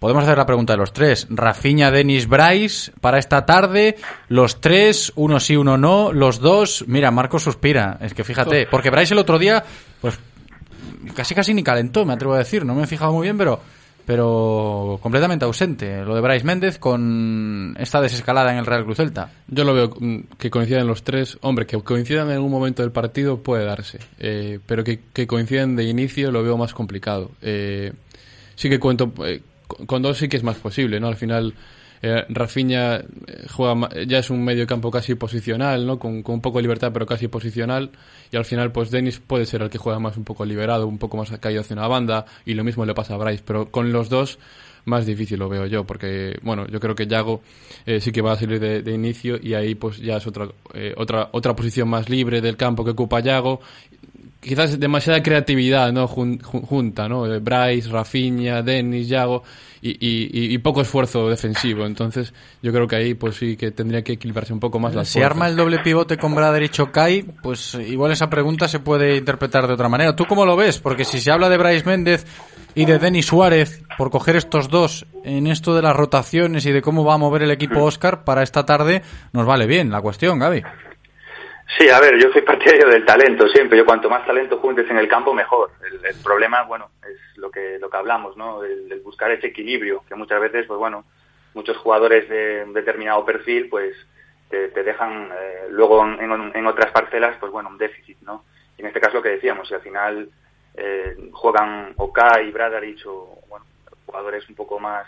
Podemos 0.00 0.24
hacer 0.24 0.36
la 0.36 0.44
pregunta 0.44 0.74
de 0.74 0.78
los 0.78 0.92
tres. 0.92 1.26
Rafinha, 1.30 1.90
Denis, 1.90 2.28
Bryce, 2.28 2.92
para 3.00 3.18
esta 3.18 3.46
tarde, 3.46 3.96
los 4.28 4.60
tres, 4.60 5.12
uno 5.16 5.40
sí, 5.40 5.56
uno 5.56 5.78
no, 5.78 6.12
los 6.12 6.40
dos. 6.40 6.84
Mira, 6.86 7.10
Marco 7.10 7.38
suspira. 7.38 7.96
Es 8.02 8.12
que 8.12 8.22
fíjate, 8.22 8.66
porque 8.70 8.90
Bryce 8.90 9.14
el 9.14 9.20
otro 9.20 9.38
día, 9.38 9.64
pues 10.00 10.18
casi 11.14 11.34
casi 11.34 11.54
ni 11.54 11.62
calentó, 11.62 12.04
me 12.04 12.12
atrevo 12.12 12.34
a 12.34 12.38
decir. 12.38 12.66
No 12.66 12.74
me 12.74 12.82
he 12.82 12.86
fijado 12.86 13.12
muy 13.12 13.22
bien, 13.22 13.38
pero 13.38 13.60
pero 14.06 14.98
completamente 15.02 15.44
ausente. 15.44 16.04
Lo 16.04 16.14
de 16.14 16.20
Bryce 16.20 16.46
Méndez 16.46 16.78
con 16.78 17.74
esta 17.78 18.00
desescalada 18.00 18.52
en 18.52 18.58
el 18.58 18.64
Real 18.64 18.84
Cruz 18.84 18.98
Celta. 18.98 19.32
Yo 19.48 19.64
lo 19.64 19.74
veo 19.74 19.90
mm, 19.98 20.20
que 20.38 20.48
coincidan 20.48 20.86
los 20.86 21.02
tres. 21.02 21.36
Hombre, 21.42 21.66
que 21.66 21.78
coincidan 21.80 22.28
en 22.28 22.34
algún 22.34 22.52
momento 22.52 22.82
del 22.82 22.92
partido 22.92 23.42
puede 23.42 23.64
darse, 23.64 23.98
eh, 24.18 24.60
pero 24.64 24.84
que, 24.84 25.00
que, 25.12 25.26
coincidan 25.26 25.74
de 25.74 25.84
inicio 25.84 26.30
lo 26.30 26.44
veo 26.44 26.56
más 26.56 26.72
complicado. 26.72 27.32
Eh, 27.42 27.92
sí 28.54 28.70
que 28.70 28.78
cuento, 28.78 29.12
eh, 29.24 29.42
con 29.66 30.02
dos 30.02 30.18
sí 30.18 30.28
que 30.28 30.36
es 30.36 30.44
más 30.44 30.56
posible, 30.56 31.00
¿no? 31.00 31.08
Al 31.08 31.16
final 31.16 31.54
eh, 32.06 32.24
Rafinha 32.28 32.96
eh, 32.96 33.46
juega, 33.50 33.88
ya 34.06 34.18
es 34.18 34.30
un 34.30 34.44
medio 34.44 34.66
campo 34.66 34.90
casi 34.90 35.14
posicional, 35.14 35.86
¿no? 35.86 35.98
Con, 35.98 36.22
un 36.24 36.40
poco 36.40 36.58
de 36.58 36.62
libertad, 36.62 36.92
pero 36.92 37.06
casi 37.06 37.28
posicional. 37.28 37.90
Y 38.30 38.36
al 38.36 38.44
final, 38.44 38.72
pues 38.72 38.90
Dennis 38.90 39.18
puede 39.18 39.46
ser 39.46 39.62
el 39.62 39.70
que 39.70 39.78
juega 39.78 39.98
más 39.98 40.16
un 40.16 40.24
poco 40.24 40.44
liberado, 40.44 40.86
un 40.86 40.98
poco 40.98 41.16
más 41.16 41.30
caído 41.38 41.60
hacia 41.62 41.74
una 41.74 41.88
banda. 41.88 42.26
Y 42.44 42.54
lo 42.54 42.64
mismo 42.64 42.84
le 42.84 42.94
pasa 42.94 43.14
a 43.14 43.16
Bryce. 43.16 43.42
Pero 43.44 43.70
con 43.70 43.92
los 43.92 44.08
dos, 44.08 44.38
más 44.84 45.06
difícil 45.06 45.38
lo 45.38 45.48
veo 45.48 45.66
yo. 45.66 45.84
Porque, 45.84 46.38
bueno, 46.42 46.66
yo 46.68 46.80
creo 46.80 46.94
que 46.94 47.06
Yago 47.06 47.42
eh, 47.84 48.00
sí 48.00 48.12
que 48.12 48.22
va 48.22 48.32
a 48.32 48.36
salir 48.36 48.60
de, 48.60 48.92
inicio. 48.92 49.38
Y 49.42 49.54
ahí, 49.54 49.74
pues 49.74 49.98
ya 49.98 50.16
es 50.16 50.26
otra, 50.26 50.48
otra, 50.96 51.30
otra 51.32 51.56
posición 51.56 51.88
más 51.88 52.08
libre 52.08 52.40
del 52.40 52.56
campo 52.56 52.84
que 52.84 52.90
ocupa 52.90 53.20
Yago 53.20 53.60
quizás 54.46 54.78
demasiada 54.78 55.22
creatividad 55.22 55.92
no 55.92 56.06
junta 56.06 57.08
no 57.08 57.22
Bryce 57.40 57.88
Rafinha 57.88 58.62
Dennis 58.62 59.08
Yago 59.08 59.42
y, 60.00 60.58
poco 60.58 60.80
esfuerzo 60.80 61.28
defensivo. 61.28 61.86
Entonces, 61.86 62.32
yo 62.62 62.72
creo 62.72 62.86
que 62.86 62.96
ahí 62.96 63.14
pues 63.14 63.36
sí 63.36 63.56
que 63.56 63.70
tendría 63.70 64.02
que 64.02 64.14
equilibrarse 64.14 64.52
un 64.52 64.60
poco 64.60 64.78
más 64.78 64.94
las 64.94 65.08
Si 65.08 65.22
arma 65.22 65.48
el 65.48 65.56
doble 65.56 65.78
pivote 65.80 66.16
con 66.16 66.34
Brader 66.34 66.62
y 66.62 66.68
Chocay, 66.68 67.22
pues 67.42 67.74
igual 67.74 68.12
esa 68.12 68.28
pregunta 68.28 68.68
se 68.68 68.80
puede 68.80 69.16
interpretar 69.16 69.66
de 69.66 69.74
otra 69.74 69.88
manera. 69.88 70.16
¿Tú 70.16 70.24
cómo 70.26 70.44
lo 70.44 70.56
ves? 70.56 70.78
Porque 70.78 71.04
si 71.04 71.20
se 71.20 71.30
habla 71.30 71.48
de 71.48 71.58
Bryce 71.58 71.86
Méndez 71.86 72.26
y 72.74 72.84
de 72.84 72.98
Denis 72.98 73.26
Suárez, 73.26 73.82
por 73.96 74.10
coger 74.10 74.36
estos 74.36 74.68
dos 74.68 75.06
en 75.24 75.46
esto 75.46 75.74
de 75.74 75.82
las 75.82 75.96
rotaciones 75.96 76.66
y 76.66 76.72
de 76.72 76.82
cómo 76.82 77.04
va 77.04 77.14
a 77.14 77.18
mover 77.18 77.42
el 77.42 77.50
equipo 77.50 77.82
Oscar 77.82 78.24
para 78.24 78.42
esta 78.42 78.66
tarde, 78.66 79.02
nos 79.32 79.46
vale 79.46 79.66
bien 79.66 79.90
la 79.90 80.00
cuestión, 80.00 80.38
Gaby. 80.38 80.62
Sí, 81.68 81.88
a 81.90 81.98
ver, 82.00 82.16
yo 82.22 82.30
soy 82.32 82.42
partidario 82.42 82.88
del 82.88 83.04
talento 83.04 83.48
siempre. 83.48 83.76
Yo 83.76 83.84
cuanto 83.84 84.08
más 84.08 84.24
talento 84.24 84.58
juntes 84.58 84.88
en 84.88 84.98
el 84.98 85.08
campo, 85.08 85.34
mejor. 85.34 85.70
El, 85.82 86.14
problema, 86.22 86.62
bueno, 86.62 86.90
es 87.02 87.36
lo 87.36 87.50
que 87.50 87.78
lo 87.78 87.90
que 87.90 87.96
hablamos, 87.96 88.36
¿no? 88.36 88.62
El, 88.62 89.00
buscar 89.00 89.30
ese 89.32 89.48
equilibrio, 89.48 90.04
que 90.08 90.14
muchas 90.14 90.40
veces, 90.40 90.66
pues 90.66 90.78
bueno, 90.78 91.04
muchos 91.54 91.76
jugadores 91.78 92.28
de 92.28 92.62
un 92.64 92.72
determinado 92.72 93.24
perfil, 93.24 93.68
pues 93.68 93.94
te, 94.48 94.68
dejan 94.68 95.30
eh, 95.32 95.66
luego 95.70 96.04
en, 96.06 96.66
otras 96.66 96.92
parcelas, 96.92 97.36
pues 97.40 97.50
bueno, 97.50 97.68
un 97.68 97.78
déficit, 97.78 98.18
¿no? 98.22 98.44
Y 98.78 98.82
en 98.82 98.88
este 98.88 99.00
caso 99.00 99.14
lo 99.14 99.22
que 99.22 99.30
decíamos, 99.30 99.66
si 99.66 99.74
al 99.74 99.80
final 99.80 100.30
eh, 100.74 101.30
juegan 101.32 101.94
Oka 101.96 102.42
y 102.42 102.50
Bradarich 102.52 103.04
o, 103.06 103.40
bueno, 103.48 103.66
jugadores 104.06 104.48
un 104.48 104.54
poco 104.54 104.78
más 104.78 105.06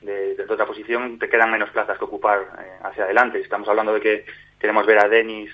de, 0.00 0.34
de, 0.34 0.42
otra 0.44 0.66
posición, 0.66 1.18
te 1.18 1.28
quedan 1.28 1.50
menos 1.50 1.70
plazas 1.70 1.96
que 1.96 2.04
ocupar 2.04 2.40
eh, 2.40 2.78
hacia 2.82 3.04
adelante. 3.04 3.40
Estamos 3.40 3.68
hablando 3.68 3.94
de 3.94 4.00
que 4.00 4.26
queremos 4.58 4.84
ver 4.84 4.98
a 4.98 5.08
Denis 5.08 5.52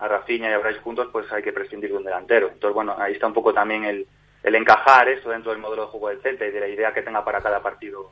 a 0.00 0.08
Rafinha 0.08 0.50
y 0.50 0.52
a 0.54 0.58
Bryce 0.58 0.80
juntos, 0.80 1.08
pues 1.12 1.30
hay 1.32 1.42
que 1.42 1.52
prescindir 1.52 1.90
de 1.90 1.98
un 1.98 2.04
delantero. 2.04 2.48
Entonces, 2.48 2.74
bueno, 2.74 2.96
ahí 2.98 3.12
está 3.12 3.26
un 3.26 3.34
poco 3.34 3.52
también 3.52 3.84
el, 3.84 4.06
el 4.42 4.54
encajar 4.54 5.08
eso 5.08 5.30
dentro 5.30 5.52
del 5.52 5.60
modelo 5.60 5.82
de 5.82 5.88
juego 5.88 6.08
del 6.08 6.22
Celta 6.22 6.46
y 6.46 6.50
de 6.50 6.60
la 6.60 6.68
idea 6.68 6.92
que 6.92 7.02
tenga 7.02 7.24
para 7.24 7.40
cada 7.40 7.62
partido 7.62 8.10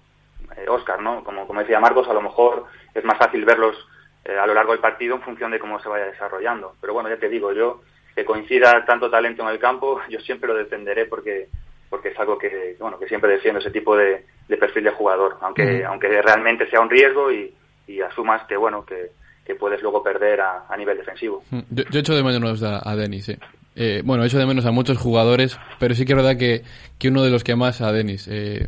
eh, 0.57 0.67
Oscar, 0.69 1.01
¿no? 1.01 1.25
Como, 1.25 1.47
como 1.47 1.61
decía 1.61 1.81
Marcos, 1.81 2.09
a 2.09 2.13
lo 2.13 2.21
mejor 2.21 2.67
es 2.95 3.05
más 3.05 3.19
fácil 3.19 3.45
verlos 3.45 3.77
eh, 4.25 4.37
a 4.39 4.47
lo 4.47 4.55
largo 4.55 4.73
del 4.73 4.81
partido 4.81 5.17
en 5.17 5.23
función 5.23 5.51
de 5.51 5.59
cómo 5.59 5.81
se 5.81 5.89
vaya 5.89 6.07
desarrollando. 6.07 6.75
Pero 6.81 6.93
bueno, 6.93 7.09
ya 7.09 7.17
te 7.17 7.29
digo, 7.29 7.53
yo 7.53 7.81
que 8.15 8.25
coincida 8.25 8.85
tanto 8.85 9.11
talento 9.11 9.43
en 9.43 9.49
el 9.49 9.59
campo, 9.59 10.01
yo 10.09 10.21
siempre 10.21 10.49
lo 10.49 10.55
defenderé 10.55 11.07
porque 11.07 11.49
porque 11.89 12.11
es 12.11 12.19
algo 12.19 12.37
que 12.37 12.77
bueno 12.79 12.99
que 12.99 13.09
siempre 13.09 13.31
defiendo 13.31 13.61
ese 13.61 13.71
tipo 13.71 13.97
de, 13.97 14.27
perfil 14.61 14.85
de 14.85 14.91
jugador, 14.91 15.39
aunque 15.41 15.87
aunque 15.87 16.21
realmente 16.21 16.69
sea 16.69 16.81
un 16.81 16.91
riesgo 16.91 17.33
y, 17.33 17.55
y 17.87 18.03
asumas 18.03 18.47
que 18.47 18.59
bueno 18.59 18.85
que 18.85 19.11
que 19.49 19.55
puedes 19.55 19.81
luego 19.81 20.03
perder 20.03 20.43
a, 20.43 20.67
a 20.69 20.77
nivel 20.77 20.99
defensivo. 20.99 21.43
Mm, 21.51 21.61
yo, 21.71 21.85
yo, 21.91 22.01
echo 22.01 22.15
de 22.15 22.23
menos 22.23 22.63
a, 22.63 22.87
a 22.87 22.95
Denis, 22.95 23.31
eh. 23.31 23.39
Eh, 23.75 24.03
bueno, 24.05 24.23
echo 24.25 24.39
de 24.39 24.45
menos 24.45 24.67
a 24.67 24.73
muchos 24.73 24.99
jugadores, 24.99 25.59
pero 25.79 25.95
sí 25.95 26.05
que 26.05 26.13
es 26.13 26.17
verdad 26.17 26.37
que, 26.37 26.65
que 26.99 27.09
uno 27.09 27.23
de 27.23 27.31
los 27.31 27.45
que 27.45 27.57
más 27.57 27.81
a 27.81 27.91
Denis. 27.91 28.29
Eh, 28.31 28.67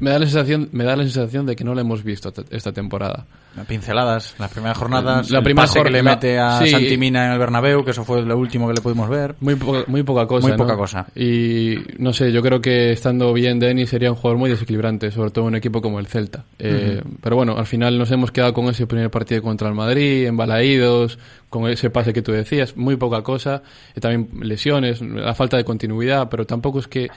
me 0.00 0.10
da 0.10 0.18
la 0.18 0.26
sensación 0.26 0.68
me 0.72 0.84
da 0.84 0.96
la 0.96 1.02
sensación 1.02 1.46
de 1.46 1.56
que 1.56 1.64
no 1.64 1.74
lo 1.74 1.80
hemos 1.80 2.02
visto 2.02 2.32
esta 2.50 2.72
temporada. 2.72 3.26
Pinceladas 3.66 4.36
las 4.38 4.52
primeras 4.52 4.78
jornadas 4.78 5.30
la 5.30 5.42
primera 5.42 5.66
que 5.68 5.90
le 5.90 6.02
mete 6.02 6.38
a 6.38 6.64
Santimina 6.64 7.26
en 7.26 7.32
el 7.32 7.38
Bernabéu 7.38 7.84
que 7.84 7.90
eso 7.90 8.04
fue 8.04 8.22
lo 8.22 8.36
último 8.36 8.68
que 8.68 8.74
le 8.74 8.80
pudimos 8.80 9.08
ver. 9.08 9.34
Muy 9.40 9.56
poca, 9.56 9.84
muy 9.86 10.02
poca 10.02 10.26
cosa 10.26 10.48
muy 10.48 10.56
poca 10.56 10.76
cosa. 10.76 11.06
Y 11.16 11.76
no 11.98 12.12
sé 12.12 12.32
yo 12.32 12.42
creo 12.42 12.60
que 12.60 12.92
estando 12.92 13.32
bien 13.32 13.58
Denis 13.58 13.90
sería 13.90 14.10
un 14.10 14.16
jugador 14.16 14.38
muy 14.38 14.50
desequilibrante 14.50 15.10
sobre 15.10 15.30
todo 15.30 15.44
en 15.44 15.48
un 15.48 15.56
equipo 15.56 15.82
como 15.82 15.98
el 15.98 16.06
Celta. 16.06 16.44
Eh, 16.58 17.02
pero 17.20 17.36
bueno 17.36 17.56
al 17.58 17.66
final 17.66 17.98
nos 17.98 18.10
hemos 18.10 18.30
quedado 18.30 18.52
con 18.52 18.66
ese 18.66 18.86
primer 18.86 19.10
partido 19.10 19.42
contra 19.42 19.68
el 19.68 19.74
Madrid 19.74 20.26
embalaídos 20.26 21.18
con 21.50 21.68
ese 21.68 21.90
pase 21.90 22.12
que 22.12 22.22
tú 22.22 22.32
decías 22.32 22.76
muy 22.76 22.96
poca 22.96 23.22
cosa 23.22 23.62
también 24.00 24.28
lesiones 24.42 25.00
la 25.00 25.34
falta 25.34 25.56
de 25.56 25.64
continuidad 25.64 26.28
pero 26.28 26.44
tampoco 26.44 26.78
es 26.78 26.86
que 26.86 27.08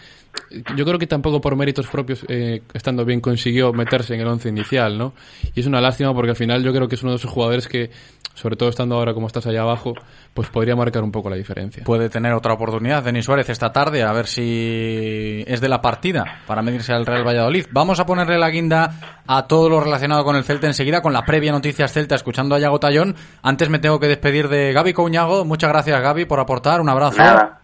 yo 0.75 0.85
creo 0.85 0.99
que 0.99 1.07
tampoco 1.07 1.41
por 1.41 1.55
méritos 1.55 1.87
propios, 1.87 2.25
eh, 2.27 2.61
estando 2.73 3.05
bien, 3.05 3.21
consiguió 3.21 3.73
meterse 3.73 4.13
en 4.13 4.21
el 4.21 4.27
once 4.27 4.49
inicial, 4.49 4.97
¿no? 4.97 5.13
Y 5.53 5.59
es 5.59 5.65
una 5.65 5.81
lástima 5.81 6.13
porque 6.13 6.31
al 6.31 6.35
final 6.35 6.63
yo 6.63 6.73
creo 6.73 6.87
que 6.87 6.95
es 6.95 7.03
uno 7.03 7.11
de 7.11 7.17
esos 7.17 7.31
jugadores 7.31 7.67
que, 7.67 7.91
sobre 8.33 8.55
todo 8.55 8.69
estando 8.69 8.95
ahora 8.95 9.13
como 9.13 9.27
estás 9.27 9.45
allá 9.47 9.61
abajo, 9.61 9.93
pues 10.33 10.49
podría 10.49 10.75
marcar 10.75 11.03
un 11.03 11.11
poco 11.11 11.29
la 11.29 11.35
diferencia. 11.35 11.83
Puede 11.83 12.09
tener 12.09 12.33
otra 12.33 12.53
oportunidad 12.53 13.03
Denis 13.03 13.25
Suárez 13.25 13.49
esta 13.49 13.71
tarde, 13.71 14.03
a 14.03 14.11
ver 14.13 14.27
si 14.27 15.43
es 15.47 15.61
de 15.61 15.69
la 15.69 15.81
partida 15.81 16.41
para 16.47 16.61
medirse 16.61 16.93
al 16.93 17.05
Real 17.05 17.25
Valladolid. 17.25 17.65
Vamos 17.71 17.99
a 17.99 18.05
ponerle 18.05 18.37
la 18.37 18.49
guinda 18.49 19.21
a 19.27 19.47
todo 19.47 19.69
lo 19.69 19.79
relacionado 19.79 20.23
con 20.23 20.35
el 20.35 20.43
Celta 20.43 20.67
enseguida, 20.67 21.01
con 21.01 21.13
la 21.13 21.23
previa 21.23 21.51
Noticias 21.51 21.93
Celta, 21.93 22.15
escuchando 22.15 22.55
a 22.55 22.59
Yago 22.59 22.79
Tallón. 22.79 23.15
Antes 23.41 23.69
me 23.69 23.79
tengo 23.79 23.99
que 23.99 24.07
despedir 24.07 24.49
de 24.49 24.73
Gaby 24.73 24.93
Couñago. 24.93 25.45
Muchas 25.45 25.69
gracias, 25.69 26.01
Gaby, 26.01 26.25
por 26.25 26.39
aportar. 26.39 26.81
Un 26.81 26.89
abrazo. 26.89 27.60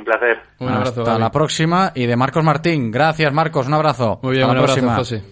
Un 0.00 0.04
placer. 0.04 0.40
Un 0.58 0.68
abrazo. 0.68 1.02
Hasta 1.02 1.18
la 1.18 1.30
próxima. 1.30 1.92
Y 1.94 2.06
de 2.06 2.16
Marcos 2.16 2.42
Martín. 2.42 2.90
Gracias, 2.90 3.30
Marcos. 3.32 3.66
Un 3.66 3.74
abrazo. 3.74 4.18
Muy 4.22 4.36
bien, 4.36 4.44
Hasta 4.44 4.54
la 4.54 4.64
próxima. 4.64 4.96
José. 4.96 5.22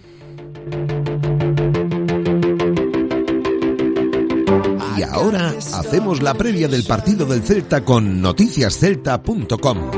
Y 4.99 5.03
ahora 5.03 5.49
hacemos 5.49 6.23
la 6.23 6.35
previa 6.35 6.69
del 6.69 6.85
partido 6.85 7.25
del 7.25 7.43
Celta 7.43 7.83
con 7.83 8.21
noticiascelta.com. 8.21 9.91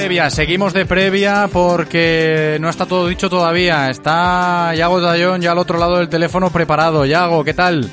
previa, 0.00 0.30
seguimos 0.30 0.72
de 0.72 0.86
previa 0.86 1.46
porque 1.52 2.56
no 2.58 2.70
está 2.70 2.86
todo 2.86 3.06
dicho 3.06 3.28
todavía. 3.28 3.90
Está 3.90 4.74
Yago 4.74 4.98
Dayón 4.98 5.42
ya 5.42 5.52
al 5.52 5.58
otro 5.58 5.78
lado 5.78 5.98
del 5.98 6.08
teléfono 6.08 6.50
preparado. 6.50 7.04
Yago, 7.04 7.44
¿qué 7.44 7.52
tal? 7.52 7.84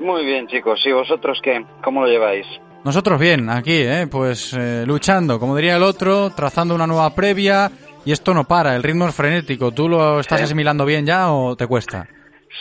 Muy 0.00 0.24
bien, 0.24 0.48
chicos. 0.48 0.80
¿Y 0.84 0.90
vosotros 0.90 1.38
qué? 1.40 1.64
¿Cómo 1.84 2.02
lo 2.02 2.08
lleváis? 2.08 2.46
Nosotros 2.82 3.20
bien, 3.20 3.48
aquí, 3.48 3.76
¿eh? 3.76 4.08
pues 4.10 4.54
eh, 4.54 4.82
luchando, 4.84 5.38
como 5.38 5.54
diría 5.54 5.76
el 5.76 5.84
otro, 5.84 6.30
trazando 6.30 6.74
una 6.74 6.88
nueva 6.88 7.14
previa 7.14 7.70
y 8.04 8.10
esto 8.10 8.34
no 8.34 8.44
para, 8.44 8.74
el 8.74 8.82
ritmo 8.82 9.06
es 9.06 9.14
frenético. 9.14 9.70
¿Tú 9.70 9.88
lo 9.88 10.18
estás 10.18 10.42
asimilando 10.42 10.84
bien 10.84 11.06
ya 11.06 11.30
o 11.30 11.54
te 11.54 11.66
cuesta? 11.68 12.08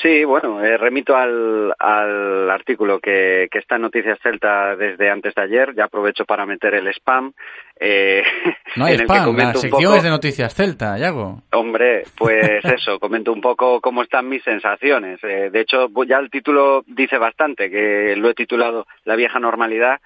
Sí, 0.02 0.24
bueno, 0.24 0.64
eh, 0.64 0.78
remito 0.78 1.16
al, 1.16 1.74
al 1.80 2.50
artículo 2.50 3.00
que, 3.00 3.48
que, 3.52 3.58
está 3.58 3.76
en 3.76 3.82
Noticias 3.82 4.20
Celta 4.22 4.76
desde 4.76 5.10
antes 5.10 5.34
de 5.34 5.42
ayer. 5.42 5.74
Ya 5.76 5.86
aprovecho 5.86 6.26
para 6.26 6.46
meter 6.46 6.76
el 6.76 6.88
spam. 6.90 7.34
Eh, 7.80 8.24
no 8.76 8.86
hay 8.86 8.96
spam, 8.98 9.36
la 9.36 9.54
sección 9.56 9.96
es 9.96 10.04
de 10.04 10.10
Noticias 10.10 10.54
Celta, 10.54 10.98
Yago. 10.98 11.42
Hombre, 11.54 12.04
pues 12.16 12.64
eso, 12.66 13.00
comento 13.00 13.34
un 13.34 13.42
poco 13.42 13.82
cómo 13.82 14.04
están 14.04 14.30
mis 14.30 14.44
sensaciones. 14.44 15.20
Eh, 15.24 15.50
de 15.52 15.60
hecho, 15.60 15.90
ya 16.08 16.18
el 16.18 16.30
título 16.30 16.84
dice 16.86 17.18
bastante, 17.18 17.72
que 17.72 18.16
lo 18.16 18.30
he 18.30 18.36
titulado 18.36 18.86
La 19.06 19.16
vieja 19.16 19.40
normalidad, 19.40 20.00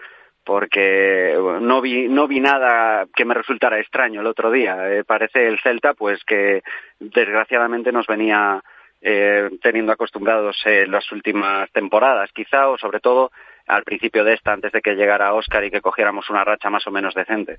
porque 0.46 1.36
no 1.62 1.82
vi, 1.82 2.08
no 2.08 2.28
vi 2.28 2.40
nada 2.40 3.06
que 3.14 3.26
me 3.26 3.34
resultara 3.34 3.80
extraño 3.80 4.22
el 4.22 4.28
otro 4.28 4.50
día. 4.50 4.92
Eh, 4.92 5.04
parece 5.04 5.48
el 5.48 5.60
Celta, 5.60 5.94
pues 5.94 6.24
que 6.24 6.62
desgraciadamente 7.00 7.92
nos 7.92 8.08
venía 8.08 8.64
eh, 9.04 9.50
teniendo 9.62 9.92
acostumbrados 9.92 10.56
en 10.66 10.90
las 10.90 11.12
últimas 11.12 11.70
temporadas, 11.72 12.32
quizá, 12.34 12.70
o 12.70 12.78
sobre 12.78 13.02
todo 13.02 13.32
al 13.68 13.84
principio 13.84 14.24
de 14.24 14.34
esta, 14.34 14.54
antes 14.54 14.72
de 14.72 14.82
que 14.82 14.96
llegara 14.96 15.34
Oscar 15.34 15.64
y 15.66 15.72
que 15.72 15.82
cogiéramos 15.82 16.30
una 16.30 16.44
racha 16.44 16.70
más 16.70 16.88
o 16.88 16.92
menos 16.92 17.14
decente. 17.14 17.58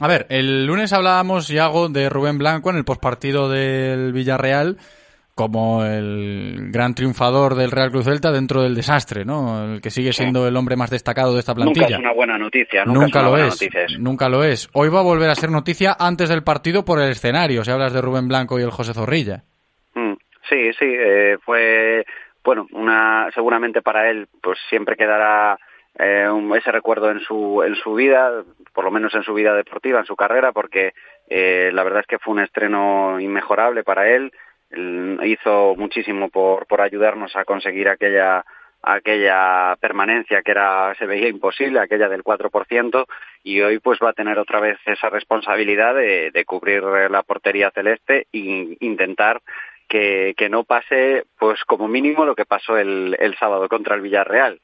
A 0.00 0.08
ver, 0.08 0.26
el 0.28 0.66
lunes 0.66 0.92
hablábamos, 0.92 1.48
Yago, 1.48 1.88
de 1.88 2.08
Rubén 2.08 2.38
Blanco 2.38 2.70
en 2.70 2.76
el 2.76 2.84
postpartido 2.84 3.48
del 3.48 4.12
Villarreal 4.12 4.78
como 5.34 5.84
el 5.84 6.70
gran 6.70 6.94
triunfador 6.94 7.54
del 7.54 7.70
Real 7.70 7.90
Cruz 7.90 8.04
Celta 8.04 8.30
dentro 8.30 8.62
del 8.62 8.74
desastre, 8.74 9.24
¿no? 9.24 9.74
El 9.74 9.80
que 9.80 9.90
sigue 9.90 10.12
siendo 10.12 10.46
el 10.46 10.56
hombre 10.56 10.76
más 10.76 10.90
destacado 10.90 11.32
de 11.32 11.40
esta 11.40 11.54
plantilla. 11.54 11.86
Nunca 11.86 11.94
es 11.94 12.00
una 12.00 12.12
buena 12.12 12.38
noticia, 12.38 12.84
nunca, 12.84 13.22
lo 13.22 13.38
es, 13.38 13.70
nunca 13.98 14.28
lo 14.28 14.44
es. 14.44 14.68
Hoy 14.72 14.88
va 14.88 15.00
a 15.00 15.04
volver 15.04 15.30
a 15.30 15.34
ser 15.34 15.50
noticia 15.50 15.96
antes 15.98 16.28
del 16.28 16.42
partido 16.42 16.84
por 16.84 17.00
el 17.00 17.10
escenario, 17.10 17.64
si 17.64 17.70
hablas 17.70 17.92
de 17.92 18.02
Rubén 18.02 18.28
Blanco 18.28 18.58
y 18.58 18.62
el 18.62 18.70
José 18.70 18.92
Zorrilla. 18.92 19.44
Mm. 20.52 20.54
Sí, 20.54 20.72
sí, 20.78 20.84
eh, 20.86 21.38
fue, 21.44 22.04
bueno, 22.44 22.66
una, 22.72 23.30
seguramente 23.34 23.82
para 23.82 24.10
él, 24.10 24.28
pues 24.42 24.58
siempre 24.68 24.96
quedará 24.96 25.58
eh, 25.98 26.28
ese 26.56 26.72
recuerdo 26.72 27.10
en 27.10 27.20
su, 27.20 27.62
en 27.62 27.74
su 27.76 27.94
vida, 27.94 28.44
por 28.74 28.84
lo 28.84 28.90
menos 28.90 29.14
en 29.14 29.22
su 29.22 29.34
vida 29.34 29.54
deportiva, 29.54 30.00
en 30.00 30.06
su 30.06 30.16
carrera, 30.16 30.52
porque 30.52 30.92
eh, 31.28 31.70
la 31.72 31.82
verdad 31.84 32.00
es 32.00 32.06
que 32.06 32.18
fue 32.18 32.34
un 32.34 32.40
estreno 32.40 33.18
inmejorable 33.20 33.82
para 33.84 34.08
él. 34.08 34.32
hizo 35.24 35.74
muchísimo 35.76 36.28
por, 36.30 36.66
por 36.66 36.80
ayudarnos 36.80 37.34
a 37.36 37.44
conseguir 37.44 37.88
aquella 37.88 38.44
aquella 38.84 39.76
permanencia 39.80 40.42
que 40.42 40.50
era 40.50 40.92
se 40.98 41.06
veía 41.06 41.28
imposible, 41.28 41.78
aquella 41.78 42.08
del 42.08 42.24
4%, 42.24 43.06
y 43.44 43.60
hoy 43.60 43.78
pues 43.78 44.00
va 44.02 44.10
a 44.10 44.12
tener 44.12 44.40
otra 44.40 44.58
vez 44.58 44.76
esa 44.86 45.08
responsabilidad 45.08 45.94
de, 45.94 46.32
de 46.32 46.44
cubrir 46.44 46.82
la 46.82 47.22
portería 47.22 47.70
celeste 47.70 48.26
e 48.32 48.76
intentar 48.80 49.40
que, 49.92 50.48
no 50.48 50.64
pase 50.64 51.24
pues 51.38 51.62
como 51.64 51.86
mínimo 51.86 52.24
lo 52.24 52.34
que 52.34 52.46
pasó 52.46 52.78
el, 52.78 53.16
el 53.20 53.36
sábado 53.36 53.68
contra 53.68 53.94
el 53.94 54.00
Villarreal 54.00 54.60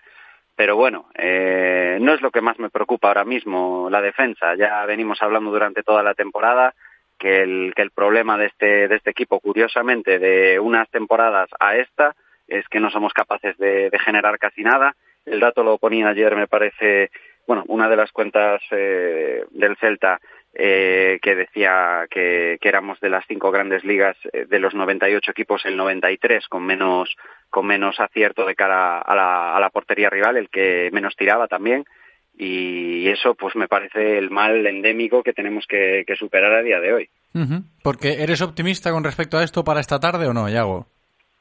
pero 0.59 0.75
bueno, 0.75 1.07
eh, 1.15 1.99
no 2.01 2.15
es 2.15 2.21
lo 2.21 2.33
que 2.33 2.41
más 2.41 2.59
me 2.59 2.69
preocupa 2.69 3.07
ahora 3.07 3.25
mismo, 3.25 3.89
la 3.93 4.03
defensa. 4.03 4.57
Ya 4.57 4.85
venimos 4.87 5.23
hablando 5.23 5.53
durante 5.53 5.85
toda 5.85 6.03
la 6.03 6.15
temporada 6.15 6.75
que 7.17 7.43
el, 7.43 7.73
que 7.77 7.83
el 7.83 7.93
problema 7.93 8.37
de 8.37 8.47
este, 8.47 8.89
de 8.89 8.97
este 8.97 9.11
equipo, 9.11 9.39
curiosamente, 9.39 10.19
de 10.19 10.59
unas 10.59 10.91
temporadas 10.91 11.49
a 11.61 11.77
esta, 11.77 12.17
es 12.49 12.67
que 12.67 12.81
no 12.81 12.91
somos 12.91 13.13
capaces 13.13 13.57
de, 13.57 13.89
de 13.89 13.99
generar 14.01 14.37
casi 14.41 14.65
nada. 14.65 14.97
El 15.25 15.39
dato 15.39 15.63
lo 15.63 15.79
ponía 15.79 16.09
ayer, 16.09 16.35
me 16.35 16.49
parece, 16.49 17.13
bueno, 17.47 17.63
una 17.69 17.89
de 17.89 17.97
las 17.97 18.11
cuentas 18.11 18.61
eh, 18.73 19.45
del 19.53 19.77
Celta 19.77 20.21
eh, 20.55 21.19
que 21.23 21.35
decía 21.35 22.07
que, 22.11 22.59
que, 22.61 22.69
éramos 22.69 22.99
de 23.01 23.11
las 23.11 23.25
cinco 23.29 23.51
grandes 23.51 23.85
ligas, 23.85 24.17
eh, 24.33 24.47
de 24.47 24.59
los 24.59 24.75
98 24.75 25.31
equipos, 25.31 25.65
el 25.65 25.77
93 25.77 26.49
con 26.49 26.65
menos, 26.65 27.15
con 27.51 27.67
menos 27.67 28.01
acierto 28.01 28.45
de 28.45 28.55
cara 28.55 28.99
a 29.01 29.15
la, 29.15 29.57
a 29.57 29.61
la 29.61 29.71
portería 29.71 30.11
rival, 30.11 30.37
el 30.37 30.49
que 30.49 30.91
menos 30.93 31.15
tiraba 31.17 31.49
también. 31.49 31.85
Y 32.41 33.09
eso, 33.09 33.35
pues 33.35 33.57
me 33.57 33.67
parece 33.67 34.17
el 34.17 34.31
mal 34.31 34.65
endémico 34.65 35.25
que 35.25 35.33
tenemos 35.33 35.67
que, 35.67 36.05
que 36.07 36.15
superar 36.15 36.55
a 36.55 36.63
día 36.63 36.79
de 36.79 36.93
hoy. 36.93 37.11
Porque 37.83 38.23
eres 38.23 38.43
optimista 38.43 38.91
con 38.93 39.05
respecto 39.05 39.39
a 39.39 39.45
esto 39.45 39.65
para 39.65 39.81
esta 39.81 39.99
tarde 39.99 40.27
o 40.27 40.33
no, 40.33 40.49
Yago? 40.49 40.87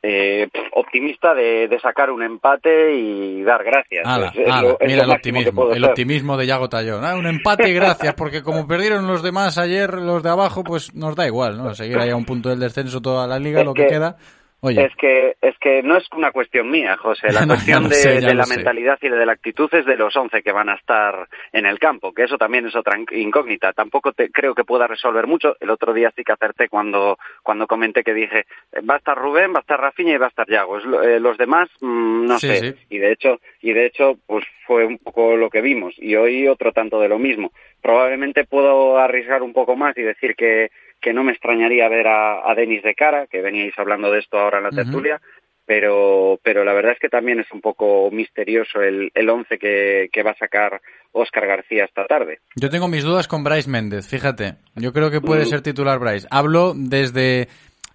Eh, 0.02 0.48
optimista 0.74 1.34
de, 1.34 1.68
de, 1.68 1.80
sacar 1.80 2.12
un 2.12 2.22
empate 2.22 2.96
y 2.96 3.44
dar 3.44 3.64
gracias. 3.64 4.06
Ala, 4.06 4.32
es, 4.36 4.48
ala, 4.48 4.62
lo, 4.62 4.80
es 4.80 4.88
mira 4.88 5.04
el 5.04 5.12
optimismo, 5.12 5.72
el 5.72 5.84
optimismo 5.84 6.38
de 6.38 6.46
Yago 6.46 6.70
Tallón. 6.70 7.04
Ah, 7.04 7.16
un 7.16 7.26
empate 7.26 7.70
y 7.70 7.74
gracias, 7.74 8.14
porque 8.14 8.44
como 8.44 8.68
perdieron 8.68 9.08
los 9.08 9.24
demás 9.24 9.58
ayer, 9.58 9.94
los 9.94 10.22
de 10.22 10.30
abajo, 10.30 10.64
pues 10.64 10.94
nos 10.94 11.16
da 11.16 11.26
igual, 11.26 11.58
¿no? 11.58 11.74
Seguir 11.74 11.98
ahí 11.98 12.10
a 12.10 12.16
un 12.16 12.26
punto 12.26 12.50
del 12.50 12.60
descenso 12.60 13.02
toda 13.02 13.26
la 13.28 13.40
liga, 13.40 13.62
es 13.62 13.66
lo 13.66 13.74
que, 13.74 13.84
que 13.84 13.90
queda. 13.90 14.18
Oye. 14.62 14.86
Es 14.86 14.96
que 14.96 15.36
es 15.40 15.56
que 15.60 15.84
no 15.84 15.98
es 15.98 16.06
una 16.16 16.32
cuestión 16.32 16.70
mía, 16.72 16.98
José. 16.98 17.32
La 17.32 17.46
cuestión 17.48 17.84
no 17.84 17.90
de, 17.90 17.96
sé, 17.96 18.22
de 18.22 18.34
la 18.34 18.44
sé. 18.44 18.56
mentalidad 18.56 18.98
y 19.02 19.10
de 19.10 19.26
la 19.26 19.34
actitud 19.34 19.70
es 19.72 19.86
de 19.86 19.96
los 19.96 20.16
11 20.16 20.42
que 20.42 20.52
van 20.52 20.70
a 20.70 20.76
estar 20.76 21.28
en 21.52 21.66
el 21.68 21.78
campo, 21.78 22.12
que 22.12 22.24
eso 22.24 22.38
también 22.38 22.66
es 22.66 22.76
otra 22.76 22.98
incógnita. 23.12 23.74
Tampoco 23.74 24.14
te, 24.14 24.32
creo 24.32 24.56
que 24.56 24.64
pueda 24.64 24.88
resolver 24.88 25.28
mucho. 25.28 25.56
El 25.60 25.70
otro 25.70 25.94
día 25.94 26.12
sí 26.16 26.24
que 26.24 26.32
acerté 26.32 26.70
cuando 26.70 27.18
cuando 27.44 27.68
comenté 27.68 28.04
que 28.04 28.14
dije 28.14 28.46
va 28.90 28.96
a 28.96 28.98
estar 28.98 29.18
Rubén, 29.18 29.54
va 29.54 29.60
a 29.60 29.62
estar 29.62 29.80
Rafinha 29.80 30.14
y 30.14 30.18
va 30.18 30.26
a 30.26 30.30
estar 30.30 30.48
Yago. 30.50 30.80
Eh, 31.04 31.20
los 31.20 31.38
demás 31.38 31.70
mmm, 31.82 32.26
no 32.26 32.40
sí, 32.40 32.48
sé. 32.48 32.56
Sí. 32.60 32.76
Y 32.90 32.98
de 32.98 33.12
hecho 33.12 33.40
y 33.62 33.74
de 33.74 33.86
hecho 33.86 34.18
pues 34.26 34.44
fue 34.66 34.86
un 34.86 34.98
poco 34.98 35.36
lo 35.38 35.50
que 35.50 35.62
vimos. 35.62 35.94
Y 35.98 36.16
hoy 36.16 36.48
otro 36.48 36.72
tanto 36.72 37.00
de 37.00 37.08
lo 37.10 37.20
mismo. 37.20 37.52
Probablemente 37.82 38.44
puedo 38.44 38.98
arriesgar 38.98 39.44
un 39.44 39.54
poco 39.54 39.76
más 39.76 39.98
y 39.98 40.02
decir 40.02 40.36
que 40.36 40.72
que 41.02 41.14
no 41.14 41.24
me 41.24 41.32
extrañaría 41.32 41.88
ver 41.90 42.08
a, 42.08 42.50
a 42.50 42.56
Denis 42.56 42.84
de 42.84 42.96
cara, 42.96 43.28
que 43.28 43.42
veníais 43.42 43.74
hablando 43.78 44.12
de 44.12 44.20
esto 44.20 44.38
ahora 44.38 44.58
en 44.58 44.64
la 44.66 44.70
tertulia, 44.72 45.16
uh 45.16 45.18
-huh. 45.20 45.42
pero, 45.66 46.40
pero 46.44 46.64
la 46.64 46.74
verdad 46.74 46.94
es 46.94 47.00
que 47.00 47.10
también 47.10 47.40
es 47.40 47.52
un 47.52 47.62
poco 47.62 48.10
misterioso 48.12 48.82
el, 48.82 49.12
el 49.14 49.30
once 49.30 49.58
que, 49.58 50.10
que 50.12 50.24
va 50.24 50.32
a 50.32 50.38
sacar 50.38 50.82
Óscar 51.12 51.48
García 51.48 51.86
esta 51.86 52.06
tarde. 52.06 52.40
Yo 52.56 52.70
tengo 52.70 52.88
mis 52.88 53.04
dudas 53.04 53.28
con 53.28 53.44
Bryce 53.44 53.70
Méndez, 53.70 54.08
fíjate. 54.08 54.56
Yo 54.76 54.92
creo 54.94 55.10
que 55.12 55.22
puede 55.22 55.42
uh 55.42 55.46
-huh. 55.46 55.50
ser 55.50 55.62
titular 55.62 56.00
Bryce. 56.00 56.28
Hablo 56.32 56.74
desde 56.76 57.48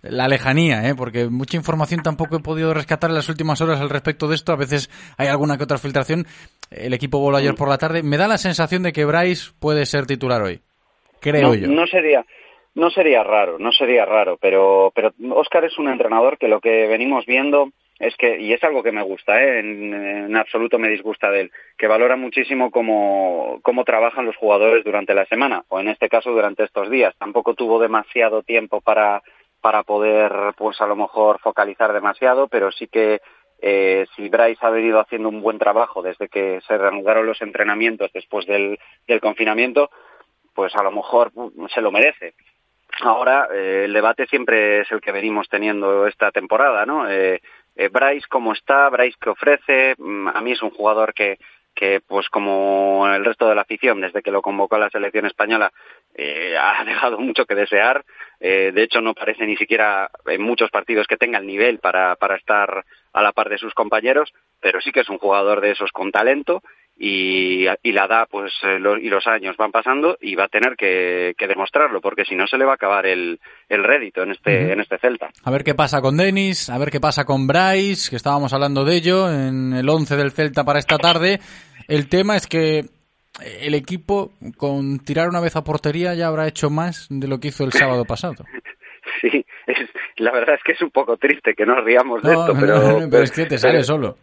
la 0.02 0.26
lejanía, 0.26 0.88
¿eh? 0.88 0.94
porque 0.96 1.28
mucha 1.28 1.56
información 1.56 2.02
tampoco 2.02 2.36
he 2.36 2.40
podido 2.40 2.74
rescatar 2.74 3.10
en 3.10 3.14
las 3.16 3.28
últimas 3.28 3.60
horas 3.60 3.80
al 3.80 3.88
respecto 3.90 4.26
de 4.26 4.34
esto. 4.34 4.52
A 4.52 4.56
veces 4.56 4.90
hay 5.16 5.28
alguna 5.28 5.56
que 5.56 5.64
otra 5.64 5.78
filtración. 5.78 6.26
El 6.70 6.92
equipo 6.92 7.20
voló 7.20 7.36
ayer 7.36 7.52
-huh. 7.52 7.58
por 7.58 7.68
la 7.68 7.78
tarde. 7.78 8.02
Me 8.02 8.16
da 8.16 8.26
la 8.26 8.38
sensación 8.38 8.82
de 8.82 8.92
que 8.92 9.04
Bryce 9.04 9.52
puede 9.60 9.86
ser 9.86 10.06
titular 10.06 10.42
hoy. 10.42 10.60
Creo 11.20 11.42
no, 11.42 11.54
yo. 11.54 11.68
No 11.68 11.86
sería 11.86 12.24
no 12.74 12.90
sería 12.90 13.22
raro, 13.22 13.58
no 13.58 13.72
sería 13.72 14.04
raro, 14.04 14.38
pero, 14.40 14.92
pero 14.94 15.12
Oscar 15.30 15.64
es 15.64 15.78
un 15.78 15.88
entrenador 15.88 16.38
que 16.38 16.48
lo 16.48 16.60
que 16.60 16.86
venimos 16.86 17.26
viendo 17.26 17.68
es 17.98 18.16
que, 18.16 18.40
y 18.40 18.52
es 18.52 18.64
algo 18.64 18.82
que 18.82 18.90
me 18.90 19.02
gusta, 19.02 19.42
¿eh? 19.42 19.60
en, 19.60 20.34
absoluto 20.34 20.78
me 20.78 20.88
disgusta 20.88 21.30
de 21.30 21.42
él, 21.42 21.52
que 21.78 21.86
valora 21.86 22.16
muchísimo 22.16 22.70
cómo, 22.70 23.60
cómo 23.62 23.84
trabajan 23.84 24.26
los 24.26 24.36
jugadores 24.36 24.84
durante 24.84 25.14
la 25.14 25.26
semana, 25.26 25.64
o 25.68 25.78
en 25.78 25.88
este 25.88 26.08
caso 26.08 26.32
durante 26.32 26.64
estos 26.64 26.90
días. 26.90 27.14
Tampoco 27.18 27.54
tuvo 27.54 27.78
demasiado 27.78 28.42
tiempo 28.42 28.80
para, 28.80 29.22
para 29.60 29.84
poder, 29.84 30.32
pues 30.56 30.80
a 30.80 30.86
lo 30.86 30.96
mejor, 30.96 31.38
focalizar 31.40 31.92
demasiado, 31.92 32.48
pero 32.48 32.72
sí 32.72 32.88
que 32.88 33.20
eh, 33.60 34.06
si 34.16 34.28
Bryce 34.28 34.66
ha 34.66 34.70
venido 34.70 34.98
haciendo 34.98 35.28
un 35.28 35.40
buen 35.40 35.58
trabajo 35.58 36.02
desde 36.02 36.28
que 36.28 36.60
se 36.66 36.76
reanudaron 36.76 37.26
los 37.26 37.40
entrenamientos 37.40 38.10
después 38.12 38.46
del, 38.46 38.80
del 39.06 39.20
confinamiento, 39.20 39.90
pues 40.54 40.74
a 40.74 40.82
lo 40.82 40.90
mejor 40.90 41.30
se 41.72 41.80
lo 41.80 41.92
merece. 41.92 42.34
Ahora, 43.04 43.48
eh, 43.52 43.82
el 43.86 43.92
debate 43.92 44.28
siempre 44.28 44.82
es 44.82 44.92
el 44.92 45.00
que 45.00 45.10
venimos 45.10 45.48
teniendo 45.48 46.06
esta 46.06 46.30
temporada, 46.30 46.86
¿no? 46.86 47.10
Eh, 47.10 47.42
eh, 47.74 47.88
Bryce, 47.88 48.28
¿cómo 48.28 48.52
está? 48.52 48.88
Bryce, 48.90 49.18
¿qué 49.20 49.30
ofrece? 49.30 49.94
Mm, 49.98 50.28
a 50.28 50.40
mí 50.40 50.52
es 50.52 50.62
un 50.62 50.70
jugador 50.70 51.12
que, 51.12 51.38
que, 51.74 52.00
pues 52.06 52.28
como 52.28 53.08
el 53.12 53.24
resto 53.24 53.48
de 53.48 53.56
la 53.56 53.62
afición, 53.62 54.00
desde 54.00 54.22
que 54.22 54.30
lo 54.30 54.40
convocó 54.40 54.76
a 54.76 54.78
la 54.78 54.90
selección 54.90 55.26
española, 55.26 55.72
eh, 56.14 56.56
ha 56.56 56.84
dejado 56.84 57.18
mucho 57.18 57.44
que 57.44 57.56
desear. 57.56 58.04
De 58.38 58.82
hecho, 58.82 59.00
no 59.00 59.14
parece 59.14 59.46
ni 59.46 59.56
siquiera 59.56 60.10
en 60.26 60.42
muchos 60.42 60.68
partidos 60.70 61.06
que 61.06 61.16
tenga 61.16 61.38
el 61.38 61.46
nivel 61.46 61.78
para, 61.78 62.16
para 62.16 62.34
estar 62.34 62.84
a 63.12 63.22
la 63.22 63.30
par 63.30 63.48
de 63.48 63.58
sus 63.58 63.72
compañeros, 63.72 64.32
pero 64.60 64.80
sí 64.80 64.90
que 64.90 65.00
es 65.00 65.08
un 65.08 65.18
jugador 65.18 65.60
de 65.60 65.70
esos 65.70 65.92
con 65.92 66.10
talento 66.10 66.60
y, 66.98 67.66
y 67.82 67.92
la 67.92 68.04
edad 68.04 68.28
pues 68.30 68.52
eh, 68.62 68.78
lo, 68.78 68.96
y 68.96 69.08
los 69.08 69.26
años 69.26 69.56
van 69.56 69.72
pasando 69.72 70.16
y 70.20 70.34
va 70.34 70.44
a 70.44 70.48
tener 70.48 70.76
que, 70.76 71.34
que 71.36 71.48
demostrarlo 71.48 72.00
porque 72.00 72.24
si 72.24 72.34
no 72.34 72.46
se 72.46 72.58
le 72.58 72.64
va 72.64 72.72
a 72.72 72.74
acabar 72.74 73.06
el, 73.06 73.40
el 73.68 73.84
rédito 73.84 74.22
en 74.22 74.32
este, 74.32 74.50
uh 74.50 74.68
-huh. 74.68 74.72
en 74.72 74.80
este 74.80 74.98
Celta. 74.98 75.30
A 75.44 75.50
ver 75.50 75.64
qué 75.64 75.74
pasa 75.74 76.00
con 76.00 76.16
Denis, 76.16 76.70
a 76.70 76.78
ver 76.78 76.90
qué 76.90 77.00
pasa 77.00 77.24
con 77.24 77.46
Bryce, 77.46 78.10
que 78.10 78.16
estábamos 78.16 78.52
hablando 78.52 78.84
de 78.84 78.96
ello 78.96 79.30
en 79.30 79.72
el 79.72 79.88
11 79.88 80.16
del 80.16 80.32
Celta 80.32 80.64
para 80.64 80.78
esta 80.78 80.98
tarde. 80.98 81.40
El 81.88 82.08
tema 82.08 82.36
es 82.36 82.46
que 82.46 82.84
el 83.60 83.74
equipo 83.74 84.32
con 84.56 84.98
tirar 85.00 85.28
una 85.28 85.40
vez 85.40 85.56
a 85.56 85.64
portería 85.64 86.14
ya 86.14 86.26
habrá 86.26 86.46
hecho 86.46 86.70
más 86.70 87.06
de 87.10 87.28
lo 87.28 87.40
que 87.40 87.48
hizo 87.48 87.64
el 87.64 87.72
sábado 87.72 88.04
pasado. 88.04 88.44
sí, 89.20 89.44
es, 89.66 89.78
la 90.16 90.32
verdad 90.32 90.56
es 90.56 90.62
que 90.62 90.72
es 90.72 90.82
un 90.82 90.90
poco 90.90 91.16
triste 91.16 91.54
que 91.54 91.66
nos 91.66 91.82
riamos 91.84 92.22
de 92.22 92.32
no, 92.32 92.40
esto, 92.40 92.56
pero, 92.60 92.74
no, 92.76 92.82
pero, 92.98 93.10
pero, 93.10 93.22
es 93.24 93.32
que 93.32 93.46
te 93.46 93.58
sale 93.58 93.74
pero, 93.74 93.84
solo. 93.84 94.16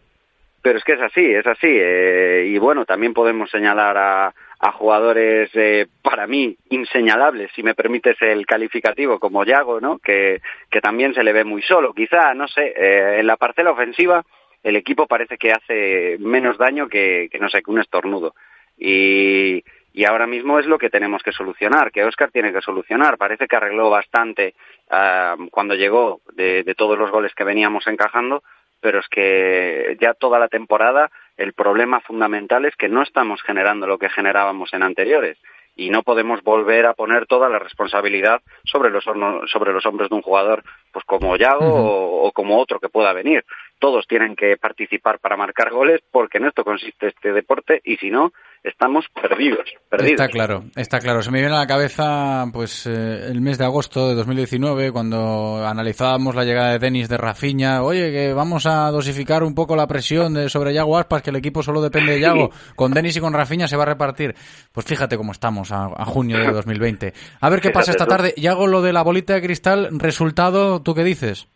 Pero 0.62 0.78
es 0.78 0.84
que 0.84 0.92
es 0.92 1.00
así, 1.00 1.24
es 1.24 1.46
así. 1.46 1.68
Eh, 1.70 2.44
y 2.48 2.58
bueno, 2.58 2.84
también 2.84 3.14
podemos 3.14 3.50
señalar 3.50 3.96
a, 3.96 4.34
a 4.58 4.72
jugadores 4.72 5.50
eh, 5.54 5.86
para 6.02 6.26
mí 6.26 6.54
inseñalables, 6.68 7.50
si 7.54 7.62
me 7.62 7.74
permites 7.74 8.16
el 8.20 8.44
calificativo, 8.44 9.18
como 9.18 9.44
Yago, 9.44 9.80
¿no? 9.80 9.98
Que, 9.98 10.42
que 10.70 10.80
también 10.82 11.14
se 11.14 11.24
le 11.24 11.32
ve 11.32 11.44
muy 11.44 11.62
solo. 11.62 11.94
Quizá, 11.94 12.34
no 12.34 12.46
sé, 12.46 12.74
eh, 12.76 13.20
en 13.20 13.26
la 13.26 13.36
parcela 13.36 13.70
ofensiva 13.70 14.22
el 14.62 14.76
equipo 14.76 15.06
parece 15.06 15.38
que 15.38 15.52
hace 15.52 16.18
menos 16.18 16.58
daño 16.58 16.88
que, 16.88 17.28
que 17.32 17.38
no 17.38 17.48
sé, 17.48 17.62
que 17.62 17.70
un 17.70 17.80
estornudo. 17.80 18.34
Y, 18.76 19.64
y 19.94 20.04
ahora 20.04 20.26
mismo 20.26 20.58
es 20.58 20.66
lo 20.66 20.78
que 20.78 20.90
tenemos 20.90 21.22
que 21.22 21.32
solucionar, 21.32 21.90
que 21.90 22.04
Oscar 22.04 22.30
tiene 22.30 22.52
que 22.52 22.60
solucionar. 22.60 23.16
Parece 23.16 23.46
que 23.46 23.56
arregló 23.56 23.88
bastante 23.88 24.54
uh, 24.90 25.48
cuando 25.50 25.74
llegó 25.74 26.20
de, 26.34 26.62
de 26.62 26.74
todos 26.74 26.98
los 26.98 27.10
goles 27.10 27.34
que 27.34 27.44
veníamos 27.44 27.86
encajando, 27.86 28.42
pero 28.80 29.00
es 29.00 29.08
que 29.08 29.96
ya 30.00 30.14
toda 30.14 30.38
la 30.38 30.48
temporada 30.48 31.10
el 31.36 31.52
problema 31.52 32.00
fundamental 32.00 32.64
es 32.64 32.76
que 32.76 32.88
no 32.88 33.02
estamos 33.02 33.42
generando 33.42 33.86
lo 33.86 33.98
que 33.98 34.10
generábamos 34.10 34.72
en 34.72 34.82
anteriores 34.82 35.38
y 35.76 35.88
no 35.90 36.02
podemos 36.02 36.42
volver 36.42 36.86
a 36.86 36.94
poner 36.94 37.26
toda 37.26 37.48
la 37.48 37.58
responsabilidad 37.58 38.42
sobre 38.64 38.90
los 38.90 39.04
sobre 39.04 39.72
los 39.72 39.86
hombros 39.86 40.10
de 40.10 40.16
un 40.16 40.22
jugador 40.22 40.62
pues 40.92 41.04
como 41.04 41.36
Yago 41.36 41.64
uh 41.64 41.68
-huh. 41.68 41.90
o, 41.90 42.22
o, 42.26 42.32
como 42.32 42.58
otro 42.58 42.80
que 42.80 42.88
pueda 42.88 43.12
venir. 43.12 43.44
Todos 43.80 44.06
tienen 44.06 44.36
que 44.36 44.56
participar 44.56 45.18
para 45.18 45.36
marcar 45.36 45.70
goles 45.72 46.00
porque 46.12 46.38
en 46.38 46.44
esto 46.44 46.62
consiste 46.64 47.08
este 47.08 47.32
deporte 47.32 47.80
y 47.82 47.96
si 47.96 48.10
no 48.10 48.32
estamos 48.62 49.06
perdidos, 49.14 49.64
perdidos. 49.88 50.12
Está 50.12 50.28
claro, 50.28 50.64
está 50.76 50.98
claro. 51.00 51.22
Se 51.22 51.30
me 51.30 51.40
viene 51.40 51.54
a 51.54 51.60
la 51.60 51.66
cabeza 51.66 52.44
pues 52.52 52.86
eh, 52.86 53.28
el 53.30 53.40
mes 53.40 53.56
de 53.56 53.64
agosto 53.64 54.08
de 54.08 54.14
2019 54.16 54.92
cuando 54.92 55.66
analizábamos 55.66 56.34
la 56.34 56.44
llegada 56.44 56.72
de 56.72 56.78
Denis 56.78 57.08
de 57.08 57.16
Rafinha. 57.16 57.82
Oye, 57.82 58.12
que 58.12 58.32
vamos 58.34 58.66
a 58.66 58.90
dosificar 58.90 59.42
un 59.42 59.54
poco 59.54 59.74
la 59.74 59.86
presión 59.86 60.34
de, 60.34 60.48
sobre 60.48 60.74
Yago 60.74 60.98
Aspas, 60.98 61.22
que 61.22 61.30
el 61.30 61.36
equipo 61.36 61.62
solo 61.62 61.80
depende 61.80 62.12
de 62.12 62.20
Yago. 62.20 62.50
Con 62.76 62.92
Denis 62.92 63.16
y 63.16 63.20
con 63.20 63.32
Rafinha 63.32 63.66
se 63.66 63.76
va 63.76 63.84
a 63.84 63.86
repartir. 63.86 64.34
Pues 64.72 64.86
fíjate 64.86 65.16
cómo 65.16 65.32
estamos 65.32 65.72
a, 65.72 65.86
a 65.86 66.04
junio 66.04 66.38
de 66.38 66.52
2020. 66.52 67.14
A 67.40 67.48
ver 67.48 67.60
qué 67.60 67.70
pasa 67.70 67.92
esta 67.92 68.06
tarde. 68.06 68.34
Yago, 68.36 68.66
lo 68.66 68.82
de 68.82 68.92
la 68.92 69.02
bolita 69.02 69.34
de 69.34 69.42
cristal, 69.42 69.88
resultado, 69.98 70.82
¿tú 70.82 70.94
qué 70.94 71.02
dices? 71.02 71.48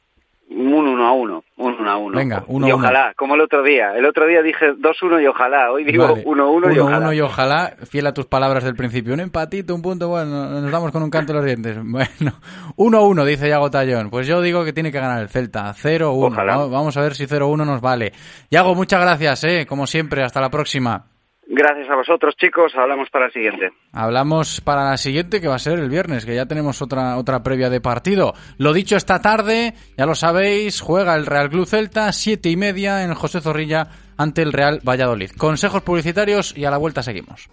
Un 0.51 0.73
1 0.73 1.07
a 1.07 1.13
1, 1.13 1.45
un 1.57 1.75
1 1.81 1.91
a 1.91 1.97
1. 1.97 2.17
Venga, 2.19 2.45
1 2.47 2.67
Y 2.69 2.71
a 2.71 2.75
1. 2.77 2.85
ojalá, 2.85 3.13
como 3.17 3.35
el 3.35 3.41
otro 3.41 3.63
día. 3.63 3.97
El 3.97 4.05
otro 4.07 4.27
día 4.27 4.41
dije 4.43 4.73
2-1 4.79 5.23
y 5.23 5.27
ojalá. 5.27 5.73
Hoy 5.73 5.85
digo 5.85 6.07
1-1 6.17 6.75
y 6.75 6.79
ojalá. 6.79 7.07
1-1 7.11 7.17
y 7.17 7.21
ojalá, 7.23 7.75
fiel 7.91 8.07
a 8.07 8.15
tus 8.15 8.27
palabras 8.27 8.63
del 8.63 8.75
principio. 8.77 9.15
Un 9.15 9.21
empatito, 9.21 9.75
un 9.75 9.83
punto, 9.83 10.09
bueno, 10.09 10.49
nos 10.61 10.71
damos 10.71 10.93
con 10.93 11.03
un 11.03 11.11
canto 11.11 11.33
en 11.33 11.37
los 11.39 11.45
dientes. 11.47 11.77
Bueno, 11.85 12.35
1-1, 12.77 13.25
dice 13.25 13.49
Yago 13.49 13.71
Tallón. 13.71 14.11
Pues 14.11 14.27
yo 14.27 14.41
digo 14.43 14.65
que 14.65 14.73
tiene 14.73 14.93
que 14.93 15.01
ganar 15.01 15.23
el 15.23 15.29
Celta. 15.29 15.73
0-1. 15.75 16.29
Ojalá. 16.33 16.57
Va- 16.59 16.67
Vamos 16.69 16.97
a 16.97 17.01
ver 17.01 17.15
si 17.15 17.27
0-1 17.27 17.65
nos 17.65 17.81
vale. 17.81 18.13
Yago, 18.51 18.75
muchas 18.75 19.01
gracias, 19.01 19.45
eh, 19.45 19.67
como 19.67 19.87
siempre. 19.87 20.23
Hasta 20.23 20.41
la 20.41 20.51
próxima. 20.51 21.07
Gracias 21.47 21.91
a 21.91 21.97
vosotros, 21.97 22.35
chicos. 22.37 22.73
Hablamos 22.75 23.11
para 23.11 23.27
el 23.27 23.33
siguiente. 23.33 23.73
Hablamos 23.93 24.61
para 24.61 24.85
la 24.85 24.97
siguiente, 24.97 25.41
que 25.41 25.49
va 25.49 25.57
a 25.57 25.59
ser 25.59 25.79
el 25.79 25.91
viernes, 25.91 26.25
que 26.25 26.35
ya 26.35 26.47
tenemos 26.47 26.81
otra, 26.81 27.17
otra 27.19 27.43
previa 27.43 27.69
de 27.69 27.81
partido. 27.81 28.33
Lo 28.57 28.73
dicho 28.73 28.97
esta 28.97 29.21
tarde, 29.21 29.75
ya 29.97 30.07
lo 30.07 30.15
sabéis, 30.15 30.81
juega 30.81 31.15
el 31.15 31.27
Real 31.27 31.51
Club 31.51 31.67
Celta, 31.67 32.11
siete 32.13 32.49
y 32.49 32.57
media 32.57 33.05
en 33.05 33.15
José 33.15 33.41
Zorrilla 33.41 33.89
ante 34.17 34.43
el 34.43 34.53
Real 34.53 34.81
Valladolid. 34.87 35.31
Consejos 35.37 35.83
publicitarios 35.83 36.57
y 36.57 36.65
a 36.65 36.71
la 36.71 36.79
vuelta 36.79 37.03
seguimos. 37.03 37.49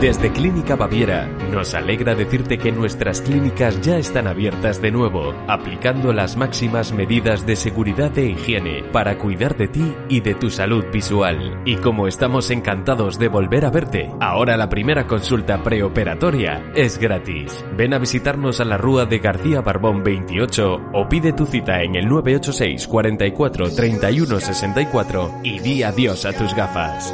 Desde 0.00 0.32
Clínica 0.32 0.76
Baviera 0.76 1.28
nos 1.50 1.72
alegra 1.72 2.14
decirte 2.14 2.58
que 2.58 2.72
nuestras 2.72 3.22
clínicas 3.22 3.80
ya 3.80 3.96
están 3.96 4.26
abiertas 4.26 4.82
de 4.82 4.90
nuevo, 4.90 5.32
aplicando 5.48 6.12
las 6.12 6.36
máximas 6.36 6.92
medidas 6.92 7.46
de 7.46 7.56
seguridad 7.56 8.16
e 8.18 8.26
higiene 8.26 8.82
para 8.92 9.16
cuidar 9.16 9.56
de 9.56 9.68
ti 9.68 9.94
y 10.10 10.20
de 10.20 10.34
tu 10.34 10.50
salud 10.50 10.84
visual. 10.92 11.62
Y 11.64 11.76
como 11.76 12.06
estamos 12.06 12.50
encantados 12.50 13.18
de 13.18 13.28
volver 13.28 13.64
a 13.64 13.70
verte, 13.70 14.10
ahora 14.20 14.58
la 14.58 14.68
primera 14.68 15.06
consulta 15.06 15.62
preoperatoria 15.62 16.72
es 16.74 16.98
gratis. 16.98 17.64
Ven 17.74 17.94
a 17.94 17.98
visitarnos 17.98 18.60
a 18.60 18.64
la 18.64 18.76
Rúa 18.76 19.06
de 19.06 19.20
García 19.20 19.62
Barbón 19.62 20.02
28 20.02 20.90
o 20.92 21.08
pide 21.08 21.32
tu 21.32 21.46
cita 21.46 21.82
en 21.82 21.94
el 21.94 22.08
986 22.08 22.88
44 22.88 23.70
31 23.74 24.40
64 24.40 25.33
y 25.42 25.58
di 25.60 25.82
adiós 25.82 26.24
a 26.24 26.32
tus 26.32 26.54
gafas. 26.54 27.12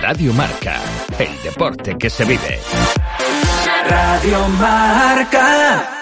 Radio 0.00 0.32
Marca, 0.32 0.80
el 1.18 1.42
deporte 1.42 1.96
que 1.98 2.08
se 2.08 2.24
vive. 2.24 2.60
Radio 3.88 4.48
Marca. 4.48 6.01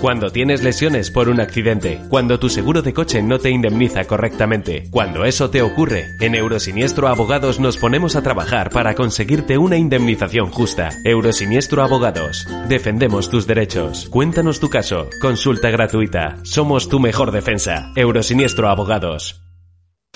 Cuando 0.00 0.30
tienes 0.30 0.62
lesiones 0.62 1.10
por 1.10 1.28
un 1.28 1.40
accidente, 1.40 2.00
cuando 2.08 2.38
tu 2.38 2.48
seguro 2.48 2.80
de 2.80 2.94
coche 2.94 3.22
no 3.22 3.38
te 3.38 3.50
indemniza 3.50 4.04
correctamente, 4.04 4.88
cuando 4.90 5.26
eso 5.26 5.50
te 5.50 5.60
ocurre, 5.60 6.06
en 6.20 6.34
Eurosiniestro 6.34 7.06
Abogados 7.06 7.60
nos 7.60 7.76
ponemos 7.76 8.16
a 8.16 8.22
trabajar 8.22 8.70
para 8.70 8.94
conseguirte 8.94 9.58
una 9.58 9.76
indemnización 9.76 10.50
justa. 10.50 10.88
Eurosiniestro 11.04 11.82
Abogados. 11.82 12.48
Defendemos 12.66 13.28
tus 13.28 13.46
derechos. 13.46 14.08
Cuéntanos 14.08 14.58
tu 14.58 14.70
caso. 14.70 15.10
Consulta 15.20 15.68
gratuita. 15.68 16.38
Somos 16.44 16.88
tu 16.88 16.98
mejor 16.98 17.30
defensa. 17.30 17.92
Eurosiniestro 17.94 18.70
Abogados. 18.70 19.42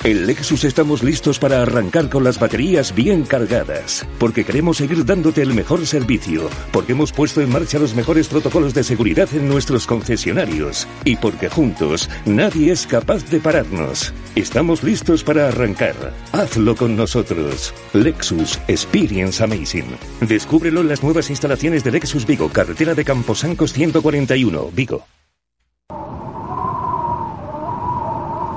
En 0.05 0.27
Lexus 0.27 0.65
estamos 0.65 1.03
listos 1.03 1.39
para 1.39 1.63
arrancar 1.63 2.11
con 2.11 2.25
las 2.25 2.39
baterías 2.39 2.95
bien 2.95 3.23
cargadas, 3.25 4.07
porque 4.19 4.45
queremos 4.45 4.77
seguir 4.77 5.03
dándote 5.07 5.41
el 5.41 5.55
mejor 5.55 5.87
servicio, 5.87 6.51
porque 6.73 6.93
hemos 6.93 7.11
puesto 7.11 7.41
en 7.41 7.49
marcha 7.49 7.79
los 7.79 7.95
mejores 7.95 8.29
protocolos 8.29 8.75
de 8.75 8.85
seguridad 8.85 9.31
en 9.33 9.49
nuestros 9.49 9.87
concesionarios 9.87 10.87
y 11.07 11.17
porque 11.17 11.49
juntos 11.49 12.11
nadie 12.27 12.73
es 12.73 12.87
capaz 12.87 13.31
de 13.31 13.41
pararnos. 13.41 14.13
Estamos 14.35 14.83
listos 14.83 15.25
para 15.25 15.49
arrancar. 15.49 15.95
Hazlo 16.33 16.77
con 16.77 16.97
nosotros. 16.97 17.73
Lexus 17.95 18.61
Experience 18.69 19.43
Amazing. 19.43 19.97
Descúbrelo 20.21 20.83
en 20.83 20.89
las 20.89 21.03
nuevas 21.03 21.31
instalaciones 21.31 21.83
de 21.83 21.93
Lexus 21.93 22.27
Vigo, 22.27 22.51
carretera 22.51 22.95
de 22.95 23.07
Camposancos 23.07 23.73
141, 23.73 24.71
Vigo. 24.73 25.07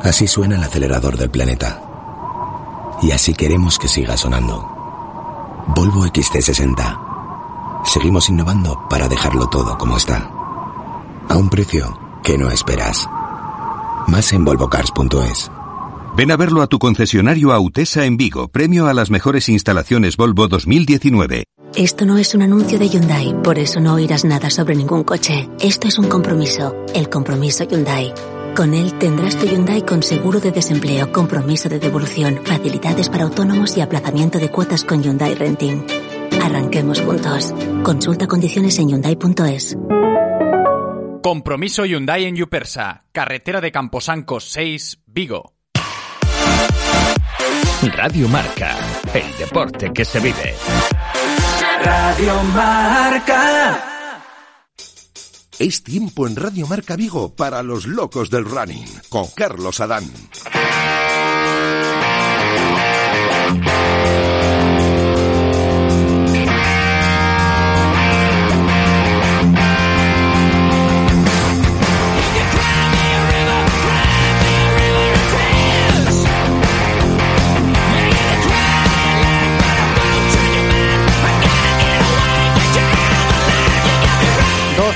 Así 0.07 0.25
suena 0.25 0.55
el 0.55 0.63
acelerador 0.63 1.17
del 1.17 1.29
planeta. 1.29 1.83
Y 3.01 3.11
así 3.11 3.33
queremos 3.33 3.77
que 3.77 3.89
siga 3.89 4.15
sonando. 4.15 4.65
Volvo 5.75 6.05
XC60. 6.05 7.83
Seguimos 7.83 8.29
innovando 8.29 8.87
para 8.89 9.09
dejarlo 9.09 9.47
todo 9.47 9.77
como 9.77 9.97
está. 9.97 10.31
A 11.27 11.35
un 11.35 11.49
precio 11.49 11.99
que 12.23 12.37
no 12.37 12.49
esperas. 12.49 13.05
Más 14.07 14.31
en 14.31 14.45
volvocars.es. 14.45 15.51
Ven 16.15 16.31
a 16.31 16.37
verlo 16.37 16.61
a 16.61 16.67
tu 16.67 16.79
concesionario 16.79 17.51
Autesa 17.51 18.05
en 18.05 18.15
Vigo, 18.15 18.47
premio 18.47 18.87
a 18.87 18.93
las 18.93 19.11
mejores 19.11 19.49
instalaciones 19.49 20.15
Volvo 20.15 20.47
2019. 20.47 21.43
Esto 21.75 22.05
no 22.05 22.17
es 22.17 22.33
un 22.33 22.43
anuncio 22.43 22.79
de 22.79 22.87
Hyundai, 22.87 23.35
por 23.43 23.59
eso 23.59 23.81
no 23.81 23.95
oirás 23.95 24.23
nada 24.23 24.49
sobre 24.51 24.75
ningún 24.75 25.03
coche. 25.03 25.49
Esto 25.59 25.89
es 25.89 25.99
un 25.99 26.07
compromiso, 26.07 26.73
el 26.95 27.09
compromiso 27.09 27.65
Hyundai. 27.65 28.13
Con 28.57 28.73
él 28.73 28.97
tendrás 28.97 29.37
tu 29.37 29.45
Hyundai 29.45 29.83
con 29.83 30.01
seguro 30.01 30.39
de 30.39 30.49
desempleo, 30.49 31.11
compromiso 31.11 31.69
de 31.69 31.77
devolución, 31.77 32.41
facilidades 32.43 33.07
para 33.07 33.25
autónomos 33.25 33.77
y 33.77 33.81
aplazamiento 33.81 34.39
de 34.39 34.49
cuotas 34.49 34.83
con 34.83 35.03
Hyundai 35.03 35.35
Renting. 35.35 35.85
Arranquemos 36.41 36.99
juntos. 37.01 37.53
Consulta 37.83 38.25
condiciones 38.25 38.79
en 38.79 38.89
Hyundai.es. 38.89 39.77
Compromiso 41.21 41.85
Hyundai 41.85 42.25
en 42.25 42.35
Yupersa, 42.35 43.05
carretera 43.11 43.61
de 43.61 43.71
Camposancos 43.71 44.45
6, 44.49 45.03
Vigo. 45.05 45.53
Radio 47.95 48.27
Marca, 48.27 48.75
el 49.13 49.37
deporte 49.37 49.93
que 49.93 50.03
se 50.03 50.19
vive. 50.19 50.55
Radio 51.83 52.41
Marca. 52.55 53.86
Es 55.59 55.81
tiempo 55.81 56.27
en 56.27 56.35
Radio 56.35 56.67
Marca 56.67 56.95
Vigo 56.95 57.33
para 57.33 57.63
los 57.63 57.87
locos 57.87 58.29
del 58.29 58.45
running, 58.45 58.85
con 59.09 59.25
Carlos 59.35 59.79
Adán. 59.79 60.03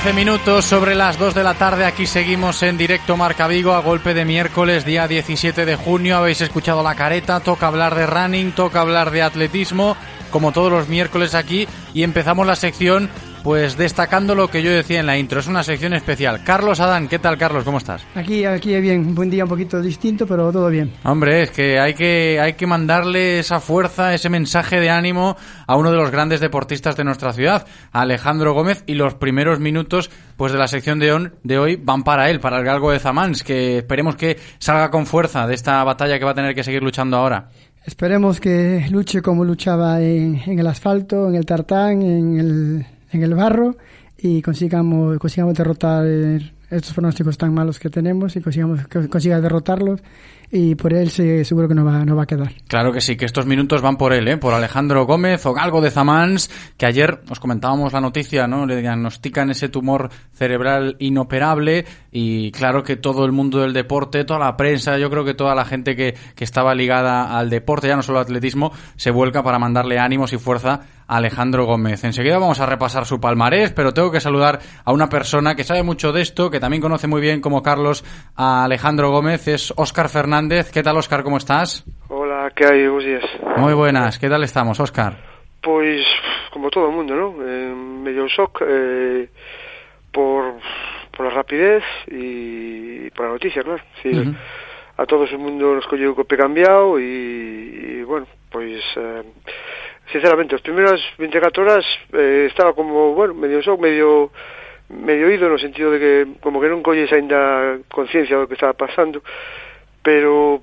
Doce 0.02 0.14
minutos 0.14 0.64
sobre 0.64 0.96
las 0.96 1.16
2 1.16 1.32
de 1.32 1.44
la 1.44 1.54
tarde, 1.54 1.84
aquí 1.84 2.08
seguimos 2.08 2.64
en 2.64 2.76
directo 2.76 3.16
Marca 3.16 3.46
Vigo 3.46 3.72
a 3.72 3.78
golpe 3.78 4.14
de 4.14 4.24
miércoles, 4.24 4.84
día 4.84 5.06
17 5.06 5.64
de 5.64 5.76
junio, 5.76 6.16
habéis 6.16 6.40
escuchado 6.40 6.82
la 6.82 6.96
careta, 6.96 7.38
toca 7.38 7.68
hablar 7.68 7.94
de 7.94 8.06
running, 8.06 8.50
toca 8.50 8.80
hablar 8.80 9.12
de 9.12 9.22
atletismo, 9.22 9.96
como 10.32 10.50
todos 10.50 10.72
los 10.72 10.88
miércoles 10.88 11.36
aquí, 11.36 11.68
y 11.94 12.02
empezamos 12.02 12.48
la 12.48 12.56
sección 12.56 13.10
pues 13.42 13.76
destacando 13.76 14.34
lo 14.34 14.48
que 14.48 14.62
yo 14.62 14.70
decía 14.70 15.00
en 15.00 15.06
la 15.06 15.18
intro, 15.18 15.40
es 15.40 15.46
una 15.48 15.62
sección 15.62 15.94
especial. 15.94 16.42
Carlos 16.44 16.78
Adán, 16.80 17.08
¿qué 17.08 17.18
tal 17.18 17.36
Carlos? 17.36 17.64
¿Cómo 17.64 17.78
estás? 17.78 18.04
Aquí, 18.14 18.44
aquí 18.44 18.78
bien, 18.80 19.00
un 19.00 19.14
buen 19.14 19.30
día 19.30 19.44
un 19.44 19.50
poquito 19.50 19.80
distinto, 19.80 20.26
pero 20.26 20.52
todo 20.52 20.68
bien. 20.68 20.92
Hombre, 21.04 21.42
es 21.42 21.50
que 21.50 21.80
hay 21.80 21.94
que 21.94 22.38
hay 22.40 22.52
que 22.54 22.66
mandarle 22.66 23.38
esa 23.40 23.60
fuerza, 23.60 24.14
ese 24.14 24.28
mensaje 24.28 24.78
de 24.80 24.90
ánimo 24.90 25.36
a 25.66 25.76
uno 25.76 25.90
de 25.90 25.96
los 25.96 26.10
grandes 26.10 26.40
deportistas 26.40 26.96
de 26.96 27.04
nuestra 27.04 27.32
ciudad, 27.32 27.66
Alejandro 27.90 28.54
Gómez, 28.54 28.84
y 28.86 28.94
los 28.94 29.14
primeros 29.14 29.58
minutos 29.60 30.10
pues 30.36 30.52
de 30.52 30.58
la 30.58 30.66
sección 30.68 30.98
de, 30.98 31.12
on- 31.12 31.34
de 31.42 31.58
hoy 31.58 31.76
van 31.76 32.02
para 32.04 32.30
él, 32.30 32.40
para 32.40 32.58
el 32.58 32.64
galgo 32.64 32.90
de 32.92 32.98
Zamans, 32.98 33.42
que 33.42 33.78
esperemos 33.78 34.16
que 34.16 34.38
salga 34.58 34.90
con 34.90 35.06
fuerza 35.06 35.46
de 35.46 35.54
esta 35.54 35.82
batalla 35.84 36.18
que 36.18 36.24
va 36.24 36.30
a 36.30 36.34
tener 36.34 36.54
que 36.54 36.62
seguir 36.64 36.82
luchando 36.82 37.16
ahora. 37.16 37.48
Esperemos 37.84 38.38
que 38.40 38.86
luche 38.90 39.20
como 39.22 39.44
luchaba 39.44 40.00
en, 40.00 40.40
en 40.46 40.58
el 40.58 40.66
asfalto, 40.68 41.28
en 41.28 41.34
el 41.34 41.44
tartán, 41.44 42.00
en 42.02 42.38
el, 42.38 42.86
en 43.12 43.22
el 43.22 43.34
barro 43.34 43.76
y 44.18 44.42
consigamos, 44.42 45.18
consigamos 45.18 45.54
derrotar 45.54 46.06
estos 46.06 46.92
pronósticos 46.94 47.36
tan 47.36 47.52
malos 47.52 47.78
que 47.78 47.90
tenemos 47.90 48.34
y 48.36 48.40
consigamos 48.40 48.86
consiga 48.86 49.40
derrotarlos 49.40 50.00
y 50.54 50.74
por 50.74 50.92
él 50.92 51.08
sí, 51.08 51.46
seguro 51.46 51.66
que 51.66 51.74
no 51.74 51.82
va, 51.82 52.04
no 52.04 52.14
va 52.14 52.24
a 52.24 52.26
quedar. 52.26 52.52
Claro 52.68 52.92
que 52.92 53.00
sí, 53.00 53.16
que 53.16 53.24
estos 53.24 53.46
minutos 53.46 53.80
van 53.80 53.96
por 53.96 54.12
él, 54.12 54.28
¿eh? 54.28 54.36
por 54.36 54.52
Alejandro 54.52 55.06
Gómez 55.06 55.46
o 55.46 55.54
Galgo 55.54 55.80
de 55.80 55.90
Zamans, 55.90 56.50
que 56.76 56.84
ayer 56.84 57.22
os 57.30 57.40
comentábamos 57.40 57.94
la 57.94 58.02
noticia, 58.02 58.46
¿no? 58.46 58.66
Le 58.66 58.76
diagnostican 58.76 59.48
ese 59.50 59.70
tumor 59.70 60.10
cerebral 60.34 60.96
inoperable 60.98 61.86
y 62.10 62.50
claro 62.52 62.82
que 62.82 62.96
todo 62.96 63.24
el 63.24 63.32
mundo 63.32 63.60
del 63.60 63.72
deporte, 63.72 64.24
toda 64.24 64.40
la 64.40 64.54
prensa, 64.58 64.98
yo 64.98 65.08
creo 65.08 65.24
que 65.24 65.32
toda 65.32 65.54
la 65.54 65.64
gente 65.64 65.96
que, 65.96 66.14
que 66.34 66.44
estaba 66.44 66.74
ligada 66.74 67.38
al 67.38 67.48
deporte, 67.48 67.88
ya 67.88 67.96
no 67.96 68.02
solo 68.02 68.18
al 68.18 68.24
atletismo, 68.24 68.72
se 68.96 69.10
vuelca 69.10 69.42
para 69.42 69.58
mandarle 69.58 69.98
ánimos 69.98 70.34
y 70.34 70.36
fuerza 70.36 70.80
Alejandro 71.16 71.66
Gómez. 71.66 72.04
Enseguida 72.04 72.38
vamos 72.38 72.60
a 72.60 72.66
repasar 72.66 73.04
su 73.04 73.20
palmarés, 73.20 73.72
pero 73.72 73.92
tengo 73.92 74.10
que 74.10 74.20
saludar 74.20 74.60
a 74.84 74.92
una 74.92 75.08
persona 75.08 75.54
que 75.54 75.64
sabe 75.64 75.82
mucho 75.82 76.10
de 76.12 76.22
esto, 76.22 76.50
que 76.50 76.58
también 76.58 76.80
conoce 76.80 77.06
muy 77.06 77.20
bien 77.20 77.40
como 77.40 77.62
Carlos 77.62 78.02
a 78.34 78.64
Alejandro 78.64 79.10
Gómez, 79.10 79.46
es 79.48 79.72
Óscar 79.76 80.08
Fernández. 80.08 80.70
¿Qué 80.72 80.82
tal, 80.82 80.96
Óscar? 80.96 81.22
¿Cómo 81.22 81.36
estás? 81.36 81.84
Hola, 82.08 82.50
¿qué 82.56 82.64
hay? 82.64 82.86
Buenos 82.88 83.04
días. 83.04 83.24
Muy 83.58 83.74
buenas, 83.74 84.18
¿qué 84.18 84.28
tal 84.28 84.42
estamos, 84.42 84.80
Óscar? 84.80 85.18
Pois, 85.62 86.02
como 86.50 86.70
todo 86.70 86.88
o 86.88 86.92
mundo, 86.92 87.14
non? 87.14 87.38
Eh, 87.38 87.74
medio 88.02 88.26
shock 88.26 88.64
eh, 88.66 89.28
por, 90.10 90.58
por 91.12 91.26
a 91.26 91.30
rapidez 91.30 91.84
e 92.08 93.12
por 93.14 93.26
a 93.26 93.36
noticia, 93.36 93.62
claro. 93.62 93.84
Sí, 94.02 94.08
uh 94.10 94.32
-huh. 94.32 94.36
A 94.96 95.06
todo 95.06 95.24
o 95.24 95.38
mundo 95.38 95.76
nos 95.76 95.86
colleu 95.86 96.16
co 96.16 96.24
pé 96.24 96.36
cambiado 96.36 96.98
e, 96.98 98.00
e 98.00 98.04
bueno, 98.04 98.26
pois... 98.50 98.80
Eh, 98.96 99.22
sinceramente, 100.10 100.56
as 100.56 100.64
primeiras 100.64 100.98
24 101.18 101.62
horas 101.62 101.84
eh, 102.12 102.48
estaba 102.50 102.72
como, 102.72 103.14
bueno, 103.14 103.34
medio 103.34 103.62
son, 103.62 103.78
medio 103.78 104.32
medio 104.92 105.30
ido 105.30 105.48
no 105.48 105.56
sentido 105.56 105.90
de 105.90 105.98
que 105.98 106.12
como 106.40 106.60
que 106.60 106.68
non 106.68 106.84
colles 106.84 107.08
aínda 107.12 107.80
conciencia 107.88 108.36
do 108.36 108.44
que 108.44 108.60
estaba 108.60 108.76
pasando 108.76 109.24
pero 110.04 110.60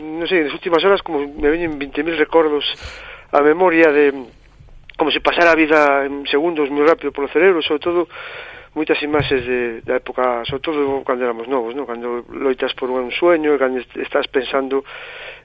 non 0.00 0.24
sei, 0.24 0.46
nas 0.46 0.56
últimas 0.56 0.80
horas 0.86 1.04
como 1.04 1.28
me 1.28 1.50
veñen 1.52 1.76
20.000 1.76 2.16
recordos 2.16 2.64
a 3.34 3.44
memoria 3.44 3.92
de 3.92 4.14
como 4.96 5.10
se 5.10 5.20
pasara 5.20 5.52
a 5.52 5.58
vida 5.58 6.06
en 6.08 6.24
segundos 6.28 6.72
moi 6.72 6.86
rápido 6.86 7.12
polo 7.12 7.28
cerebro, 7.28 7.60
sobre 7.60 7.84
todo 7.84 8.00
moitas 8.72 9.02
imaxes 9.02 9.42
de, 9.42 9.60
da 9.82 9.98
época, 9.98 10.46
sobre 10.46 10.62
todo 10.62 11.02
cando 11.02 11.26
éramos 11.26 11.50
novos, 11.50 11.74
non? 11.74 11.84
cando 11.84 12.22
loitas 12.30 12.70
por 12.78 12.88
un 12.88 13.10
sueño, 13.10 13.58
cando 13.58 13.82
estás 13.98 14.30
pensando 14.30 14.86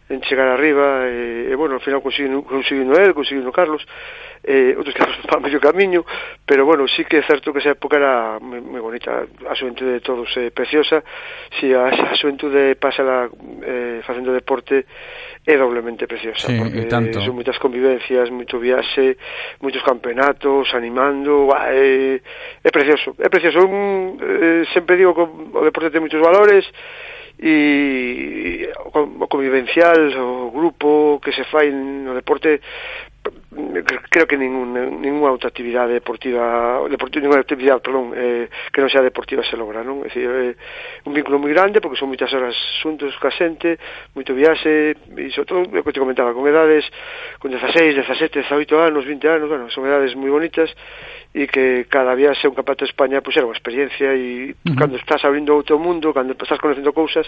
en 0.10 0.22
chegar 0.22 0.48
arriba 0.48 1.10
e, 1.10 1.50
e 1.50 1.54
bueno, 1.58 1.76
ao 1.76 1.84
final 1.84 2.02
conseguindo, 2.02 2.46
conseguindo 2.46 2.94
el, 2.94 3.14
conseguindo 3.14 3.50
Carlos 3.52 3.82
eh, 4.46 4.78
outros 4.78 4.94
que 4.96 5.02
para 5.26 5.42
medio 5.42 5.60
camiño 5.60 6.06
pero 6.46 6.66
bueno, 6.66 6.86
sí 6.88 7.04
que 7.06 7.18
é 7.18 7.24
certo 7.26 7.50
que 7.50 7.60
esa 7.60 7.74
época 7.74 7.98
era 7.98 8.38
moi, 8.38 8.62
moi 8.62 8.82
bonita, 8.82 9.26
a 9.26 9.54
xuventude 9.58 9.98
de 9.98 10.02
todos 10.06 10.30
é 10.38 10.48
eh, 10.48 10.52
preciosa, 10.54 11.02
si 11.58 11.74
a, 11.74 11.90
a 11.90 12.14
xuventude 12.14 12.78
pasa 12.78 13.02
la, 13.02 13.26
eh, 13.66 14.06
facendo 14.06 14.30
deporte 14.30 14.86
é 15.42 15.58
doblemente 15.58 16.06
preciosa 16.06 16.46
sí, 16.46 16.58
porque 16.58 16.86
tanto. 16.86 17.18
son 17.26 17.34
moitas 17.34 17.58
convivencias 17.58 18.30
moito 18.30 18.62
viaxe, 18.62 19.18
moitos 19.66 19.82
campeonatos 19.82 20.70
animando, 20.78 21.50
uah, 21.50 21.74
é, 21.74 22.22
é 22.62 22.70
precioso 22.70 23.18
é 23.18 23.30
precioso, 23.30 23.66
un, 23.66 24.22
eh, 24.22 24.64
sempre 24.70 25.02
digo 25.02 25.18
que 25.18 25.26
o 25.26 25.66
deporte 25.66 25.90
ten 25.90 26.06
moitos 26.06 26.22
valores 26.22 26.70
e 27.40 28.70
o 28.94 29.28
convivencial, 29.28 30.00
o 30.20 30.52
grupo 30.52 31.20
que 31.24 31.32
se 31.32 31.44
fai 31.52 31.72
no 31.72 32.14
deporte 32.16 32.62
creo 34.10 34.28
que 34.28 34.38
ningún, 34.38 35.02
ninguna 35.02 35.32
outra 35.32 35.50
actividade 35.50 35.94
deportiva, 35.94 36.84
deportiva 36.90 37.24
ninguna 37.24 37.42
actividade, 37.42 37.82
perdón, 37.82 38.14
eh, 38.14 38.50
que 38.70 38.82
non 38.82 38.92
sea 38.92 39.02
deportiva 39.02 39.42
se 39.42 39.58
logra, 39.58 39.82
non? 39.82 40.04
É 40.06 40.12
dicir, 40.12 40.28
eh, 40.30 40.54
un 41.08 41.14
vínculo 41.16 41.40
moi 41.40 41.50
grande 41.50 41.82
porque 41.82 41.98
son 41.98 42.12
moitas 42.12 42.30
horas 42.36 42.54
xuntos 42.84 43.16
ca 43.18 43.32
xente, 43.34 43.80
moito 44.14 44.36
viaxe, 44.36 44.94
e 45.18 45.32
sobre 45.34 45.48
todo, 45.48 45.62
o 45.66 45.84
que 45.84 45.96
te 45.96 46.04
comentaba, 46.04 46.36
con 46.36 46.46
edades 46.46 46.86
con 47.40 47.50
16, 47.50 47.96
17, 47.96 48.46
18 48.46 48.76
anos, 48.78 49.08
20 49.08 49.26
anos, 49.26 49.48
bueno, 49.50 49.66
son 49.72 49.88
edades 49.88 50.14
moi 50.14 50.30
bonitas 50.30 50.70
e 51.36 51.52
que 51.52 51.84
cada 51.92 52.16
viaxe 52.16 52.48
un 52.48 52.56
campeonato 52.56 52.88
de 52.88 52.92
España 52.96 53.20
pois 53.20 53.36
pues, 53.36 53.44
era 53.44 53.48
unha 53.52 53.60
experiencia 53.60 54.08
e 54.16 54.56
uh 54.56 54.72
-huh. 54.72 54.80
cando 54.80 54.96
estás 54.96 55.20
abrindo 55.28 55.52
outro 55.52 55.76
mundo, 55.76 56.16
cando 56.16 56.32
estás 56.32 56.56
conocendo 56.64 56.96
cousas, 56.96 57.28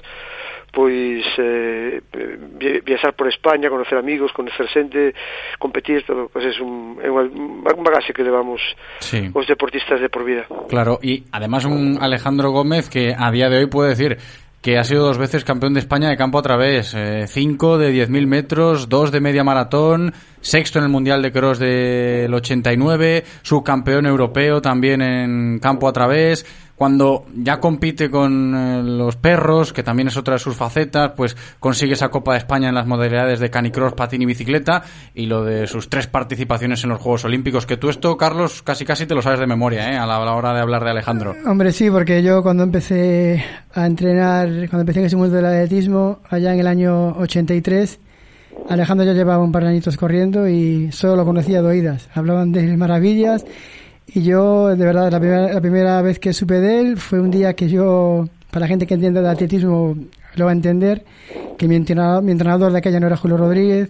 pois 0.72 1.28
eh, 1.36 2.00
viaxar 2.88 3.20
por 3.20 3.28
España, 3.28 3.68
conocer 3.68 4.00
amigos, 4.00 4.32
conocer 4.32 4.72
xente, 4.72 5.12
competir, 5.60 6.08
todo, 6.08 6.32
pois 6.32 6.48
pues, 6.48 6.56
é 6.56 6.64
un, 6.64 7.04
é 7.04 7.12
un 7.12 7.84
bagaxe 7.84 8.16
que 8.16 8.24
levamos 8.24 8.64
sí. 9.04 9.28
os 9.36 9.44
deportistas 9.44 10.00
de 10.00 10.08
por 10.08 10.24
vida. 10.24 10.48
Claro, 10.72 11.04
e 11.04 11.28
además 11.36 11.68
un 11.68 12.00
Alejandro 12.00 12.56
Gómez 12.56 12.88
que 12.88 13.12
a 13.12 13.28
día 13.28 13.52
de 13.52 13.60
hoy 13.60 13.68
puede 13.68 13.92
decir 13.92 14.16
que 14.68 14.78
ha 14.78 14.84
sido 14.84 15.06
dos 15.06 15.18
veces 15.18 15.46
campeón 15.46 15.74
de 15.74 15.80
España 15.80 16.10
de 16.10 16.18
campo 16.18 16.38
a 16.38 16.42
través, 16.42 16.94
eh, 16.94 17.26
cinco 17.30 17.78
de 17.78 17.90
10.000 17.94 18.28
metros, 18.28 18.90
dos 18.90 19.14
de 19.14 19.22
media 19.22 19.42
maratón, 19.42 20.14
sexto 20.42 20.78
en 20.78 20.84
el 20.84 20.92
Mundial 20.92 21.22
de 21.22 21.32
Cross 21.32 21.60
del 21.60 22.34
89, 22.34 23.24
subcampeón 23.44 24.06
europeo 24.08 24.62
también 24.62 25.02
en 25.02 25.60
campo 25.60 25.88
a 25.88 25.94
través, 25.94 26.46
cuando 26.78 27.26
ya 27.36 27.60
compite 27.60 28.12
con 28.12 28.56
eh, 28.56 28.84
los 28.84 29.16
perros, 29.16 29.74
que 29.74 29.82
también 29.82 30.10
es 30.10 30.18
otra 30.18 30.36
de 30.36 30.40
sus 30.40 30.56
facetas, 30.56 31.14
pues 31.18 31.36
consigue 31.60 31.94
esa 31.94 32.10
Copa 32.10 32.34
de 32.34 32.38
España 32.38 32.70
en 32.70 32.76
las 32.76 32.86
modalidades 32.86 33.40
de 33.40 33.50
canicross, 33.50 33.94
patín 33.94 34.22
y 34.22 34.26
bicicleta, 34.28 34.84
y 35.16 35.26
lo 35.26 35.44
de 35.44 35.66
sus 35.66 35.90
tres 35.90 36.06
participaciones 36.06 36.84
en 36.84 36.92
los 36.92 37.00
Juegos 37.00 37.26
Olímpicos, 37.26 37.66
que 37.66 37.78
tú 37.78 37.90
esto, 37.90 38.16
Carlos, 38.16 38.62
casi 38.62 38.86
casi 38.86 39.08
te 39.08 39.16
lo 39.16 39.24
sabes 39.24 39.40
de 39.40 39.48
memoria, 39.48 39.92
¿eh? 39.92 39.98
a, 39.98 40.06
la, 40.06 40.18
a 40.18 40.26
la 40.26 40.36
hora 40.36 40.54
de 40.54 40.62
hablar 40.62 40.84
de 40.84 40.92
Alejandro. 40.92 41.36
Hombre, 41.48 41.72
sí, 41.72 41.90
porque 41.90 42.22
yo 42.22 42.44
cuando 42.44 42.62
empecé 42.62 43.44
a 43.74 43.88
entrenar, 43.88 44.48
cuando 44.70 44.82
empecé 44.82 45.00
en 45.00 45.06
ese 45.08 45.16
mundo 45.16 45.36
del 45.36 45.46
atletismo, 45.46 46.20
allá 46.30 46.54
en 46.54 46.60
el 46.60 46.68
año 46.68 47.10
83, 47.18 48.00
Alejandro 48.70 49.04
ya 49.04 49.14
llevaba 49.14 49.44
un 49.44 49.52
par 49.52 49.64
de 49.64 49.70
añitos 49.70 49.98
corriendo 49.98 50.48
y 50.48 50.92
solo 50.92 51.16
lo 51.16 51.26
conocía 51.26 51.64
de 51.64 51.68
oídas. 51.68 52.08
Hablaban 52.14 52.52
de 52.52 52.78
maravillas 52.78 53.46
y 54.08 54.22
yo, 54.22 54.76
de 54.76 54.86
verdad, 54.86 55.12
la 55.12 55.20
primera, 55.20 55.54
la 55.54 55.62
primera 55.62 56.02
vez 56.02 56.20
que 56.20 56.34
supe 56.34 56.56
de 56.56 56.80
él 56.80 56.98
fue 56.98 57.20
un 57.20 57.32
día 57.32 57.54
que 57.54 57.68
yo, 57.68 58.26
para 58.52 58.62
la 58.62 58.68
gente 58.68 58.88
que 58.88 58.94
entiende 58.94 59.22
de 59.22 59.30
atletismo, 59.30 59.96
lo 60.36 60.46
va 60.46 60.52
a 60.52 60.54
entender, 60.54 61.04
que 61.58 61.68
mi 61.68 61.76
entrenador, 61.76 62.24
mi 62.24 62.32
entrenador 62.32 62.72
de 62.72 62.78
aquella 62.78 63.00
no 63.00 63.08
era 63.08 63.18
Julio 63.18 63.38
Rodríguez, 63.38 63.90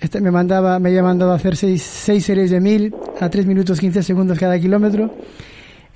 este 0.00 0.20
me 0.20 0.30
mandaba, 0.30 0.78
me 0.78 0.90
había 0.90 1.02
mandado 1.02 1.32
a 1.32 1.36
hacer 1.36 1.56
seis, 1.56 1.82
seis 1.82 2.24
series 2.24 2.50
de 2.50 2.60
mil 2.60 2.94
a 3.18 3.30
tres 3.30 3.46
minutos 3.46 3.80
15 3.80 4.02
segundos 4.02 4.38
cada 4.38 4.58
kilómetro. 4.58 5.10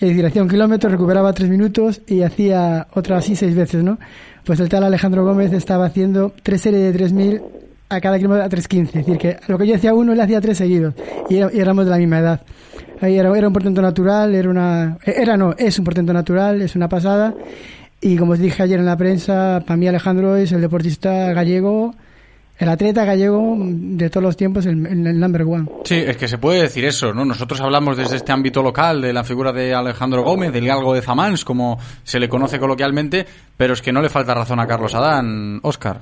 Es 0.01 0.09
decir, 0.09 0.25
hacía 0.25 0.43
un 0.43 0.49
kilómetro, 0.49 0.89
recuperaba 0.89 1.35
tres 1.35 1.51
minutos 1.51 2.01
y 2.07 2.23
hacía 2.23 2.89
otra 2.95 3.19
así 3.19 3.37
seis 3.37 3.55
veces, 3.55 3.85
¿no? 3.85 3.99
Pues 4.45 4.59
el 4.61 4.71
tal 4.71 4.85
Alejandro 4.85 5.25
Gómez 5.25 5.53
estaba 5.53 5.85
haciendo 5.85 6.33
tres 6.43 6.63
series 6.63 6.83
de 6.85 6.93
tres 6.93 7.13
mil 7.13 7.43
a 7.91 8.01
cada 8.01 8.17
kilómetro 8.17 8.45
a 8.45 8.49
3.15. 8.49 8.87
Es 8.87 8.93
decir, 8.93 9.19
que 9.19 9.37
lo 9.49 9.59
que 9.59 9.67
yo 9.67 9.75
hacía 9.75 9.93
uno, 9.93 10.15
le 10.15 10.23
hacía 10.23 10.41
tres 10.41 10.57
seguidos. 10.57 10.95
Y, 11.29 11.39
éramos 11.39 11.85
de 11.85 11.91
la 11.91 11.99
misma 11.99 12.21
edad. 12.21 12.41
Ahí 13.01 13.19
era, 13.19 13.37
era 13.37 13.47
un 13.47 13.53
portento 13.53 13.81
natural, 13.81 14.35
era 14.35 14.51
una... 14.51 14.99
Era 15.05 15.37
no, 15.37 15.55
es 15.57 15.79
un 15.79 15.85
portento 15.85 16.13
natural, 16.13 16.61
es 16.61 16.77
una 16.77 16.89
pasada. 16.89 17.35
Y 18.01 18.17
como 18.17 18.33
os 18.33 18.39
dije 18.39 18.63
ayer 18.63 18.79
en 18.79 18.87
la 18.87 18.97
prensa, 18.97 19.63
para 19.67 19.77
mí 19.77 19.87
Alejandro 19.87 20.37
es 20.37 20.53
el 20.53 20.61
deportista 20.61 21.33
gallego, 21.33 21.95
el 22.59 22.69
atleta 22.69 23.05
gallego 23.05 23.57
de 23.59 24.09
todos 24.11 24.23
los 24.23 24.37
tiempos, 24.37 24.67
el, 24.67 24.87
el, 24.87 25.19
number 25.19 25.43
one. 25.43 25.67
Sí, 25.85 25.97
es 25.97 26.17
que 26.17 26.29
se 26.29 26.39
puede 26.39 26.63
decir 26.63 26.85
eso, 26.85 27.13
¿no? 27.13 27.25
Nosotros 27.25 27.61
hablamos 27.61 27.97
desde 27.97 28.17
este 28.17 28.33
ámbito 28.33 28.63
local 28.63 29.01
de 29.01 29.13
la 29.13 29.25
figura 29.25 29.53
de 29.53 29.75
Alejandro 29.75 30.23
Gómez, 30.23 30.53
del 30.53 30.67
galgo 30.67 30.95
de 30.95 31.01
Zamans, 31.03 31.45
como 31.45 31.79
se 32.05 32.21
le 32.21 32.29
conoce 32.29 32.59
coloquialmente, 32.59 33.27
pero 33.57 33.73
es 33.73 33.83
que 33.83 33.93
no 33.93 34.03
le 34.03 34.11
falta 34.11 34.35
razón 34.35 34.61
a 34.61 34.67
Carlos 34.67 34.95
Adán, 34.95 35.61
Óscar. 35.63 36.01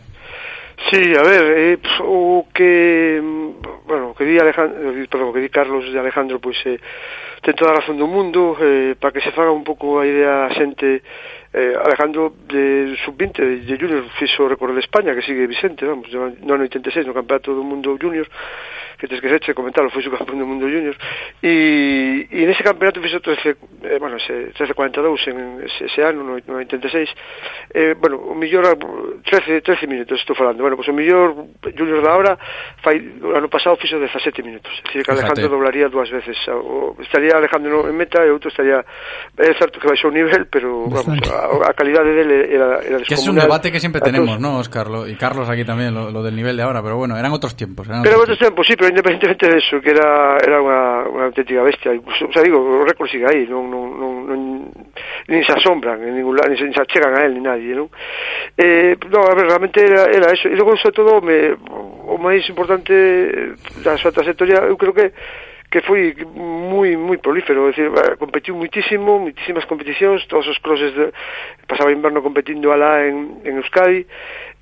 Sí, 0.86 1.12
a 1.18 1.22
ver, 1.22 1.58
eh, 1.58 1.78
o 2.00 2.46
que 2.54 3.20
mm, 3.20 3.86
bueno, 3.86 4.10
o 4.10 4.14
que 4.14 4.24
di 4.24 4.38
Alejandro, 4.38 4.78
perdón, 5.10 5.28
o 5.28 5.34
que 5.34 5.42
di 5.42 5.50
Carlos 5.50 5.84
e 5.84 5.98
Alejandro 5.98 6.38
pois 6.38 6.56
eh, 6.64 6.78
ten 7.42 7.58
toda 7.58 7.74
a 7.74 7.82
razón 7.82 7.98
do 7.98 8.06
mundo, 8.06 8.54
eh, 8.62 8.94
para 8.94 9.10
que 9.10 9.20
se 9.20 9.34
faga 9.34 9.50
un 9.50 9.66
pouco 9.66 9.98
a 9.98 10.06
idea 10.06 10.46
a 10.46 10.54
xente 10.54 11.02
eh, 11.52 11.74
Alejandro 11.74 12.32
de 12.46 12.94
sub-20 13.04 13.66
de 13.66 13.74
Junior 13.74 14.06
fixo 14.22 14.46
o 14.46 14.48
récord 14.48 14.72
de 14.72 14.80
España 14.80 15.18
que 15.18 15.26
sigue 15.26 15.50
Vicente, 15.50 15.84
vamos, 15.84 16.08
no 16.14 16.54
ano 16.54 16.64
86 16.64 17.04
no 17.04 17.16
Campeonato 17.16 17.58
do 17.58 17.66
Mundo 17.66 17.98
Junior 17.98 18.30
que 18.98 19.06
te 19.06 19.14
esqueseche 19.14 19.54
comentarlo, 19.54 19.90
foi 19.90 20.02
subcampeón 20.02 20.42
do 20.42 20.46
mundo 20.46 20.66
junior 20.66 20.96
e, 21.38 22.26
e 22.26 22.42
nese 22.46 22.66
campeonato 22.66 22.98
fixo 23.00 23.22
13, 23.22 23.56
eh, 23.86 23.98
bueno, 24.02 24.18
ese, 24.18 24.50
13-42 24.58 25.30
en 25.30 25.62
ese, 25.62 25.86
ese 25.86 26.02
ano, 26.02 26.26
no, 26.26 26.34
no 26.34 26.58
86 26.58 27.08
eh, 27.74 27.94
bueno, 27.94 28.18
o 28.18 28.34
millor 28.34 28.74
13, 29.22 29.62
13 29.62 29.86
minutos 29.86 30.18
estou 30.18 30.34
falando, 30.34 30.66
bueno, 30.66 30.74
pues, 30.74 30.88
o 30.90 30.92
millor 30.92 31.30
junior 31.78 32.02
da 32.02 32.12
hora 32.18 32.34
fai, 32.82 32.98
o 33.22 33.38
ano 33.38 33.46
pasado 33.46 33.78
fixo 33.78 34.02
17 34.02 34.42
minutos, 34.42 34.74
é 34.82 34.82
dicir 34.90 35.06
que 35.06 35.12
Alejandro 35.14 35.46
Fíjate. 35.46 35.54
doblaría 35.54 35.86
dúas 35.86 36.10
veces, 36.10 36.34
o, 36.50 36.98
estaría 36.98 37.38
Alejandro 37.38 37.86
en 37.86 37.94
meta 37.94 38.26
e 38.26 38.34
outro 38.34 38.50
estaría 38.50 38.82
é 38.82 39.54
certo 39.54 39.78
que 39.78 39.86
baixou 39.86 40.10
o 40.10 40.14
nivel, 40.14 40.50
pero 40.50 40.90
vamos, 40.90 41.22
a, 41.30 41.70
a 41.70 41.72
calidade 41.78 42.10
dele 42.10 42.50
era, 42.50 42.82
era 42.82 42.98
descomunal 42.98 43.06
que 43.06 43.14
es 43.14 43.28
un 43.30 43.38
debate 43.38 43.70
que 43.70 43.78
sempre 43.78 44.02
tenemos, 44.02 44.42
¿no, 44.42 44.58
Oscar? 44.58 44.90
Lo, 44.90 45.06
y 45.06 45.14
Carlos 45.14 45.46
aquí 45.46 45.62
tamén, 45.62 45.94
lo, 45.94 46.10
lo 46.10 46.26
del 46.26 46.34
nivel 46.34 46.58
de 46.58 46.66
ahora, 46.66 46.82
pero 46.82 46.98
bueno, 46.98 47.14
eran 47.14 47.30
outros 47.30 47.54
tiempos 47.54 47.86
eran 47.86 48.02
pero 48.02 48.18
outros 48.18 48.38
tiempos, 48.42 48.66
sí, 48.66 48.74
pero 48.74 48.87
pero 48.88 49.12
independentemente 49.12 49.48
de 49.48 49.58
eso, 49.58 49.80
que 49.80 49.90
era 49.90 50.38
era 50.40 50.62
unha, 50.62 51.04
unha 51.12 51.24
auténtica 51.28 51.60
bestia, 51.60 51.92
incluso, 51.92 52.24
xa 52.32 52.40
digo, 52.40 52.56
o 52.56 52.84
récord 52.88 53.10
sigue 53.10 53.28
aí, 53.28 53.44
non, 53.44 53.68
non, 53.68 53.84
non, 54.00 54.12
non 54.24 54.40
nin 55.28 55.44
se 55.44 55.52
asombran, 55.52 56.00
en 56.00 56.16
ningún 56.16 56.32
lado, 56.32 56.48
nin 56.48 56.56
se, 56.56 56.64
nin 56.64 56.72
se 56.72 56.80
achegan 56.80 57.12
a 57.12 57.28
él, 57.28 57.36
ni 57.36 57.44
nadie, 57.44 57.76
non? 57.76 57.92
Eh, 58.56 58.96
no, 59.12 59.20
a 59.28 59.34
ver, 59.36 59.44
realmente 59.44 59.84
era, 59.84 60.08
era 60.08 60.32
eso, 60.32 60.48
e 60.48 60.56
logo, 60.56 60.72
sobre 60.80 60.96
todo, 60.96 61.20
me, 61.20 61.52
o 62.08 62.16
máis 62.16 62.48
importante 62.48 62.96
da 63.84 64.00
súa 64.00 64.14
trayectoria, 64.14 64.64
eu 64.64 64.80
creo 64.80 64.96
que 64.96 65.12
que 65.68 65.84
foi 65.84 66.16
moi 66.24 66.96
moi 66.96 67.20
prolífero, 67.20 67.68
é 67.68 67.76
dicir, 67.76 67.92
eh, 67.92 68.16
competiu 68.16 68.56
muitísimo, 68.56 69.20
muitísimas 69.20 69.68
competicións, 69.68 70.24
todos 70.32 70.48
os 70.48 70.56
crosses 70.64 70.96
de, 70.96 71.12
pasaba 71.68 71.92
inverno 71.92 72.24
competindo 72.24 72.72
alá 72.72 73.04
en, 73.04 73.44
en 73.44 73.60
Euskadi, 73.60 74.08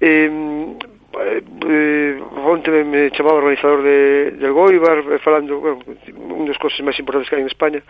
eh, 0.03 0.27
Eh, 1.19 1.43
eh, 1.67 2.23
onte 2.45 2.71
me, 2.71 2.85
me 2.85 3.11
chamaba 3.11 3.37
o 3.37 3.39
organizador 3.39 3.83
de, 3.83 4.33
del 4.33 4.53
Goibar 4.53 4.99
eh, 4.99 5.19
falando, 5.19 5.61
bueno, 5.61 5.79
un 6.13 6.45
dos 6.45 6.59
cosas 6.59 6.85
máis 6.85 6.99
importantes 7.01 7.33
que 7.33 7.37
hai 7.37 7.43
en 7.43 7.49
España 7.49 7.81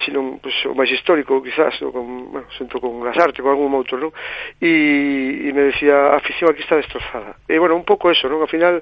sino 0.00 0.40
pues, 0.40 0.56
o 0.64 0.72
máis 0.72 0.88
histórico 0.88 1.44
quizás 1.44 1.76
no, 1.84 1.92
con, 1.92 2.32
bueno, 2.32 2.48
sento 2.56 2.80
con 2.80 3.04
las 3.04 3.16
artes, 3.20 3.44
con 3.44 3.52
algún 3.52 3.76
outro 3.76 4.00
non? 4.00 4.10
E, 4.56 5.44
e 5.44 5.52
me 5.52 5.68
decía, 5.68 6.16
a 6.16 6.24
afición 6.24 6.48
aquí 6.48 6.64
está 6.64 6.80
destrozada 6.80 7.36
e 7.44 7.60
bueno, 7.60 7.76
un 7.76 7.84
pouco 7.84 8.08
eso, 8.08 8.32
non? 8.32 8.40
Al 8.40 8.48
final 8.48 8.80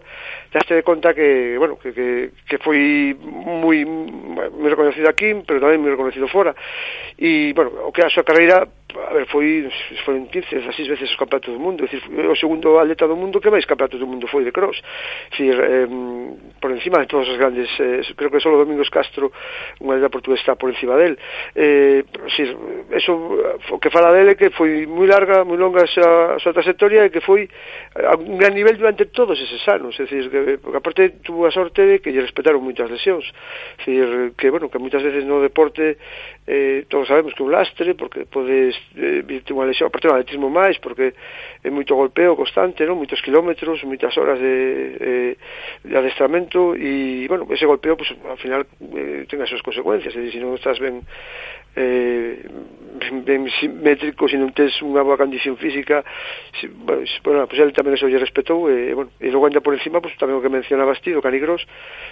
daste 0.52 0.74
de 0.74 0.82
conta 0.82 1.14
que, 1.14 1.56
bueno, 1.58 1.78
que, 1.78 1.92
que, 1.92 2.30
que 2.48 2.58
foi 2.58 3.14
moi 3.20 3.84
moi 3.84 4.68
reconocido 4.70 5.08
aquí, 5.08 5.36
pero 5.44 5.60
tamén 5.60 5.80
moi 5.84 5.92
reconocido 5.92 6.28
fora. 6.28 6.56
E, 7.20 7.52
bueno, 7.52 7.88
o 7.88 7.92
que 7.92 8.00
a 8.00 8.08
súa 8.08 8.24
carreira, 8.24 8.64
a 8.64 9.12
ver, 9.12 9.28
foi 9.28 9.68
foi 10.04 10.16
15, 10.24 10.64
16 10.64 10.88
veces 10.88 11.10
os 11.12 11.20
campeonatos 11.20 11.52
do 11.52 11.60
mundo, 11.60 11.84
decir, 11.84 12.00
o 12.08 12.36
segundo 12.36 12.80
atleta 12.80 13.04
do 13.04 13.16
mundo 13.16 13.40
que 13.40 13.52
máis 13.52 13.68
campeonatos 13.68 14.00
do 14.00 14.08
mundo 14.08 14.24
foi 14.26 14.44
de 14.44 14.52
cross. 14.52 14.80
Decir, 15.30 15.52
eh, 15.52 15.88
por 16.60 16.72
encima 16.72 17.04
de 17.04 17.06
todos 17.12 17.28
os 17.28 17.36
grandes, 17.36 17.68
eh, 17.80 18.00
creo 18.16 18.32
que 18.32 18.40
só 18.40 18.48
Domingos 18.48 18.88
Castro, 18.88 19.28
unha 19.84 20.00
atleta 20.00 20.08
portugués 20.08 20.40
está 20.40 20.56
por 20.56 20.72
encima 20.72 20.96
del. 20.96 21.20
Eh, 21.52 22.08
decir, 22.24 22.56
eso 22.96 23.12
o 23.68 23.76
que 23.76 23.92
fala 23.92 24.16
dele 24.16 24.32
que 24.32 24.48
foi 24.48 24.88
moi 24.88 25.04
larga, 25.04 25.44
moi 25.44 25.60
longa 25.60 25.84
a 25.84 25.90
súa, 25.92 26.36
a 26.36 26.38
súa 26.40 26.56
trayectoria 26.56 27.04
e 27.04 27.12
que 27.12 27.20
foi 27.20 27.44
a 28.00 28.16
un 28.16 28.40
gran 28.40 28.56
nivel 28.56 28.80
durante 28.80 29.12
todos 29.12 29.36
eses 29.36 29.60
anos, 29.68 29.92
é 30.00 30.08
dicir, 30.08 30.30
que 30.30 30.37
porque 30.62 30.78
aparte 30.78 31.02
tuvo 31.22 31.46
a 31.46 31.50
sorte 31.50 31.82
de 31.82 31.96
que 32.00 32.12
lle 32.12 32.22
respetaron 32.22 32.62
moitas 32.62 32.90
lesións. 32.90 33.26
Decir, 33.78 34.32
que 34.36 34.50
bueno, 34.50 34.70
que 34.70 34.78
moitas 34.78 35.02
veces 35.02 35.24
no 35.24 35.40
deporte 35.42 35.98
eh, 36.46 36.84
todos 36.88 37.08
sabemos 37.08 37.34
que 37.34 37.42
un 37.42 37.52
lastre 37.52 37.94
porque 37.94 38.24
podes 38.24 38.74
eh, 38.96 39.22
virte 39.26 39.52
unha 39.52 39.68
lesión, 39.68 39.88
aparte 39.92 40.08
do 40.08 40.16
atletismo 40.16 40.48
máis 40.48 40.80
porque 40.80 41.12
é 41.62 41.70
moito 41.70 41.98
golpeo 41.98 42.38
constante, 42.38 42.86
non? 42.88 42.96
Moitos 42.96 43.20
kilómetros, 43.20 43.84
moitas 43.84 44.14
horas 44.16 44.40
de 44.40 44.54
eh, 44.98 45.32
de 45.84 45.94
adestramento 45.94 46.72
e 46.74 47.26
bueno, 47.28 47.44
ese 47.52 47.66
golpeo 47.66 47.96
pues, 47.96 48.10
al 48.24 48.40
final 48.40 48.64
eh, 48.94 49.28
ten 49.28 49.42
as 49.42 49.50
súas 49.50 49.64
consecuencias, 49.64 50.14
se 50.14 50.24
si 50.28 50.38
se 50.38 50.40
non 50.40 50.56
estás 50.56 50.78
ben 50.80 51.04
eh, 51.76 52.44
ben 53.24 53.48
simétrico, 53.60 54.28
se 54.28 54.36
non 54.36 54.50
tes 54.50 54.74
unha 54.82 55.04
boa 55.06 55.20
condición 55.20 55.54
física, 55.56 56.02
si, 56.58 56.66
bueno, 56.68 57.46
pues 57.46 57.58
él 57.62 57.70
tamén 57.72 57.94
eso 57.94 58.10
lle 58.10 58.18
respetou, 58.18 58.66
e, 58.66 58.90
eh, 58.90 58.94
bueno, 58.94 59.14
e 59.22 59.30
logo 59.30 59.46
anda 59.46 59.62
por 59.62 59.76
encima, 59.76 60.02
pues, 60.02 60.16
tamén 60.18 60.38
o 60.38 60.42
que 60.42 60.50
mencionabas 60.50 60.98
ti, 61.00 61.14
o 61.14 61.22
Canigros 61.22 61.62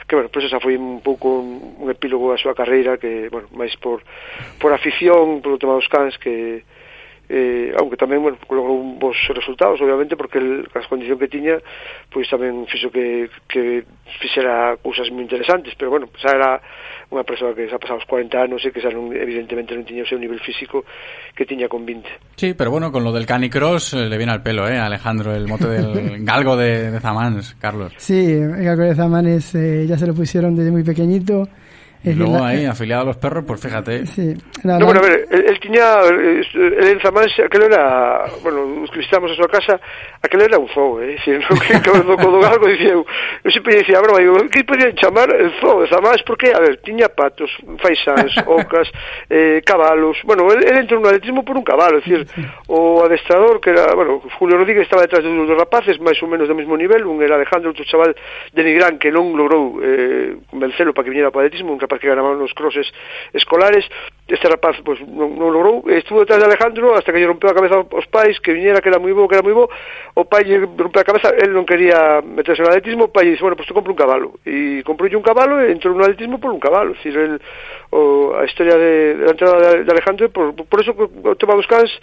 que, 0.07 0.15
bueno, 0.15 0.31
pues 0.31 0.47
esa 0.47 0.63
foi 0.63 0.79
un 0.79 1.03
pouco 1.03 1.43
un, 1.43 1.83
un 1.83 1.89
epílogo 1.91 2.31
a 2.31 2.39
súa 2.39 2.55
carreira, 2.55 3.01
que, 3.01 3.27
bueno, 3.29 3.51
máis 3.51 3.75
por, 3.83 4.07
por 4.63 4.71
afición, 4.71 5.43
polo 5.43 5.59
tema 5.59 5.75
dos 5.75 5.91
cans, 5.91 6.15
que, 6.19 6.63
eh, 7.29 7.75
aunque 7.79 7.97
tamén, 7.99 8.23
bueno, 8.23 8.39
logrou 8.47 8.79
bons 8.99 9.19
resultados, 9.35 9.81
obviamente, 9.83 10.15
porque 10.15 10.39
el, 10.39 10.69
as 10.75 10.87
condición 10.87 11.19
que 11.19 11.27
tiña, 11.27 11.59
pois 12.11 12.31
tamén 12.31 12.67
fixo 12.71 12.91
que, 12.91 13.27
que 13.51 13.83
fixera 14.23 14.79
cousas 14.79 15.11
moi 15.11 15.27
interesantes, 15.27 15.75
pero 15.75 15.91
bueno, 15.91 16.07
xa 16.15 16.31
era 16.35 16.63
unha 17.11 17.23
persoa 17.23 17.55
que 17.55 17.67
xa 17.71 17.79
pasaba 17.79 18.03
os 18.03 18.07
40 18.07 18.35
anos 18.39 18.63
e 18.63 18.71
que 18.71 18.83
xa 18.83 18.91
non, 18.91 19.11
evidentemente 19.15 19.75
non 19.75 19.87
tiña 19.87 20.07
o 20.07 20.11
seu 20.11 20.19
nivel 20.19 20.39
físico 20.43 20.87
que 21.35 21.47
tiña 21.47 21.67
con 21.67 21.83
20. 21.83 22.39
Sí, 22.39 22.55
pero 22.55 22.71
bueno, 22.71 22.91
con 22.95 23.03
lo 23.03 23.11
del 23.11 23.27
canicross 23.27 23.95
eh, 23.95 24.07
le 24.07 24.17
viene 24.19 24.35
al 24.35 24.43
pelo, 24.43 24.67
¿eh? 24.67 24.79
Alejandro, 24.79 25.35
el 25.35 25.47
mote 25.47 25.67
del 25.67 26.23
galgo 26.27 26.55
de, 26.55 26.91
de 26.91 26.99
Zamans, 27.01 27.55
Carlos. 27.59 27.95
Sí, 27.99 28.39
el 28.39 28.63
galgo 28.63 28.87
de 28.87 28.95
Zamanes 28.95 29.55
eh, 29.55 29.87
ya 29.87 29.99
se 29.99 30.07
lo 30.07 30.15
pusieron 30.15 30.55
desde 30.55 30.71
muy 30.71 30.83
pequeñito 30.83 31.47
Y 32.05 32.15
luego 32.15 32.43
ahí, 32.43 32.65
afiliado 32.65 33.03
a 33.03 33.07
los 33.07 33.17
perros, 33.17 33.45
pues 33.47 33.61
fíjate. 33.61 34.07
Sí. 34.07 34.35
No, 34.65 34.79
bueno, 34.79 35.01
a 35.01 35.03
ver, 35.03 35.27
él, 35.31 35.45
él 35.49 35.61
tiña, 35.61 36.01
el 36.03 37.01
Zamán, 37.03 37.27
aquel 37.45 37.63
era, 37.65 38.25
bueno, 38.43 38.83
os 38.83 38.91
que 38.91 38.99
visitamos 38.99 39.31
a 39.31 39.35
súa 39.35 39.49
casa, 39.49 39.81
aquel 40.23 40.43
era 40.43 40.59
un 40.59 40.69
zoo, 40.69 41.01
eh? 41.03 41.17
Si, 41.25 41.31
non 41.31 41.59
que 41.63 41.81
cabeza 41.83 42.07
do 42.07 42.17
codo 42.17 42.39
algo, 42.47 42.67
dicía 42.67 42.95
eu, 42.95 43.03
eu 43.43 43.51
sempre 43.51 43.83
dicía, 43.83 44.01
broma, 44.01 44.21
digo, 44.21 44.39
que 44.49 44.63
podían 44.63 44.95
chamar 44.95 45.29
el 45.35 45.51
zoo, 45.59 45.83
Enzamán, 45.83 46.15
porque, 46.27 46.53
a 46.55 46.61
ver, 46.61 46.79
tiña 46.79 47.09
patos, 47.09 47.51
faisans, 47.79 48.35
ocas, 48.47 48.87
eh, 49.31 49.63
cabalos, 49.65 50.17
bueno, 50.25 50.47
él, 50.53 50.63
él 50.63 50.79
entrou 50.79 51.01
no 51.01 51.09
atletismo 51.09 51.45
por 51.45 51.57
un 51.57 51.65
cabalo, 51.65 51.99
es 51.99 52.05
decir, 52.05 52.27
o 52.69 53.03
adestrador, 53.05 53.61
que 53.61 53.71
era, 53.71 53.95
bueno, 53.95 54.23
Julio 54.39 54.59
Rodríguez 54.59 54.85
estaba 54.85 55.03
detrás 55.03 55.25
de 55.25 55.31
dos 55.31 55.59
rapaces, 55.59 55.99
máis 55.99 56.19
ou 56.23 56.29
menos 56.29 56.49
do 56.49 56.55
mesmo 56.55 56.77
nivel, 56.77 57.07
un 57.07 57.23
era 57.23 57.35
Alejandro, 57.37 57.71
outro 57.71 57.85
chaval 57.85 58.15
de 58.55 58.63
Nigrán, 58.63 58.99
que 58.99 59.11
non 59.11 59.35
logrou 59.35 59.79
eh, 59.83 60.39
convencelo 60.51 60.95
para 60.95 61.05
que 61.05 61.11
viñera 61.11 61.31
para 61.31 61.47
atletismo, 61.47 61.73
un 61.73 61.83
rapaz 61.87 62.03
que 62.03 62.11
ganaba 62.11 62.35
nos 62.35 62.53
crosses 62.53 62.91
escolares, 63.33 63.87
este 64.27 64.49
rapaz 64.51 64.77
pues, 64.83 64.99
non, 65.07 65.39
non 65.39 65.55
logrou, 65.55 65.87
estuvo 65.87 66.27
detrás 66.27 66.43
de 66.43 66.51
Alejandro 66.51 66.99
hasta 66.99 67.15
que 67.15 67.23
lle 67.23 67.31
rompeu 67.31 67.47
a 67.47 67.55
cabeza 67.55 67.87
aos 67.87 68.07
pais, 68.11 68.37
que 68.43 68.51
viñera, 68.53 68.83
que 68.83 68.91
era 68.91 68.99
moi 68.99 69.15
bo, 69.15 69.31
que 69.31 69.39
era 69.39 69.47
moi 69.47 69.55
bo, 69.55 69.71
o 70.19 70.23
pai 70.27 70.43
lle 70.43 70.67
rompeu 70.67 71.01
a 71.01 71.07
cabeza, 71.07 71.31
el 71.31 71.55
non 71.55 71.63
quería 71.63 72.19
meterse 72.21 72.67
no 72.67 72.69
atletismo, 72.75 73.07
o 73.07 73.15
pai 73.15 73.31
dixo, 73.31 73.47
bueno, 73.47 73.55
pues 73.55 73.71
te 73.71 73.75
compro 73.75 73.95
un 73.95 74.01
cabalo, 74.01 74.43
e 74.43 74.83
comprou 74.83 75.07
un 75.07 75.23
cabalo 75.23 75.63
e 75.63 75.71
entrou 75.71 75.95
no 75.95 76.03
atletismo 76.03 76.43
por 76.43 76.51
un 76.51 76.59
cabalo, 76.59 76.99
decir, 76.99 77.15
el, 77.15 77.39
o, 77.95 78.35
a 78.35 78.43
historia 78.45 78.75
de, 78.75 79.15
de 79.15 79.25
la 79.25 79.33
entrada 79.33 79.57
de, 79.63 79.87
de 79.87 79.91
Alejandro, 79.95 80.27
por, 80.35 80.53
por 80.59 80.79
eso 80.83 80.91
o 80.91 81.39
tema 81.39 81.55
dos 81.55 81.71
cans, 81.71 81.95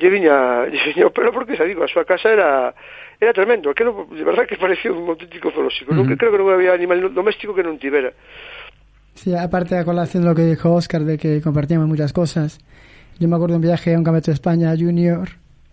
lle 0.00 0.08
viña, 0.08 0.64
lle 0.72 0.80
viña 0.88 1.06
o 1.06 1.12
pelo 1.12 1.36
porque, 1.36 1.52
xa 1.52 1.68
digo, 1.68 1.84
a 1.84 1.90
súa 1.92 2.08
casa 2.08 2.32
era 2.32 2.72
era 3.20 3.32
tremendo, 3.32 3.74
que 3.74 3.84
de 3.84 4.24
verdad 4.24 4.46
que 4.46 4.56
parecía 4.62 4.92
un 4.92 5.08
auténtico 5.08 5.50
zoológico, 5.50 5.92
uh 5.92 5.94
-huh. 5.94 5.98
non, 5.98 6.08
que 6.08 6.16
creo 6.16 6.30
que 6.30 6.38
non 6.38 6.54
había 6.54 6.72
animal 6.72 7.12
doméstico 7.12 7.54
que 7.54 7.66
non 7.66 7.78
tivera. 7.78 8.14
Sí, 9.22 9.34
aparte 9.34 9.74
de 9.74 9.84
colación 9.84 10.22
de 10.22 10.28
lo 10.28 10.34
que 10.34 10.46
dijo 10.46 10.72
Oscar 10.72 11.04
de 11.04 11.18
que 11.18 11.40
compartíamos 11.40 11.88
muchas 11.88 12.12
cosas. 12.12 12.58
Yo 13.18 13.26
me 13.26 13.34
acuerdo 13.34 13.54
de 13.54 13.56
un 13.56 13.62
viaje 13.62 13.92
a 13.92 13.98
un 13.98 14.04
campeonato 14.04 14.30
de 14.30 14.34
España 14.34 14.72
junior, 14.78 15.30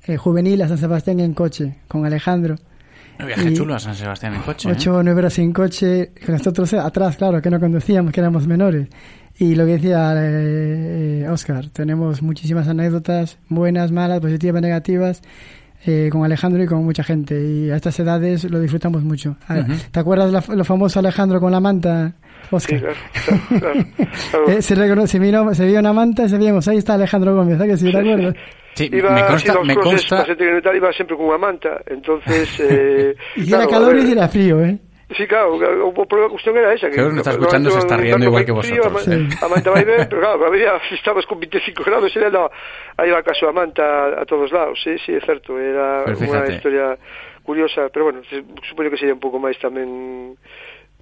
eh, 0.07 0.17
juvenil 0.17 0.63
a 0.63 0.67
San 0.67 0.79
Sebastián 0.79 1.19
en 1.19 1.35
coche, 1.35 1.75
con 1.87 2.07
Alejandro. 2.07 2.55
Un 3.19 3.27
viaje 3.27 3.53
chulo 3.53 3.75
a 3.75 3.79
San 3.79 3.93
Sebastián 3.93 4.33
en 4.33 4.41
coche. 4.41 4.71
Ocho 4.71 4.95
o 4.95 5.01
¿eh? 5.01 5.03
nueve 5.03 5.19
horas 5.19 5.37
en 5.37 5.53
coche, 5.53 6.11
con 6.25 6.33
nosotros 6.33 6.73
atrás, 6.73 7.17
claro, 7.17 7.39
que 7.39 7.51
no 7.51 7.59
conducíamos, 7.59 8.11
que 8.11 8.19
éramos 8.19 8.47
menores. 8.47 8.87
Y 9.37 9.53
lo 9.53 9.65
que 9.67 9.73
decía 9.73 10.13
eh, 10.17 11.27
Oscar, 11.29 11.69
tenemos 11.69 12.23
muchísimas 12.23 12.67
anécdotas, 12.67 13.37
buenas, 13.47 13.91
malas, 13.91 14.21
positivas, 14.21 14.59
negativas, 14.59 15.21
eh, 15.85 16.09
con 16.11 16.25
Alejandro 16.25 16.63
y 16.63 16.65
con 16.65 16.83
mucha 16.83 17.03
gente. 17.03 17.39
Y 17.45 17.69
a 17.69 17.75
estas 17.75 17.99
edades 17.99 18.49
lo 18.49 18.59
disfrutamos 18.59 19.03
mucho. 19.03 19.37
Uh 19.47 19.53
-huh. 19.53 19.81
¿Te 19.91 19.99
acuerdas 19.99 20.47
de 20.47 20.55
lo 20.55 20.63
famoso 20.63 20.97
Alejandro 20.97 21.39
con 21.39 21.51
la 21.51 21.59
manta? 21.59 22.15
Oscar. 22.51 22.79
Sí, 22.79 22.85
claro, 22.85 22.95
claro, 23.59 23.85
claro. 24.31 24.47
eh, 24.49 24.61
se, 24.61 24.75
reconoce, 24.75 25.07
se, 25.07 25.19
vino, 25.19 25.53
se 25.53 25.65
vio 25.65 25.79
una 25.79 25.93
manta 25.93 26.23
y 26.25 26.29
sabíamos, 26.29 26.67
ahí 26.67 26.77
está 26.77 26.93
Alejandro 26.93 27.35
Gómez, 27.35 27.57
¿sabes? 27.57 27.79
Si 27.79 27.91
te 27.91 27.97
acuerdas? 27.97 28.35
Sí, 28.73 28.89
iba, 28.91 29.09
me 29.11 29.25
consta, 29.25 29.53
sí, 29.53 29.59
me 29.63 29.75
consta... 29.75 30.25
iba 30.75 30.91
siempre 30.91 31.15
con 31.15 31.27
una 31.27 31.37
manta, 31.37 31.81
entonces... 31.87 32.49
Eh, 32.59 33.15
y 33.35 33.47
claro, 33.47 33.63
era 33.63 33.71
calor 33.71 33.97
y 33.97 34.11
era 34.11 34.27
frío, 34.27 34.63
¿eh? 34.63 34.77
Sí, 35.15 35.27
claro, 35.27 35.59
la 35.59 36.29
cuestión 36.29 36.57
era 36.57 36.73
esa. 36.73 36.87
Que 36.87 36.93
Creo 36.93 37.09
que 37.09 37.13
me 37.13 37.19
está 37.19 37.31
escuchando 37.31 37.69
se 37.69 37.77
está 37.77 37.95
riendo 37.95 38.25
igual 38.25 38.43
que 38.43 38.51
vosotros. 38.51 39.03
Frío, 39.03 39.29
sí. 39.29 39.37
A 39.39 39.47
manta 39.47 39.69
va 39.69 39.83
bien, 39.83 40.07
pero 40.09 40.19
claro, 40.19 40.47
había, 40.47 40.81
estábamos 40.91 41.27
con 41.27 41.39
25 41.39 41.83
grados 41.83 42.15
y 42.15 42.19
él 42.19 42.25
andaba 42.25 42.49
a 42.97 43.05
ir 43.05 43.13
a 43.13 43.19
a 43.19 43.51
manta 43.51 44.21
a 44.21 44.25
todos 44.25 44.51
lados. 44.51 44.79
Sí, 44.83 44.97
sí, 45.05 45.13
es 45.13 45.23
cierto, 45.23 45.59
era 45.59 46.05
una 46.05 46.47
historia 46.47 46.97
curiosa, 47.43 47.87
pero 47.93 48.05
bueno, 48.05 48.21
supongo 48.67 48.89
que 48.89 48.97
sería 48.97 49.13
un 49.13 49.21
pouco 49.21 49.37
máis 49.37 49.55
tamén 49.61 50.33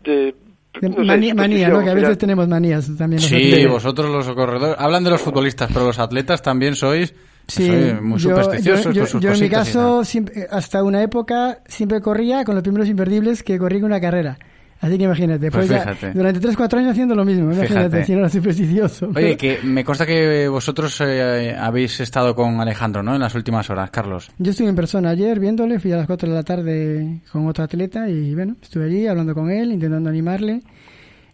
de 0.04 0.36
no 0.82 1.04
manía, 1.04 1.30
sé, 1.30 1.36
manía, 1.36 1.70
¿no? 1.70 1.84
Que 1.84 1.90
a 1.90 1.94
veces 1.94 2.18
tenemos 2.18 2.48
manías 2.48 2.90
también. 2.98 3.22
Sí, 3.22 3.66
vosotros 3.66 4.10
los 4.10 4.36
corredores. 4.36 4.76
Hablan 4.80 5.04
de 5.04 5.12
los 5.12 5.22
futbolistas, 5.22 5.70
pero 5.72 5.86
los 5.86 6.00
atletas 6.00 6.42
también 6.42 6.76
sois 6.76 7.14
sí, 7.48 7.70
muy 8.02 8.20
supersticiosos. 8.20 8.86
Yo, 8.86 8.92
yo, 8.92 9.02
con 9.02 9.08
sus 9.08 9.22
yo 9.22 9.32
en 9.34 9.40
mi 9.40 9.50
caso, 9.50 10.04
siempre, 10.04 10.48
hasta 10.50 10.84
una 10.84 11.04
época, 11.04 11.60
siempre 11.68 12.02
corría 12.02 12.44
con 12.44 12.56
los 12.56 12.64
primeros 12.64 12.90
imperdibles 12.90 13.44
que 13.44 13.58
corrí 13.58 13.82
una 13.82 14.02
carrera. 14.02 14.38
Así 14.84 14.98
que 14.98 15.06
imagínate, 15.06 15.50
pues, 15.50 15.70
pues 15.70 16.02
ya, 16.02 16.12
durante 16.12 16.42
3-4 16.42 16.78
años 16.80 16.92
haciendo 16.92 17.16
lo 17.16 17.24
mismo, 17.24 17.46
imagínate, 17.54 17.68
fíjate. 17.68 18.04
si 18.04 18.12
no 18.12 18.20
era 18.20 18.30
supersticioso. 18.30 19.12
Oye, 19.16 19.38
que 19.38 19.60
me 19.64 19.82
consta 19.86 20.06
que 20.06 20.50
vosotros 20.50 21.00
eh, 21.00 21.56
habéis 21.58 22.02
estado 22.02 22.36
con 22.36 22.60
Alejandro, 22.60 23.02
¿no? 23.02 23.16
En 23.16 23.22
las 23.22 23.34
últimas 23.34 23.70
horas, 23.70 23.90
Carlos. 23.92 24.30
Yo 24.38 24.52
estuve 24.52 24.68
en 24.68 24.76
persona 24.76 25.12
ayer 25.12 25.40
viéndole, 25.40 25.80
fui 25.80 25.94
a 25.94 25.96
las 25.96 26.06
4 26.06 26.28
de 26.28 26.36
la 26.36 26.44
tarde 26.44 27.22
con 27.32 27.48
otro 27.48 27.64
atleta 27.64 28.10
y 28.10 28.36
bueno, 28.36 28.58
estuve 28.62 28.84
allí 28.88 29.08
hablando 29.08 29.34
con 29.34 29.50
él, 29.50 29.72
intentando 29.72 30.10
animarle 30.10 30.62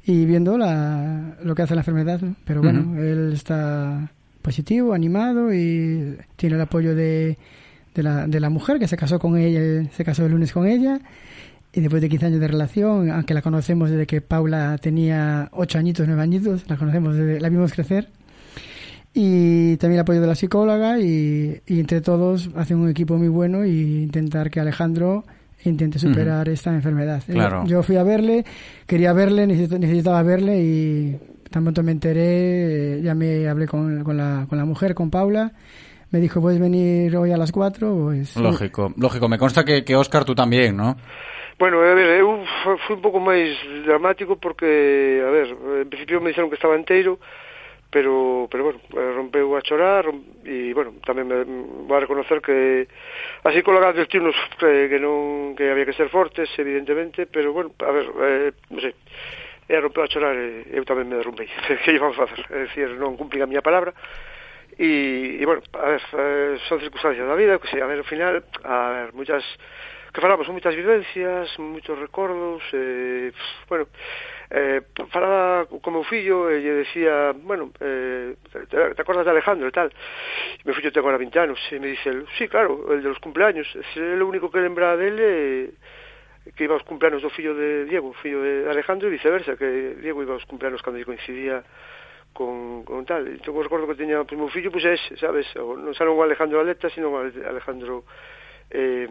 y 0.05 0.25
viendo 0.25 0.55
la, 0.55 1.35
lo 1.43 1.55
que 1.55 1.63
hace 1.63 1.73
la 1.73 1.81
enfermedad. 1.81 2.21
Pero 2.45 2.61
bueno, 2.61 2.81
uh 2.81 2.97
-huh. 2.97 2.99
él 2.99 3.33
está 3.33 4.11
positivo, 4.43 4.93
animado 4.93 5.51
y 5.51 6.17
tiene 6.35 6.55
el 6.55 6.61
apoyo 6.61 6.93
de, 6.93 7.35
de, 7.95 8.03
la, 8.03 8.27
de 8.27 8.39
la 8.39 8.51
mujer 8.51 8.77
que 8.77 8.87
se 8.87 8.95
casó 8.95 9.17
con 9.17 9.37
ella, 9.37 9.89
se 9.91 10.05
casó 10.05 10.27
el 10.27 10.33
lunes 10.33 10.53
con 10.53 10.67
ella 10.67 10.99
y 11.73 11.81
después 11.81 12.01
de 12.01 12.09
15 12.09 12.25
años 12.25 12.39
de 12.39 12.47
relación, 12.47 13.11
aunque 13.11 13.33
la 13.33 13.41
conocemos 13.41 13.89
desde 13.89 14.07
que 14.07 14.21
Paula 14.21 14.77
tenía 14.79 15.49
8 15.51 15.77
añitos, 15.77 16.07
9 16.07 16.21
añitos, 16.21 16.69
la 16.69 16.77
conocemos 16.77 17.15
desde, 17.15 17.39
la 17.39 17.49
vimos 17.49 17.73
crecer. 17.73 18.09
Y 19.13 19.77
también 19.77 19.95
el 19.95 20.01
apoyo 20.01 20.21
de 20.21 20.27
la 20.27 20.35
psicóloga 20.35 20.99
y, 20.99 21.61
y 21.65 21.79
entre 21.79 22.01
todos 22.01 22.49
hacen 22.55 22.77
un 22.77 22.89
equipo 22.89 23.17
muy 23.17 23.27
bueno 23.27 23.65
y 23.65 24.03
intentar 24.03 24.49
que 24.49 24.59
Alejandro 24.59 25.25
intente 25.65 25.99
superar 25.99 26.47
uh 26.47 26.51
-huh. 26.51 26.53
esta 26.53 26.73
enfermedad. 26.73 27.21
Claro. 27.25 27.65
Yo 27.65 27.83
fui 27.83 27.97
a 27.97 28.03
verle, 28.03 28.45
quería 28.85 29.13
verle, 29.13 29.45
necesitaba 29.47 30.21
verle 30.23 30.61
y 30.61 31.17
tan 31.49 31.63
pronto 31.63 31.83
me 31.83 31.91
enteré, 31.91 33.01
ya 33.01 33.15
me 33.15 33.47
hablé 33.47 33.67
con, 33.67 34.03
con, 34.03 34.17
la, 34.17 34.45
con 34.47 34.57
la 34.57 34.65
mujer, 34.65 34.93
con 34.93 35.09
Paula, 35.09 35.51
me 36.11 36.19
dijo, 36.19 36.41
¿puedes 36.41 36.59
venir 36.59 37.15
hoy 37.17 37.31
a 37.31 37.37
las 37.37 37.51
4? 37.51 37.95
Pues, 38.05 38.35
lógico, 38.37 38.93
lógico. 38.97 39.27
Me 39.27 39.37
consta 39.37 39.63
que, 39.63 39.83
que 39.83 39.95
Oscar 39.95 40.25
tú 40.25 40.33
también, 40.33 40.77
¿no? 40.77 40.95
Bueno, 41.59 41.81
a 41.81 41.93
ver, 41.93 42.07
eu 42.23 42.39
fui 42.87 42.95
un 42.95 43.03
pouco 43.03 43.19
máis 43.19 43.51
dramático 43.83 44.39
porque, 44.39 45.19
a 45.19 45.27
ver, 45.27 45.47
en 45.83 45.89
principio 45.91 46.23
me 46.23 46.31
dixeron 46.31 46.47
que 46.47 46.55
estaba 46.55 46.79
enteiro, 46.79 47.19
pero, 47.91 48.47
pero 48.47 48.63
bueno, 48.63 48.79
rompeu 48.95 49.59
a 49.59 49.61
chorar 49.61 50.07
e, 50.47 50.71
bueno, 50.71 50.95
tamén 51.03 51.27
me 51.27 51.43
vou 51.83 51.99
a 51.99 52.03
reconocer 52.07 52.39
que 52.39 52.87
así 53.43 53.59
psicóloga 53.59 53.91
destinos 53.91 54.39
que, 54.55 54.87
que 54.87 55.03
non 55.03 55.51
que 55.59 55.67
había 55.67 55.83
que 55.83 55.99
ser 55.99 56.07
fortes, 56.07 56.47
evidentemente, 56.55 57.27
pero, 57.27 57.51
bueno, 57.51 57.75
a 57.83 57.91
ver, 57.91 58.07
eh, 58.07 58.51
non 58.71 58.79
sei, 58.79 58.95
e 59.67 59.75
rompeu 59.83 60.07
a 60.07 60.11
chorar 60.15 60.39
e 60.39 60.63
eu 60.71 60.87
tamén 60.87 61.11
me 61.11 61.19
derrumbei, 61.19 61.51
que 61.83 61.91
íbamos 61.91 62.15
a 62.15 62.23
facer, 62.23 62.39
é 62.55 62.71
dicir, 62.71 62.95
non 62.95 63.19
cumpli 63.19 63.43
a 63.43 63.49
miña 63.51 63.59
palabra, 63.59 63.91
e, 64.79 65.35
e 65.35 65.43
bueno, 65.43 65.59
a 65.75 65.91
ver, 65.91 66.03
eh, 66.07 66.55
son 66.71 66.79
circunstancias 66.79 67.27
da 67.27 67.35
vida, 67.35 67.59
que 67.59 67.67
se, 67.67 67.83
a 67.83 67.89
ver, 67.91 67.99
ao 67.99 68.07
final, 68.07 68.47
a 68.63 68.95
ver, 68.95 69.11
muchas 69.11 69.43
que 70.13 70.21
falamos, 70.21 70.45
son 70.45 70.57
moitas 70.57 70.73
vivencias, 70.73 71.53
moitos 71.61 71.93
recordos, 71.93 72.63
eh, 72.73 73.31
bueno, 73.69 73.85
eh, 74.49 74.81
falaba 75.13 75.69
con 75.69 75.93
meu 75.93 76.01
fillo 76.01 76.49
e 76.49 76.57
lle 76.65 76.81
decía, 76.81 77.37
bueno, 77.37 77.69
eh, 77.77 78.33
te, 78.49 78.65
te 78.65 79.01
acordas 79.01 79.25
de 79.25 79.31
Alejandro 79.37 79.69
e 79.69 79.73
tal? 79.73 79.93
E 80.57 80.63
meu 80.65 80.73
fillo 80.73 80.89
ten 80.89 81.05
agora 81.05 81.21
20 81.21 81.37
anos 81.37 81.59
e 81.69 81.77
me 81.77 81.93
dice, 81.93 82.25
sí, 82.41 82.49
claro, 82.49 82.89
el 82.89 83.05
de 83.05 83.09
los 83.13 83.21
cumpleaños, 83.21 83.69
é 83.69 84.17
o 84.17 84.25
único 84.25 84.49
que 84.49 84.57
lembra 84.57 84.97
dele 84.97 85.77
eh, 85.77 86.51
que 86.57 86.65
iba 86.65 86.73
aos 86.73 86.87
cumpleaños 86.89 87.21
do 87.21 87.29
fillo 87.29 87.53
de 87.53 87.85
Diego, 87.85 88.09
fillo 88.17 88.41
de 88.41 88.65
Alejandro, 88.65 89.05
e 89.05 89.13
viceversa, 89.13 89.53
que 89.53 90.01
Diego 90.01 90.25
iba 90.25 90.33
aos 90.33 90.49
cumpleaños 90.49 90.81
cando 90.81 90.97
lle 90.97 91.05
coincidía 91.05 91.61
con, 92.33 92.81
con 92.81 93.05
tal. 93.05 93.29
Entón, 93.29 93.53
recordo 93.61 93.85
que 93.85 93.93
teña 93.93 94.21
o 94.21 94.25
meu 94.33 94.49
fillo, 94.49 94.73
pois 94.73 94.81
pues, 94.81 94.89
é 94.89 94.93
ese, 94.97 95.13
sabes? 95.21 95.45
O, 95.53 95.77
non 95.77 95.93
xa 95.93 96.01
non 96.01 96.17
o 96.17 96.25
Alejandro 96.25 96.57
Aleta, 96.57 96.89
sino 96.89 97.13
o 97.13 97.21
Alejandro 97.21 98.09
eh, 98.71 99.09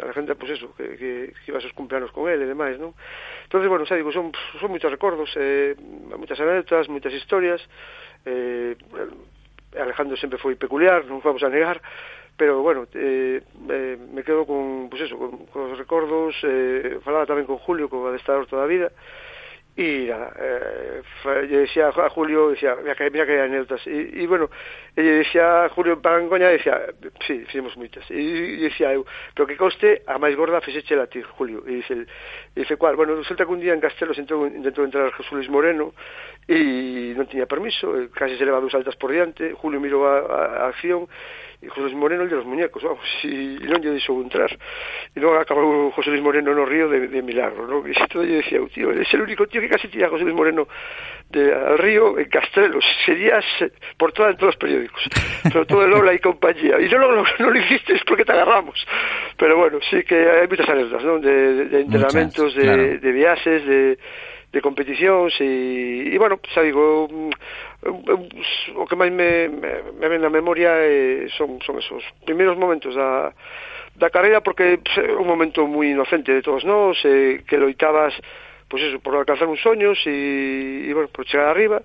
a 0.00 0.12
gente, 0.12 0.34
pois 0.34 0.50
pues 0.52 0.62
eso, 0.62 0.74
que, 0.76 0.96
que, 0.96 1.32
que 1.32 1.50
ibas 1.50 1.64
os 1.64 1.72
cumpleanos 1.72 2.12
con 2.12 2.28
ele 2.28 2.44
e 2.44 2.52
demais, 2.52 2.76
non? 2.76 2.92
Entón, 3.48 3.64
bueno, 3.66 3.88
xa 3.88 3.96
digo, 3.96 4.12
son, 4.12 4.32
son 4.60 4.70
moitos 4.70 4.92
recordos, 4.92 5.32
eh, 5.36 5.74
moitas 6.14 6.38
anécdotas, 6.40 6.88
moitas 6.92 7.12
historias, 7.16 7.60
eh, 8.24 8.76
Alejandro 9.78 10.16
sempre 10.16 10.38
foi 10.38 10.58
peculiar, 10.58 11.06
non 11.06 11.22
vamos 11.22 11.42
a 11.42 11.52
negar, 11.52 11.78
pero 12.36 12.60
bueno, 12.62 12.88
eh, 12.94 13.42
eh, 13.68 13.96
me 13.96 14.24
quedo 14.24 14.46
con, 14.46 14.88
pues 14.88 15.02
eso, 15.02 15.16
con, 15.16 15.46
con 15.52 15.72
os 15.72 15.78
recordos, 15.78 16.34
eh, 16.42 16.98
falaba 17.04 17.28
tamén 17.28 17.46
con 17.46 17.60
Julio, 17.60 17.88
con 17.88 18.02
o 18.04 18.10
adestador 18.10 18.48
toda 18.48 18.64
a 18.64 18.70
vida, 18.70 18.90
e 19.76 20.06
era, 20.06 20.32
eh, 20.36 21.02
lle 21.46 21.58
decía 21.66 21.88
a 21.88 22.08
Julio, 22.10 22.50
decía, 22.50 22.76
mira 22.82 22.94
que, 22.94 23.10
mira 23.10 23.26
que 23.26 23.40
anécdotas, 23.40 23.86
y, 23.86 24.22
y 24.22 24.26
bueno, 24.26 24.50
e 24.96 25.02
decía 25.02 25.64
a 25.64 25.68
Julio 25.70 26.02
Parangoña, 26.02 26.48
decía, 26.48 26.90
sí, 27.26 27.46
fixemos 27.46 27.76
moitas, 27.78 28.04
e, 28.10 28.18
e 28.18 28.66
decía 28.66 28.92
eu, 28.92 29.06
pero 29.34 29.46
que 29.46 29.56
coste, 29.56 30.02
a 30.06 30.18
máis 30.18 30.34
gorda 30.34 30.60
fixeche 30.60 30.98
a 30.98 31.06
ti, 31.06 31.22
Julio, 31.22 31.62
e 31.64 31.80
dice, 31.80 31.94
e 32.02 32.58
dice, 32.66 32.76
cual, 32.76 32.98
bueno, 32.98 33.14
resulta 33.14 33.46
que 33.46 33.54
un 33.54 33.62
día 33.62 33.72
en 33.72 33.80
Castelos 33.80 34.18
entrou, 34.18 34.44
intentou 34.46 34.84
entrar 34.84 35.14
Jesús 35.14 35.32
Luis 35.38 35.48
Moreno, 35.48 35.94
e 36.50 37.14
non 37.14 37.30
tiña 37.30 37.46
permiso, 37.46 37.94
case 38.10 38.34
se 38.34 38.44
levaba 38.44 38.66
dos 38.66 38.74
altas 38.74 38.98
por 38.98 39.14
diante, 39.14 39.54
Julio 39.54 39.78
mirou 39.78 40.02
a, 40.02 40.18
a, 40.18 40.40
a 40.66 40.74
acción, 40.74 41.06
e 41.62 41.68
José 41.68 41.80
Luis 41.82 41.94
Moreno 41.94 42.22
el 42.22 42.30
de 42.30 42.36
los 42.36 42.46
muñecos, 42.46 42.82
vamos, 42.82 43.04
e 43.24 43.60
non 43.68 43.84
lle 43.84 43.92
deixou 43.92 44.16
entrar. 44.24 44.48
E 45.12 45.18
non 45.20 45.36
acabou 45.36 45.92
José 45.92 46.08
Luis 46.08 46.24
Moreno 46.24 46.56
no 46.56 46.64
río 46.64 46.88
de, 46.88 47.12
de 47.12 47.20
milagro, 47.20 47.68
non? 47.68 47.84
E 47.84 47.92
todo 48.08 48.24
lle 48.24 48.40
decía, 48.40 48.64
tío, 48.72 48.88
é 48.88 49.04
el 49.04 49.20
único 49.20 49.44
tío 49.44 49.60
que 49.60 49.68
casi 49.68 49.92
tira 49.92 50.08
José 50.08 50.24
Luis 50.24 50.36
Moreno 50.36 50.64
de, 51.28 51.52
al 51.52 51.76
río 51.76 52.16
en 52.16 52.28
Castrelos, 52.32 52.84
serías 53.04 53.44
por 54.00 54.12
toda, 54.16 54.32
en 54.32 54.40
todos 54.40 54.56
los 54.56 54.60
periódicos, 54.60 55.04
pero 55.52 55.68
todo 55.68 55.84
el 55.84 55.92
Ola 55.92 56.16
y 56.16 56.18
compañía. 56.18 56.80
Y 56.80 56.88
no, 56.88 56.96
no, 56.96 57.12
no, 57.12 57.24
no 57.28 57.50
lo 57.50 57.58
hiciste 57.60 57.92
es 57.92 58.04
porque 58.08 58.24
te 58.24 58.32
agarramos. 58.32 58.80
Pero 59.36 59.56
bueno, 59.60 59.78
sí 59.84 60.00
que 60.02 60.16
hai 60.16 60.48
moitas 60.48 60.64
anécdotas, 60.64 61.04
¿no? 61.04 61.20
De, 61.20 61.68
de 61.68 61.78
entrenamientos, 61.84 62.56
Muchas, 62.56 62.56
de, 62.56 62.64
claro. 62.64 62.84
de 63.04 63.10
viaxes, 63.12 63.60
de 63.68 63.80
de 64.50 64.60
competicións 64.60 65.38
e, 65.38 66.10
e 66.10 66.18
bueno, 66.18 66.42
xa 66.50 66.66
digo 66.66 67.06
o 67.82 68.84
que 68.84 68.96
máis 68.96 69.12
me, 69.12 69.48
me, 69.48 69.96
me 69.96 70.06
ven 70.08 70.20
na 70.20 70.28
memoria 70.28 70.76
eh, 70.84 71.28
son, 71.32 71.60
son 71.64 71.80
esos 71.80 72.04
primeiros 72.28 72.56
momentos 72.60 72.92
da, 72.92 73.32
da 73.96 74.12
carreira 74.12 74.44
porque 74.44 74.80
é 74.84 75.16
un 75.16 75.24
momento 75.24 75.64
moi 75.64 75.88
inocente 75.88 76.28
de 76.32 76.44
todos 76.44 76.64
nós 76.64 77.00
eh, 77.08 77.40
que 77.48 77.56
loitabas 77.56 78.12
pois 78.70 78.82
pues 78.82 78.94
eso, 78.94 79.00
por 79.00 79.16
alcanzar 79.16 79.48
uns 79.48 79.60
soños 79.60 79.98
e, 80.06 80.86
e 80.86 80.94
bueno, 80.94 81.08
por 81.08 81.26
chegar 81.26 81.50
arriba. 81.50 81.82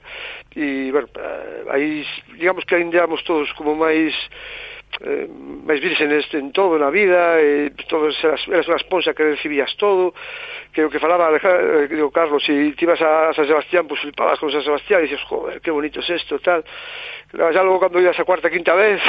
E 0.55 0.91
bueno, 0.93 1.09
eh, 1.17 1.65
aí 1.73 2.05
digamos 2.37 2.63
que 2.63 2.75
ainda 2.75 3.07
todos 3.25 3.51
como 3.57 3.73
máis 3.73 4.13
eh, 5.01 5.27
máis 5.27 5.81
virxen 5.81 6.11
en 6.11 6.51
todo 6.55 6.79
na 6.79 6.89
vida 6.93 7.41
e 7.41 7.73
todo 7.89 8.07
eras, 8.07 8.41
eras 8.47 8.67
unha 8.69 8.79
esponsa 8.79 9.11
que 9.11 9.35
recibías 9.35 9.73
todo 9.75 10.15
que 10.71 10.83
o 10.83 10.91
que 10.91 10.99
falaba 10.99 11.31
eh, 11.31 11.87
digo, 11.87 12.11
Carlos, 12.11 12.43
se 12.43 12.51
si 12.51 12.83
ibas 12.83 13.01
a 13.01 13.33
San 13.33 13.47
Sebastián 13.47 13.87
pues 13.87 14.01
flipabas 14.01 14.39
con 14.39 14.51
San 14.51 14.63
Sebastián 14.63 15.03
e 15.03 15.07
dices, 15.07 15.23
joder, 15.27 15.59
que 15.59 15.71
bonito 15.71 15.99
es 15.99 16.09
esto, 16.09 16.39
tal 16.39 16.63
claro, 17.31 17.51
xa 17.51 17.63
logo 17.63 17.79
cando 17.79 17.99
ibas 17.99 18.19
a 18.19 18.23
cuarta, 18.23 18.51
quinta 18.51 18.75
vez 18.75 19.01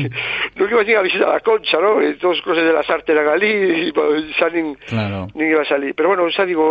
non 0.58 0.66
ibas 0.70 0.86
nin 0.86 0.96
a 0.98 1.02
visitar 1.02 1.30
a 1.30 1.42
Concha 1.42 1.78
¿no? 1.82 1.98
e 1.98 2.14
todas 2.18 2.38
os 2.38 2.44
cosas 2.44 2.62
de 2.62 2.74
las 2.74 2.86
artes 2.90 3.10
eran 3.10 3.26
ali 3.30 3.90
e 3.90 4.34
xa 4.38 4.46
nin, 4.50 4.78
claro. 4.86 5.26
nin 5.34 5.46
ibas 5.50 5.70
ali 5.74 5.94
pero 5.94 6.10
bueno, 6.10 6.26
xa 6.30 6.46
digo 6.46 6.62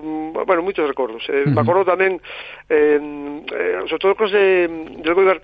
mm, 0.00 0.44
bueno, 0.44 0.60
moitos 0.64 0.84
recordos, 0.84 1.24
eh, 1.28 1.44
uh 1.44 1.48
-huh. 1.48 1.54
me 1.56 1.60
acordo 1.60 1.84
tamén 1.88 2.20
eh, 2.68 3.00
eh, 3.00 3.80
sobre 3.88 4.00
todo 4.00 4.16
cosas 4.16 4.36
de, 4.36 4.68
del 5.00 5.14
Goibar 5.16 5.40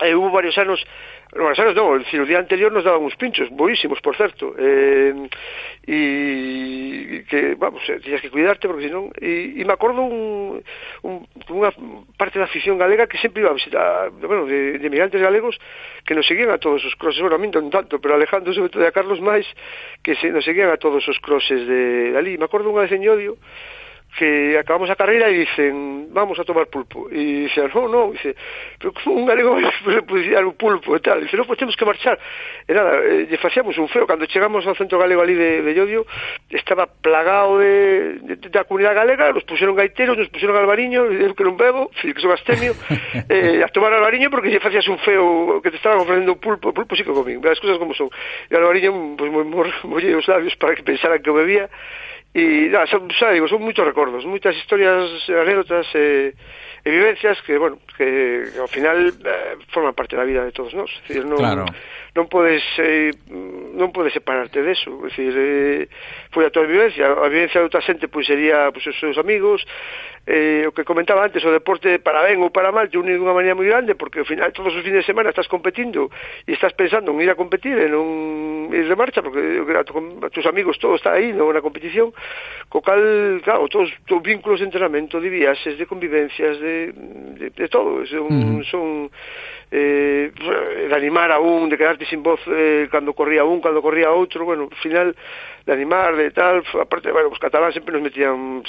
eh, 0.00 0.14
hubo 0.14 0.30
varios 0.30 0.56
anos 0.58 0.80
Bueno, 1.32 1.54
sabes, 1.56 1.72
non, 1.72 1.96
decir, 1.96 2.20
o 2.20 2.28
día 2.28 2.36
anterior 2.36 2.68
nos 2.68 2.84
daban 2.84 3.00
uns 3.00 3.16
pinchos, 3.16 3.48
boísimos, 3.48 4.04
por 4.04 4.12
certo, 4.20 4.52
eh, 4.52 5.16
e 5.88 7.24
que, 7.24 7.56
vamos, 7.56 7.80
eh, 7.88 8.04
tiñas 8.04 8.20
que 8.20 8.28
cuidarte, 8.28 8.68
porque 8.68 8.92
senón, 8.92 9.08
e, 9.16 9.56
e 9.56 9.64
me 9.64 9.72
acordo 9.72 10.04
un, 10.04 10.60
un, 11.00 11.24
unha 11.48 11.72
parte 12.20 12.36
da 12.36 12.44
afición 12.44 12.76
galega 12.76 13.08
que 13.08 13.16
sempre 13.16 13.40
iba 13.40 13.48
a 13.48 13.56
visitar, 13.56 14.12
bueno, 14.12 14.44
de, 14.44 14.76
de 14.76 14.88
migrantes 14.92 15.24
galegos, 15.24 15.56
que 16.04 16.12
nos 16.12 16.28
seguían 16.28 16.52
a 16.52 16.60
todos 16.60 16.84
os 16.84 16.92
crosses, 17.00 17.24
bueno, 17.24 17.40
a 17.40 17.40
mí 17.40 17.48
non 17.48 17.72
tanto, 17.72 17.96
pero 17.96 18.12
Alejandro, 18.12 18.52
sobre 18.52 18.68
todo, 18.68 18.84
e 18.84 18.92
a 18.92 18.92
Carlos 18.92 19.24
máis, 19.24 19.48
que 20.04 20.12
se, 20.20 20.28
nos 20.28 20.44
seguían 20.44 20.68
a 20.68 20.76
todos 20.76 21.00
os 21.08 21.16
crosses 21.16 21.64
de, 21.64 22.12
de 22.12 22.18
ali. 22.20 22.36
Me 22.36 22.44
acordo 22.44 22.68
unha 22.68 22.84
de 22.84 22.92
Señodio, 22.92 23.40
que 24.16 24.58
acabamos 24.58 24.90
a 24.90 24.96
carreira 24.96 25.30
e 25.30 25.48
dicen 25.48 26.12
vamos 26.12 26.38
a 26.38 26.44
tomar 26.44 26.68
pulpo. 26.68 27.08
E 27.08 27.48
dicen 27.48 27.72
no, 27.72 27.80
oh, 27.80 27.88
no, 27.88 28.02
dice, 28.12 28.36
pero 28.78 28.92
como 28.92 29.16
un 29.16 29.26
galego 29.26 29.56
pode 30.08 30.28
dar 30.28 30.44
un 30.44 30.52
pulpo 30.52 30.96
e 30.96 31.00
tal, 31.00 31.24
dice, 31.24 31.36
non, 31.36 31.48
pois 31.48 31.56
pues 31.56 31.64
temos 31.64 31.76
que 31.76 31.88
marchar. 31.88 32.20
E 32.68 32.72
nada, 32.76 33.00
eh, 33.00 33.24
lle 33.24 33.38
facíamos 33.40 33.76
un 33.80 33.88
feo 33.88 34.04
cando 34.04 34.28
chegamos 34.28 34.68
ao 34.68 34.76
centro 34.76 35.00
galego 35.00 35.24
ali 35.24 35.32
de, 35.32 35.64
de 35.64 35.72
Llodio 35.72 36.04
estaba 36.52 36.86
plagado 36.86 37.58
de, 37.58 38.20
de, 38.20 38.36
de 38.36 38.48
da 38.52 38.68
comunidade 38.68 39.00
galega, 39.00 39.32
nos 39.32 39.44
puxeron 39.48 39.72
gaiteros 39.72 40.20
nos 40.20 40.28
puxeron 40.28 40.56
albariño, 40.60 41.08
eu 41.08 41.32
que 41.32 41.44
non 41.44 41.56
bebo 41.56 41.88
que 41.96 42.20
son 42.20 42.36
astemio, 42.36 42.76
eh, 43.32 43.64
a 43.64 43.68
tomar 43.72 43.96
albariño 43.96 44.28
porque 44.28 44.52
lle 44.52 44.60
facías 44.60 44.84
un 44.92 45.00
feo 45.00 45.60
que 45.64 45.72
te 45.72 45.80
estaban 45.80 46.04
ofrecendo 46.04 46.36
pulpo, 46.36 46.68
o 46.70 46.76
pulpo 46.76 46.92
sí 46.96 47.02
que 47.02 47.16
comín, 47.16 47.40
as 47.48 47.60
cousas 47.60 47.80
como 47.80 47.96
son. 47.96 48.12
E 48.52 48.54
albariño, 48.60 49.16
pues, 49.16 49.32
moi, 49.32 49.44
moi, 49.48 49.72
moi 49.88 50.04
os 50.12 50.28
labios 50.28 50.52
para 50.60 50.76
que 50.76 50.84
pensaran 50.84 51.24
que 51.24 51.32
bebía 51.32 51.72
E 52.32 52.72
nada, 52.72 52.88
son, 52.88 53.12
xa 53.12 53.28
digo, 53.28 53.44
son 53.44 53.60
moitos 53.60 53.84
recordos, 53.84 54.24
moitas 54.24 54.56
historias, 54.56 55.04
anécdotas 55.28 55.84
eh, 55.92 56.32
e, 56.32 56.88
e 56.88 56.88
vivencias 56.88 57.36
que, 57.44 57.60
bueno, 57.60 57.76
que, 57.92 58.48
que 58.48 58.58
ao 58.58 58.72
final 58.72 59.04
eh, 59.04 59.60
forman 59.68 59.92
parte 59.92 60.16
da 60.16 60.24
vida 60.24 60.40
de 60.40 60.56
todos 60.56 60.72
nós. 60.72 60.88
É 60.88 61.12
decir, 61.12 61.28
non, 61.28 61.36
claro. 61.36 61.68
non 62.16 62.32
podes 62.32 62.64
eh, 62.80 63.12
non 63.28 63.92
podes 63.92 64.16
separarte 64.16 64.64
deso, 64.64 64.96
é 65.04 65.08
es 65.08 65.12
decir, 65.12 65.32
eh, 65.36 65.84
foi 66.32 66.48
a 66.48 66.52
tua 66.52 66.64
vivencia, 66.64 67.12
a 67.12 67.28
vivencia 67.28 67.60
de 67.60 67.68
outra 67.68 67.84
xente 67.84 68.08
pois 68.08 68.24
sería 68.24 68.72
pois, 68.72 68.88
os 68.88 68.96
seus 68.96 69.20
amigos, 69.20 69.60
eh, 70.26 70.64
o 70.68 70.72
que 70.72 70.84
comentaba 70.84 71.26
antes, 71.26 71.42
o 71.42 71.50
deporte 71.50 71.98
para 71.98 72.22
ben 72.22 72.38
ou 72.38 72.54
para 72.54 72.70
mal, 72.70 72.86
te 72.86 72.94
une 72.94 73.18
dunha 73.18 73.34
maneira 73.34 73.58
moi 73.58 73.66
grande, 73.66 73.98
porque 73.98 74.22
ao 74.22 74.28
final 74.28 74.54
todos 74.54 74.70
os 74.70 74.82
fines 74.86 75.02
de 75.02 75.08
semana 75.10 75.34
estás 75.34 75.50
competindo 75.50 76.10
e 76.46 76.54
estás 76.54 76.72
pensando 76.78 77.10
en 77.10 77.18
ir 77.18 77.30
a 77.30 77.34
competir 77.34 77.74
e 77.74 77.90
non 77.90 78.70
ir 78.70 78.86
de 78.86 78.94
marcha, 78.94 79.18
porque 79.18 79.42
a, 79.74 79.82
tu, 79.82 79.98
a 80.22 80.30
tus 80.30 80.46
amigos 80.46 80.78
todo 80.78 80.94
está 80.94 81.18
aí 81.18 81.34
non, 81.34 81.50
na 81.50 81.58
competición, 81.58 82.14
co 82.70 82.78
cal, 82.78 83.02
claro, 83.42 83.66
todos 83.66 83.90
os 83.90 84.22
vínculos 84.22 84.62
de 84.62 84.70
entrenamento, 84.70 85.18
de 85.18 85.26
viaxes, 85.26 85.74
de 85.74 85.90
convivencias, 85.90 86.54
de, 86.62 86.94
de, 87.42 87.46
de 87.50 87.66
todo, 87.66 88.06
son, 88.06 88.62
mm. 88.62 88.64
son 88.70 89.10
eh, 89.74 90.30
de 90.38 90.94
animar 90.94 91.32
a 91.32 91.40
un, 91.40 91.66
de 91.66 91.74
quedarte 91.74 92.06
sin 92.06 92.22
voz 92.22 92.38
eh, 92.46 92.86
cando 92.92 93.10
corría 93.10 93.42
un, 93.42 93.58
cando 93.58 93.82
corría 93.82 94.14
outro, 94.14 94.46
bueno, 94.46 94.70
ao 94.70 94.78
final 94.78 95.16
de 95.66 95.72
animar, 95.72 96.16
de 96.16 96.30
tal, 96.30 96.62
aparte, 96.80 97.12
bueno, 97.12 97.28
os 97.28 97.38
catalán 97.38 97.72
sempre 97.72 97.94
nos 97.94 98.02
metían 98.02 98.62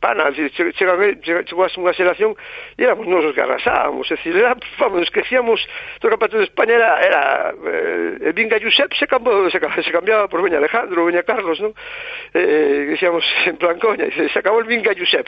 pana, 0.00 0.32
chegan, 0.32 1.20
chegou 1.22 1.64
a 1.64 1.70
unha 1.76 1.92
xeración 1.92 2.36
e 2.76 2.84
éramos 2.84 3.06
nos 3.08 3.24
os 3.24 3.34
que 3.34 3.42
arrasábamos, 3.42 4.06
é 4.10 4.16
dicir, 4.16 4.36
era, 4.36 4.56
vamos, 4.78 5.00
nos 5.00 5.10
crecíamos 5.10 5.60
do 6.00 6.08
campeonato 6.08 6.38
de 6.38 6.44
España 6.44 6.74
era, 6.76 6.90
era 7.00 7.22
eh, 8.22 8.32
Vinga 8.32 8.60
Josep 8.60 8.92
se, 8.94 9.06
cambió, 9.06 9.48
se, 9.50 9.58
se 9.58 9.92
cambiaba 9.92 10.28
por 10.28 10.42
Veña 10.42 10.58
Alejandro, 10.58 11.04
Veña 11.04 11.24
Carlos, 11.24 11.60
non? 11.60 11.72
Eh, 12.32 12.92
decíamos 12.92 13.24
en 13.50 13.56
plan 13.56 13.80
coña, 13.80 14.06
dice, 14.06 14.28
se 14.28 14.38
acabou 14.38 14.60
el 14.60 14.68
Vinga 14.68 14.92
Josep, 14.92 15.26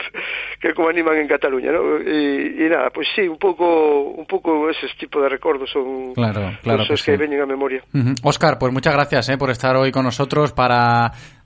que 0.61 0.73
como 0.73 0.89
animan 0.89 1.17
en 1.17 1.27
Cataluña, 1.27 1.73
non? 1.73 2.01
E, 2.05 2.61
e 2.61 2.65
nada, 2.69 2.93
pois 2.93 3.09
pues 3.09 3.15
sí, 3.17 3.25
un 3.25 3.41
pouco 3.41 4.13
un 4.13 4.25
pouco 4.29 4.69
ese 4.69 4.87
tipo 4.97 5.21
de 5.21 5.29
recuerdos 5.29 5.69
son 5.69 6.13
claro, 6.13 6.53
claro 6.61 6.83
que, 6.85 6.93
que 6.93 7.17
sí. 7.17 7.35
a 7.35 7.45
memoria. 7.45 7.81
Oscar, 8.23 8.57
pues 8.59 8.71
muchas 8.71 8.93
gracias 8.93 9.29
eh, 9.29 9.37
por 9.37 9.49
estar 9.49 9.75
hoy 9.75 9.91
con 9.91 10.05
nosotros 10.05 10.53
para 10.53 10.78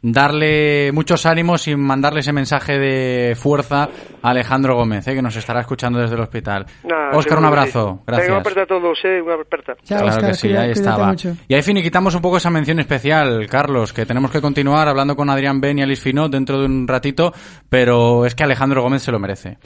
darle 0.03 0.91
muchos 0.91 1.26
ánimos 1.26 1.65
y 1.69 1.76
mandarle 1.76 2.19
ese 2.19 2.34
mensaje 2.34 2.77
de 2.77 3.35
fuerza 3.35 3.89
a 4.22 4.30
Alejandro 4.30 4.76
Gómez, 4.76 5.07
eh, 5.07 5.15
que 5.15 5.22
nos 5.22 5.35
estará 5.38 5.61
escuchando 5.61 5.99
desde 5.99 6.15
el 6.15 6.22
hospital. 6.22 6.65
Oscar, 7.14 7.39
un 7.39 7.45
abrazo. 7.45 8.01
Gracias. 8.05 8.27
Venga, 8.27 8.51
una 8.53 8.61
a 8.64 8.65
todos, 8.65 8.99
eh, 9.05 9.22
una 9.22 9.35
aperta. 9.35 9.73
claro 9.88 10.07
Oscar, 10.07 10.31
que 10.31 10.34
sí, 10.35 10.53
ahí 10.53 10.72
estaba. 10.72 11.15
Y 11.47 11.53
ahí 11.53 11.61
finiquitamos 11.61 12.14
un 12.15 12.22
poco 12.22 12.38
esa 12.38 12.49
mención 12.49 12.80
especial, 12.80 13.47
Carlos, 13.49 13.93
que 13.93 14.05
tenemos 14.05 14.30
que 14.30 14.41
continuar 14.41 14.89
hablando 14.89 15.15
con 15.15 15.30
Adrián 15.30 15.61
Ben 15.61 15.80
y 15.80 15.84
Alice 15.84 16.01
Finot 16.01 16.30
dentro 16.30 16.60
de 16.60 16.65
un 16.65 16.85
ratito, 16.85 17.31
pero 17.69 18.26
es 18.26 18.35
que 18.35 18.43
Alejandro 18.43 18.81
Gómez 18.81 19.03
se 19.03 19.11
lo 19.11 19.19
merece. 19.19 19.57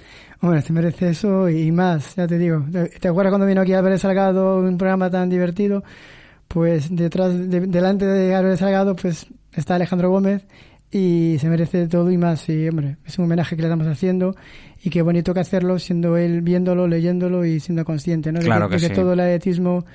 Hombre, 0.42 0.62
se 0.62 0.72
merece 0.72 1.10
eso 1.10 1.50
y 1.50 1.72
más, 1.72 2.16
ya 2.16 2.28
te 2.28 2.38
digo. 2.38 2.64
¿Te 2.72 3.08
acuerdas 3.08 3.32
cuando 3.32 3.48
vino 3.48 3.62
aquí 3.62 3.74
a 3.74 3.82
ver 3.82 3.98
Salgado, 3.98 4.60
un 4.60 4.78
programa 4.78 5.10
tan 5.10 5.30
divertido? 5.30 5.84
Pues 6.48 6.96
detrás, 6.96 7.32
delante 7.50 8.06
de 8.06 8.36
Álvarez 8.36 8.60
Salgado, 8.60 8.96
pues 8.96 9.28
está 9.60 9.76
Alejandro 9.76 10.10
Gómez 10.10 10.46
y 10.92 11.38
se 11.40 11.50
merece 11.50 11.88
todo 11.88 12.12
y 12.12 12.18
más. 12.18 12.48
Y, 12.50 12.68
hombre, 12.68 12.98
es 13.06 13.18
un 13.20 13.26
homenaje 13.26 13.56
que 13.56 13.62
le 13.62 13.68
estamos 13.68 13.88
haciendo 13.88 14.36
y 14.84 14.90
qué 14.90 15.02
bonito 15.02 15.34
que 15.34 15.40
hacerlo 15.40 15.80
siendo 15.80 16.18
él 16.18 16.42
viéndolo, 16.42 16.88
leyéndolo 16.88 17.46
y 17.46 17.60
siendo 17.60 17.84
consciente, 17.86 18.32
¿no? 18.32 18.40
De 18.40 18.46
claro 18.46 18.70
que, 18.70 18.78
que, 18.78 18.90
todo 18.90 19.14
el 19.14 19.20
atletismo 19.20 19.86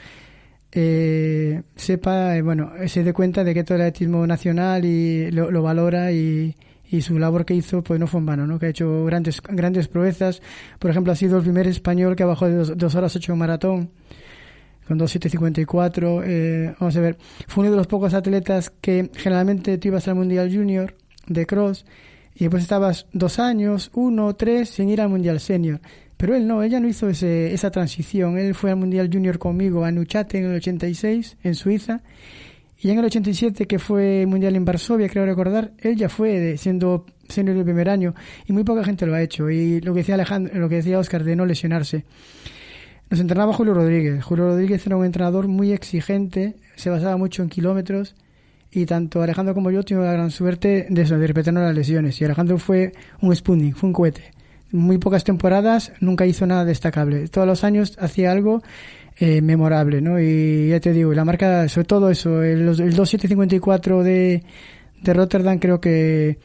eh, 0.71 1.63
sepa, 1.77 2.37
eh, 2.37 2.43
bueno, 2.43 2.73
se 2.87 3.05
dé 3.05 3.13
cuenta 3.13 3.45
de 3.45 3.55
que 3.55 3.65
todo 3.65 3.77
el 3.77 3.83
atletismo 3.83 4.27
nacional 4.27 4.85
y 4.85 5.31
lo, 5.31 5.51
lo 5.51 5.63
valora 5.63 6.13
y, 6.13 6.55
y 6.93 7.01
su 7.01 7.19
labor 7.19 7.47
que 7.47 7.55
hizo 7.55 7.83
pues 7.83 7.99
no 7.99 8.07
fue 8.07 8.21
en 8.21 8.27
vano, 8.27 8.47
¿no? 8.47 8.59
que 8.59 8.67
ha 8.67 8.69
hecho 8.69 9.05
grandes, 9.07 9.41
grandes 9.41 9.89
proezas. 9.89 10.43
Por 10.79 10.91
ejemplo, 10.91 11.13
ha 11.13 11.17
sido 11.17 11.39
el 11.39 11.43
primer 11.43 11.67
español 11.67 12.15
que 12.15 12.25
bajó 12.25 12.47
de 12.47 12.75
dos, 12.75 12.95
horas 12.95 13.17
ocho 13.17 13.33
en 13.33 13.39
maratón 13.39 13.91
con 14.87 14.99
2.754. 14.99 16.23
Eh, 16.25 16.75
vamos 16.79 16.97
a 16.97 17.01
ver, 17.01 17.19
fue 17.47 17.63
uno 17.63 17.71
de 17.71 17.77
los 17.77 17.87
pocos 17.87 18.15
atletas 18.15 18.73
que 18.81 19.11
generalmente 19.15 19.79
tú 19.79 19.89
ibas 19.89 20.09
al 20.09 20.15
Mundial 20.15 20.55
Junior 20.55 20.95
de 21.27 21.47
cross 21.47 21.85
y 22.35 22.45
después 22.45 22.63
estabas 22.63 23.07
dos 23.13 23.39
años, 23.39 23.91
uno, 23.95 24.35
tres, 24.35 24.71
sin 24.71 24.89
ir 24.89 25.01
al 25.01 25.09
Mundial 25.09 25.41
Senior. 25.41 25.81
Pero 26.17 26.35
él 26.35 26.47
no, 26.47 26.63
ella 26.63 26.79
no 26.79 26.89
hizo 26.89 27.09
ese, 27.09 27.53
esa 27.53 27.71
transición. 27.71 28.39
Él 28.39 28.55
fue 28.55 28.71
al 28.71 28.77
Mundial 28.77 29.11
Junior 29.13 29.39
conmigo 29.39 29.85
a 29.85 29.91
Nuchate 29.91 30.39
en 30.39 30.45
el 30.47 30.57
86, 30.57 31.37
en 31.43 31.55
Suiza, 31.55 32.03
y 32.83 32.91
en 32.91 32.99
el 32.99 33.05
87, 33.05 33.67
que 33.67 33.79
fue 33.79 34.27
Mundial 34.27 34.57
en 34.57 34.65
Varsovia, 34.65 35.09
creo 35.09 35.25
recordar, 35.25 35.73
él 35.79 35.95
ya 35.97 36.09
fue 36.09 36.57
siendo 36.59 37.07
senior 37.29 37.57
el 37.57 37.65
primer 37.65 37.89
año 37.89 38.13
y 38.47 38.53
muy 38.53 38.65
poca 38.65 38.83
gente 38.83 39.07
lo 39.07 39.15
ha 39.15 39.23
hecho. 39.23 39.49
Y 39.51 39.81
lo 39.81 39.95
que 39.95 40.01
decía 40.01 40.17
Alejandro, 40.17 40.59
lo 40.59 40.69
que 40.69 40.77
decía 40.77 40.99
Oscar 40.99 41.23
de 41.23 41.37
no 41.37 41.47
lesionarse. 41.47 42.05
Nos 43.13 43.21
entrenaba 43.21 43.53
Julio 43.53 43.75
Rodríguez. 43.75 44.25
Julio 44.25 44.47
Rodríguez 44.47 44.87
era 44.87 44.97
un 44.97 45.05
entrenador 45.05 45.47
muy 45.47 45.71
exigente, 45.71 46.57
se 46.77 46.89
basaba 46.89 47.19
mucho 47.19 47.43
en 47.43 47.51
kilómetros 47.51 48.15
y 48.71 48.87
tanto 48.87 49.21
Alejandro 49.21 49.53
como 49.53 49.71
yo 49.71 49.83
tuvimos 49.83 50.07
la 50.07 50.15
gran 50.15 50.31
suerte 50.31 50.87
de 50.89 51.03
eso, 51.03 51.19
de 51.19 51.27
repetirnos 51.27 51.63
las 51.63 51.75
lesiones. 51.75 52.19
Y 52.19 52.25
Alejandro 52.25 52.57
fue 52.57 52.95
un 53.21 53.37
Sputnik, 53.37 53.77
fue 53.77 53.89
un 53.89 53.93
cohete. 53.93 54.33
Muy 54.71 54.97
pocas 54.97 55.25
temporadas, 55.25 55.93
nunca 56.01 56.25
hizo 56.25 56.47
nada 56.47 56.65
destacable. 56.65 57.29
Todos 57.29 57.47
los 57.47 57.65
años 57.65 57.99
hacía 58.01 58.33
algo 58.33 58.63
eh, 59.19 59.43
memorable, 59.43 60.01
¿no? 60.01 60.19
Y 60.19 60.71
ya 60.71 60.81
te 60.81 60.95
digo, 60.95 61.13
la 61.13 61.27
marca, 61.27 61.69
sobre 61.69 61.87
todo 61.87 62.09
eso, 62.09 62.43
el, 62.43 62.61
el 62.61 62.97
2754 62.97 64.03
de, 64.03 64.43
de 65.03 65.13
Rotterdam 65.13 65.59
creo 65.59 65.83
que 65.83 66.39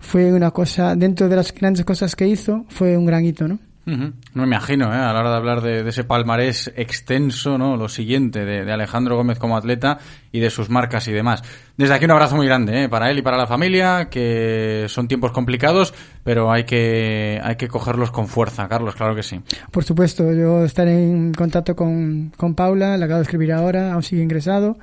fue 0.00 0.32
una 0.32 0.50
cosa, 0.50 0.96
dentro 0.96 1.28
de 1.28 1.36
las 1.36 1.54
grandes 1.54 1.84
cosas 1.84 2.16
que 2.16 2.26
hizo, 2.26 2.64
fue 2.68 2.96
un 2.96 3.06
gran 3.06 3.24
hito, 3.24 3.46
¿no? 3.46 3.60
No 3.86 4.12
me 4.34 4.44
imagino, 4.44 4.92
¿eh? 4.94 4.96
a 4.96 5.12
la 5.12 5.20
hora 5.20 5.30
de 5.30 5.36
hablar 5.36 5.60
de, 5.62 5.88
ese 5.88 6.04
palmarés 6.04 6.72
extenso, 6.76 7.58
¿no? 7.58 7.76
Lo 7.76 7.88
siguiente 7.88 8.44
de, 8.44 8.70
Alejandro 8.70 9.16
Gómez 9.16 9.38
como 9.38 9.56
atleta 9.56 9.98
y 10.30 10.38
de 10.38 10.50
sus 10.50 10.70
marcas 10.70 11.08
y 11.08 11.12
demás. 11.12 11.42
Desde 11.76 11.94
aquí 11.94 12.04
un 12.04 12.12
abrazo 12.12 12.36
muy 12.36 12.46
grande, 12.46 12.84
¿eh? 12.84 12.88
Para 12.88 13.10
él 13.10 13.18
y 13.18 13.22
para 13.22 13.36
la 13.36 13.46
familia, 13.46 14.08
que 14.10 14.86
son 14.88 15.08
tiempos 15.08 15.32
complicados, 15.32 15.94
pero 16.22 16.52
hay 16.52 16.64
que, 16.64 17.40
hay 17.42 17.56
que 17.56 17.68
cogerlos 17.68 18.10
con 18.10 18.28
fuerza, 18.28 18.68
Carlos, 18.68 18.94
claro 18.94 19.14
que 19.14 19.22
sí. 19.22 19.40
Por 19.70 19.82
supuesto, 19.82 20.32
yo 20.32 20.64
estaré 20.64 20.92
en 20.92 21.32
contacto 21.32 21.74
con, 21.74 22.32
con 22.36 22.54
Paula, 22.54 22.96
la 22.96 23.06
acabo 23.06 23.18
de 23.18 23.24
escribir 23.24 23.52
ahora, 23.52 23.92
aún 23.92 24.02
sigue 24.02 24.22
ingresado, 24.22 24.78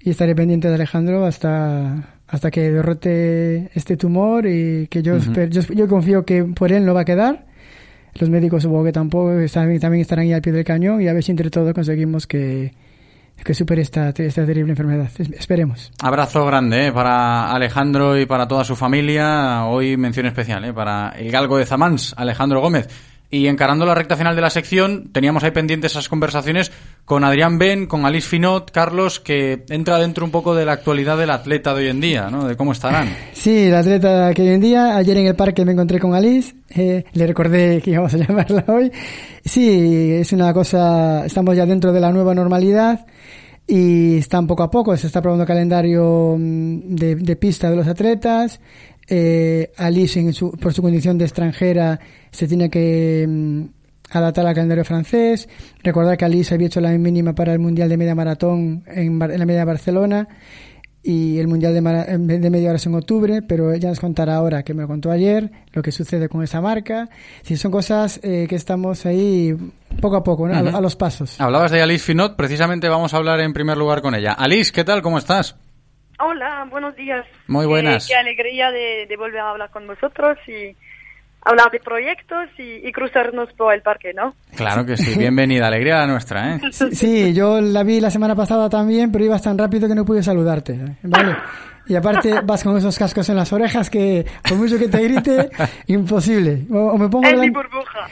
y 0.00 0.10
estaré 0.10 0.34
pendiente 0.34 0.68
de 0.68 0.74
Alejandro 0.74 1.26
hasta, 1.26 2.16
hasta 2.26 2.50
que 2.50 2.72
derrote 2.72 3.70
este 3.74 3.96
tumor 3.96 4.46
y 4.46 4.88
que 4.88 5.02
yo, 5.02 5.18
yo, 5.18 5.62
yo 5.62 5.86
confío 5.86 6.24
que 6.24 6.44
por 6.44 6.72
él 6.72 6.84
no 6.84 6.94
va 6.94 7.02
a 7.02 7.04
quedar 7.04 7.51
los 8.14 8.30
médicos 8.30 8.62
supongo 8.62 8.84
que 8.84 8.92
tampoco 8.92 9.32
también 9.50 10.00
estarán 10.00 10.24
ahí 10.24 10.32
al 10.32 10.42
pie 10.42 10.52
del 10.52 10.64
cañón 10.64 11.00
y 11.00 11.08
a 11.08 11.12
ver 11.12 11.22
si 11.22 11.30
entre 11.30 11.50
todos 11.50 11.72
conseguimos 11.72 12.26
que, 12.26 12.72
que 13.44 13.54
supere 13.54 13.82
esta, 13.82 14.10
esta 14.10 14.46
terrible 14.46 14.72
enfermedad. 14.72 15.10
Esperemos. 15.18 15.92
Abrazo 16.00 16.44
grande 16.44 16.88
¿eh? 16.88 16.92
para 16.92 17.52
Alejandro 17.52 18.18
y 18.18 18.26
para 18.26 18.46
toda 18.46 18.64
su 18.64 18.76
familia. 18.76 19.64
Hoy 19.66 19.96
mención 19.96 20.26
especial 20.26 20.64
¿eh? 20.64 20.72
para 20.72 21.10
el 21.10 21.30
galgo 21.30 21.56
de 21.56 21.66
Zamans, 21.66 22.14
Alejandro 22.16 22.60
Gómez. 22.60 22.88
Y 23.30 23.46
encarando 23.46 23.86
la 23.86 23.94
recta 23.94 24.14
final 24.14 24.36
de 24.36 24.42
la 24.42 24.50
sección, 24.50 25.10
teníamos 25.10 25.42
ahí 25.42 25.52
pendientes 25.52 25.92
esas 25.92 26.10
conversaciones 26.10 26.70
con 27.12 27.24
Adrián 27.24 27.58
Ben, 27.58 27.84
con 27.84 28.06
Alice 28.06 28.26
Finot, 28.26 28.70
Carlos, 28.70 29.20
que 29.20 29.66
entra 29.68 29.98
dentro 29.98 30.24
un 30.24 30.30
poco 30.30 30.54
de 30.54 30.64
la 30.64 30.72
actualidad 30.72 31.18
del 31.18 31.28
atleta 31.28 31.74
de 31.74 31.82
hoy 31.82 31.88
en 31.90 32.00
día, 32.00 32.30
¿no? 32.30 32.48
De 32.48 32.56
cómo 32.56 32.72
estarán. 32.72 33.14
Sí, 33.34 33.64
el 33.64 33.74
atleta 33.74 34.32
que 34.32 34.40
hoy 34.40 34.48
en 34.48 34.62
día, 34.62 34.96
ayer 34.96 35.18
en 35.18 35.26
el 35.26 35.36
parque 35.36 35.62
me 35.66 35.72
encontré 35.72 35.98
con 35.98 36.14
Alice, 36.14 36.54
eh, 36.70 37.04
le 37.12 37.26
recordé 37.26 37.82
que 37.84 37.90
íbamos 37.90 38.14
a 38.14 38.16
llamarla 38.16 38.64
hoy. 38.66 38.90
Sí, 39.44 40.10
es 40.10 40.32
una 40.32 40.54
cosa, 40.54 41.26
estamos 41.26 41.54
ya 41.54 41.66
dentro 41.66 41.92
de 41.92 42.00
la 42.00 42.10
nueva 42.12 42.34
normalidad 42.34 43.04
y 43.66 44.16
están 44.16 44.46
poco 44.46 44.62
a 44.62 44.70
poco, 44.70 44.96
se 44.96 45.06
está 45.06 45.20
probando 45.20 45.44
calendario 45.44 46.34
mm, 46.38 46.94
de, 46.94 47.36
pista 47.36 47.68
de 47.68 47.76
los 47.76 47.88
atletas, 47.88 48.58
eh, 49.06 49.70
Alice, 49.76 50.32
por 50.58 50.72
su 50.72 50.80
condición 50.80 51.18
de 51.18 51.26
extranjera, 51.26 52.00
se 52.30 52.48
tiene 52.48 52.70
que 52.70 53.26
mm, 53.28 53.81
adaptar 54.18 54.46
al 54.46 54.54
calendario 54.54 54.84
francés. 54.84 55.48
Recordar 55.82 56.16
que 56.16 56.24
Alice 56.24 56.54
había 56.54 56.66
hecho 56.66 56.80
la 56.80 56.90
mínima 56.90 57.34
para 57.34 57.52
el 57.52 57.58
Mundial 57.58 57.88
de 57.88 57.96
Media 57.96 58.14
Maratón 58.14 58.84
en, 58.86 59.18
la 59.18 59.46
Media 59.46 59.64
Barcelona 59.64 60.28
y 61.02 61.38
el 61.38 61.48
Mundial 61.48 61.74
de, 61.74 62.38
de 62.38 62.50
Media 62.50 62.68
Hora 62.68 62.76
es 62.76 62.86
en 62.86 62.94
octubre, 62.94 63.42
pero 63.42 63.72
ella 63.72 63.88
nos 63.88 63.98
contará 63.98 64.36
ahora, 64.36 64.62
que 64.62 64.72
me 64.72 64.82
lo 64.82 64.88
contó 64.88 65.10
ayer, 65.10 65.50
lo 65.72 65.82
que 65.82 65.90
sucede 65.90 66.28
con 66.28 66.42
esa 66.44 66.60
marca. 66.60 67.08
Si 67.42 67.56
son 67.56 67.72
cosas 67.72 68.20
eh, 68.22 68.46
que 68.48 68.54
estamos 68.54 69.04
ahí 69.04 69.54
poco 70.00 70.16
a 70.16 70.22
poco, 70.22 70.46
a, 70.46 70.80
los 70.80 70.94
pasos. 70.94 71.40
Hablabas 71.40 71.72
de 71.72 71.82
Alice 71.82 72.04
Finot, 72.04 72.36
precisamente 72.36 72.88
vamos 72.88 73.14
a 73.14 73.16
hablar 73.16 73.40
en 73.40 73.52
primer 73.52 73.76
lugar 73.76 74.00
con 74.00 74.14
ella. 74.14 74.32
Alice, 74.32 74.70
¿qué 74.72 74.84
tal? 74.84 75.02
¿Cómo 75.02 75.18
estás? 75.18 75.56
Hola, 76.20 76.68
buenos 76.70 76.94
días. 76.94 77.26
Muy 77.48 77.66
buenas. 77.66 78.06
qué 78.06 78.14
alegría 78.14 78.70
de, 78.70 79.08
volver 79.16 79.40
a 79.40 79.50
hablar 79.50 79.70
con 79.70 79.88
vosotros 79.88 80.38
y 80.46 80.76
hablar 81.44 81.70
de 81.70 81.80
proyectos 81.80 82.48
y, 82.58 82.90
cruzarnos 82.92 83.52
por 83.54 83.74
el 83.74 83.82
parque, 83.82 84.12
¿no? 84.14 84.34
Claro 84.56 84.84
que 84.84 84.96
sí, 84.96 85.18
bienvenida, 85.18 85.66
alegría 85.66 85.96
la 85.98 86.06
nuestra, 86.06 86.56
¿eh? 86.56 86.60
Sí, 86.92 87.32
yo 87.32 87.60
la 87.60 87.82
vi 87.82 88.00
la 88.00 88.10
semana 88.10 88.34
pasada 88.34 88.68
también, 88.68 89.10
pero 89.10 89.24
ibas 89.24 89.42
tan 89.42 89.58
rápido 89.58 89.88
que 89.88 89.94
no 89.94 90.04
pude 90.04 90.22
saludarte, 90.22 90.78
¿vale? 91.02 91.36
Y 91.84 91.96
aparte 91.96 92.40
vas 92.44 92.62
con 92.62 92.76
esos 92.76 92.96
cascos 92.96 93.28
en 93.28 93.36
las 93.36 93.52
orejas 93.52 93.90
que, 93.90 94.24
por 94.48 94.56
mucho 94.56 94.78
que 94.78 94.86
te 94.86 95.02
grite, 95.02 95.50
imposible. 95.88 96.64
O, 96.70 96.96
me 96.96 97.08
pongo 97.08 97.28
delante, 97.28 97.58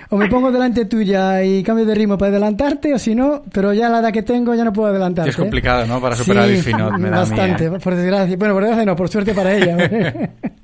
o 0.08 0.16
me 0.16 0.28
pongo 0.28 0.50
delante 0.50 0.86
tuya 0.86 1.42
y 1.44 1.62
cambio 1.62 1.86
de 1.86 1.94
ritmo 1.94 2.18
para 2.18 2.30
adelantarte, 2.30 2.92
o 2.94 2.98
si 2.98 3.14
no, 3.14 3.44
pero 3.52 3.72
ya 3.72 3.88
la 3.88 4.00
edad 4.00 4.12
que 4.12 4.22
tengo 4.22 4.54
ya 4.54 4.64
no 4.64 4.72
puedo 4.72 4.88
adelantarte. 4.88 5.30
es 5.30 5.36
complicado, 5.36 5.86
¿no? 5.86 6.00
Para 6.00 6.16
superar 6.16 6.48
el 6.48 6.62
Finot, 6.62 6.98
me 6.98 7.10
da 7.10 7.20
Bastante, 7.20 7.70
por 7.70 7.94
desgracia. 7.94 8.36
Bueno, 8.36 8.54
por 8.54 8.64
desgracia 8.64 8.86
no, 8.86 8.96
por 8.96 9.08
suerte 9.08 9.34
para 9.34 9.54
ella. 9.54 9.76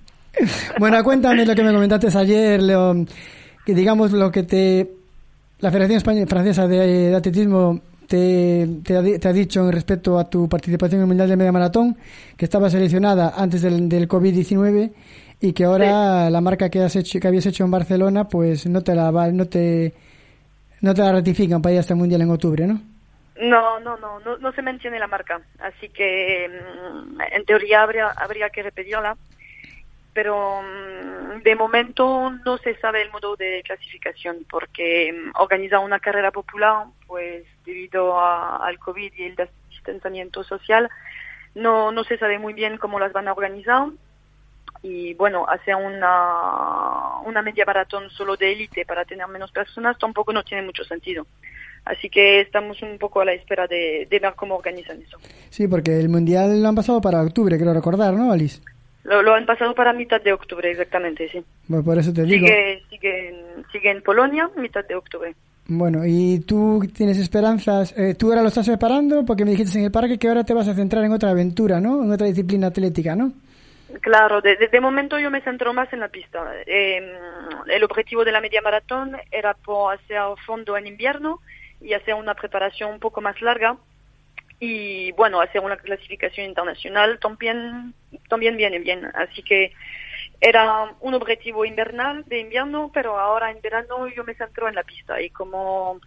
bueno, 0.79 1.03
cuéntame 1.03 1.45
lo 1.45 1.55
que 1.55 1.63
me 1.63 1.73
comentaste 1.73 2.17
ayer, 2.17 2.63
León. 2.63 3.09
Que 3.65 3.75
digamos 3.75 4.13
lo 4.13 4.31
que 4.31 4.43
te... 4.43 4.93
La 5.61 5.71
Federación 5.71 5.97
Española, 5.97 6.27
Francesa 6.27 6.69
de 6.69 7.15
Atletismo 7.15 7.81
te, 8.07 8.69
te, 8.85 8.97
ha, 8.97 9.33
dicho 9.33 9.65
en 9.65 9.73
respecto 9.73 10.19
a 10.19 10.29
tu 10.29 10.49
participación 10.49 10.99
en 10.99 11.03
el 11.03 11.09
Mundial 11.09 11.29
de 11.29 11.37
Media 11.37 11.53
Maratón 11.53 11.97
que 12.37 12.45
estaba 12.45 12.71
seleccionada 12.71 13.33
antes 13.37 13.63
del, 13.63 13.89
del 13.89 14.09
COVID-19 14.09 14.93
y 15.41 15.53
que 15.53 15.65
ahora 15.65 16.31
la 16.31 16.41
marca 16.41 16.69
que 16.69 16.83
has 16.83 16.97
hecho 16.97 17.19
que 17.19 17.29
habías 17.29 17.47
hecho 17.47 17.65
en 17.65 17.71
Barcelona 17.71 18.29
pues 18.29 18.67
no 18.67 18.83
te 18.83 18.95
la 18.95 19.11
no 19.33 19.47
te 19.47 19.93
no 20.81 20.95
te 20.95 21.03
la 21.03 21.13
ratifican 21.13 21.61
para 21.61 21.75
ir 21.75 21.81
hasta 21.81 21.95
el 21.95 21.99
Mundial 21.99 22.23
en 22.23 22.31
octubre, 22.31 22.67
¿no? 22.67 22.81
No, 23.41 23.81
no, 23.81 23.99
no, 23.99 24.19
no, 24.21 24.39
no 24.39 24.53
se 24.53 24.63
menciona 24.63 24.99
la 24.99 25.07
marca, 25.07 25.41
así 25.59 25.91
que 25.91 26.49
mm, 26.49 27.21
en 27.33 27.45
teoría 27.45 27.83
habría, 27.83 28.09
habría 28.09 28.49
que 28.49 28.63
repetirla 28.63 29.17
pero 30.17 30.63
mm, 30.63 31.43
de 31.43 31.55
momento 31.55 32.33
no 32.43 32.57
se 32.57 32.75
sabe 32.77 33.03
el 33.03 33.11
modo 33.11 33.37
de 33.37 33.63
clasificación 33.63 34.47
porque 34.51 35.13
mm, 35.13 35.39
organizar 35.39 35.81
una 35.81 36.01
carrera 36.01 36.31
popular, 36.31 36.87
pues 37.07 37.45
debido 37.67 38.19
al 38.19 38.79
COVID 38.79 39.13
y 39.15 39.25
el 39.25 39.37
distanciamiento 39.69 40.43
social, 40.43 40.89
no, 41.55 41.93
no 41.93 42.03
se 42.05 42.17
sabe 42.17 42.39
muy 42.39 42.55
bien 42.55 42.79
cómo 42.79 42.99
las 42.99 43.13
van 43.13 43.29
a 43.29 43.33
organizar. 43.33 43.89
Y 44.83 45.13
bueno, 45.15 45.47
hacer 45.47 45.75
una, 45.75 47.19
una 47.27 47.43
media 47.43 47.67
maratón 47.67 48.09
solo 48.09 48.37
de 48.37 48.53
élite 48.53 48.87
para 48.87 49.05
tener 49.05 49.29
menos 49.29 49.53
personas 49.53 49.99
tampoco 49.99 50.33
no 50.33 50.45
tiene 50.45 50.63
mucho 50.63 50.83
sentido. 50.85 51.27
Así 51.85 52.09
que 52.09 52.41
estamos 52.41 52.81
un 52.81 52.97
poco 52.97 53.21
a 53.21 53.27
la 53.27 53.35
espera 53.35 53.67
de, 53.67 54.07
de 54.09 54.19
ver 54.19 54.33
cómo 54.35 54.57
organizan 54.57 55.03
eso. 55.03 55.19
Sí, 55.51 55.69
porque 55.69 56.01
el 56.01 56.09
Mundial 56.09 56.63
lo 56.63 56.69
han 56.71 56.75
pasado 56.75 57.03
para 57.03 57.21
octubre, 57.21 57.59
creo 57.59 57.75
recordar, 57.75 58.15
¿no, 58.15 58.33
Alice? 58.33 58.63
Lo, 59.07 59.23
lo 59.23 59.35
han 59.35 59.47
pasado 59.47 59.75
para 59.75 59.93
mitad 59.93 60.21
de 60.21 60.33
octubre, 60.33 60.71
exactamente, 60.71 61.29
sí. 61.29 61.43
Bueno, 61.69 61.85
por 61.85 61.99
eso 61.99 62.13
te 62.13 62.23
digo. 62.25 62.47
Sigue, 62.47 62.83
sigue, 62.91 63.29
en- 63.29 63.65
sigue 63.73 63.91
en 63.91 64.03
Polonia, 64.03 64.51
mitad 64.57 64.85
de 64.85 64.95
octubre. 64.97 65.35
Bueno, 65.69 66.05
y 66.07 66.41
tú 66.47 66.81
tienes 66.95 67.19
esperanzas, 67.19 67.93
eh, 67.99 68.15
tú 68.15 68.29
ahora 68.31 68.43
lo 68.43 68.49
estás 68.49 68.67
preparando 68.69 69.25
porque 69.25 69.45
me 69.45 69.51
dijiste 69.53 69.79
en 69.79 69.85
el 69.87 69.91
parque 69.91 70.19
que 70.19 70.29
ahora 70.29 70.45
te 70.45 70.55
vas 70.55 70.69
a 70.69 70.75
centrar 70.75 71.05
en 71.05 71.13
otra 71.13 71.31
aventura, 71.31 71.81
¿no? 71.81 72.05
En 72.05 72.13
otra 72.13 72.27
disciplina 72.27 72.69
atlética, 72.69 73.17
¿no? 73.17 73.33
Claro, 74.01 74.41
de, 74.41 74.57
de- 74.57 74.69
de 74.69 74.81
momento 74.81 75.19
yo 75.19 75.31
me 75.31 75.41
centro 75.41 75.73
más 75.73 75.93
en 75.93 76.01
la 76.01 76.09
pista. 76.09 76.45
Eh, 76.67 77.01
el 77.69 77.85
objetivo 77.85 78.25
de 78.25 78.33
la 78.33 78.41
media 78.41 78.61
maratón 78.63 79.17
era 79.33 79.55
por 79.55 79.95
hacer 79.95 80.19
fondo 80.45 80.77
en 80.77 80.87
invierno 80.87 81.41
y 81.81 81.95
hacer 81.95 82.15
una 82.15 82.35
preparación 82.35 82.91
un 82.93 82.99
poco 83.01 83.21
más 83.21 83.41
larga 83.43 83.77
y 84.59 85.13
bueno, 85.13 85.41
hacer 85.41 85.61
una 85.61 85.77
clasificación 85.77 86.47
internacional 86.47 87.19
también, 87.19 87.95
también 88.29 88.57
viene 88.57 88.79
bien. 88.79 89.05
Así 89.15 89.43
que 89.43 89.73
era 90.41 90.95
un 91.01 91.15
objetivo 91.15 91.65
invernal 91.65 92.25
de 92.27 92.41
invierno, 92.41 92.91
pero 92.93 93.19
ahora 93.19 93.51
en 93.51 93.61
verano 93.61 94.07
yo 94.09 94.25
me 94.25 94.35
centro 94.35 94.69
en 94.69 94.75
la 94.75 94.83
pista 94.83 95.21
y 95.21 95.31
como 95.31 96.01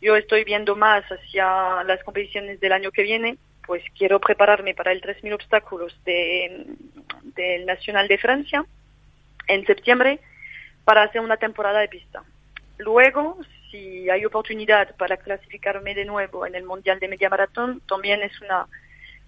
yo 0.00 0.16
estoy 0.16 0.44
viendo 0.44 0.76
más 0.76 1.04
hacia 1.04 1.82
las 1.84 2.02
competiciones 2.04 2.60
del 2.60 2.72
año 2.72 2.90
que 2.90 3.02
viene, 3.02 3.36
pues 3.66 3.82
quiero 3.96 4.18
prepararme 4.20 4.74
para 4.74 4.92
el 4.92 5.00
3.000 5.00 5.34
obstáculos 5.34 5.98
de, 6.04 6.66
del 7.22 7.66
Nacional 7.66 8.08
de 8.08 8.18
Francia 8.18 8.64
en 9.46 9.66
septiembre 9.66 10.20
para 10.84 11.02
hacer 11.02 11.20
una 11.20 11.36
temporada 11.36 11.80
de 11.80 11.88
pista. 11.88 12.22
Luego, 12.78 13.38
si 13.70 14.08
hay 14.10 14.24
oportunidad 14.24 14.94
para 14.96 15.16
clasificarme 15.16 15.94
de 15.94 16.04
nuevo 16.04 16.46
en 16.46 16.54
el 16.54 16.64
Mundial 16.64 16.98
de 17.00 17.08
Media 17.08 17.28
Maratón, 17.28 17.80
también 17.88 18.20
es 18.22 18.32
una, 18.42 18.66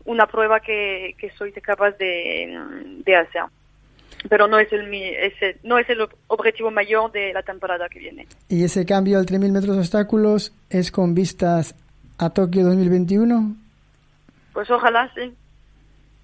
una 0.05 0.27
prueba 0.27 0.60
que, 0.60 1.14
que 1.19 1.31
soy 1.39 1.52
capaz 1.52 1.93
de, 1.98 2.59
de 3.05 3.16
hacer. 3.16 3.43
Pero 4.28 4.47
no 4.47 4.59
es, 4.60 4.73
el, 4.73 4.89
mi- 4.89 5.02
ese, 5.05 5.56
no 5.64 5.78
es 5.78 5.89
el 5.90 6.01
ob- 6.01 6.14
objetivo 6.28 6.70
mayor 6.70 7.10
de 7.10 7.32
la 7.32 7.43
temporada 7.43 7.89
que 7.89 7.98
viene. 7.98 8.27
Y 8.48 8.62
ese 8.62 8.86
cambio 8.86 9.19
al 9.19 9.27
3.000 9.27 9.51
metros 9.51 9.74
de 9.74 9.81
obstáculos 9.81 10.52
es 10.70 10.93
con 10.93 11.14
vistas 11.14 11.74
a 12.19 12.31
Tokio 12.31 12.62
2021. 12.64 13.56
Pues 14.52 14.70
ojalá, 14.70 15.10
sí. 15.14 15.32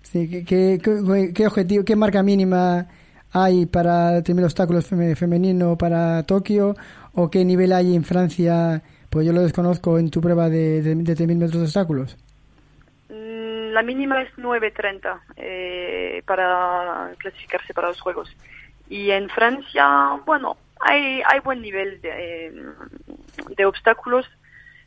Sí, 0.03 0.29
¿qué, 0.31 0.45
qué, 0.45 0.79
qué- 0.83 1.33
qué 1.35 1.47
objetivo, 1.47 1.85
qué 1.85 1.97
marca 1.97 2.23
mínima 2.23 2.87
hay 3.33 3.67
para 3.67 4.17
el 4.19 4.23
3.000 4.23 4.45
obstáculos 4.45 4.91
feme- 4.91 5.17
femenino 5.17 5.77
para 5.77 6.23
Tokio? 6.23 6.77
¿O 7.15 7.31
qué 7.31 7.45
nivel 7.45 7.73
hay 7.73 7.95
en 7.95 8.05
Francia? 8.05 8.83
Pues 9.11 9.27
yo 9.27 9.33
lo 9.33 9.43
desconozco 9.43 9.99
en 9.99 10.11
tu 10.11 10.21
prueba 10.21 10.49
de, 10.49 10.83
de, 10.83 10.95
de 10.95 11.17
3.000 11.17 11.37
metros 11.37 11.61
de 11.61 11.63
obstáculos. 11.65 12.17
Mm, 13.09 13.73
La 13.73 13.83
mínima 13.83 14.23
es 14.23 14.31
9.30 14.37 15.21
eh, 15.37 16.23
para 16.27 17.13
clasificarse 17.19 17.73
para 17.75 17.89
los 17.89 18.01
Juegos. 18.01 18.35
Y 18.89 19.11
en 19.11 19.29
Francia, 19.29 20.21
bueno, 20.27 20.57
hay, 20.81 21.23
hay 21.27 21.41
buen 21.41 21.61
nivel 21.63 22.01
de, 22.01 22.11
eh, 22.47 22.53
de 23.57 23.65
obstáculos 23.67 24.27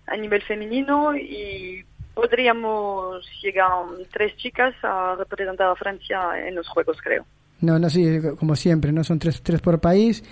a 0.07 0.17
nivel 0.17 0.41
femenino 0.41 1.15
y 1.15 1.85
podríamos 2.13 3.25
llegar 3.41 3.71
tres 4.11 4.35
chicas 4.37 4.73
a 4.83 5.15
representar 5.17 5.69
a 5.69 5.75
Francia 5.75 6.19
en 6.47 6.55
los 6.55 6.67
Juegos, 6.67 6.97
creo. 7.01 7.25
No, 7.61 7.77
no, 7.77 7.89
sí, 7.89 8.19
como 8.39 8.55
siempre, 8.55 8.91
¿no? 8.91 9.03
Son 9.03 9.19
tres, 9.19 9.41
tres 9.43 9.61
por 9.61 9.79
país. 9.79 10.23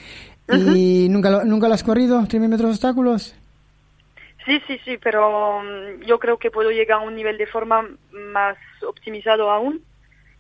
¿Y 0.51 1.07
nunca, 1.09 1.29
lo, 1.29 1.45
nunca 1.45 1.67
lo 1.67 1.73
has 1.73 1.83
corrido, 1.83 2.21
3.000 2.21 2.39
metros 2.47 2.61
de 2.61 2.73
obstáculos? 2.73 3.35
Sí, 4.45 4.59
sí, 4.67 4.79
sí, 4.83 4.97
pero 4.97 5.61
mm, 5.61 6.05
yo 6.05 6.17
creo 6.17 6.37
que 6.37 6.49
puedo 6.49 6.71
llegar 6.71 6.99
a 6.99 7.03
un 7.03 7.15
nivel 7.15 7.37
de 7.37 7.45
forma 7.45 7.87
más 8.11 8.57
optimizado 8.87 9.51
aún 9.51 9.81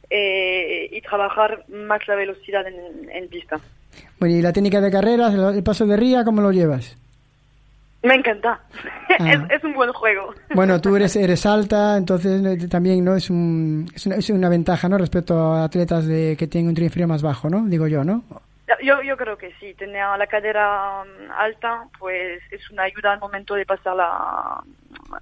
eh, 0.09 0.89
y 0.91 1.01
trabajar 1.01 1.65
más 1.67 2.07
la 2.07 2.15
velocidad 2.15 2.65
en, 2.67 3.09
en 3.11 3.27
pista. 3.27 3.59
Bueno, 4.19 4.35
¿y 4.35 4.41
la 4.41 4.53
técnica 4.53 4.81
de 4.81 4.91
carreras, 4.91 5.33
el, 5.33 5.63
paso 5.63 5.85
de 5.85 5.97
ría, 5.97 6.23
cómo 6.23 6.41
lo 6.41 6.51
llevas? 6.51 6.97
Me 8.03 8.15
encanta. 8.15 8.59
Ah. 9.21 9.31
es, 9.31 9.57
es 9.57 9.63
un 9.63 9.73
buen 9.73 9.91
juego. 9.91 10.35
Bueno, 10.53 10.79
tú 10.79 10.95
eres, 10.95 11.15
eres 11.17 11.43
alta, 11.47 11.97
entonces 11.97 12.45
eh, 12.45 12.67
también 12.67 13.03
no 13.03 13.15
es, 13.15 13.31
un, 13.31 13.89
es, 13.93 14.05
una, 14.05 14.15
es 14.17 14.29
una 14.29 14.49
ventaja, 14.49 14.87
¿no? 14.87 14.99
Respecto 14.99 15.35
a 15.35 15.63
atletas 15.63 16.05
de 16.05 16.37
que 16.37 16.45
tienen 16.45 16.69
un 16.69 16.75
tren 16.75 16.85
inferior 16.85 17.09
más 17.09 17.23
bajo, 17.23 17.49
¿no? 17.49 17.65
Digo 17.65 17.87
yo, 17.87 18.03
¿no? 18.03 18.23
Yo, 18.83 19.01
yo 19.01 19.17
creo 19.17 19.37
que 19.37 19.51
sí, 19.59 19.73
tener 19.73 20.03
la 20.17 20.27
cadera 20.27 21.03
mm, 21.03 21.31
alta 21.37 21.85
pues 21.97 22.39
es 22.51 22.69
una 22.71 22.83
ayuda 22.83 23.13
al 23.13 23.19
momento 23.19 23.55
de 23.55 23.65
pasar 23.65 23.95
la, 23.95 24.61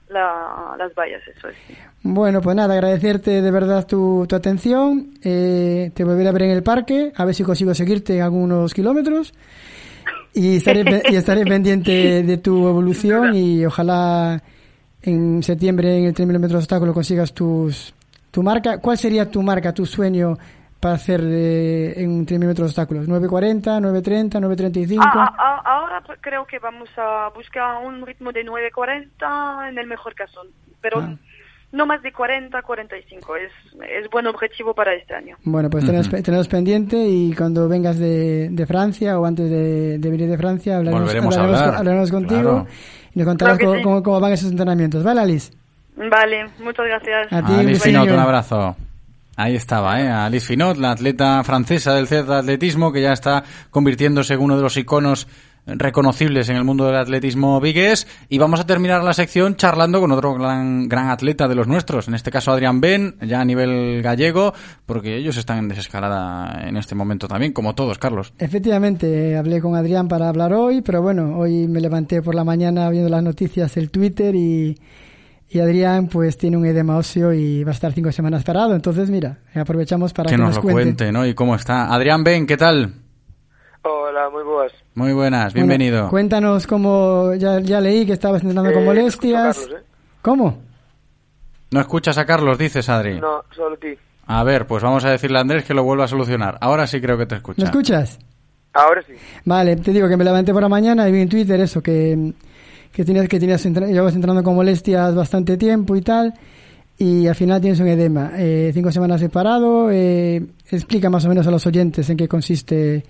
la- 0.09 0.75
las 0.77 0.93
vallas, 0.93 1.21
eso 1.27 1.47
es. 1.49 1.55
Bueno, 2.03 2.41
pues 2.41 2.55
nada, 2.55 2.73
agradecerte 2.73 3.41
de 3.41 3.51
verdad 3.51 3.85
tu, 3.87 4.25
tu 4.27 4.35
atención. 4.35 5.11
Eh, 5.23 5.91
te 5.93 6.03
volveré 6.03 6.29
a 6.29 6.31
ver 6.33 6.41
en 6.43 6.51
el 6.51 6.63
parque, 6.63 7.11
a 7.15 7.25
ver 7.25 7.33
si 7.35 7.43
consigo 7.43 7.73
seguirte 7.73 8.17
en 8.17 8.23
algunos 8.23 8.73
kilómetros. 8.73 9.33
Y 10.33 10.57
estaré, 10.57 11.03
y 11.09 11.15
estaré 11.15 11.45
pendiente 11.47 12.23
de 12.23 12.37
tu 12.37 12.67
evolución 12.67 13.33
y 13.33 13.65
ojalá 13.65 14.41
en 15.01 15.41
septiembre 15.41 15.97
en 15.99 16.05
el 16.05 16.13
3.000 16.13 16.27
metros 16.39 16.51
de 16.51 16.57
obstáculo 16.57 16.93
consigas 16.93 17.33
tus, 17.33 17.93
tu 18.29 18.43
marca. 18.43 18.79
¿Cuál 18.79 18.97
sería 18.97 19.29
tu 19.31 19.41
marca, 19.41 19.73
tu 19.73 19.85
sueño 19.85 20.37
para 20.79 20.95
hacer 20.95 21.21
eh, 21.23 21.93
en 22.03 22.25
3.000 22.25 22.39
metros 22.39 22.57
de 22.57 22.63
obstáculos? 22.81 23.07
¿9.40, 23.07 23.81
9.30, 23.81 24.39
9.35? 24.39 24.99
Ah, 25.01 25.11
ah, 25.15 25.35
ah, 25.37 25.61
ahora 25.65 26.03
creo 26.21 26.45
que 26.45 26.59
vamos 26.59 26.89
a 26.97 27.29
buscar 27.35 27.83
un 27.85 28.05
ritmo 28.05 28.31
de 28.31 28.45
9.40 28.45 29.69
en 29.69 29.77
el 29.77 29.87
mejor 29.87 30.13
caso, 30.15 30.41
pero 30.81 30.99
Ah. 30.99 31.15
no 31.71 31.85
más 31.85 32.01
de 32.01 32.11
40, 32.11 32.61
45. 32.61 33.35
Es, 33.37 33.51
es 33.89 34.09
buen 34.09 34.27
objetivo 34.27 34.73
para 34.73 34.93
este 34.93 35.13
año. 35.15 35.35
Bueno, 35.43 35.69
pues 35.69 35.85
tenemos, 35.85 36.07
pe- 36.09 36.21
tenemos 36.21 36.47
pendiente 36.47 36.97
y 36.97 37.33
cuando 37.33 37.67
vengas 37.67 37.97
de, 37.99 38.49
de 38.49 38.65
Francia 38.65 39.19
o 39.19 39.25
antes 39.25 39.49
de, 39.49 39.97
de 39.99 40.09
venir 40.09 40.29
de 40.29 40.37
Francia 40.37 40.77
hablaremos, 40.77 41.09
hablaremos, 41.09 41.37
hablar, 41.37 41.75
hablaremos 41.75 42.11
contigo 42.11 42.41
claro. 42.41 42.67
y 43.13 43.19
nos 43.19 43.27
contarás 43.27 43.57
Claro 43.57 43.71
cómo, 43.71 43.77
sí. 43.79 43.83
cómo- 43.83 44.03
cómo 44.03 44.19
van 44.19 44.33
esos 44.33 44.51
entrenamientos. 44.51 45.03
¿Vale, 45.03 45.21
Alice? 45.21 45.51
Vale, 45.95 46.45
muchas 46.59 46.85
gracias. 46.85 47.33
A 47.33 47.43
ti, 47.45 47.53
Alice 47.53 47.89
un 47.89 48.09
un 48.11 48.19
abrazo. 48.19 48.75
Ahí 49.37 49.55
estaba, 49.55 50.01
¿eh? 50.01 50.09
Alice 50.09 50.47
Finot, 50.47 50.77
la 50.77 50.91
atleta 50.91 51.43
francesa 51.43 51.93
del 51.93 52.07
CED 52.07 52.25
de 52.25 52.35
atletismo, 52.37 52.91
que 52.91 53.03
ya 53.03 53.13
está 53.13 53.43
convirtiéndose 53.69 54.33
en 54.33 54.39
uno 54.39 54.57
de 54.57 54.63
los 54.63 54.75
iconos 54.77 55.27
reconocibles 55.67 56.49
en 56.49 56.55
el 56.55 56.63
mundo 56.63 56.87
del 56.87 56.95
atletismo 56.95 57.61
vigués. 57.61 58.07
Y 58.29 58.39
vamos 58.39 58.59
a 58.59 58.65
terminar 58.65 59.03
la 59.03 59.13
sección 59.13 59.55
charlando 59.55 59.99
con 59.99 60.11
otro 60.11 60.33
gran, 60.33 60.89
gran 60.89 61.09
atleta 61.09 61.47
de 61.47 61.53
los 61.53 61.67
nuestros, 61.67 62.07
en 62.07 62.15
este 62.15 62.31
caso 62.31 62.51
Adrián 62.51 62.81
Ben, 62.81 63.15
ya 63.21 63.39
a 63.39 63.45
nivel 63.45 64.01
gallego, 64.01 64.55
porque 64.87 65.17
ellos 65.17 65.37
están 65.37 65.59
en 65.59 65.67
desescalada 65.67 66.67
en 66.67 66.75
este 66.75 66.95
momento 66.95 67.27
también, 67.27 67.53
como 67.53 67.75
todos, 67.75 67.99
Carlos. 67.99 68.33
Efectivamente, 68.39 69.37
hablé 69.37 69.61
con 69.61 69.75
Adrián 69.75 70.07
para 70.07 70.29
hablar 70.29 70.51
hoy, 70.51 70.81
pero 70.81 71.03
bueno, 71.03 71.37
hoy 71.37 71.67
me 71.67 71.79
levanté 71.79 72.23
por 72.23 72.33
la 72.33 72.43
mañana 72.43 72.89
viendo 72.89 73.09
las 73.09 73.21
noticias, 73.21 73.77
el 73.77 73.91
Twitter 73.91 74.33
y, 74.33 74.77
y 75.49 75.59
Adrián 75.59 76.07
pues 76.07 76.37
tiene 76.37 76.57
un 76.57 76.65
edema 76.65 76.97
óseo 76.97 77.33
y 77.33 77.63
va 77.63 77.71
a 77.71 77.73
estar 77.73 77.93
cinco 77.93 78.11
semanas 78.11 78.43
parado. 78.43 78.75
Entonces, 78.75 79.09
mira, 79.09 79.37
aprovechamos 79.55 80.13
para 80.13 80.29
que 80.29 80.35
que, 80.35 80.41
nos 80.41 80.55
lo 80.55 80.61
cuente. 80.61 80.81
cuente, 80.83 81.11
¿no? 81.11 81.25
Y 81.25 81.33
cómo 81.33 81.55
está. 81.55 81.93
Adrián 81.93 82.23
Ben, 82.23 82.45
¿qué 82.45 82.57
tal? 82.57 82.93
Hola, 83.83 84.29
muy 84.29 84.43
buenas. 84.43 84.73
Muy 84.95 85.13
buenas, 85.13 85.53
Bueno, 85.53 85.67
bienvenido. 85.67 86.09
cuéntanos 86.09 86.67
cómo, 86.67 87.33
ya, 87.35 87.59
ya 87.59 87.79
leí 87.79 88.05
que 88.05 88.13
estabas 88.13 88.41
intentando 88.43 88.73
con 88.73 88.81
Eh, 88.83 88.85
molestias. 88.85 89.57
escucho 89.57 89.67
a 89.67 89.77
Carlos, 89.77 89.85
¿Cómo? 90.21 90.59
¿No 91.71 91.79
escuchas 91.81 92.17
a 92.17 92.25
Carlos, 92.25 92.57
dices, 92.57 92.89
Adri? 92.89 93.19
No, 93.19 93.43
solo 93.55 93.75
a 93.75 93.79
ti. 93.79 93.89
A 94.25 94.43
ver, 94.43 94.65
pues 94.67 94.83
vamos 94.83 95.05
a 95.05 95.11
decirle 95.11 95.37
a 95.37 95.41
Andrés 95.41 95.63
que 95.63 95.73
lo 95.73 95.83
vuelva 95.83 96.05
a 96.05 96.07
solucionar. 96.07 96.57
Ahora 96.59 96.87
sí 96.87 96.99
creo 96.99 97.17
que 97.17 97.25
te 97.25 97.35
escucha. 97.35 97.61
¿Me 97.61 97.65
escuchas? 97.65 98.19
Ahora 98.73 99.01
sí. 99.07 99.13
Vale, 99.45 99.75
te 99.77 99.91
digo 99.93 100.09
que 100.09 100.17
me 100.17 100.23
levanté 100.25 100.51
por 100.51 100.61
la 100.61 100.69
mañana 100.69 101.07
y 101.07 101.11
vi 101.13 101.21
en 101.21 101.29
Twitter 101.29 101.59
eso, 101.61 101.81
que, 101.81 102.33
que 102.91 103.05
tenías 103.05 103.27
que 103.27 103.39
tenías 103.39 103.63
llevabas 103.65 104.15
entrando 104.15 104.43
con 104.43 104.55
molestias 104.55 105.13
bastante 105.15 105.57
tiempo 105.57 105.95
y 105.95 106.01
tal, 106.01 106.33
y 106.97 107.27
al 107.27 107.35
final 107.35 107.61
tienes 107.61 107.79
un 107.79 107.87
edema. 107.87 108.31
Eh, 108.37 108.71
cinco 108.73 108.91
semanas 108.91 109.21
separado, 109.21 109.89
eh, 109.91 110.41
explica 110.71 111.09
más 111.09 111.25
o 111.25 111.29
menos 111.29 111.45
a 111.47 111.51
los 111.51 111.65
oyentes 111.67 112.09
en 112.09 112.17
qué 112.17 112.27
consiste 112.27 113.03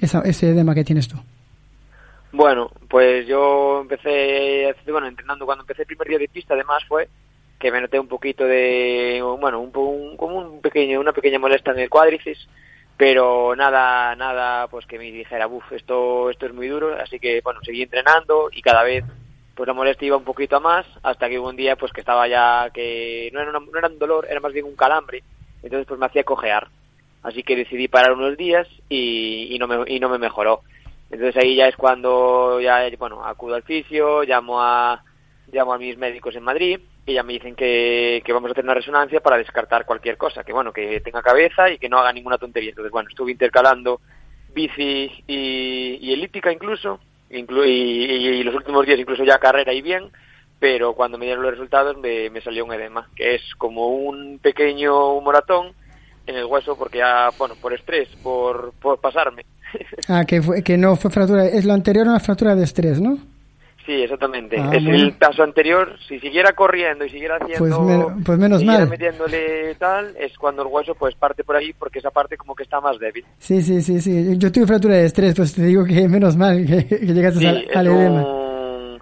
esa- 0.00 0.22
ese 0.22 0.50
edema 0.50 0.74
que 0.74 0.84
tienes 0.84 1.08
tú. 1.08 1.16
Bueno, 2.32 2.70
pues 2.88 3.26
yo 3.26 3.80
empecé, 3.82 4.74
bueno, 4.90 5.06
entrenando 5.06 5.46
cuando 5.46 5.62
empecé 5.62 5.82
el 5.82 5.86
primer 5.86 6.08
día 6.08 6.18
de 6.18 6.28
pista, 6.28 6.54
además 6.54 6.82
fue 6.86 7.08
que 7.58 7.70
me 7.70 7.80
noté 7.80 7.98
un 7.98 8.08
poquito 8.08 8.44
de, 8.44 9.22
bueno, 9.40 9.60
un, 9.60 9.70
un- 9.74 10.16
como 10.16 10.38
un 10.38 10.60
pequeño, 10.60 11.00
una 11.00 11.12
pequeña 11.12 11.38
molestia 11.38 11.72
en 11.72 11.78
el 11.80 11.88
cuádriceps, 11.88 12.46
pero 12.96 13.54
nada, 13.56 14.16
nada, 14.16 14.68
pues 14.68 14.86
que 14.86 14.98
me 14.98 15.10
dijera, 15.10 15.46
uff, 15.46 15.72
esto, 15.72 16.30
esto 16.30 16.46
es 16.46 16.54
muy 16.54 16.68
duro, 16.68 16.96
así 17.00 17.18
que, 17.18 17.40
bueno, 17.42 17.60
seguí 17.62 17.82
entrenando 17.82 18.48
y 18.50 18.62
cada 18.62 18.82
vez, 18.82 19.04
pues 19.54 19.66
la 19.66 19.74
molestia 19.74 20.06
iba 20.06 20.16
un 20.16 20.24
poquito 20.24 20.56
a 20.56 20.60
más, 20.60 20.86
hasta 21.02 21.28
que 21.28 21.38
hubo 21.38 21.48
un 21.48 21.56
día, 21.56 21.76
pues 21.76 21.92
que 21.92 22.00
estaba 22.00 22.26
ya, 22.26 22.70
que 22.72 23.30
no 23.32 23.40
era, 23.40 23.52
no 23.52 23.78
era 23.78 23.88
un 23.88 23.98
dolor, 23.98 24.26
era 24.28 24.40
más 24.40 24.52
bien 24.52 24.64
un 24.64 24.76
calambre, 24.76 25.22
entonces 25.62 25.86
pues 25.86 26.00
me 26.00 26.06
hacía 26.06 26.24
cojear, 26.24 26.68
así 27.22 27.42
que 27.42 27.56
decidí 27.56 27.88
parar 27.88 28.12
unos 28.12 28.36
días 28.36 28.66
y, 28.88 29.54
y 29.54 29.58
no 29.58 29.66
me, 29.66 29.84
y 29.86 30.00
no 30.00 30.08
me 30.08 30.18
mejoró. 30.18 30.62
Entonces 31.08 31.36
ahí 31.36 31.54
ya 31.54 31.68
es 31.68 31.76
cuando 31.76 32.60
ya, 32.60 32.82
bueno, 32.98 33.24
acudo 33.24 33.54
al 33.54 33.62
fisio, 33.62 34.22
llamo 34.24 34.60
a, 34.60 35.04
llamo 35.52 35.72
a 35.72 35.78
mis 35.78 35.96
médicos 35.96 36.34
en 36.34 36.42
Madrid 36.42 36.80
y 37.06 37.14
ya 37.14 37.22
me 37.22 37.34
dicen 37.34 37.54
que, 37.54 38.20
que 38.24 38.32
vamos 38.32 38.50
a 38.50 38.52
hacer 38.52 38.64
una 38.64 38.74
resonancia 38.74 39.20
para 39.20 39.38
descartar 39.38 39.86
cualquier 39.86 40.16
cosa, 40.16 40.42
que 40.42 40.52
bueno, 40.52 40.72
que 40.72 41.00
tenga 41.00 41.22
cabeza 41.22 41.70
y 41.70 41.78
que 41.78 41.88
no 41.88 41.98
haga 41.98 42.12
ninguna 42.12 42.36
tontería. 42.36 42.70
Entonces, 42.70 42.90
bueno, 42.90 43.08
estuve 43.08 43.30
intercalando 43.30 44.00
bici 44.52 45.22
y, 45.28 46.12
elíptica 46.12 46.50
incluso, 46.50 46.98
inclu 47.30 47.64
y, 47.64 48.42
los 48.42 48.54
últimos 48.54 48.84
días 48.84 48.98
incluso 48.98 49.22
ya 49.22 49.38
carrera 49.38 49.72
y 49.72 49.82
bien, 49.82 50.10
pero 50.58 50.94
cuando 50.94 51.16
me 51.16 51.26
dieron 51.26 51.44
los 51.44 51.52
resultados 51.52 51.96
me, 51.98 52.28
me 52.30 52.40
salió 52.40 52.64
un 52.64 52.72
edema, 52.72 53.08
que 53.14 53.36
es 53.36 53.42
como 53.56 53.88
un 53.88 54.40
pequeño 54.40 55.20
moratón 55.20 55.74
en 56.26 56.34
el 56.34 56.46
hueso 56.46 56.76
porque 56.76 56.98
ya, 56.98 57.28
bueno, 57.38 57.54
por 57.60 57.72
estrés, 57.72 58.08
por, 58.22 58.72
por 58.80 58.98
pasarme. 58.98 59.44
Ah, 60.08 60.24
que, 60.24 60.42
fue, 60.42 60.62
que 60.62 60.76
no 60.76 60.96
fue 60.96 61.10
fractura, 61.10 61.46
es 61.46 61.64
lo 61.64 61.72
anterior 61.72 62.06
una 62.06 62.20
fractura 62.20 62.54
de 62.54 62.64
estrés, 62.64 63.00
¿no? 63.00 63.18
Sí, 63.86 64.02
exactamente. 64.02 64.56
es 64.56 64.84
el 64.84 65.12
paso 65.12 65.44
anterior. 65.44 65.96
Si 66.08 66.18
siguiera 66.18 66.52
corriendo 66.54 67.04
y 67.04 67.10
siguiera 67.10 67.36
haciendo. 67.40 68.08
Pues, 68.12 68.24
pues 68.26 68.38
menos 68.38 68.64
mal. 68.64 68.88
metiéndole 68.90 69.74
tal, 69.76 70.16
es 70.18 70.36
cuando 70.36 70.62
el 70.62 70.68
hueso 70.68 70.94
pues 70.96 71.14
parte 71.14 71.44
por 71.44 71.54
ahí 71.56 71.72
porque 71.72 72.00
esa 72.00 72.10
parte 72.10 72.36
como 72.36 72.54
que 72.56 72.64
está 72.64 72.80
más 72.80 72.98
débil. 72.98 73.24
Sí, 73.38 73.62
sí, 73.62 73.80
sí, 73.82 74.00
sí. 74.00 74.36
Yo 74.38 74.50
tuve 74.50 74.66
fractura 74.66 74.96
de 74.96 75.06
estrés, 75.06 75.34
pues 75.36 75.54
te 75.54 75.62
digo 75.62 75.84
que 75.84 76.08
menos 76.08 76.36
mal 76.36 76.66
que, 76.66 76.84
que 76.86 76.96
llegaste 76.98 77.38
sí, 77.38 77.46
al, 77.74 77.86
edema. 77.86 78.22
un- 78.26 79.00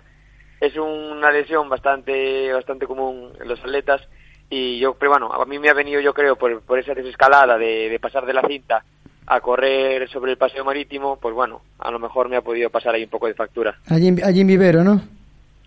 es 0.60 0.76
una 0.76 1.30
lesión 1.30 1.68
bastante 1.68 2.52
bastante 2.52 2.86
común 2.86 3.30
en 3.40 3.48
los 3.48 3.60
atletas 3.60 4.02
y 4.50 4.78
yo, 4.78 4.94
pero 4.94 5.12
bueno, 5.12 5.32
a 5.32 5.44
mí 5.46 5.58
me 5.58 5.70
ha 5.70 5.74
venido 5.74 6.00
yo 6.00 6.12
creo 6.12 6.36
por, 6.36 6.60
por 6.62 6.78
esa 6.78 6.92
desescalada 6.94 7.56
de, 7.58 7.88
de 7.88 7.98
pasar 7.98 8.26
de 8.26 8.34
la 8.34 8.42
cinta 8.46 8.84
a 9.26 9.40
correr 9.40 10.08
sobre 10.10 10.32
el 10.32 10.38
paseo 10.38 10.64
marítimo, 10.64 11.16
pues 11.16 11.34
bueno, 11.34 11.62
a 11.78 11.90
lo 11.90 11.98
mejor 11.98 12.28
me 12.28 12.36
ha 12.36 12.42
podido 12.42 12.70
pasar 12.70 12.94
ahí 12.94 13.04
un 13.04 13.10
poco 13.10 13.26
de 13.26 13.34
factura. 13.34 13.78
Allí, 13.88 14.14
allí 14.22 14.40
en 14.40 14.46
Vivero, 14.46 14.84
¿no? 14.84 15.02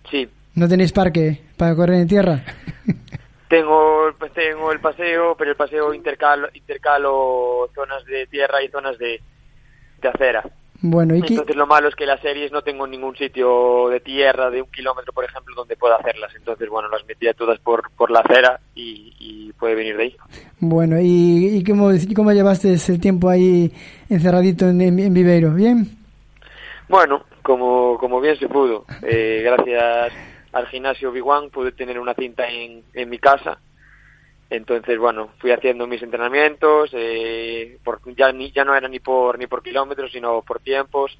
Sí, 0.10 0.30
¿No 0.58 0.68
tenéis 0.68 0.92
parque 0.92 1.40
para 1.56 1.76
correr 1.76 2.02
en 2.02 2.08
tierra? 2.08 2.44
Tengo, 3.48 4.12
pues 4.18 4.34
tengo 4.34 4.74
el 4.74 4.82
paseo, 4.82 5.36
pero 5.38 5.52
el 5.52 5.56
paseo 5.56 5.94
intercalo, 5.94 6.50
intercalo 6.54 7.70
zonas 7.74 8.04
de 8.06 8.26
tierra 8.26 8.62
y 8.62 8.68
zonas 8.68 8.98
de, 8.98 9.22
de 10.02 10.08
acera. 10.10 10.44
Bueno, 10.82 11.16
¿y 11.16 11.20
Entonces 11.20 11.56
lo 11.56 11.66
malo 11.66 11.88
es 11.88 11.95
que 11.95 12.06
las 12.06 12.22
series 12.22 12.52
no 12.52 12.62
tengo 12.62 12.86
ningún 12.86 13.16
sitio 13.16 13.90
de 13.90 13.99
tierra 13.99 14.52
de 14.52 14.62
un 14.62 14.70
kilómetro, 14.70 15.12
por 15.12 15.26
ejemplo, 15.26 15.56
donde 15.56 15.76
pueda 15.76 15.95
hacerlas. 15.95 16.34
Entonces, 16.36 16.70
bueno, 16.70 16.88
las 16.90 17.06
metía 17.06 17.34
todas 17.34 17.60
por, 17.60 17.90
por 17.91 18.12
la 18.12 18.20
acera 18.20 18.60
y, 18.76 19.14
y 19.20 19.54
puede 19.54 19.76
venir 19.76 19.98
de 19.98 20.04
ahí. 20.04 20.16
bueno, 20.60 20.99
¿y, 20.99 21.58
y 21.58 21.64
cómo, 21.64 21.90
cómo 22.16 22.32
llevaste 22.32 22.74
el 22.74 22.99
tiempo 23.02 23.30
ahí 23.30 23.72
encerradito 24.10 24.70
en, 24.70 24.82
en, 24.82 24.99
en 24.99 25.14
Viveiro? 25.14 25.52
¿Bien? 25.52 25.88
Bueno, 26.88 27.24
como, 27.41 27.98
como 27.98 28.22
bien 28.22 28.38
se 28.38 28.48
pudo. 28.48 28.86
Eh, 29.02 29.41
gracias 29.44 30.14
al 30.54 30.68
gimnasio 30.68 31.12
Big 31.12 31.26
One 31.26 31.49
pude 31.49 31.72
tener 31.72 31.99
una 31.99 32.14
cinta 32.14 32.48
en, 32.48 32.84
en 32.94 33.10
mi 33.10 33.18
casa. 33.18 33.60
Entonces, 34.49 34.98
bueno, 34.98 35.30
fui 35.40 35.52
haciendo 35.52 35.88
mis 35.88 36.02
entrenamientos, 36.02 36.91
eh, 36.94 37.78
por, 37.84 37.99
ya, 38.15 38.32
ni, 38.32 38.52
ya 38.52 38.64
no 38.64 38.76
era 38.76 38.88
ni 38.88 38.99
por, 38.99 39.38
ni 39.38 39.48
por 39.48 39.61
kilómetros, 39.61 40.11
sino 40.11 40.41
por 40.41 40.60
tiempos. 40.60 41.18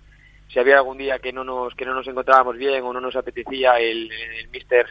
Si 0.47 0.59
había 0.59 0.77
algún 0.77 0.97
día 0.97 1.19
que 1.19 1.33
no 1.33 1.43
nos, 1.43 1.75
que 1.75 1.85
no 1.85 1.93
nos 1.93 2.07
encontrábamos 2.07 2.55
bien 2.55 2.83
o 2.83 2.93
no 2.93 3.01
nos 3.01 3.17
apetecía, 3.17 3.79
el, 3.79 4.09
el 4.09 4.49
mister 4.49 4.85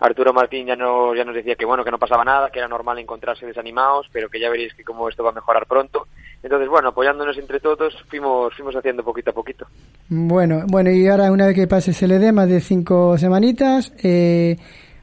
Arturo 0.00 0.32
Martín 0.32 0.66
ya 0.66 0.74
nos, 0.74 1.16
ya 1.16 1.24
nos 1.24 1.34
decía 1.34 1.54
que 1.54 1.66
bueno, 1.66 1.84
que 1.84 1.90
no 1.90 1.98
pasaba 1.98 2.24
nada, 2.24 2.50
que 2.50 2.58
era 2.58 2.66
normal 2.66 2.98
encontrarse 2.98 3.46
desanimados, 3.46 4.08
pero 4.10 4.28
que 4.28 4.40
ya 4.40 4.50
veréis 4.50 4.74
que 4.74 4.82
como 4.82 5.08
esto 5.08 5.22
va 5.22 5.30
a 5.30 5.34
mejorar 5.34 5.66
pronto. 5.66 6.08
Entonces, 6.42 6.68
bueno, 6.68 6.88
apoyándonos 6.88 7.36
entre 7.36 7.60
todos, 7.60 7.94
fuimos, 8.08 8.54
fuimos 8.54 8.74
haciendo 8.74 9.04
poquito 9.04 9.30
a 9.30 9.34
poquito. 9.34 9.66
Bueno, 10.08 10.64
bueno, 10.66 10.90
y 10.90 11.06
ahora 11.06 11.30
una 11.30 11.46
vez 11.46 11.54
que 11.54 11.66
pases 11.68 12.02
el 12.02 12.12
edema 12.12 12.46
de 12.46 12.60
cinco 12.60 13.18
semanitas, 13.18 13.92
eh, 14.02 14.56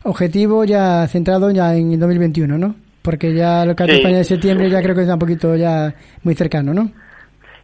objetivo 0.03 0.64
ya 0.65 1.07
centrado 1.07 1.52
ya 1.52 1.76
en 1.76 1.94
el 1.94 1.99
2021, 1.99 2.57
¿no? 2.57 2.76
Porque 3.02 3.34
ya 3.34 3.65
lo 3.65 3.76
que 3.76 3.84
hace 3.84 3.94
Sí. 3.94 3.98
España 3.99 4.18
de 4.18 4.24
septiembre 4.24 4.69
ya 4.69 4.82
creo 4.82 4.95
que 4.95 5.02
está 5.02 5.14
un 5.14 5.19
poquito 5.19 5.56
ya 5.56 5.94
muy 6.24 6.36
cercano, 6.36 6.74
¿no? 6.74 6.91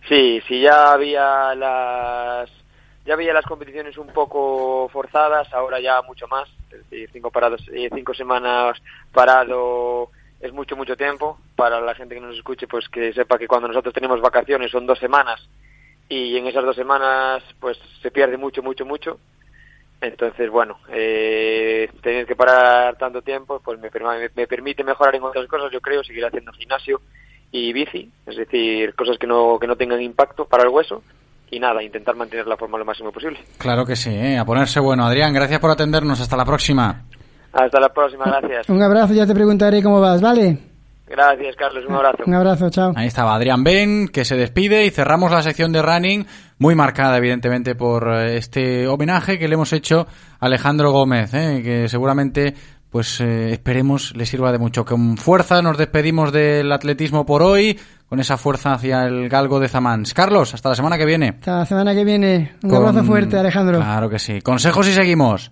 Sí, 0.08 0.42
sí, 0.48 0.62
ya 0.62 0.92
había 0.94 1.54
las 1.56 2.50
ya 3.06 3.16
había 3.16 3.34
las 3.34 3.46
competiciones 3.46 3.98
un 3.98 4.08
poco 4.08 4.88
forzadas, 4.90 5.54
ahora 5.54 5.80
ya 5.82 6.02
mucho 6.04 6.28
más. 6.28 6.48
Es 6.72 6.90
decir, 6.90 7.10
cinco 7.12 7.32
parados, 7.32 7.62
eh, 7.74 7.90
cinco 7.94 8.14
semanas 8.14 8.78
parado 9.12 10.10
es 10.40 10.54
mucho 10.54 10.76
mucho 10.76 10.96
tiempo 10.96 11.38
para 11.56 11.80
la 11.82 11.96
gente 11.96 12.16
que 12.16 12.22
nos 12.22 12.36
escuche, 12.38 12.68
pues 12.68 12.88
que 12.90 13.14
sepa 13.14 13.38
que 13.38 13.48
cuando 13.48 13.68
nosotros 13.68 13.94
tenemos 13.94 14.22
vacaciones 14.22 14.72
son 14.72 14.86
dos 14.86 15.00
semanas 15.00 15.42
y 16.10 16.38
en 16.38 16.48
esas 16.48 16.64
dos 16.66 16.76
semanas 16.76 17.44
pues 17.60 17.78
se 18.02 18.12
pierde 18.12 18.38
mucho 18.38 18.62
mucho 18.64 18.86
mucho. 18.86 19.20
Entonces, 20.04 20.50
bueno, 20.52 20.80
eh, 20.90 21.90
tener 22.02 22.26
que 22.26 22.36
parar 22.36 22.98
tanto 22.98 23.22
tiempo, 23.22 23.62
pues 23.64 23.80
me, 23.80 23.90
permite 24.48 24.84
mejorar 24.84 25.16
en 25.16 25.24
otras 25.24 25.48
cosas, 25.48 25.72
yo 25.72 25.80
creo, 25.80 26.04
seguir 26.04 26.26
haciendo 26.26 26.52
gimnasio 26.52 27.00
y 27.52 27.72
bici, 27.72 28.12
es 28.26 28.36
decir, 28.36 28.94
cosas 28.96 29.18
que 29.18 29.28
no, 29.28 29.58
que 29.58 29.68
no 29.68 29.78
tengan 29.78 30.02
impacto 30.02 30.44
para 30.44 30.64
el 30.64 30.70
hueso 30.70 31.04
y 31.50 31.58
nada, 31.58 31.82
intentar 31.82 32.18
mantener 32.18 32.48
la 32.48 32.58
forma 32.58 32.78
lo 32.78 32.84
máximo 32.84 33.14
posible. 33.14 33.40
Claro 33.58 33.86
que 33.86 33.96
sí, 33.96 34.10
¿eh? 34.10 34.38
a 34.38 34.44
ponerse 34.44 34.82
bueno. 34.82 35.06
Adrián, 35.06 35.34
gracias 35.34 35.62
por 35.62 35.72
atendernos. 35.72 36.20
Hasta 36.20 36.36
la 36.36 36.44
próxima. 36.44 37.06
Hasta 37.54 37.80
la 37.80 37.90
próxima, 37.90 38.26
gracias. 38.26 38.68
Un 38.68 38.82
abrazo, 38.82 39.14
ya 39.14 39.26
te 39.26 39.34
preguntaré 39.34 39.82
cómo 39.82 40.02
vas, 40.02 40.22
¿vale? 40.22 40.73
Gracias, 41.08 41.56
Carlos, 41.58 41.84
un 41.88 41.96
abrazo. 41.96 42.24
Un 42.26 42.34
abrazo, 42.34 42.70
chao. 42.70 42.94
Ahí 42.96 43.08
estaba 43.08 43.36
Adrián 43.36 43.64
Ben, 43.64 44.08
que 44.08 44.26
se 44.26 44.36
despide 44.36 44.86
y 44.86 44.90
cerramos 44.90 45.32
la 45.32 45.44
sección 45.44 45.72
de 45.72 45.82
running, 45.82 46.26
muy 46.60 46.76
marcada 46.76 47.18
evidentemente 47.18 47.76
por 47.76 48.08
eh, 48.10 48.38
este 48.38 48.88
homenaje 48.88 49.38
que 49.38 49.48
le 49.48 49.56
hemos 49.56 49.74
hecho 49.74 50.08
a 50.40 50.46
Alejandro 50.46 50.92
Gómez, 50.92 51.34
¿eh? 51.34 51.62
que 51.64 51.90
seguramente 51.90 52.54
pues 52.90 53.20
eh, 53.22 53.52
esperemos 53.54 54.16
le 54.16 54.26
sirva 54.26 54.52
de 54.52 54.60
mucho. 54.60 54.86
Con 54.86 55.18
fuerza 55.18 55.62
nos 55.62 55.78
despedimos 55.78 56.32
del 56.32 56.72
atletismo 56.72 57.26
por 57.26 57.42
hoy, 57.42 57.78
con 58.08 58.20
esa 58.20 58.38
fuerza 58.38 58.74
hacia 58.74 59.06
el 59.06 59.30
galgo 59.30 59.60
de 59.60 59.68
Zamans. 59.68 60.14
Carlos, 60.14 60.54
hasta 60.54 60.70
la 60.70 60.76
semana 60.76 60.98
que 60.98 61.06
viene. 61.06 61.30
Hasta 61.40 61.58
la 61.58 61.66
semana 61.66 61.94
que 61.96 62.06
viene. 62.06 62.54
Un 62.64 62.70
Con- 62.70 62.86
abrazo 62.86 63.04
fuerte, 63.04 63.38
Alejandro. 63.38 63.80
Claro 63.80 64.10
que 64.10 64.20
sí. 64.20 64.42
Consejos 64.42 64.88
y 64.88 64.94
seguimos. 64.94 65.52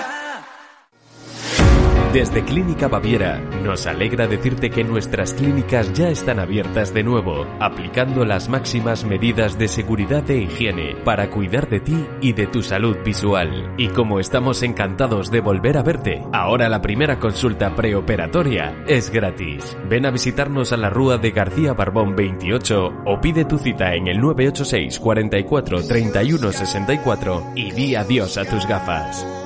Desde 2.13 2.43
Clínica 2.43 2.89
Baviera 2.89 3.39
nos 3.63 3.87
alegra 3.87 4.27
decirte 4.27 4.69
que 4.69 4.83
nuestras 4.83 5.33
clínicas 5.33 5.93
ya 5.93 6.09
están 6.09 6.39
abiertas 6.39 6.93
de 6.93 7.03
nuevo, 7.03 7.47
aplicando 7.61 8.25
las 8.25 8.49
máximas 8.49 9.05
medidas 9.05 9.57
de 9.57 9.69
seguridad 9.69 10.29
e 10.29 10.41
higiene 10.41 10.97
para 11.05 11.29
cuidar 11.29 11.69
de 11.69 11.79
ti 11.79 12.05
y 12.19 12.33
de 12.33 12.47
tu 12.47 12.63
salud 12.63 12.97
visual. 13.05 13.73
Y 13.77 13.87
como 13.87 14.19
estamos 14.19 14.61
encantados 14.61 15.31
de 15.31 15.39
volver 15.39 15.77
a 15.77 15.83
verte, 15.83 16.21
ahora 16.33 16.67
la 16.67 16.81
primera 16.81 17.17
consulta 17.17 17.75
preoperatoria 17.75 18.83
es 18.87 19.09
gratis. 19.09 19.77
Ven 19.89 20.05
a 20.05 20.11
visitarnos 20.11 20.73
a 20.73 20.77
la 20.77 20.89
Rúa 20.89 21.17
de 21.17 21.31
García 21.31 21.71
Barbón 21.71 22.17
28 22.17 23.03
o 23.05 23.21
pide 23.21 23.45
tu 23.45 23.57
cita 23.57 23.95
en 23.95 24.09
el 24.09 24.19
986 24.19 24.99
44 24.99 25.87
31 25.87 26.51
64 26.51 27.53
y 27.55 27.71
di 27.71 27.95
adiós 27.95 28.37
a 28.37 28.43
tus 28.43 28.67
gafas. 28.67 29.40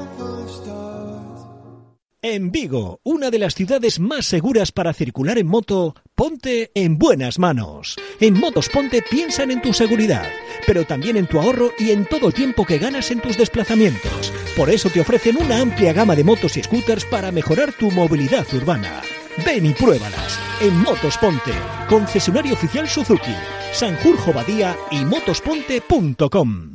En 2.28 2.50
Vigo, 2.52 3.02
una 3.04 3.30
de 3.30 3.38
las 3.38 3.54
ciudades 3.54 4.00
más 4.00 4.26
seguras 4.26 4.72
para 4.72 4.94
circular 4.94 5.38
en 5.38 5.46
moto, 5.46 5.94
ponte 6.16 6.72
en 6.74 6.98
buenas 6.98 7.38
manos. 7.38 7.98
En 8.20 8.34
Motos 8.40 8.68
Ponte 8.68 9.04
piensan 9.04 9.52
en 9.52 9.62
tu 9.62 9.74
seguridad, 9.74 10.26
pero 10.66 10.86
también 10.86 11.18
en 11.18 11.28
tu 11.28 11.40
ahorro 11.40 11.70
y 11.78 11.92
en 11.92 12.08
todo 12.08 12.30
el 12.30 12.34
tiempo 12.34 12.66
que 12.66 12.80
ganas 12.80 13.12
en 13.12 13.22
tus 13.22 13.38
desplazamientos. 13.38 14.34
Por 14.58 14.72
eso 14.72 14.90
te 14.90 15.02
ofrecen 15.02 15.38
una 15.38 15.60
amplia 15.60 15.94
gama 15.94 16.16
de 16.16 16.24
motos 16.24 16.58
y 16.58 16.64
scooters 16.64 17.06
para 17.06 17.32
mejorar 17.32 17.74
tu 17.74 17.92
movilidad 17.92 18.52
urbana. 18.56 19.04
Ven 19.46 19.68
y 19.68 19.74
pruébalas 19.74 20.40
en 20.62 20.76
Motos 20.82 21.20
Ponte, 21.20 21.54
concesionario 21.88 22.56
oficial 22.56 22.90
Suzuki, 22.90 23.36
Sanjurjo 23.72 24.34
Badía 24.34 24.76
y 24.90 25.06
motosponte.com. 25.06 26.75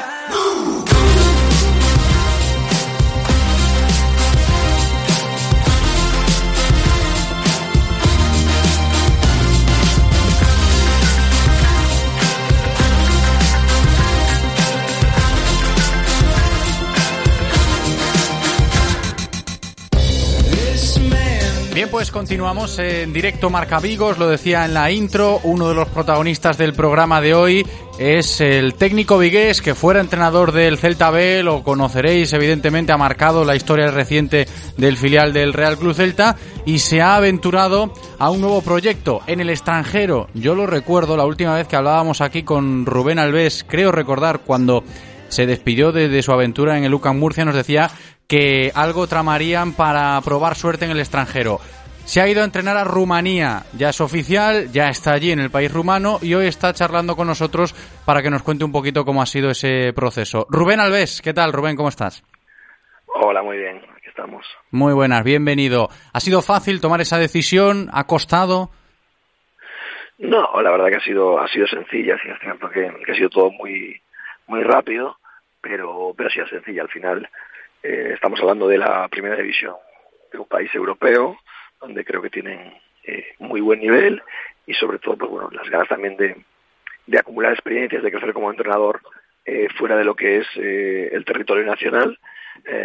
Bien, 21.81 21.89
pues 21.89 22.11
continuamos 22.11 22.77
en 22.77 23.11
directo 23.11 23.49
Marca 23.49 23.79
Vigos, 23.79 24.19
lo 24.19 24.29
decía 24.29 24.65
en 24.65 24.75
la 24.75 24.91
intro, 24.91 25.39
uno 25.41 25.67
de 25.67 25.73
los 25.73 25.89
protagonistas 25.89 26.55
del 26.55 26.73
programa 26.73 27.21
de 27.21 27.33
hoy 27.33 27.65
es 27.97 28.39
el 28.39 28.75
técnico 28.75 29.17
vigués 29.17 29.63
que 29.63 29.73
fuera 29.73 29.99
entrenador 29.99 30.51
del 30.51 30.77
Celta 30.77 31.09
B, 31.09 31.41
lo 31.41 31.63
conoceréis 31.63 32.33
evidentemente, 32.33 32.91
ha 32.91 32.97
marcado 32.97 33.43
la 33.43 33.55
historia 33.55 33.89
reciente 33.89 34.47
del 34.77 34.95
filial 34.95 35.33
del 35.33 35.53
Real 35.53 35.79
Club 35.79 35.95
Celta 35.95 36.35
y 36.67 36.77
se 36.77 37.01
ha 37.01 37.15
aventurado 37.15 37.91
a 38.19 38.29
un 38.29 38.41
nuevo 38.41 38.61
proyecto 38.61 39.21
en 39.25 39.39
el 39.39 39.49
extranjero. 39.49 40.27
Yo 40.35 40.53
lo 40.53 40.67
recuerdo 40.67 41.17
la 41.17 41.25
última 41.25 41.55
vez 41.55 41.67
que 41.67 41.77
hablábamos 41.77 42.21
aquí 42.21 42.43
con 42.43 42.85
Rubén 42.85 43.17
Alves, 43.17 43.65
creo 43.67 43.91
recordar 43.91 44.41
cuando 44.41 44.83
se 45.31 45.45
despidió 45.45 45.93
de, 45.93 46.21
su 46.21 46.31
aventura 46.33 46.77
en 46.77 46.83
el 46.83 46.93
UCAM 46.93 47.17
Murcia, 47.17 47.45
nos 47.45 47.55
decía 47.55 47.89
que 48.31 48.71
algo 48.73 49.07
tramarían 49.07 49.73
para 49.73 50.17
probar 50.21 50.55
suerte 50.55 50.85
en 50.85 50.91
el 50.91 51.01
extranjero. 51.01 51.59
Se 52.05 52.21
ha 52.21 52.29
ido 52.29 52.41
a 52.41 52.45
entrenar 52.45 52.77
a 52.77 52.85
Rumanía, 52.85 53.63
ya 53.77 53.89
es 53.89 53.99
oficial, 53.99 54.71
ya 54.71 54.87
está 54.87 55.11
allí 55.11 55.33
en 55.33 55.41
el 55.41 55.51
país 55.51 55.69
rumano 55.69 56.17
y 56.21 56.33
hoy 56.33 56.45
está 56.45 56.71
charlando 56.71 57.17
con 57.17 57.27
nosotros 57.27 57.73
para 58.05 58.21
que 58.21 58.29
nos 58.29 58.41
cuente 58.41 58.63
un 58.63 58.71
poquito 58.71 59.03
cómo 59.03 59.21
ha 59.21 59.25
sido 59.25 59.49
ese 59.49 59.91
proceso. 59.93 60.47
Rubén 60.49 60.79
Alves, 60.79 61.21
¿qué 61.21 61.33
tal? 61.33 61.51
Rubén, 61.51 61.75
¿cómo 61.75 61.89
estás? 61.89 62.23
Hola, 63.07 63.43
muy 63.43 63.57
bien, 63.57 63.81
aquí 63.97 64.07
estamos. 64.07 64.45
Muy 64.71 64.93
buenas, 64.93 65.25
bienvenido. 65.25 65.89
¿Ha 66.13 66.21
sido 66.21 66.41
fácil 66.41 66.79
tomar 66.79 67.01
esa 67.01 67.19
decisión? 67.19 67.89
¿Ha 67.91 68.05
costado? 68.05 68.69
No, 70.19 70.61
la 70.61 70.71
verdad 70.71 70.87
que 70.87 70.95
ha 70.95 71.03
sido 71.03 71.37
ha 71.37 71.49
sido 71.49 71.67
sencilla, 71.67 72.15
sí, 72.23 72.29
es 72.29 72.39
cierto 72.39 72.69
que, 72.69 72.93
que 73.05 73.11
ha 73.11 73.15
sido 73.15 73.29
todo 73.29 73.51
muy 73.51 74.01
muy 74.47 74.63
rápido, 74.63 75.17
pero 75.59 76.13
pero 76.15 76.29
ha 76.29 76.31
sido 76.31 76.47
sencilla 76.47 76.83
al 76.83 76.89
final 76.89 77.29
eh, 77.83 78.11
estamos 78.13 78.39
hablando 78.39 78.67
de 78.67 78.77
la 78.77 79.07
primera 79.07 79.35
división 79.35 79.75
de 80.31 80.37
un 80.37 80.47
país 80.47 80.73
europeo, 80.73 81.37
donde 81.79 82.05
creo 82.05 82.21
que 82.21 82.29
tienen 82.29 82.73
eh, 83.03 83.33
muy 83.39 83.59
buen 83.59 83.79
nivel 83.79 84.21
y 84.67 84.73
sobre 84.75 84.99
todo, 84.99 85.17
pues 85.17 85.31
bueno, 85.31 85.49
las 85.51 85.67
ganas 85.69 85.87
también 85.87 86.15
de, 86.15 86.35
de 87.07 87.19
acumular 87.19 87.53
experiencias, 87.53 88.03
de 88.03 88.11
crecer 88.11 88.33
como 88.33 88.51
entrenador 88.51 89.01
eh, 89.45 89.67
fuera 89.77 89.97
de 89.97 90.03
lo 90.03 90.15
que 90.15 90.37
es 90.37 90.47
el 90.55 91.25
territorio 91.25 91.65
nacional, 91.65 92.19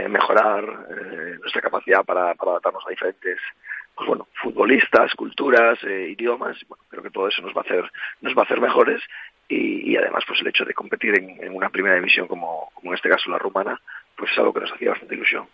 mejorar 0.09 0.65
nuestra 1.41 1.61
capacidad 1.61 2.03
para, 2.03 2.35
para 2.35 2.53
adaptarnos 2.53 2.87
a 2.87 2.91
diferentes 2.91 3.39
pues 3.95 4.09
bueno, 4.09 4.27
futbolistas, 4.43 5.15
culturas, 5.15 5.79
idiomas, 5.83 6.57
bueno, 6.69 6.85
creo 6.89 7.03
que 7.03 7.11
todo 7.11 7.29
eso 7.29 7.43
nos 7.43 7.55
va 7.55 7.61
a 7.61 7.65
hacer, 7.65 7.91
nos 8.23 8.35
va 8.35 8.43
a 8.43 8.45
hacer 8.45 8.61
mejores 8.61 9.03
y, 9.49 9.91
y 9.91 9.97
además 9.97 10.25
pues 10.27 10.41
el 10.41 10.49
hecho 10.49 10.65
de 10.65 10.73
competir 10.73 11.15
en, 11.19 11.55
una 11.55 11.69
primera 11.69 11.97
división 11.97 12.27
como 12.27 12.71
en 12.83 12.95
este 12.95 13.11
caso 13.11 13.31
la 13.31 13.39
rumana, 13.39 13.81
pues 14.17 14.31
es 14.33 14.39
algo 14.39 14.53
que 14.53 14.61
nos 14.61 14.73
hacía 14.73 14.91
bastante 14.91 15.15
ilusión. 15.15 15.47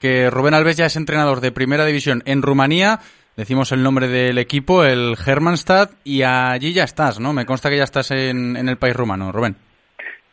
Que 0.00 0.30
Rubén 0.30 0.54
Alves 0.54 0.76
ya 0.76 0.86
es 0.86 0.96
entrenador 0.96 1.40
de 1.40 1.52
primera 1.52 1.84
división 1.84 2.22
en 2.26 2.42
Rumanía. 2.42 3.00
Decimos 3.36 3.72
el 3.72 3.82
nombre 3.82 4.08
del 4.08 4.38
equipo, 4.38 4.84
el 4.84 5.14
Hermannstad, 5.26 5.90
y 6.04 6.22
allí 6.22 6.72
ya 6.72 6.84
estás, 6.84 7.20
¿no? 7.20 7.32
Me 7.32 7.44
consta 7.44 7.68
que 7.68 7.76
ya 7.76 7.84
estás 7.84 8.10
en, 8.10 8.56
en 8.56 8.68
el 8.68 8.78
país 8.78 8.96
rumano, 8.96 9.30
Rubén. 9.30 9.56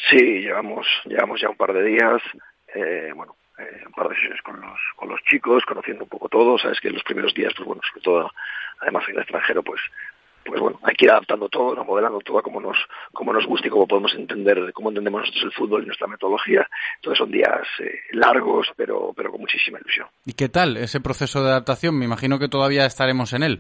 Sí, 0.10 0.18
llevamos, 0.18 0.88
llevamos 1.06 1.42
ya 1.42 1.50
un 1.50 1.58
par 1.58 1.74
de 1.74 1.84
días, 1.84 2.22
eh, 2.74 3.12
bueno, 3.16 3.36
eh, 3.58 3.84
un 3.86 3.92
par 3.94 4.10
de 4.10 4.16
sesiones 4.16 4.42
con 4.42 4.60
los, 4.60 4.80
con 4.96 5.10
los 5.10 5.22
chicos, 5.24 5.64
conociendo 5.66 6.04
un 6.04 6.10
poco 6.10 6.30
todo. 6.30 6.58
Sabes 6.58 6.80
que 6.80 6.90
en 6.90 6.96
los 6.96 7.04
primeros 7.04 7.34
días, 7.34 7.54
pues 7.56 7.68
bueno, 7.68 7.82
sobre 7.90 8.04
todo, 8.04 8.32
además 8.80 9.04
en 9.08 9.16
el 9.16 9.22
extranjero, 9.22 9.64
pues 9.64 9.82
pues 10.46 10.60
bueno, 10.62 10.80
hay 10.84 10.96
que 10.96 11.06
ir 11.06 11.12
adaptando 11.12 11.50
todo, 11.50 11.84
modelando 11.84 12.20
todo 12.20 12.40
a 12.40 12.42
como 12.42 12.60
nos, 12.60 12.78
como 13.14 13.34
nos 13.34 13.46
guste 13.46 13.68
y 13.68 13.72
como 13.72 13.88
podemos 13.88 14.14
entender, 14.16 14.72
cómo 14.74 14.90
entendemos 14.90 15.22
nosotros 15.22 15.44
el 15.46 15.52
fútbol 15.52 15.84
y 15.84 15.86
nuestra 15.88 16.08
metodología. 16.08 16.68
Entonces 16.96 17.18
son 17.18 17.32
días 17.32 17.68
eh, 17.80 18.00
largos, 18.12 18.72
pero, 18.76 19.14
pero 19.16 19.32
con 19.32 19.42
muchísima 19.42 19.80
ilusión. 19.80 20.08
¿Y 20.26 20.34
qué 20.34 20.50
tal 20.50 20.78
ese 20.78 21.02
proceso 21.02 21.44
de 21.44 21.50
adaptación? 21.50 21.98
Me 21.98 22.06
imagino 22.06 22.40
que 22.40 22.50
todavía 22.50 22.86
estaremos 22.86 23.34
en 23.34 23.44
él. 23.44 23.60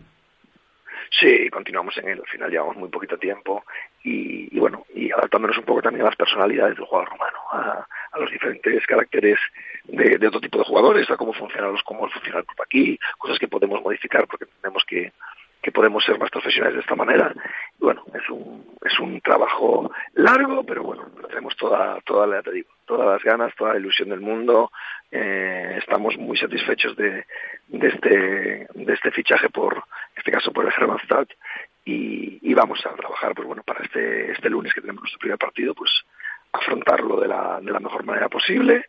Sí, 1.19 1.49
continuamos 1.49 1.95
en 1.97 2.09
él. 2.09 2.19
Al 2.19 2.31
final 2.31 2.49
llevamos 2.49 2.75
muy 2.75 2.89
poquito 2.89 3.17
tiempo 3.17 3.63
y, 4.03 4.55
y 4.55 4.59
bueno, 4.59 4.85
y 4.93 5.11
adaptándonos 5.11 5.57
un 5.57 5.65
poco 5.65 5.81
también 5.81 6.01
a 6.01 6.09
las 6.09 6.15
personalidades 6.15 6.75
del 6.75 6.85
jugador 6.85 7.09
romano, 7.09 7.37
a, 7.51 7.87
a 8.11 8.19
los 8.19 8.31
diferentes 8.31 8.85
caracteres 8.87 9.39
de, 9.85 10.17
de, 10.17 10.27
otro 10.27 10.41
tipo 10.41 10.57
de 10.57 10.65
jugadores, 10.65 11.09
a 11.09 11.17
cómo 11.17 11.33
funciona 11.33 11.67
los, 11.67 11.83
cómo 11.83 12.09
funciona 12.09 12.39
el 12.39 12.45
club 12.45 12.61
aquí, 12.63 12.99
cosas 13.17 13.37
que 13.37 13.47
podemos 13.47 13.81
modificar 13.81 14.27
porque 14.27 14.45
tenemos 14.61 14.83
que 14.85 15.13
que 15.63 15.71
podemos 15.71 16.03
ser 16.03 16.19
más 16.19 16.29
profesionales 16.29 16.75
de 16.75 16.81
esta 16.81 16.95
manera. 16.95 17.33
Bueno, 17.79 18.03
es 18.13 18.29
un, 18.29 18.65
es 18.83 18.99
un 18.99 19.21
trabajo 19.21 19.89
largo, 20.13 20.63
pero 20.65 20.83
bueno, 20.83 21.09
tenemos 21.29 21.55
toda, 21.55 22.01
toda 22.01 22.27
la, 22.27 22.43
te 22.43 22.51
digo, 22.51 22.69
todas 22.85 23.07
las 23.07 23.23
ganas, 23.23 23.55
toda 23.55 23.71
la 23.71 23.79
ilusión 23.79 24.09
del 24.09 24.19
mundo. 24.19 24.71
Eh, 25.09 25.77
estamos 25.79 26.17
muy 26.17 26.37
satisfechos 26.37 26.97
de, 26.97 27.25
de, 27.69 27.87
este, 27.87 28.67
de 28.73 28.93
este 28.93 29.11
fichaje 29.11 29.49
por, 29.49 29.75
en 29.75 30.17
este 30.17 30.31
caso 30.31 30.51
por 30.51 30.65
el 30.65 30.73
Hermannstadt, 30.75 31.29
y, 31.85 32.39
y 32.41 32.53
vamos 32.53 32.85
a 32.85 32.95
trabajar, 32.95 33.33
pues 33.33 33.47
bueno, 33.47 33.63
para 33.63 33.83
este, 33.85 34.31
este 34.31 34.49
lunes 34.49 34.73
que 34.73 34.81
tenemos 34.81 35.01
nuestro 35.01 35.19
primer 35.19 35.37
partido, 35.37 35.73
pues 35.73 35.91
afrontarlo 36.51 37.21
de 37.21 37.27
la, 37.29 37.59
de 37.61 37.71
la 37.71 37.79
mejor 37.79 38.03
manera 38.03 38.27
posible 38.27 38.85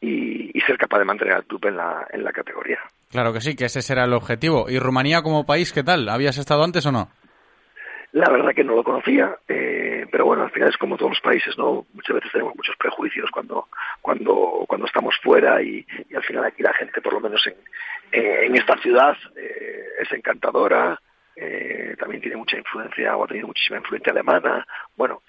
y, 0.00 0.56
y, 0.56 0.60
ser 0.60 0.76
capaz 0.76 0.98
de 0.98 1.04
mantener 1.04 1.34
al 1.34 1.44
club 1.44 1.66
en 1.66 1.76
la, 1.76 2.06
en 2.10 2.22
la 2.22 2.32
categoría. 2.32 2.78
Claro 3.10 3.32
que 3.32 3.40
sí, 3.40 3.56
que 3.56 3.66
ese 3.66 3.82
será 3.82 4.04
el 4.04 4.12
objetivo. 4.12 4.66
¿Y 4.68 4.78
Rumanía 4.78 5.22
como 5.22 5.46
país 5.46 5.72
qué 5.72 5.82
tal? 5.82 6.08
¿Habías 6.08 6.36
estado 6.36 6.62
antes 6.62 6.84
o 6.86 6.92
no? 6.92 7.08
La 8.12 8.30
verdad 8.30 8.54
que 8.54 8.64
no 8.64 8.74
lo 8.74 8.84
conocía, 8.84 9.36
eh, 9.46 10.06
pero 10.10 10.24
bueno, 10.24 10.44
al 10.44 10.50
final 10.50 10.70
es 10.70 10.78
como 10.78 10.96
todos 10.96 11.10
los 11.10 11.20
países, 11.20 11.56
¿no? 11.58 11.86
Muchas 11.92 12.16
veces 12.16 12.32
tenemos 12.32 12.56
muchos 12.56 12.74
prejuicios 12.76 13.30
cuando 13.30 13.68
cuando 14.00 14.64
cuando 14.66 14.86
estamos 14.86 15.14
fuera 15.22 15.60
y, 15.62 15.86
al 16.16 16.22
final 16.22 16.44
aquí 16.44 16.62
la 16.62 16.72
gente, 16.72 17.02
por 17.02 17.12
lo 17.12 17.20
menos 17.20 17.46
en, 17.46 17.54
eh, 18.12 18.46
en 18.46 18.56
esta 18.56 18.78
ciudad, 18.78 19.14
eh, 19.36 19.84
es 20.00 20.10
encantadora, 20.12 20.98
eh, 21.40 21.94
también 21.98 22.20
tiene 22.20 22.36
mucha 22.36 22.56
influencia 22.56 23.16
o 23.16 23.24
ha 23.24 23.28
tenido 23.28 23.46
muchísima 23.46 23.78
influencia 23.78 24.10
alemana. 24.10 24.66
Bueno, 24.96 25.22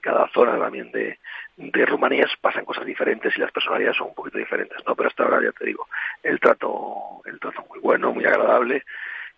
cada 0.00 0.28
zona 0.28 0.58
también 0.58 0.90
de, 0.90 1.18
de 1.56 1.86
Rumanía 1.86 2.26
pasan 2.40 2.64
cosas 2.64 2.84
diferentes 2.84 3.32
y 3.36 3.40
las 3.40 3.52
personalidades 3.52 3.96
son 3.96 4.08
un 4.08 4.14
poquito 4.14 4.38
diferentes, 4.38 4.78
¿no? 4.86 4.96
Pero 4.96 5.08
hasta 5.08 5.22
ahora 5.22 5.40
ya 5.44 5.52
te 5.52 5.66
digo, 5.66 5.86
el 6.22 6.40
trato, 6.40 7.22
el 7.24 7.38
trato 7.38 7.64
muy 7.70 7.78
bueno, 7.80 8.12
muy 8.12 8.24
agradable. 8.24 8.82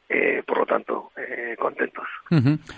Eh, 0.09 0.45
por 0.47 0.59
lo 0.59 0.67
tanto, 0.67 1.11
eh, 1.17 1.57
contentos. 1.59 2.07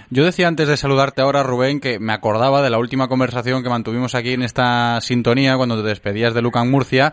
Yo 0.09 0.25
decía 0.25 0.49
antes 0.49 0.67
de 0.67 0.79
saludarte 0.79 1.21
ahora, 1.21 1.43
Rubén, 1.43 1.79
que 1.79 1.99
me 1.99 2.15
acordaba 2.15 2.63
de 2.63 2.71
la 2.71 2.79
última 2.79 3.07
conversación 3.09 3.63
que 3.63 3.69
mantuvimos 3.69 4.15
aquí 4.15 4.33
en 4.33 4.43
esta 4.43 4.99
sintonía 5.03 5.59
cuando 5.59 5.83
te 5.83 5.89
despedías 5.89 6.33
de 6.33 6.41
Lucan 6.41 6.71
Murcia, 6.71 7.13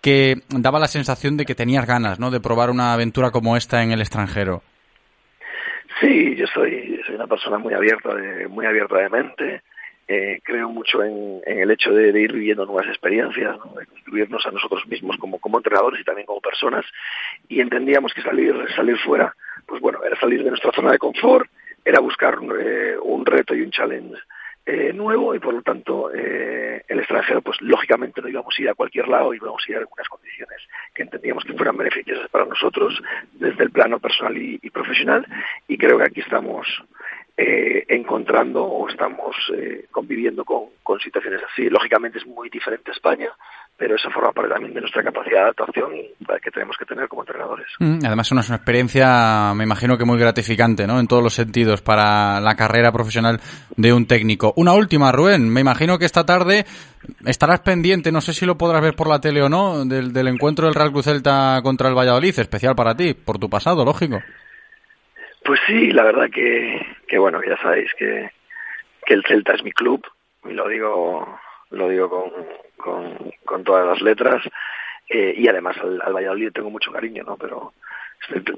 que 0.00 0.42
daba 0.48 0.80
la 0.80 0.88
sensación 0.88 1.36
de 1.36 1.44
que 1.44 1.54
tenías 1.54 1.86
ganas, 1.86 2.18
¿no? 2.18 2.32
De 2.32 2.40
probar 2.40 2.70
una 2.70 2.92
aventura 2.92 3.30
como 3.30 3.56
esta 3.56 3.84
en 3.84 3.92
el 3.92 4.00
extranjero. 4.00 4.64
Sí, 6.02 6.34
yo 6.34 6.48
soy, 6.48 7.00
soy 7.06 7.14
una 7.14 7.28
persona 7.28 7.58
muy 7.58 7.74
abierta 7.74 8.12
de, 8.12 8.48
muy 8.48 8.66
abierta 8.66 8.98
de 8.98 9.08
mente. 9.08 9.62
Eh, 10.08 10.40
creo 10.42 10.68
mucho 10.68 11.02
en, 11.04 11.40
el 11.46 11.70
hecho 11.70 11.92
de, 11.92 12.08
ir 12.20 12.32
viviendo 12.32 12.66
nuevas 12.66 12.88
experiencias, 12.88 13.56
de 13.76 13.86
construirnos 13.86 14.44
a 14.44 14.50
nosotros 14.50 14.84
mismos 14.88 15.16
como, 15.18 15.38
como 15.38 15.58
entrenadores 15.58 16.00
y 16.00 16.04
también 16.04 16.26
como 16.26 16.40
personas. 16.40 16.84
Y 17.48 17.60
entendíamos 17.60 18.12
que 18.12 18.22
salir, 18.22 18.52
salir 18.74 18.98
fuera, 18.98 19.32
pues 19.64 19.80
bueno, 19.80 20.02
era 20.04 20.18
salir 20.18 20.42
de 20.42 20.50
nuestra 20.50 20.72
zona 20.72 20.90
de 20.90 20.98
confort, 20.98 21.48
era 21.84 22.00
buscar 22.00 22.36
eh, 22.60 22.96
un 23.00 23.24
reto 23.24 23.54
y 23.54 23.62
un 23.62 23.70
challenge 23.70 24.18
eh, 24.64 24.92
nuevo 24.92 25.34
y 25.34 25.40
por 25.40 25.54
lo 25.54 25.62
tanto 25.62 26.10
eh, 26.14 26.84
el 26.86 26.98
extranjero 27.00 27.42
pues 27.42 27.60
lógicamente 27.60 28.20
no 28.20 28.28
íbamos 28.28 28.54
a 28.56 28.62
ir 28.62 28.68
a 28.68 28.74
cualquier 28.74 29.08
lado 29.08 29.34
íbamos 29.34 29.62
a 29.66 29.70
ir 29.70 29.76
a 29.76 29.80
algunas 29.80 30.08
condiciones 30.08 30.58
que 30.94 31.02
entendíamos 31.02 31.44
que 31.44 31.54
fueran 31.54 31.76
beneficiosas 31.76 32.28
para 32.28 32.44
nosotros 32.44 33.00
desde 33.32 33.64
el 33.64 33.70
plano 33.70 33.98
personal 33.98 34.36
y, 34.36 34.58
y 34.62 34.70
profesional. 34.70 35.26
Y 35.68 35.78
creo 35.78 35.98
que 35.98 36.04
aquí 36.04 36.20
estamos 36.20 36.66
eh, 37.36 37.84
encontrando 37.88 38.62
o 38.62 38.88
estamos 38.88 39.34
eh, 39.56 39.86
conviviendo 39.90 40.44
con, 40.44 40.70
situaciones 41.02 41.40
así. 41.50 41.70
Lógicamente 41.70 42.18
es 42.18 42.26
muy 42.26 42.50
diferente 42.50 42.90
a 42.90 42.94
España, 42.94 43.30
pero 43.78 43.96
eso 43.96 44.10
forma 44.10 44.30
parte 44.32 44.52
también 44.52 44.74
de 44.74 44.80
nuestra 44.82 45.02
capacidad 45.02 45.36
de 45.36 45.42
adaptación 45.44 45.90
que 46.42 46.50
tenemos 46.50 46.76
que 46.76 46.84
tener 46.84 47.08
como 47.08 47.22
entrenadores. 47.22 47.66
Mm, 47.78 48.00
además, 48.04 48.26
es 48.26 48.32
una 48.32 48.56
experiencia, 48.56 49.54
me 49.54 49.64
imagino 49.64 49.96
que 49.96 50.04
muy 50.04 50.18
gratificante, 50.18 50.86
¿no? 50.86 51.00
En 51.00 51.08
todos 51.08 51.22
los 51.22 51.32
sentidos 51.32 51.80
para 51.80 52.40
la 52.40 52.54
carrera 52.56 52.92
profesional 52.92 53.40
de 53.74 53.92
un 53.92 54.06
técnico. 54.06 54.52
Una 54.56 54.74
última, 54.74 55.10
Rubén. 55.12 55.48
Me 55.48 55.62
imagino 55.62 55.98
que 55.98 56.04
esta 56.04 56.26
tarde 56.26 56.66
estarás 57.24 57.60
pendiente, 57.60 58.12
no 58.12 58.20
sé 58.20 58.34
si 58.34 58.44
lo 58.44 58.58
podrás 58.58 58.82
ver 58.82 58.94
por 58.94 59.08
la 59.08 59.20
tele 59.20 59.42
o 59.42 59.48
no, 59.48 59.86
del, 59.86 60.12
del 60.12 60.28
encuentro 60.28 60.66
del 60.66 60.74
Real 60.74 60.92
Cruz 60.92 61.06
Celta 61.06 61.60
contra 61.62 61.88
el 61.88 61.96
Valladolid, 61.96 62.38
especial 62.38 62.74
para 62.74 62.94
ti, 62.94 63.14
por 63.14 63.38
tu 63.38 63.48
pasado, 63.48 63.82
lógico. 63.82 64.18
Pues 65.44 65.60
sí, 65.66 65.90
la 65.90 66.04
verdad 66.04 66.30
que, 66.30 66.80
que 67.08 67.18
bueno, 67.18 67.40
ya 67.42 67.56
sabéis 67.58 67.92
que, 67.94 68.30
que 69.04 69.14
el 69.14 69.24
Celta 69.24 69.54
es 69.54 69.64
mi 69.64 69.72
club, 69.72 70.06
y 70.44 70.52
lo 70.52 70.68
digo, 70.68 71.40
lo 71.70 71.88
digo 71.88 72.08
con, 72.76 73.32
con, 73.44 73.64
todas 73.64 73.86
las 73.86 74.00
letras, 74.02 74.42
eh, 75.08 75.34
y 75.36 75.48
además 75.48 75.76
al, 75.78 76.00
al, 76.00 76.12
Valladolid 76.12 76.52
tengo 76.52 76.70
mucho 76.70 76.92
cariño, 76.92 77.24
¿no? 77.24 77.36
Pero 77.36 77.72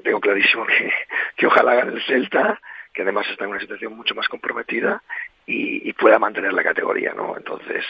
tengo 0.02 0.20
clarísimo 0.20 0.66
que, 0.66 0.93
que 1.36 1.47
ojalá 1.47 1.74
gane 1.74 1.93
el 1.94 2.02
Celta, 2.02 2.61
que 2.93 3.02
además 3.02 3.27
está 3.28 3.44
en 3.44 3.51
una 3.51 3.61
situación 3.61 3.97
mucho 3.97 4.15
más 4.15 4.28
comprometida 4.28 5.02
y, 5.47 5.89
y, 5.89 5.93
pueda 5.94 6.19
mantener 6.19 6.52
la 6.52 6.62
categoría, 6.62 7.12
¿no? 7.15 7.36
Entonces, 7.36 7.85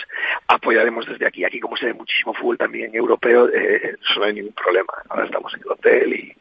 apoyaremos 0.48 1.06
desde 1.06 1.26
aquí. 1.26 1.44
Aquí, 1.44 1.60
como 1.60 1.76
se 1.76 1.86
ve 1.86 1.94
muchísimo 1.94 2.32
fútbol 2.32 2.56
también 2.56 2.94
europeo, 2.94 3.48
eh, 3.52 3.96
no 4.16 4.24
hay 4.24 4.34
ningún 4.34 4.54
problema. 4.54 4.92
Ahora 5.10 5.26
estamos 5.26 5.52
en 5.54 5.60
el 5.60 5.70
hotel 5.70 6.12
y, 6.14 6.36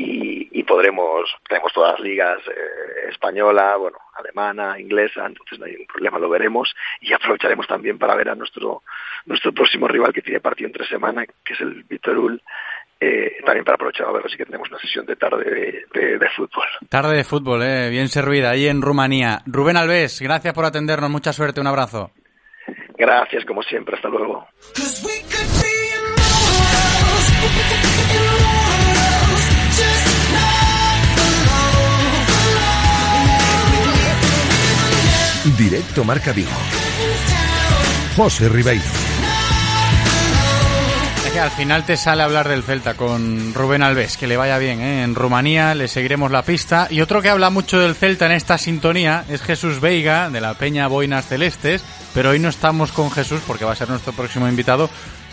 y, 0.00 0.48
y 0.52 0.62
podremos, 0.62 1.30
tenemos 1.48 1.72
todas 1.72 1.92
las 1.92 2.00
ligas, 2.00 2.38
eh, 2.48 3.10
española, 3.10 3.76
bueno, 3.76 3.98
alemana, 4.16 4.78
inglesa, 4.80 5.26
entonces 5.26 5.58
no 5.58 5.66
hay 5.66 5.72
ningún 5.72 5.86
problema, 5.86 6.18
lo 6.18 6.30
veremos 6.30 6.74
y 7.00 7.12
aprovecharemos 7.12 7.66
también 7.66 7.98
para 7.98 8.14
ver 8.14 8.30
a 8.30 8.34
nuestro, 8.34 8.82
nuestro 9.26 9.52
próximo 9.52 9.88
rival 9.88 10.12
que 10.12 10.22
tiene 10.22 10.40
partido 10.40 10.68
entre 10.68 10.86
semana, 10.86 11.26
que 11.26 11.52
es 11.52 11.60
el 11.60 11.84
Vitorul, 11.84 12.42
eh, 12.98 13.36
también 13.44 13.64
para 13.64 13.74
aprovechar 13.74 14.06
a 14.06 14.12
ver 14.12 14.30
si 14.30 14.36
que 14.36 14.46
tenemos 14.46 14.68
una 14.70 14.78
sesión 14.78 15.04
de 15.04 15.16
tarde 15.16 15.44
de, 15.44 15.84
de, 15.92 16.18
de, 16.18 16.28
fútbol. 16.30 16.66
Tarde 16.88 17.16
de 17.16 17.24
fútbol, 17.24 17.62
eh, 17.62 17.90
bien 17.90 18.08
servida 18.08 18.50
ahí 18.50 18.66
en 18.66 18.82
Rumanía. 18.82 19.40
Rubén 19.46 19.76
Alves, 19.76 20.20
gracias 20.20 20.54
por 20.54 20.64
atendernos, 20.64 21.10
mucha 21.10 21.32
suerte, 21.32 21.60
un 21.60 21.66
abrazo. 21.66 22.10
Gracias, 22.96 23.44
como 23.46 23.62
siempre, 23.62 23.96
hasta 23.96 24.08
luego. 24.08 24.46
Directo 35.44 36.04
Marca 36.04 36.32
Vigo. 36.32 36.50
José 38.16 38.48
Ribeiro. 38.48 38.84
Al 41.40 41.50
final 41.50 41.86
te 41.86 41.96
sale 41.96 42.22
hablar 42.22 42.46
del 42.48 42.62
Celta 42.62 42.92
con 42.92 43.54
Rubén 43.54 43.82
Alves, 43.82 44.18
que 44.18 44.26
le 44.26 44.36
vaya 44.36 44.58
bien 44.58 44.82
¿eh? 44.82 45.02
en 45.02 45.14
Rumanía, 45.14 45.74
le 45.74 45.88
seguiremos 45.88 46.30
la 46.30 46.42
pista. 46.42 46.86
Y 46.90 47.00
otro 47.00 47.22
que 47.22 47.30
habla 47.30 47.48
mucho 47.48 47.78
del 47.78 47.94
Celta 47.94 48.26
en 48.26 48.32
esta 48.32 48.58
sintonía 48.58 49.24
es 49.26 49.40
Jesús 49.40 49.80
Veiga, 49.80 50.28
de 50.28 50.42
la 50.42 50.52
Peña 50.52 50.86
Boinas 50.88 51.26
Celestes, 51.26 51.82
pero 52.12 52.30
hoy 52.30 52.40
no 52.40 52.50
estamos 52.50 52.92
con 52.92 53.10
Jesús 53.10 53.40
porque 53.46 53.64
va 53.64 53.72
a 53.72 53.76
ser 53.76 53.88
nuestro 53.88 54.12
próximo 54.12 54.48
invitado 54.48 54.90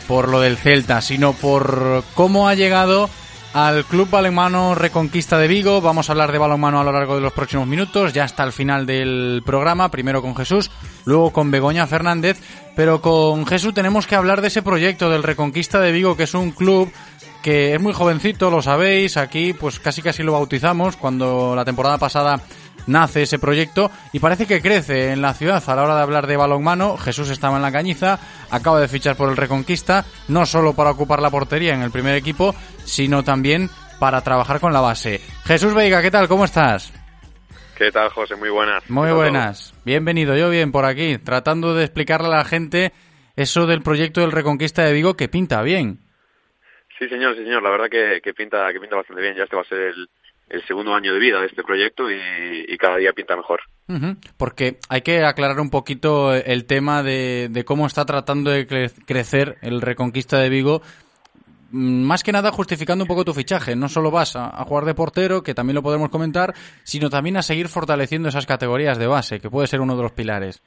por 0.07 0.29
lo 0.29 0.39
del 0.39 0.55
Celta, 0.55 1.01
sino 1.01 1.33
por 1.33 2.05
cómo 2.13 2.47
ha 2.47 2.55
llegado 2.55 3.09
al 3.57 3.85
Club 3.85 4.07
Balonmano 4.11 4.75
Reconquista 4.75 5.39
de 5.39 5.47
Vigo. 5.47 5.81
Vamos 5.81 6.07
a 6.07 6.11
hablar 6.11 6.31
de 6.31 6.37
balonmano 6.37 6.79
a 6.79 6.83
lo 6.83 6.91
largo 6.91 7.15
de 7.15 7.21
los 7.21 7.33
próximos 7.33 7.65
minutos, 7.65 8.13
ya 8.13 8.23
hasta 8.23 8.43
el 8.43 8.51
final 8.51 8.85
del 8.85 9.41
programa, 9.43 9.89
primero 9.89 10.21
con 10.21 10.35
Jesús, 10.35 10.69
luego 11.05 11.33
con 11.33 11.49
Begoña 11.49 11.87
Fernández, 11.87 12.39
pero 12.75 13.01
con 13.01 13.47
Jesús 13.47 13.73
tenemos 13.73 14.05
que 14.05 14.15
hablar 14.15 14.41
de 14.41 14.49
ese 14.49 14.61
proyecto 14.61 15.09
del 15.09 15.23
Reconquista 15.23 15.79
de 15.79 15.91
Vigo, 15.91 16.15
que 16.15 16.23
es 16.23 16.35
un 16.35 16.51
club 16.51 16.91
que 17.41 17.73
es 17.73 17.81
muy 17.81 17.93
jovencito, 17.93 18.51
lo 18.51 18.61
sabéis, 18.61 19.17
aquí 19.17 19.53
pues 19.53 19.79
casi 19.79 20.03
casi 20.03 20.21
lo 20.21 20.33
bautizamos 20.33 20.95
cuando 20.95 21.55
la 21.55 21.65
temporada 21.65 21.97
pasada 21.97 22.39
nace 22.87 23.23
ese 23.23 23.39
proyecto 23.39 23.91
y 24.11 24.19
parece 24.19 24.47
que 24.47 24.61
crece 24.61 25.11
en 25.11 25.21
la 25.21 25.33
ciudad 25.33 25.63
a 25.65 25.75
la 25.75 25.83
hora 25.83 25.95
de 25.95 26.01
hablar 26.01 26.25
de 26.27 26.37
balonmano. 26.37 26.97
Jesús 26.97 27.29
estaba 27.29 27.57
en 27.57 27.61
la 27.61 27.71
cañiza, 27.71 28.19
acaba 28.49 28.79
de 28.79 28.87
fichar 28.87 29.15
por 29.15 29.29
el 29.29 29.37
Reconquista, 29.37 30.05
no 30.27 30.45
solo 30.45 30.73
para 30.73 30.91
ocupar 30.91 31.21
la 31.21 31.29
portería 31.29 31.73
en 31.73 31.81
el 31.81 31.91
primer 31.91 32.15
equipo, 32.15 32.55
sino 32.83 33.23
también 33.23 33.69
para 33.99 34.21
trabajar 34.21 34.59
con 34.59 34.73
la 34.73 34.81
base. 34.81 35.21
Jesús 35.45 35.73
Veiga, 35.73 36.01
¿qué 36.01 36.11
tal? 36.11 36.27
¿Cómo 36.27 36.45
estás? 36.45 36.93
¿Qué 37.77 37.91
tal, 37.91 38.09
José? 38.09 38.35
Muy 38.35 38.49
buenas. 38.49 38.89
Muy 38.89 39.11
buenas. 39.11 39.73
Bienvenido, 39.85 40.35
yo 40.35 40.49
bien 40.49 40.71
por 40.71 40.85
aquí, 40.85 41.19
tratando 41.19 41.75
de 41.75 41.83
explicarle 41.83 42.27
a 42.27 42.37
la 42.37 42.45
gente 42.45 42.91
eso 43.35 43.67
del 43.67 43.83
proyecto 43.83 44.21
del 44.21 44.31
Reconquista 44.31 44.83
de 44.83 44.93
Vigo 44.93 45.15
que 45.15 45.29
pinta 45.29 45.61
bien. 45.61 45.99
Sí, 46.97 47.07
señor, 47.07 47.35
sí, 47.35 47.43
señor. 47.43 47.61
La 47.61 47.69
verdad 47.69 47.89
que, 47.89 48.19
que 48.23 48.33
pinta 48.33 48.71
que 48.73 48.79
pinta 48.79 48.95
bastante 48.95 49.21
bien. 49.21 49.35
Ya 49.35 49.43
este 49.43 49.55
va 49.55 49.61
a 49.61 49.65
ser 49.65 49.77
el, 49.77 50.09
el 50.49 50.65
segundo 50.65 50.93
año 50.93 51.13
de 51.13 51.19
vida 51.19 51.39
de 51.39 51.47
este 51.47 51.63
proyecto 51.63 52.09
y, 52.09 52.65
y 52.67 52.77
cada 52.77 52.97
día 52.97 53.13
pinta 53.13 53.35
mejor. 53.35 53.61
Uh 53.87 53.93
-huh. 53.93 54.17
Porque 54.37 54.77
hay 54.89 55.01
que 55.01 55.23
aclarar 55.23 55.59
un 55.59 55.69
poquito 55.69 56.33
el 56.33 56.65
tema 56.65 57.03
de, 57.03 57.47
de 57.49 57.65
cómo 57.65 57.85
está 57.85 58.05
tratando 58.05 58.51
de 58.51 58.65
cre 58.65 58.89
crecer 59.05 59.57
el 59.61 59.81
Reconquista 59.81 60.39
de 60.39 60.49
Vigo. 60.49 60.81
Más 61.69 62.23
que 62.23 62.31
nada 62.31 62.51
justificando 62.51 63.03
un 63.03 63.09
poco 63.09 63.25
tu 63.25 63.33
fichaje. 63.33 63.75
No 63.75 63.89
solo 63.89 64.09
vas 64.09 64.37
a, 64.37 64.45
a, 64.47 64.63
jugar 64.63 64.85
de 64.85 64.93
portero, 64.93 65.43
que 65.43 65.53
también 65.53 65.75
lo 65.75 65.83
podemos 65.83 66.09
comentar, 66.09 66.53
sino 66.83 67.09
también 67.09 67.35
a 67.35 67.41
seguir 67.41 67.67
fortaleciendo 67.67 68.29
esas 68.29 68.45
categorías 68.45 68.97
de 68.97 69.07
base, 69.07 69.41
que 69.41 69.49
puede 69.49 69.67
ser 69.67 69.81
uno 69.81 69.97
de 69.97 70.03
los 70.03 70.13
pilares. 70.13 70.63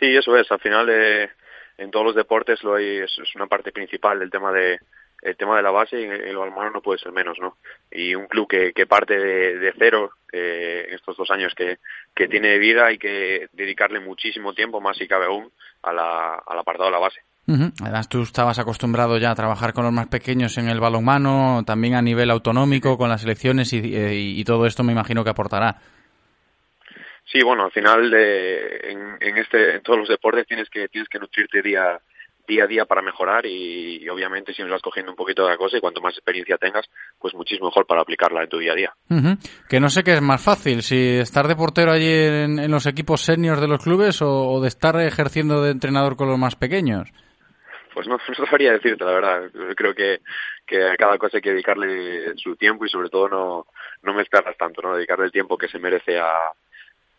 Sí, 0.00 0.06
eso 0.16 0.36
es. 0.36 0.50
Al 0.50 0.58
final, 0.58 0.88
eh, 0.90 1.30
en 1.78 1.92
todos 1.92 2.06
los 2.06 2.14
deportes 2.16 2.64
lo 2.64 2.74
hay, 2.74 2.98
es, 2.98 3.16
es 3.22 3.36
una 3.36 3.46
parte 3.46 3.70
principal 3.70 4.18
del 4.18 4.30
tema 4.30 4.50
de, 4.50 4.80
el 5.24 5.36
tema 5.36 5.56
de 5.56 5.62
la 5.62 5.70
base 5.70 6.00
y 6.00 6.04
el 6.04 6.36
balonmano 6.36 6.70
no 6.70 6.82
puede 6.82 6.98
ser 7.00 7.10
menos, 7.10 7.38
¿no? 7.40 7.56
Y 7.90 8.14
un 8.14 8.26
club 8.26 8.46
que, 8.46 8.72
que 8.72 8.86
parte 8.86 9.18
de, 9.18 9.58
de 9.58 9.72
cero 9.78 10.10
eh, 10.30 10.84
en 10.88 10.94
estos 10.94 11.16
dos 11.16 11.30
años 11.30 11.54
que, 11.56 11.78
que 12.14 12.28
tiene 12.28 12.58
vida 12.58 12.86
hay 12.86 12.98
que 12.98 13.48
dedicarle 13.52 14.00
muchísimo 14.00 14.52
tiempo, 14.52 14.80
más 14.80 14.96
si 14.96 15.08
cabe 15.08 15.26
aún, 15.26 15.50
a 15.82 15.92
la, 15.92 16.34
al 16.46 16.58
apartado 16.58 16.90
de 16.90 16.92
la 16.92 16.98
base. 16.98 17.20
Uh 17.46 17.54
-huh. 17.54 17.72
Además, 17.82 18.08
tú 18.08 18.22
estabas 18.22 18.58
acostumbrado 18.58 19.18
ya 19.18 19.30
a 19.30 19.34
trabajar 19.34 19.72
con 19.72 19.84
los 19.84 19.92
más 19.92 20.08
pequeños 20.08 20.56
en 20.58 20.68
el 20.68 20.80
balonmano, 20.80 21.62
también 21.66 21.94
a 21.94 22.02
nivel 22.02 22.30
autonómico, 22.30 22.96
con 22.96 23.08
las 23.08 23.22
selecciones 23.22 23.72
y, 23.72 23.78
y, 23.78 24.40
y 24.40 24.44
todo 24.44 24.66
esto 24.66 24.82
me 24.84 24.92
imagino 24.92 25.24
que 25.24 25.30
aportará. 25.30 25.76
Sí, 27.32 27.42
bueno, 27.42 27.64
al 27.64 27.72
final 27.72 28.10
de, 28.10 28.92
en, 28.92 29.16
en, 29.20 29.38
este, 29.38 29.76
en 29.76 29.82
todos 29.82 29.98
los 29.98 30.08
deportes 30.08 30.46
tienes 30.46 30.68
que, 30.70 30.88
tienes 30.88 31.08
que 31.08 31.18
nutrirte 31.18 31.62
día, 31.62 31.98
día 32.46 32.64
a 32.64 32.66
día 32.66 32.84
para 32.84 33.02
mejorar 33.02 33.46
y, 33.46 34.02
y, 34.02 34.08
obviamente 34.08 34.52
si 34.52 34.62
nos 34.62 34.70
vas 34.70 34.82
cogiendo 34.82 35.12
un 35.12 35.16
poquito 35.16 35.44
de 35.44 35.50
la 35.50 35.56
cosa 35.56 35.76
y 35.76 35.80
cuanto 35.80 36.00
más 36.00 36.14
experiencia 36.14 36.58
tengas, 36.58 36.86
pues 37.18 37.34
muchísimo 37.34 37.68
mejor 37.68 37.86
para 37.86 38.02
aplicarla 38.02 38.42
en 38.42 38.48
tu 38.48 38.58
día 38.58 38.72
a 38.72 38.76
día. 38.76 38.92
Uh 39.10 39.14
-huh. 39.14 39.38
Que 39.68 39.80
no 39.80 39.88
sé 39.88 40.02
qué 40.02 40.12
es 40.12 40.22
más 40.22 40.42
fácil, 40.42 40.82
si 40.82 41.18
estar 41.18 41.48
de 41.48 41.56
portero 41.56 41.92
allí 41.92 42.12
en, 42.12 42.58
en 42.58 42.70
los 42.70 42.86
equipos 42.86 43.22
seniors 43.22 43.60
de 43.60 43.68
los 43.68 43.82
clubes 43.82 44.20
o, 44.22 44.50
o, 44.50 44.60
de 44.60 44.68
estar 44.68 45.00
ejerciendo 45.00 45.62
de 45.62 45.70
entrenador 45.70 46.16
con 46.16 46.28
los 46.28 46.38
más 46.38 46.56
pequeños. 46.56 47.10
Pues 47.92 48.08
no, 48.08 48.18
no 48.38 48.46
sabría 48.46 48.72
decirte, 48.72 49.04
la 49.04 49.12
verdad. 49.12 49.50
Creo 49.76 49.94
que, 49.94 50.20
que 50.66 50.84
a 50.84 50.96
cada 50.96 51.16
cosa 51.18 51.38
hay 51.38 51.42
que 51.42 51.50
dedicarle 51.50 52.36
su 52.36 52.56
tiempo 52.56 52.84
y 52.84 52.88
sobre 52.88 53.08
todo 53.08 53.28
no, 53.28 53.66
no 54.02 54.14
mezclarlas 54.14 54.56
tanto, 54.56 54.82
¿no? 54.82 54.94
Dedicarle 54.94 55.26
el 55.26 55.32
tiempo 55.32 55.56
que 55.56 55.68
se 55.68 55.78
merece 55.78 56.18
a, 56.18 56.52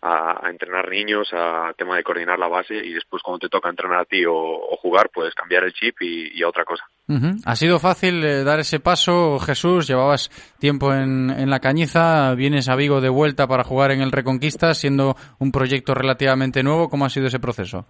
a, 0.06 0.46
a, 0.46 0.50
entrenar 0.52 0.88
niños, 0.90 1.28
a 1.34 1.74
tema 1.76 1.98
de 1.98 2.04
coordinar 2.04 2.38
la 2.38 2.48
base 2.48 2.76
y 2.76 2.94
después 2.94 3.24
cuando 3.24 3.40
te 3.40 3.50
toca 3.50 3.70
entrenar 3.70 4.02
a 4.02 4.06
ti 4.06 4.24
o, 4.26 4.36
o 4.36 4.78
jugar, 4.78 5.10
puedes 5.12 5.34
cambiar 5.34 5.64
el 5.64 5.74
chip 5.74 6.00
y, 6.02 6.38
y 6.38 6.44
a 6.44 6.48
otra 6.48 6.64
cosa. 6.64 6.84
Uh 7.08 7.16
-huh. 7.16 7.42
¿Ha 7.44 7.56
sido 7.56 7.80
fácil 7.80 8.24
eh, 8.24 8.44
dar 8.44 8.60
ese 8.60 8.80
paso, 8.80 9.40
Jesús? 9.40 9.88
Llevabas 9.88 10.30
tiempo 10.60 10.94
en, 10.94 11.32
en, 11.32 11.50
la 11.50 11.60
cañiza, 11.60 12.36
vienes 12.36 12.70
a 12.70 12.76
Vigo 12.76 13.02
de 13.02 13.10
vuelta 13.10 13.48
para 13.48 13.64
jugar 13.64 13.92
en 13.92 14.02
el 14.02 14.12
Reconquista, 14.12 14.76
siendo 14.76 15.16
un 15.40 15.52
proyecto 15.52 15.96
relativamente 15.96 16.62
nuevo. 16.62 16.88
¿Cómo 16.88 17.06
ha 17.06 17.10
sido 17.10 17.26
ese 17.26 17.40
proceso? 17.40 17.86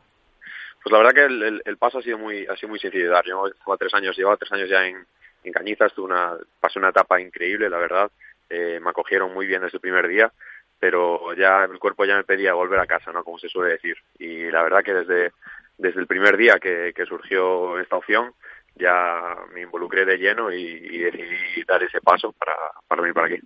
Pues 0.81 0.91
la 0.93 0.99
verdad 0.99 1.13
que 1.13 1.25
el, 1.25 1.43
el, 1.43 1.61
el 1.65 1.77
paso 1.77 1.97
ha 1.97 2.01
sido 2.01 2.17
muy 2.17 2.45
ha 2.47 2.55
sido 2.55 2.69
muy 2.69 2.79
sencillo 2.79 3.05
de 3.05 3.11
dar. 3.11 3.25
Yo 3.25 3.45
llevaba 3.47 3.77
tres 3.77 3.93
años, 3.93 4.15
llevaba 4.17 4.37
tres 4.37 4.51
años 4.53 4.69
ya 4.69 4.85
en, 4.85 4.97
en 5.43 5.51
Cañiza, 5.51 5.87
una, 5.97 6.33
pasé 6.61 6.79
una 6.79 6.89
etapa 6.89 7.19
increíble, 7.19 7.69
la 7.69 7.77
verdad. 7.77 8.09
Eh, 8.49 8.79
me 8.79 8.91
acogieron 8.91 9.33
muy 9.33 9.47
bien 9.47 9.61
desde 9.63 9.77
el 9.77 9.81
primer 9.81 10.07
día 10.07 10.31
pero 10.79 11.33
ya 11.33 11.63
el 11.63 11.79
cuerpo 11.79 12.05
ya 12.05 12.15
me 12.15 12.23
pedía 12.23 12.53
volver 12.53 12.79
a 12.79 12.87
casa, 12.87 13.11
¿no? 13.11 13.23
Como 13.23 13.39
se 13.39 13.49
suele 13.49 13.73
decir. 13.73 13.95
Y 14.19 14.51
la 14.51 14.63
verdad 14.63 14.83
que 14.83 14.93
desde, 14.93 15.31
desde 15.77 15.99
el 15.99 16.07
primer 16.07 16.37
día 16.37 16.55
que, 16.61 16.93
que 16.95 17.05
surgió 17.05 17.79
esta 17.79 17.97
opción, 17.97 18.33
ya 18.75 19.35
me 19.53 19.61
involucré 19.61 20.05
de 20.05 20.17
lleno 20.17 20.51
y, 20.51 20.97
decidí 20.97 21.63
dar 21.67 21.81
ese 21.81 22.01
paso 22.01 22.33
para, 22.33 22.55
para 22.87 23.01
venir 23.01 23.13
para 23.13 23.27
aquí. 23.27 23.39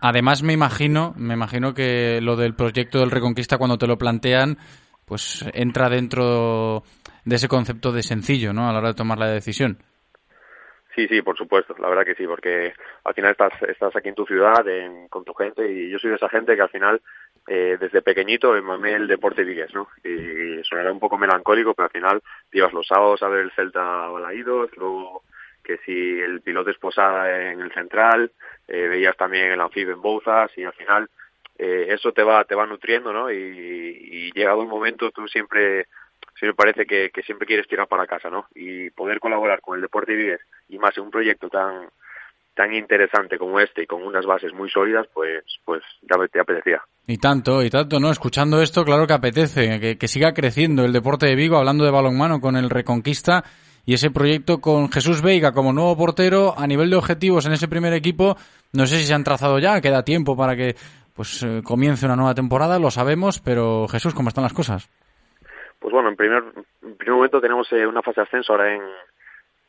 Además, 0.00 0.42
me 0.42 0.52
imagino, 0.52 1.14
me 1.16 1.34
imagino 1.34 1.74
que 1.74 2.20
lo 2.22 2.36
del 2.36 2.54
proyecto 2.54 3.00
del 3.00 3.10
Reconquista, 3.10 3.58
cuando 3.58 3.78
te 3.78 3.86
lo 3.86 3.98
plantean, 3.98 4.58
pues 5.04 5.44
entra 5.52 5.88
dentro 5.88 6.82
de 7.24 7.36
ese 7.36 7.48
concepto 7.48 7.92
de 7.92 8.02
sencillo, 8.02 8.52
¿no? 8.52 8.68
A 8.68 8.72
la 8.72 8.78
hora 8.78 8.88
de 8.88 8.94
tomar 8.94 9.18
la 9.18 9.30
decisión. 9.30 9.78
Sí, 10.96 11.06
sí, 11.08 11.20
por 11.20 11.36
supuesto, 11.36 11.76
la 11.78 11.90
verdad 11.90 12.06
que 12.06 12.14
sí, 12.14 12.26
porque 12.26 12.72
al 13.04 13.12
final 13.12 13.32
estás, 13.32 13.52
estás 13.68 13.94
aquí 13.94 14.08
en 14.08 14.14
tu 14.14 14.24
ciudad, 14.24 14.66
en, 14.66 15.08
con 15.08 15.24
tu 15.24 15.34
gente, 15.34 15.70
y 15.70 15.90
yo 15.90 15.98
soy 15.98 16.08
de 16.08 16.16
esa 16.16 16.30
gente 16.30 16.56
que 16.56 16.62
al 16.62 16.70
final, 16.70 17.02
eh, 17.46 17.76
desde 17.78 18.00
pequeñito, 18.00 18.54
me 18.54 18.62
mamé 18.62 18.94
el 18.94 19.06
deporte 19.06 19.44
vigués, 19.44 19.74
¿no? 19.74 19.88
Y 20.02 20.64
sonará 20.64 20.90
un 20.90 20.98
poco 20.98 21.18
melancólico, 21.18 21.74
pero 21.74 21.84
al 21.84 21.92
final 21.92 22.22
te 22.50 22.60
los 22.60 22.86
sábados 22.86 23.22
a 23.22 23.28
ver 23.28 23.40
el 23.40 23.52
Celta 23.52 23.82
Balaídos, 24.08 24.70
luego 24.78 25.22
que 25.62 25.76
si 25.84 26.18
el 26.18 26.40
piloto 26.40 26.70
esposada 26.70 27.52
en 27.52 27.60
el 27.60 27.72
central, 27.74 28.32
eh, 28.66 28.88
veías 28.88 29.18
también 29.18 29.52
el 29.52 29.60
anfibio 29.60 29.92
en 29.92 30.00
Bouzas, 30.00 30.50
y 30.56 30.64
al 30.64 30.72
final 30.72 31.10
eh, 31.58 31.88
eso 31.90 32.12
te 32.12 32.22
va, 32.22 32.42
te 32.44 32.54
va 32.54 32.64
nutriendo, 32.64 33.12
¿no? 33.12 33.30
Y, 33.30 33.36
y 33.36 34.32
llegado 34.32 34.62
el 34.62 34.68
momento 34.68 35.10
tú 35.10 35.28
siempre 35.28 35.88
me 36.42 36.54
parece 36.54 36.86
que, 36.86 37.10
siempre 37.24 37.46
quieres 37.46 37.66
tirar 37.66 37.88
para 37.88 38.06
casa, 38.06 38.28
¿no? 38.28 38.46
Y 38.54 38.90
poder 38.90 39.20
colaborar 39.20 39.60
con 39.60 39.76
el 39.76 39.82
Deporte 39.82 40.14
Vives 40.14 40.40
y 40.68 40.78
más 40.78 40.96
en 40.96 41.04
un 41.04 41.10
proyecto 41.10 41.48
tan 41.48 41.88
tan 42.54 42.72
interesante 42.72 43.36
como 43.36 43.60
este 43.60 43.82
y 43.82 43.86
con 43.86 44.02
unas 44.02 44.24
bases 44.24 44.54
muy 44.54 44.70
sólidas, 44.70 45.06
pues, 45.12 45.44
pues 45.62 45.82
ya 46.00 46.16
te 46.26 46.40
apetecía. 46.40 46.80
Y 47.06 47.18
tanto, 47.18 47.62
y 47.62 47.68
tanto, 47.68 48.00
¿no? 48.00 48.10
Escuchando 48.10 48.62
esto, 48.62 48.82
claro 48.82 49.06
que 49.06 49.12
apetece, 49.12 49.78
que, 49.78 49.98
que 49.98 50.08
siga 50.08 50.32
creciendo 50.32 50.82
el 50.86 50.92
deporte 50.94 51.26
de 51.26 51.36
Vigo, 51.36 51.58
hablando 51.58 51.84
de 51.84 51.90
balonmano 51.90 52.40
con 52.40 52.56
el 52.56 52.70
Reconquista 52.70 53.44
y 53.84 53.92
ese 53.92 54.10
proyecto 54.10 54.58
con 54.60 54.90
Jesús 54.90 55.22
Veiga 55.22 55.52
como 55.52 55.74
nuevo 55.74 55.96
portero 55.96 56.54
a 56.56 56.66
nivel 56.66 56.88
de 56.88 56.96
objetivos 56.96 57.46
en 57.46 57.52
ese 57.52 57.68
primer 57.68 57.92
equipo. 57.92 58.36
No 58.72 58.86
sé 58.86 58.96
si 58.96 59.04
se 59.04 59.14
han 59.14 59.22
trazado 59.22 59.58
ya, 59.58 59.80
queda 59.82 60.02
tiempo 60.02 60.34
para 60.34 60.56
que 60.56 60.74
pues 61.14 61.42
eh, 61.42 61.62
comience 61.62 62.04
una 62.04 62.16
nueva 62.16 62.34
temporada, 62.34 62.78
lo 62.78 62.90
sabemos, 62.90 63.40
pero 63.40 63.86
Jesús, 63.88 64.14
¿cómo 64.14 64.28
están 64.28 64.44
las 64.44 64.52
cosas? 64.52 64.90
Pues 65.78 65.92
bueno, 65.92 66.08
en 66.08 66.16
primer, 66.16 66.42
en 66.82 66.96
primer 66.96 67.16
momento 67.16 67.40
tenemos 67.40 67.70
eh, 67.72 67.86
una 67.86 68.02
fase 68.02 68.20
de 68.20 68.26
ascenso 68.26 68.52
ahora 68.52 68.74
en, 68.74 68.82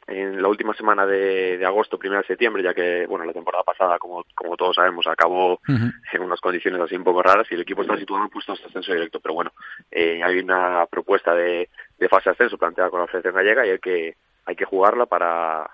en 0.07 0.41
la 0.41 0.47
última 0.47 0.73
semana 0.73 1.05
de, 1.05 1.57
de 1.57 1.65
agosto, 1.65 1.99
primera 1.99 2.21
de 2.21 2.27
septiembre, 2.27 2.63
ya 2.63 2.73
que 2.73 3.05
bueno 3.07 3.25
la 3.25 3.33
temporada 3.33 3.63
pasada, 3.63 3.99
como, 3.99 4.23
como 4.33 4.55
todos 4.55 4.75
sabemos, 4.75 5.05
acabó 5.05 5.59
en 5.67 6.21
unas 6.21 6.39
condiciones 6.39 6.79
así 6.81 6.95
un 6.95 7.03
poco 7.03 7.21
raras 7.21 7.47
y 7.51 7.55
el 7.55 7.61
equipo 7.61 7.81
está 7.81 7.97
situado 7.97 8.23
en 8.23 8.29
puestos 8.29 8.59
de 8.59 8.65
ascenso 8.67 8.93
directo. 8.93 9.19
Pero 9.19 9.35
bueno, 9.35 9.51
eh, 9.91 10.21
hay 10.23 10.39
una 10.39 10.85
propuesta 10.85 11.35
de, 11.35 11.69
de 11.99 12.09
fase 12.09 12.29
de 12.29 12.33
ascenso 12.33 12.57
planteada 12.57 12.89
con 12.89 13.01
la 13.01 13.07
Federación 13.07 13.35
Gallega 13.35 13.67
y 13.67 13.71
hay 13.71 13.79
que, 13.79 14.15
hay 14.45 14.55
que 14.55 14.65
jugarla 14.65 15.05
para, 15.05 15.69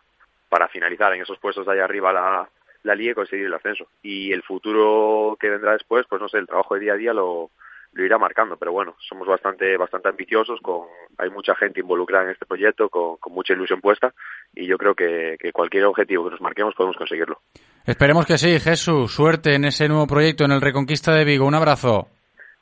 para 0.50 0.68
finalizar 0.68 1.14
en 1.14 1.22
esos 1.22 1.38
puestos 1.38 1.66
de 1.66 1.74
allá 1.74 1.84
arriba 1.86 2.12
la, 2.12 2.50
la 2.82 2.96
liga 2.96 3.12
y 3.12 3.16
conseguir 3.16 3.46
el 3.46 3.54
ascenso. 3.54 3.88
Y 4.02 4.34
el 4.34 4.42
futuro 4.42 5.38
que 5.40 5.50
vendrá 5.50 5.74
después, 5.74 6.06
pues 6.10 6.22
no 6.22 6.28
sé, 6.28 6.40
el 6.40 6.48
trabajo 6.48 6.74
de 6.74 6.82
día 6.82 6.94
a 6.94 6.98
día 6.98 7.14
lo, 7.14 7.52
lo 7.94 8.06
irá 8.06 8.18
marcando, 8.18 8.58
pero 8.58 8.72
bueno, 8.72 8.96
somos 9.08 9.28
bastante 9.28 9.78
bastante 9.78 10.10
ambiciosos, 10.10 10.60
con 10.62 10.88
hay 11.18 11.30
mucha 11.30 11.56
gente 11.56 11.80
involucrada 11.80 12.26
en 12.26 12.32
este 12.32 12.46
proyecto, 12.46 12.90
con, 12.90 13.18
con 13.18 13.34
mucha 13.34 13.54
ilusión 13.54 13.82
puesta, 13.82 14.14
y 14.54 14.66
yo 14.66 14.78
creo 14.78 14.96
que, 14.96 15.38
que, 15.40 15.52
cualquier 15.52 15.86
objetivo 15.86 16.26
que 16.26 16.32
nos 16.32 16.42
marquemos 16.42 16.74
podemos 16.76 16.98
conseguirlo. 16.98 17.40
Esperemos 17.86 18.26
que 18.26 18.38
sí, 18.38 18.60
Jesús, 18.60 19.14
suerte 19.14 19.56
en 19.56 19.66
ese 19.66 19.88
nuevo 19.88 20.08
proyecto, 20.08 20.46
en 20.46 20.52
el 20.52 20.62
Reconquista 20.62 21.14
de 21.14 21.26
Vigo, 21.26 21.46
un 21.46 21.56
abrazo. 21.56 22.08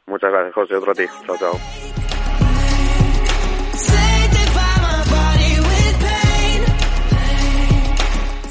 Muchas 0.08 0.32
gracias, 0.32 0.53
José, 0.53 0.76
otro 0.76 0.91
a 0.91 0.95
ti, 0.95 1.06
chao, 1.26 1.38
chao. 1.38 2.10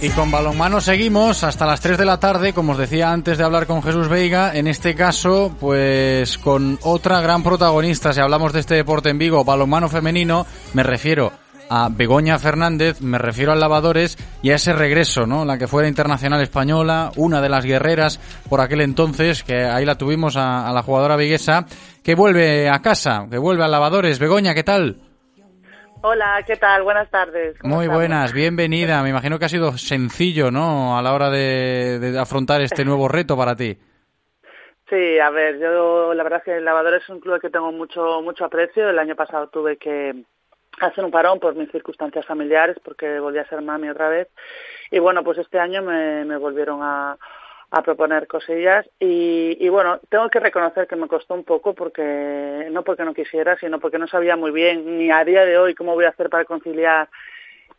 Y 0.03 0.09
con 0.11 0.31
balonmano 0.31 0.81
seguimos 0.81 1.45
hasta 1.45 1.67
las 1.67 1.83
3 1.83 1.99
de 1.99 2.07
la 2.07 2.19
tarde, 2.19 2.55
como 2.55 2.73
os 2.73 2.79
decía 2.79 3.13
antes 3.13 3.37
de 3.37 3.45
hablar 3.45 3.67
con 3.67 3.83
Jesús 3.83 4.09
Veiga, 4.09 4.55
en 4.55 4.67
este 4.67 4.95
caso, 4.95 5.55
pues 5.61 6.39
con 6.39 6.79
otra 6.83 7.21
gran 7.21 7.43
protagonista, 7.43 8.15
si 8.15 8.21
hablamos 8.21 8.55
de 8.55 8.61
este 8.61 8.77
deporte 8.77 9.11
en 9.11 9.19
Vigo, 9.19 9.45
balonmano 9.45 9.91
femenino, 9.91 10.47
me 10.73 10.83
refiero 10.85 11.33
a 11.69 11.91
Begoña 11.91 12.39
Fernández, 12.39 13.03
me 13.03 13.19
refiero 13.19 13.53
al 13.53 13.61
Lavadores 13.61 14.17
y 14.43 14.51
a 14.51 14.55
ese 14.55 14.73
regreso, 14.73 15.27
¿no? 15.27 15.45
La 15.45 15.59
que 15.59 15.69
fuera 15.69 15.87
internacional 15.87 16.41
española, 16.41 17.13
una 17.17 17.43
de 17.43 17.51
las 17.51 17.67
guerreras 17.67 18.21
por 18.49 18.63
aquel 18.63 18.81
entonces, 18.81 19.45
que 19.45 19.65
ahí 19.65 19.85
la 19.85 19.99
tuvimos 19.99 20.35
a, 20.39 20.73
la 20.73 20.83
jugadora 20.83 21.17
viguesa, 21.17 21.67
que 22.03 22.15
vuelve 22.15 22.71
a 22.71 22.81
casa, 22.81 23.27
que 23.31 23.37
vuelve 23.37 23.65
a 23.65 23.69
Lavadores. 23.69 24.19
Begoña, 24.19 24.55
¿qué 24.55 24.65
tal? 24.65 24.97
Hola, 26.03 26.43
¿qué 26.47 26.57
tal? 26.57 26.83
Buenas 26.83 27.11
tardes. 27.11 27.57
Muy 27.63 27.85
estamos? 27.85 27.95
buenas, 27.95 28.33
bienvenida. 28.33 29.03
Me 29.03 29.11
imagino 29.11 29.39
que 29.39 29.45
ha 29.45 29.51
sido 29.51 29.73
sencillo, 29.73 30.51
¿no? 30.51 30.97
A 30.97 31.03
la 31.03 31.13
hora 31.13 31.29
de, 31.29 31.99
de, 31.99 32.19
afrontar 32.19 32.63
este 32.63 32.87
nuevo 32.87 33.07
reto 33.07 33.37
para 33.37 33.55
ti. 33.55 33.77
Sí, 34.89 35.19
a 35.19 35.29
ver, 35.29 35.59
yo 35.59 36.15
la 36.15 36.23
verdad 36.23 36.39
es 36.39 36.45
que 36.45 36.57
el 36.57 36.65
lavador 36.65 36.95
es 36.95 37.09
un 37.11 37.21
club 37.21 37.39
que 37.41 37.51
tengo 37.51 37.71
mucho 37.71 38.23
mucho 38.23 38.47
aprecio. 38.47 38.89
El 38.89 38.99
año 38.99 39.15
pasado 39.15 39.49
tuve 39.49 39.77
que 39.77 40.25
hacer 40.81 41.05
un 41.05 41.11
parón 41.11 41.39
por 41.39 41.55
mis 41.55 41.71
circunstancias 41.71 42.25
familiares 42.25 42.79
porque 42.83 43.21
volví 43.21 43.39
a 43.39 43.49
ser 43.49 43.61
mami 43.61 43.91
otra 43.91 44.09
vez. 44.09 44.29
Y 44.91 44.99
bueno, 44.99 45.23
pues 45.23 45.37
este 45.37 45.59
año 45.59 45.83
me, 45.83 46.25
me 46.25 46.39
volvieron 46.39 46.81
a, 46.83 47.19
a 47.71 47.83
proponer 47.83 48.27
cosillas. 48.27 48.89
Y, 48.99 49.57
y, 49.61 49.69
bueno, 49.69 50.01
tengo 50.09 50.29
que 50.29 50.41
reconocer 50.41 50.87
que 50.87 50.97
me 50.97 51.09
costó 51.09 51.35
un 51.35 51.45
poco 51.45 51.75
porque, 51.75 52.69
no 52.71 52.83
porque 52.83 53.05
no 53.05 53.15
quisiera, 53.15 53.57
sino 53.59 53.79
porque 53.79 53.99
no 53.99 54.09
sabía 54.09 54.37
muy 54.37 54.51
bien 54.51 54.99
ni 54.99 55.11
a 55.11 55.25
día 55.25 55.45
de 55.45 55.59
hoy 55.59 55.75
cómo 55.75 55.95
voy 55.95 56.05
a 56.05 56.11
hacer 56.11 56.31
para 56.31 56.45
conciliar 56.45 57.09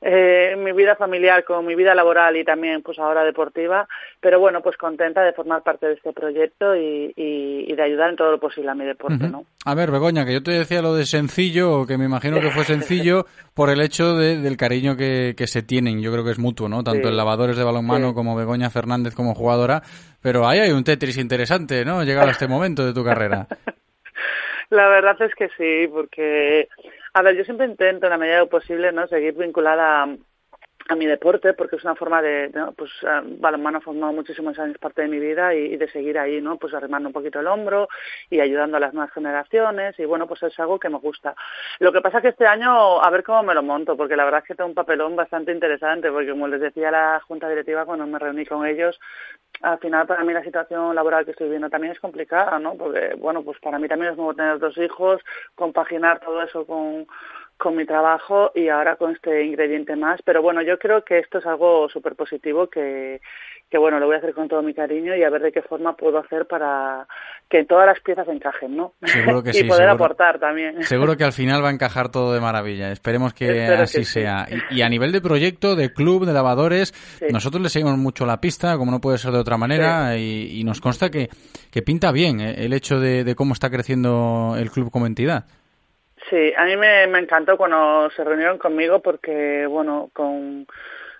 eh, 0.02 0.56
mi 0.58 0.72
vida 0.72 0.96
familiar 0.96 1.44
con 1.44 1.66
mi 1.66 1.76
vida 1.76 1.94
laboral 1.94 2.36
y 2.36 2.44
también 2.44 2.82
pues 2.82 2.98
ahora 2.98 3.24
deportiva, 3.24 3.88
pero 4.20 4.40
bueno, 4.40 4.62
pues 4.62 4.76
contenta 4.78 5.22
de 5.24 5.34
formar 5.34 5.62
parte 5.62 5.86
de 5.88 5.94
este 5.94 6.12
proyecto 6.12 6.76
y, 6.76 7.14
y, 7.16 7.72
y 7.72 7.76
de 7.76 7.84
ayudar 7.84 8.10
en 8.10 8.16
todo 8.16 8.32
lo 8.32 8.40
posible 8.40 8.72
a 8.72 8.76
mi 8.76 8.86
deporte, 8.86 9.12
Uh 9.12 9.28
-huh. 9.28 9.32
¿no? 9.32 9.46
A 9.66 9.76
ver, 9.76 9.92
Begoña, 9.92 10.26
que 10.26 10.34
yo 10.34 10.42
te 10.42 10.52
decía 10.52 10.82
lo 10.82 10.96
de 10.96 11.06
sencillo, 11.06 11.86
que 11.86 11.98
me 11.98 12.06
imagino 12.06 12.40
que 12.40 12.50
fue 12.50 12.64
sencillo 12.64 13.26
por 13.54 13.70
el 13.70 13.82
hecho 13.82 14.16
de, 14.16 14.38
del 14.38 14.58
cariño 14.58 14.96
que, 14.96 15.36
que, 15.38 15.48
se 15.48 15.62
tienen, 15.62 16.02
yo 16.02 16.12
creo 16.12 16.24
que 16.24 16.32
es 16.32 16.40
mutuo, 16.40 16.68
¿no? 16.68 16.84
Tanto 16.84 17.04
sí. 17.04 17.10
el 17.10 17.18
lavadores 17.18 17.58
de 17.58 17.64
balonmano 17.64 18.10
sí. 18.10 18.16
como 18.16 18.36
Begoña 18.36 18.70
Fernández 18.70 19.14
como 19.14 19.36
jugadora, 19.36 19.82
pero 20.22 20.48
ahí 20.48 20.60
hay 20.60 20.72
un 20.72 20.84
Tetris 20.84 21.18
interesante, 21.18 21.86
¿no? 21.86 22.04
Llegado 22.04 22.30
a 22.30 22.32
este 22.32 22.48
momento 22.48 22.86
de 22.86 22.94
tu 22.94 23.04
carrera. 23.04 23.48
La 24.72 24.88
verdad 24.88 25.22
es 25.22 25.36
que 25.36 25.50
sí, 25.58 25.88
porque 25.92 26.70
a 27.14 27.22
ver, 27.22 27.36
yo 27.36 27.44
siempre 27.44 27.66
intento, 27.66 28.06
en 28.06 28.12
la 28.12 28.18
medida 28.18 28.36
de 28.36 28.42
lo 28.42 28.50
posible, 28.50 28.92
¿no? 28.92 29.08
seguir 29.08 29.34
vinculada 29.34 30.04
a, 30.04 30.18
a 30.92 30.96
mi 30.96 31.06
deporte, 31.06 31.54
porque 31.54 31.78
es 31.78 31.84
una 31.86 31.96
forma 31.96 32.22
de, 32.22 32.50
¿no? 32.54 32.74
pues, 32.74 32.92
uh, 33.04 33.24
balonmano 33.40 33.78
ha 33.78 33.82
formado 33.82 34.12
muchísimos 34.12 34.60
años 34.60 34.78
parte 34.78 35.02
de 35.02 35.08
mi 35.08 35.20
vida 35.20 35.56
y, 35.56 35.78
de 35.78 35.88
seguir 35.90 36.20
ahí, 36.20 36.42
¿no? 36.42 36.58
Pues 36.58 36.74
arrimando 36.74 37.08
un 37.08 37.14
poquito 37.14 37.40
el 37.40 37.48
hombro 37.48 37.88
y 38.30 38.42
ayudando 38.42 38.76
a 38.76 38.82
las 38.82 38.94
nuevas 38.94 39.14
generaciones 39.14 39.98
y 39.98 40.04
bueno, 40.04 40.28
pues 40.28 40.44
es 40.44 40.60
algo 40.60 40.80
que 40.80 40.90
me 40.90 40.98
gusta. 40.98 41.34
Lo 41.80 41.94
que 41.94 42.02
pasa 42.02 42.22
que 42.22 42.28
este 42.28 42.46
año, 42.46 43.02
a 43.02 43.10
ver 43.10 43.24
cómo 43.24 43.42
me 43.42 43.54
lo 43.54 43.64
monto, 43.64 43.96
porque 43.96 44.18
la 44.18 44.26
verdad 44.26 44.42
es 44.42 44.48
que 44.48 44.56
tengo 44.56 44.70
un 44.70 44.76
papelón 44.76 45.16
bastante 45.16 45.54
interesante, 45.54 46.12
porque 46.12 46.32
como 46.32 46.50
les 46.50 46.60
decía 46.60 46.92
la 46.92 47.22
Junta 47.26 47.48
Directiva 47.48 47.86
cuando 47.86 48.06
me 48.06 48.20
reuní 48.20 48.46
con 48.46 48.66
ellos, 48.66 49.00
al 49.62 49.80
final 49.80 50.06
para 50.08 50.26
mí 50.26 50.34
la 50.34 50.44
situación 50.44 50.94
laboral 50.94 51.24
que 51.24 51.32
estoy 51.32 51.46
viviendo 51.46 51.70
también 51.70 51.94
es 51.94 52.02
complicada, 52.02 52.60
¿no? 52.60 52.76
Porque, 52.76 53.16
bueno, 53.18 53.44
pues 53.44 53.58
para 53.60 53.80
mí 53.80 53.88
también 53.88 54.12
es 54.12 54.18
nuevo 54.18 54.34
tener 54.34 54.60
dos 54.60 54.78
hijos, 54.78 55.22
compaginar 55.56 56.20
todo 56.20 56.42
eso 56.42 56.66
con, 56.66 57.08
con 57.62 57.76
mi 57.76 57.86
trabajo 57.86 58.52
y 58.56 58.70
ahora 58.70 58.96
con 58.96 59.12
este 59.12 59.46
ingrediente 59.46 59.96
más. 59.96 60.20
Pero 60.26 60.42
bueno, 60.42 60.62
yo 60.64 60.80
creo 60.80 61.04
que 61.06 61.20
esto 61.20 61.38
es 61.38 61.46
algo 61.46 61.88
súper 61.90 62.16
positivo 62.16 62.68
que, 62.68 63.22
que, 63.70 63.78
bueno, 63.78 64.00
lo 64.00 64.08
voy 64.08 64.16
a 64.16 64.18
hacer 64.18 64.34
con 64.34 64.48
todo 64.48 64.62
mi 64.64 64.74
cariño 64.74 65.16
y 65.16 65.24
a 65.24 65.30
ver 65.30 65.44
de 65.44 65.52
qué 65.52 65.62
forma 65.62 65.96
puedo 65.96 66.18
hacer 66.18 66.48
para 66.48 67.08
que 67.50 67.64
todas 67.66 67.86
las 67.86 68.00
piezas 68.02 68.28
encajen, 68.28 68.76
¿no? 68.76 68.94
Seguro 69.04 69.44
que 69.44 69.50
y 69.52 69.54
sí. 69.54 69.64
poder 69.66 69.88
seguro, 69.88 69.94
aportar 70.06 70.40
también. 70.40 70.82
Seguro 70.84 71.16
que 71.16 71.24
al 71.24 71.34
final 71.34 71.64
va 71.64 71.70
a 71.70 71.74
encajar 71.74 72.10
todo 72.10 72.34
de 72.34 72.42
maravilla. 72.42 72.92
Esperemos 72.92 73.34
que 73.34 73.46
Espero 73.64 73.84
así 73.84 74.00
que 74.00 74.06
sí. 74.06 74.12
sea. 74.22 74.48
Y, 74.72 74.80
y, 74.80 74.82
a 74.82 74.90
nivel 74.90 75.12
de 75.12 75.22
proyecto, 75.22 75.76
de 75.76 75.94
club, 75.94 76.26
de 76.26 76.34
lavadores, 76.34 76.92
Sí. 77.20 77.26
nosotros 77.32 77.62
le 77.62 77.70
seguimos 77.70 77.98
mucho 77.98 78.26
la 78.26 78.42
pista, 78.42 78.76
como 78.78 78.92
no 78.92 79.00
puede 79.00 79.18
ser 79.20 79.32
de 79.32 79.40
otra 79.40 79.58
manera, 79.58 80.18
y, 80.18 80.60
y 80.60 80.64
nos 80.64 80.82
consta 80.82 81.10
que, 81.12 81.30
que 81.72 81.82
pinta 81.84 82.12
bien 82.12 82.40
eh, 82.42 82.56
el 82.66 82.74
hecho 82.74 83.00
de, 83.00 83.24
de 83.24 83.36
cómo 83.36 83.54
está 83.54 83.70
creciendo 83.70 84.56
el 84.58 84.72
club 84.72 84.90
como 84.92 85.06
entidad. 85.06 85.46
Sí, 86.32 86.54
a 86.56 86.64
mí 86.64 86.78
me, 86.78 87.08
me 87.08 87.20
encantó 87.20 87.58
cuando 87.58 88.10
se 88.16 88.24
reunieron 88.24 88.58
conmigo 88.58 89.02
porque, 89.02 89.66
bueno, 89.68 90.10
con, 90.14 90.66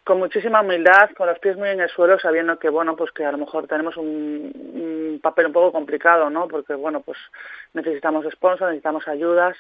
con 0.06 0.20
muchísima 0.20 0.62
humildad, 0.62 1.10
con 1.18 1.28
los 1.28 1.38
pies 1.40 1.58
muy 1.58 1.68
en 1.68 1.82
el 1.82 1.90
suelo, 1.90 2.18
sabiendo 2.18 2.58
que, 2.58 2.70
bueno, 2.70 2.96
pues 2.96 3.12
que 3.12 3.26
a 3.26 3.32
lo 3.34 3.38
mejor 3.38 3.68
tenemos 3.68 3.98
un, 3.98 5.20
papel 5.22 5.48
un 5.48 5.52
poco 5.52 5.74
complicado, 5.74 6.30
¿no? 6.30 6.48
Porque, 6.48 6.76
bueno, 6.76 7.02
pues 7.02 7.18
necesitamos 7.74 8.26
sponsors, 8.32 8.70
necesitamos 8.70 9.06
ayudas, 9.10 9.58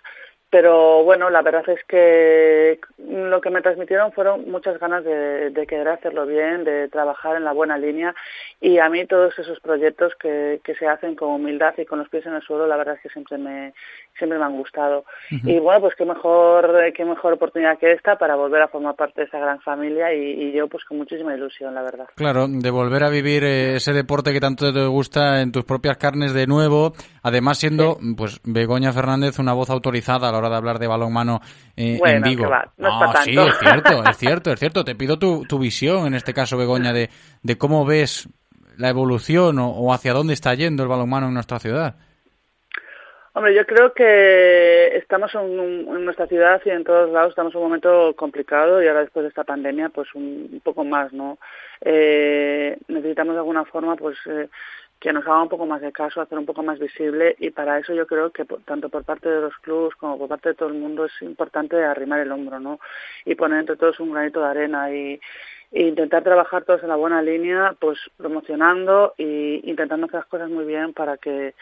pero 0.51 1.03
bueno, 1.05 1.29
la 1.29 1.41
verdad 1.41 1.67
es 1.69 1.81
que 1.85 2.77
lo 2.99 3.39
que 3.39 3.49
me 3.49 3.61
transmitieron 3.61 4.11
fueron 4.11 4.51
muchas 4.51 4.77
ganas 4.79 5.03
de, 5.05 5.49
de, 5.49 5.65
querer 5.65 5.87
hacerlo 5.87 6.25
bien, 6.25 6.65
de 6.65 6.89
trabajar 6.89 7.37
en 7.37 7.45
la 7.45 7.53
buena 7.53 7.77
línea 7.77 8.13
y 8.59 8.77
a 8.77 8.89
mí 8.89 9.05
todos 9.07 9.37
esos 9.39 9.61
proyectos 9.61 10.13
que, 10.19 10.59
que 10.61 10.75
se 10.75 10.87
hacen 10.87 11.15
con 11.15 11.29
humildad 11.29 11.73
y 11.77 11.85
con 11.85 11.99
los 11.99 12.09
pies 12.09 12.25
en 12.25 12.33
el 12.33 12.41
suelo, 12.41 12.67
la 12.67 12.75
verdad 12.75 12.95
es 12.95 13.01
que 13.01 13.09
siempre 13.09 13.37
me, 13.37 13.73
siempre 14.17 14.37
me 14.37 14.43
han 14.43 14.57
gustado. 14.57 15.05
Uh 15.31 15.35
-huh. 15.35 15.55
Y 15.55 15.59
bueno, 15.59 15.81
pues 15.81 15.95
qué 15.95 16.03
mejor, 16.03 16.69
qué 16.93 17.05
mejor 17.05 17.33
oportunidad 17.33 17.79
que 17.79 17.93
esta 17.93 18.17
para 18.17 18.35
volver 18.35 18.61
a 18.61 18.67
formar 18.67 18.95
parte 18.95 19.21
de 19.21 19.27
esa 19.27 19.39
gran 19.39 19.61
familia 19.61 20.13
y, 20.13 20.19
y 20.19 20.51
yo 20.51 20.67
pues 20.67 20.83
con 20.83 20.97
muchísima 20.97 21.33
ilusión, 21.33 21.73
la 21.73 21.81
verdad. 21.81 22.07
Claro, 22.15 22.47
de 22.49 22.71
volver 22.71 23.05
a 23.05 23.09
vivir 23.09 23.45
eh, 23.45 23.75
ese 23.75 23.93
deporte 23.93 24.33
que 24.33 24.41
tanto 24.41 24.73
te 24.73 24.85
gusta 24.85 25.41
en 25.41 25.53
tus 25.53 25.63
propias 25.63 25.97
carnes 25.97 26.33
de 26.33 26.45
nuevo, 26.45 26.91
además 27.23 27.57
siendo 27.57 27.95
sí. 28.01 28.15
pues 28.17 28.41
Begoña 28.43 28.91
Fernández 28.91 29.39
una 29.39 29.53
voz 29.53 29.69
autorizada 29.69 30.27
a 30.27 30.31
la 30.31 30.40
hora 30.41 30.49
de 30.49 30.57
hablar 30.57 30.80
de 30.80 30.88
balonmano 30.88 31.39
eh, 31.77 31.97
bueno, 31.99 32.18
en 32.18 32.23
Vigo. 32.23 32.49
Va, 32.49 32.72
no, 32.77 32.99
no 32.99 33.13
sí, 33.23 33.35
es 33.38 33.57
cierto, 33.59 34.03
es 34.09 34.18
cierto, 34.18 34.51
es 34.51 34.59
cierto. 34.59 34.84
Te 34.84 34.95
pido 34.95 35.18
tu, 35.18 35.45
tu 35.45 35.59
visión, 35.59 36.07
en 36.07 36.13
este 36.13 36.34
caso, 36.34 36.57
Begoña, 36.57 36.93
de, 36.93 37.09
de 37.41 37.57
cómo 37.57 37.85
ves 37.85 38.27
la 38.77 38.89
evolución 38.89 39.59
o, 39.59 39.69
o 39.69 39.93
hacia 39.93 40.13
dónde 40.13 40.34
está 40.34 40.53
yendo 40.53 40.84
el 40.84 40.89
balonmano 40.89 41.27
en 41.27 41.34
nuestra 41.34 41.59
ciudad. 41.59 41.95
Hombre, 43.34 43.55
yo 43.55 43.65
creo 43.65 43.93
que 43.93 44.97
estamos 44.97 45.34
en, 45.35 45.59
en, 45.59 46.03
nuestra 46.03 46.27
ciudad 46.27 46.61
y 46.65 46.69
en 46.69 46.84
todos 46.84 47.09
lados 47.11 47.30
estamos 47.30 47.53
en 47.53 47.59
un 47.59 47.63
momento 47.63 48.13
complicado 48.18 48.84
y 48.84 48.88
ahora 48.88 49.01
después 49.01 49.23
de 49.23 49.30
esta 49.30 49.45
pandemia 49.45 49.88
pues 49.88 50.13
un, 50.15 50.49
un 50.51 50.59
poco 50.59 50.84
más, 50.84 51.13
¿no? 51.13 51.38
Eh, 51.80 52.77
necesitamos 52.89 53.34
de 53.35 53.39
alguna 53.39 53.63
forma 53.63 53.95
pues 53.95 54.18
eh, 54.26 54.49
que 55.01 55.11
nos 55.11 55.25
haga 55.25 55.41
un 55.41 55.49
poco 55.49 55.65
más 55.65 55.81
de 55.81 55.91
caso, 55.91 56.21
hacer 56.21 56.37
un 56.37 56.45
poco 56.45 56.61
más 56.61 56.77
visible 56.77 57.35
y 57.39 57.49
para 57.49 57.79
eso 57.79 57.91
yo 57.91 58.05
creo 58.05 58.29
que 58.29 58.45
tanto 58.65 58.87
por 58.87 59.03
parte 59.03 59.27
de 59.27 59.41
los 59.41 59.57
clubes 59.57 59.95
como 59.95 60.19
por 60.19 60.29
parte 60.29 60.49
de 60.49 60.55
todo 60.55 60.69
el 60.69 60.75
mundo 60.75 61.05
es 61.05 61.21
importante 61.23 61.83
arrimar 61.83 62.19
el 62.19 62.31
hombro, 62.31 62.59
¿no? 62.59 62.79
Y 63.25 63.33
poner 63.33 63.61
entre 63.61 63.77
todos 63.77 63.99
un 63.99 64.13
granito 64.13 64.39
de 64.41 64.47
arena 64.47 64.93
y 64.93 65.19
e 65.72 65.84
intentar 65.88 66.22
trabajar 66.23 66.64
todos 66.65 66.84
en 66.84 66.89
la 66.89 66.98
buena 66.98 67.22
línea, 67.22 67.73
pues 67.80 67.98
promocionando 68.18 69.14
e 69.18 69.61
intentando 69.64 70.06
hacer 70.07 70.19
las 70.19 70.27
cosas 70.30 70.49
muy 70.49 70.65
bien 70.65 70.93
para 70.93 71.18
que 71.18 71.53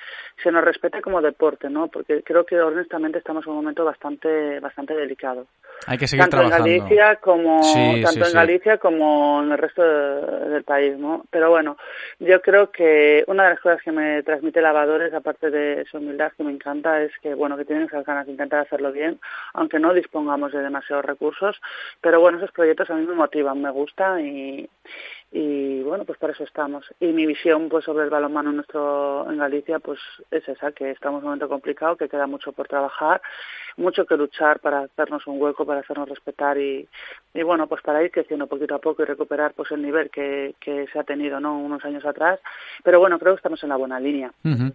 se 0.41 0.51
nos 0.51 0.63
respete 0.63 1.01
como 1.01 1.21
deporte, 1.21 1.69
¿no? 1.69 1.87
Porque 1.89 2.23
creo 2.23 2.43
que 2.45 2.59
honestamente 2.59 3.19
estamos 3.19 3.45
en 3.45 3.51
un 3.51 3.57
momento 3.57 3.85
bastante 3.85 4.59
bastante 4.59 4.95
delicado. 4.95 5.45
Hay 5.85 5.97
que 5.97 6.07
seguir 6.07 6.23
tanto 6.23 6.37
trabajando. 6.37 6.67
en 6.69 6.79
Galicia 6.79 7.15
como 7.17 7.61
Sí, 7.63 8.01
tanto 8.01 8.11
sí, 8.11 8.19
en 8.19 8.25
sí. 8.25 8.33
Galicia 8.33 8.77
como 8.79 9.43
en 9.43 9.51
el 9.51 9.57
resto 9.57 9.83
de- 9.83 10.49
del 10.49 10.63
país, 10.63 10.97
¿no? 10.97 11.23
Pero 11.29 11.49
bueno, 11.51 11.77
yo 12.19 12.41
creo 12.41 12.71
que 12.71 13.23
una 13.27 13.43
de 13.43 13.49
las 13.51 13.59
cosas 13.59 13.81
que 13.83 13.91
me 13.91 14.23
transmite 14.23 14.59
Lavadores, 14.61 15.13
aparte 15.13 15.51
de 15.51 15.85
su 15.85 15.97
humildad 15.97 16.31
que 16.35 16.43
me 16.43 16.51
encanta, 16.51 17.01
es 17.01 17.11
que 17.21 17.35
bueno 17.35 17.57
que 17.57 17.65
tienen 17.65 17.85
esas 17.85 18.05
ganas 18.05 18.25
de 18.25 18.31
intentar 18.31 18.61
hacerlo 18.61 18.91
bien, 18.91 19.19
aunque 19.53 19.77
no 19.79 19.93
dispongamos 19.93 20.51
de 20.51 20.61
demasiados 20.63 21.05
recursos. 21.05 21.61
Pero 22.01 22.19
bueno, 22.19 22.39
esos 22.39 22.51
proyectos 22.51 22.89
a 22.89 22.95
mí 22.95 23.05
me 23.05 23.13
motivan, 23.13 23.61
me 23.61 23.69
gustan 23.69 23.98
y 23.99 24.69
y 25.31 25.81
bueno 25.83 26.05
pues 26.05 26.17
por 26.17 26.31
eso 26.31 26.43
estamos 26.43 26.85
y 26.99 27.07
mi 27.07 27.25
visión 27.27 27.69
pues 27.69 27.85
sobre 27.85 28.03
el 28.03 28.09
balonmano 28.09 28.49
en 28.49 28.55
nuestro 28.57 29.29
en 29.29 29.37
Galicia 29.37 29.77
pues 29.79 29.99
es 30.31 30.47
esa 30.49 30.71
que 30.71 30.89
estamos 30.89 31.19
en 31.19 31.25
un 31.25 31.29
momento 31.29 31.47
complicado 31.47 31.95
que 31.97 32.09
queda 32.09 32.25
mucho 32.25 32.51
por 32.51 32.67
trabajar 32.67 33.21
mucho 33.77 34.05
que 34.05 34.17
luchar 34.17 34.59
para 34.59 34.79
hacernos 34.81 35.27
un 35.27 35.39
hueco 35.39 35.65
para 35.65 35.81
hacernos 35.81 36.09
respetar 36.09 36.57
y, 36.57 36.87
y 37.35 37.43
bueno 37.43 37.67
pues 37.67 37.81
para 37.83 38.03
ir 38.03 38.09
creciendo 38.09 38.47
poquito 38.47 38.73
a 38.73 38.79
poco 38.79 39.03
y 39.03 39.05
recuperar 39.05 39.53
pues 39.53 39.69
el 39.71 39.83
nivel 39.83 40.09
que, 40.09 40.55
que 40.59 40.87
se 40.91 40.97
ha 40.97 41.03
tenido 41.03 41.39
no 41.39 41.59
unos 41.59 41.85
años 41.85 42.03
atrás 42.05 42.39
pero 42.83 42.99
bueno 42.99 43.19
creo 43.19 43.33
que 43.33 43.37
estamos 43.39 43.61
en 43.61 43.69
la 43.69 43.75
buena 43.77 43.99
línea 43.99 44.31
Ujú. 44.43 44.73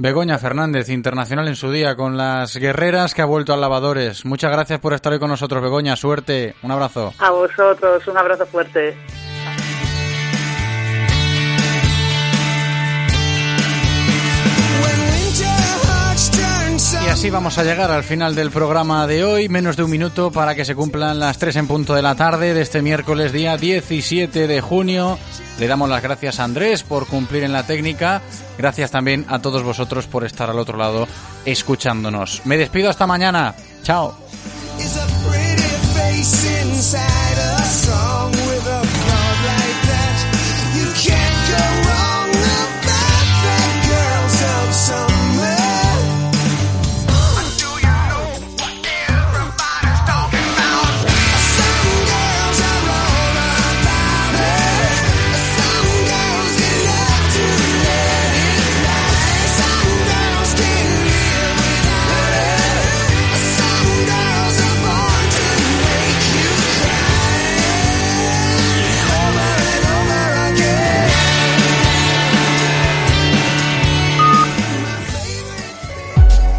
Begoña 0.00 0.38
Fernández, 0.38 0.90
internacional 0.90 1.48
en 1.48 1.56
su 1.56 1.72
día 1.72 1.96
con 1.96 2.16
las 2.16 2.56
guerreras 2.56 3.14
que 3.14 3.22
ha 3.22 3.24
vuelto 3.26 3.52
al 3.52 3.60
lavadores. 3.60 4.24
Muchas 4.24 4.52
gracias 4.52 4.78
por 4.78 4.92
estar 4.92 5.12
hoy 5.12 5.18
con 5.18 5.28
nosotros, 5.28 5.60
Begoña. 5.60 5.96
Suerte. 5.96 6.54
Un 6.62 6.70
abrazo. 6.70 7.12
a 7.18 7.30
vosotros 7.32 8.06
un 8.06 8.16
abrazo 8.16 8.46
fuerte 8.46 8.94
Y 17.04 17.08
así 17.08 17.30
vamos 17.30 17.58
a 17.58 17.64
llegar 17.64 17.90
al 17.90 18.04
final 18.04 18.34
del 18.34 18.50
programa 18.50 19.06
de 19.06 19.24
hoy. 19.24 19.48
Menos 19.48 19.76
de 19.76 19.84
un 19.84 19.90
minuto 19.90 20.30
para 20.30 20.54
que 20.54 20.64
se 20.64 20.74
cumplan 20.74 21.18
las 21.18 21.38
3 21.38 21.56
en 21.56 21.66
punto 21.66 21.94
de 21.94 22.02
la 22.02 22.14
tarde 22.14 22.54
de 22.54 22.60
este 22.60 22.82
miércoles 22.82 23.32
día 23.32 23.56
17 23.56 24.46
de 24.46 24.60
junio. 24.60 25.18
Le 25.58 25.66
damos 25.66 25.88
las 25.88 26.02
gracias 26.02 26.38
a 26.38 26.44
Andrés 26.44 26.82
por 26.82 27.06
cumplir 27.06 27.44
en 27.44 27.52
la 27.52 27.64
técnica. 27.64 28.22
Gracias 28.56 28.90
también 28.90 29.24
a 29.28 29.40
todos 29.40 29.62
vosotros 29.62 30.06
por 30.06 30.24
estar 30.24 30.50
al 30.50 30.58
otro 30.58 30.78
lado 30.78 31.08
escuchándonos. 31.44 32.42
Me 32.44 32.56
despido 32.56 32.90
hasta 32.90 33.06
mañana. 33.06 33.54
Chao. 33.82 34.16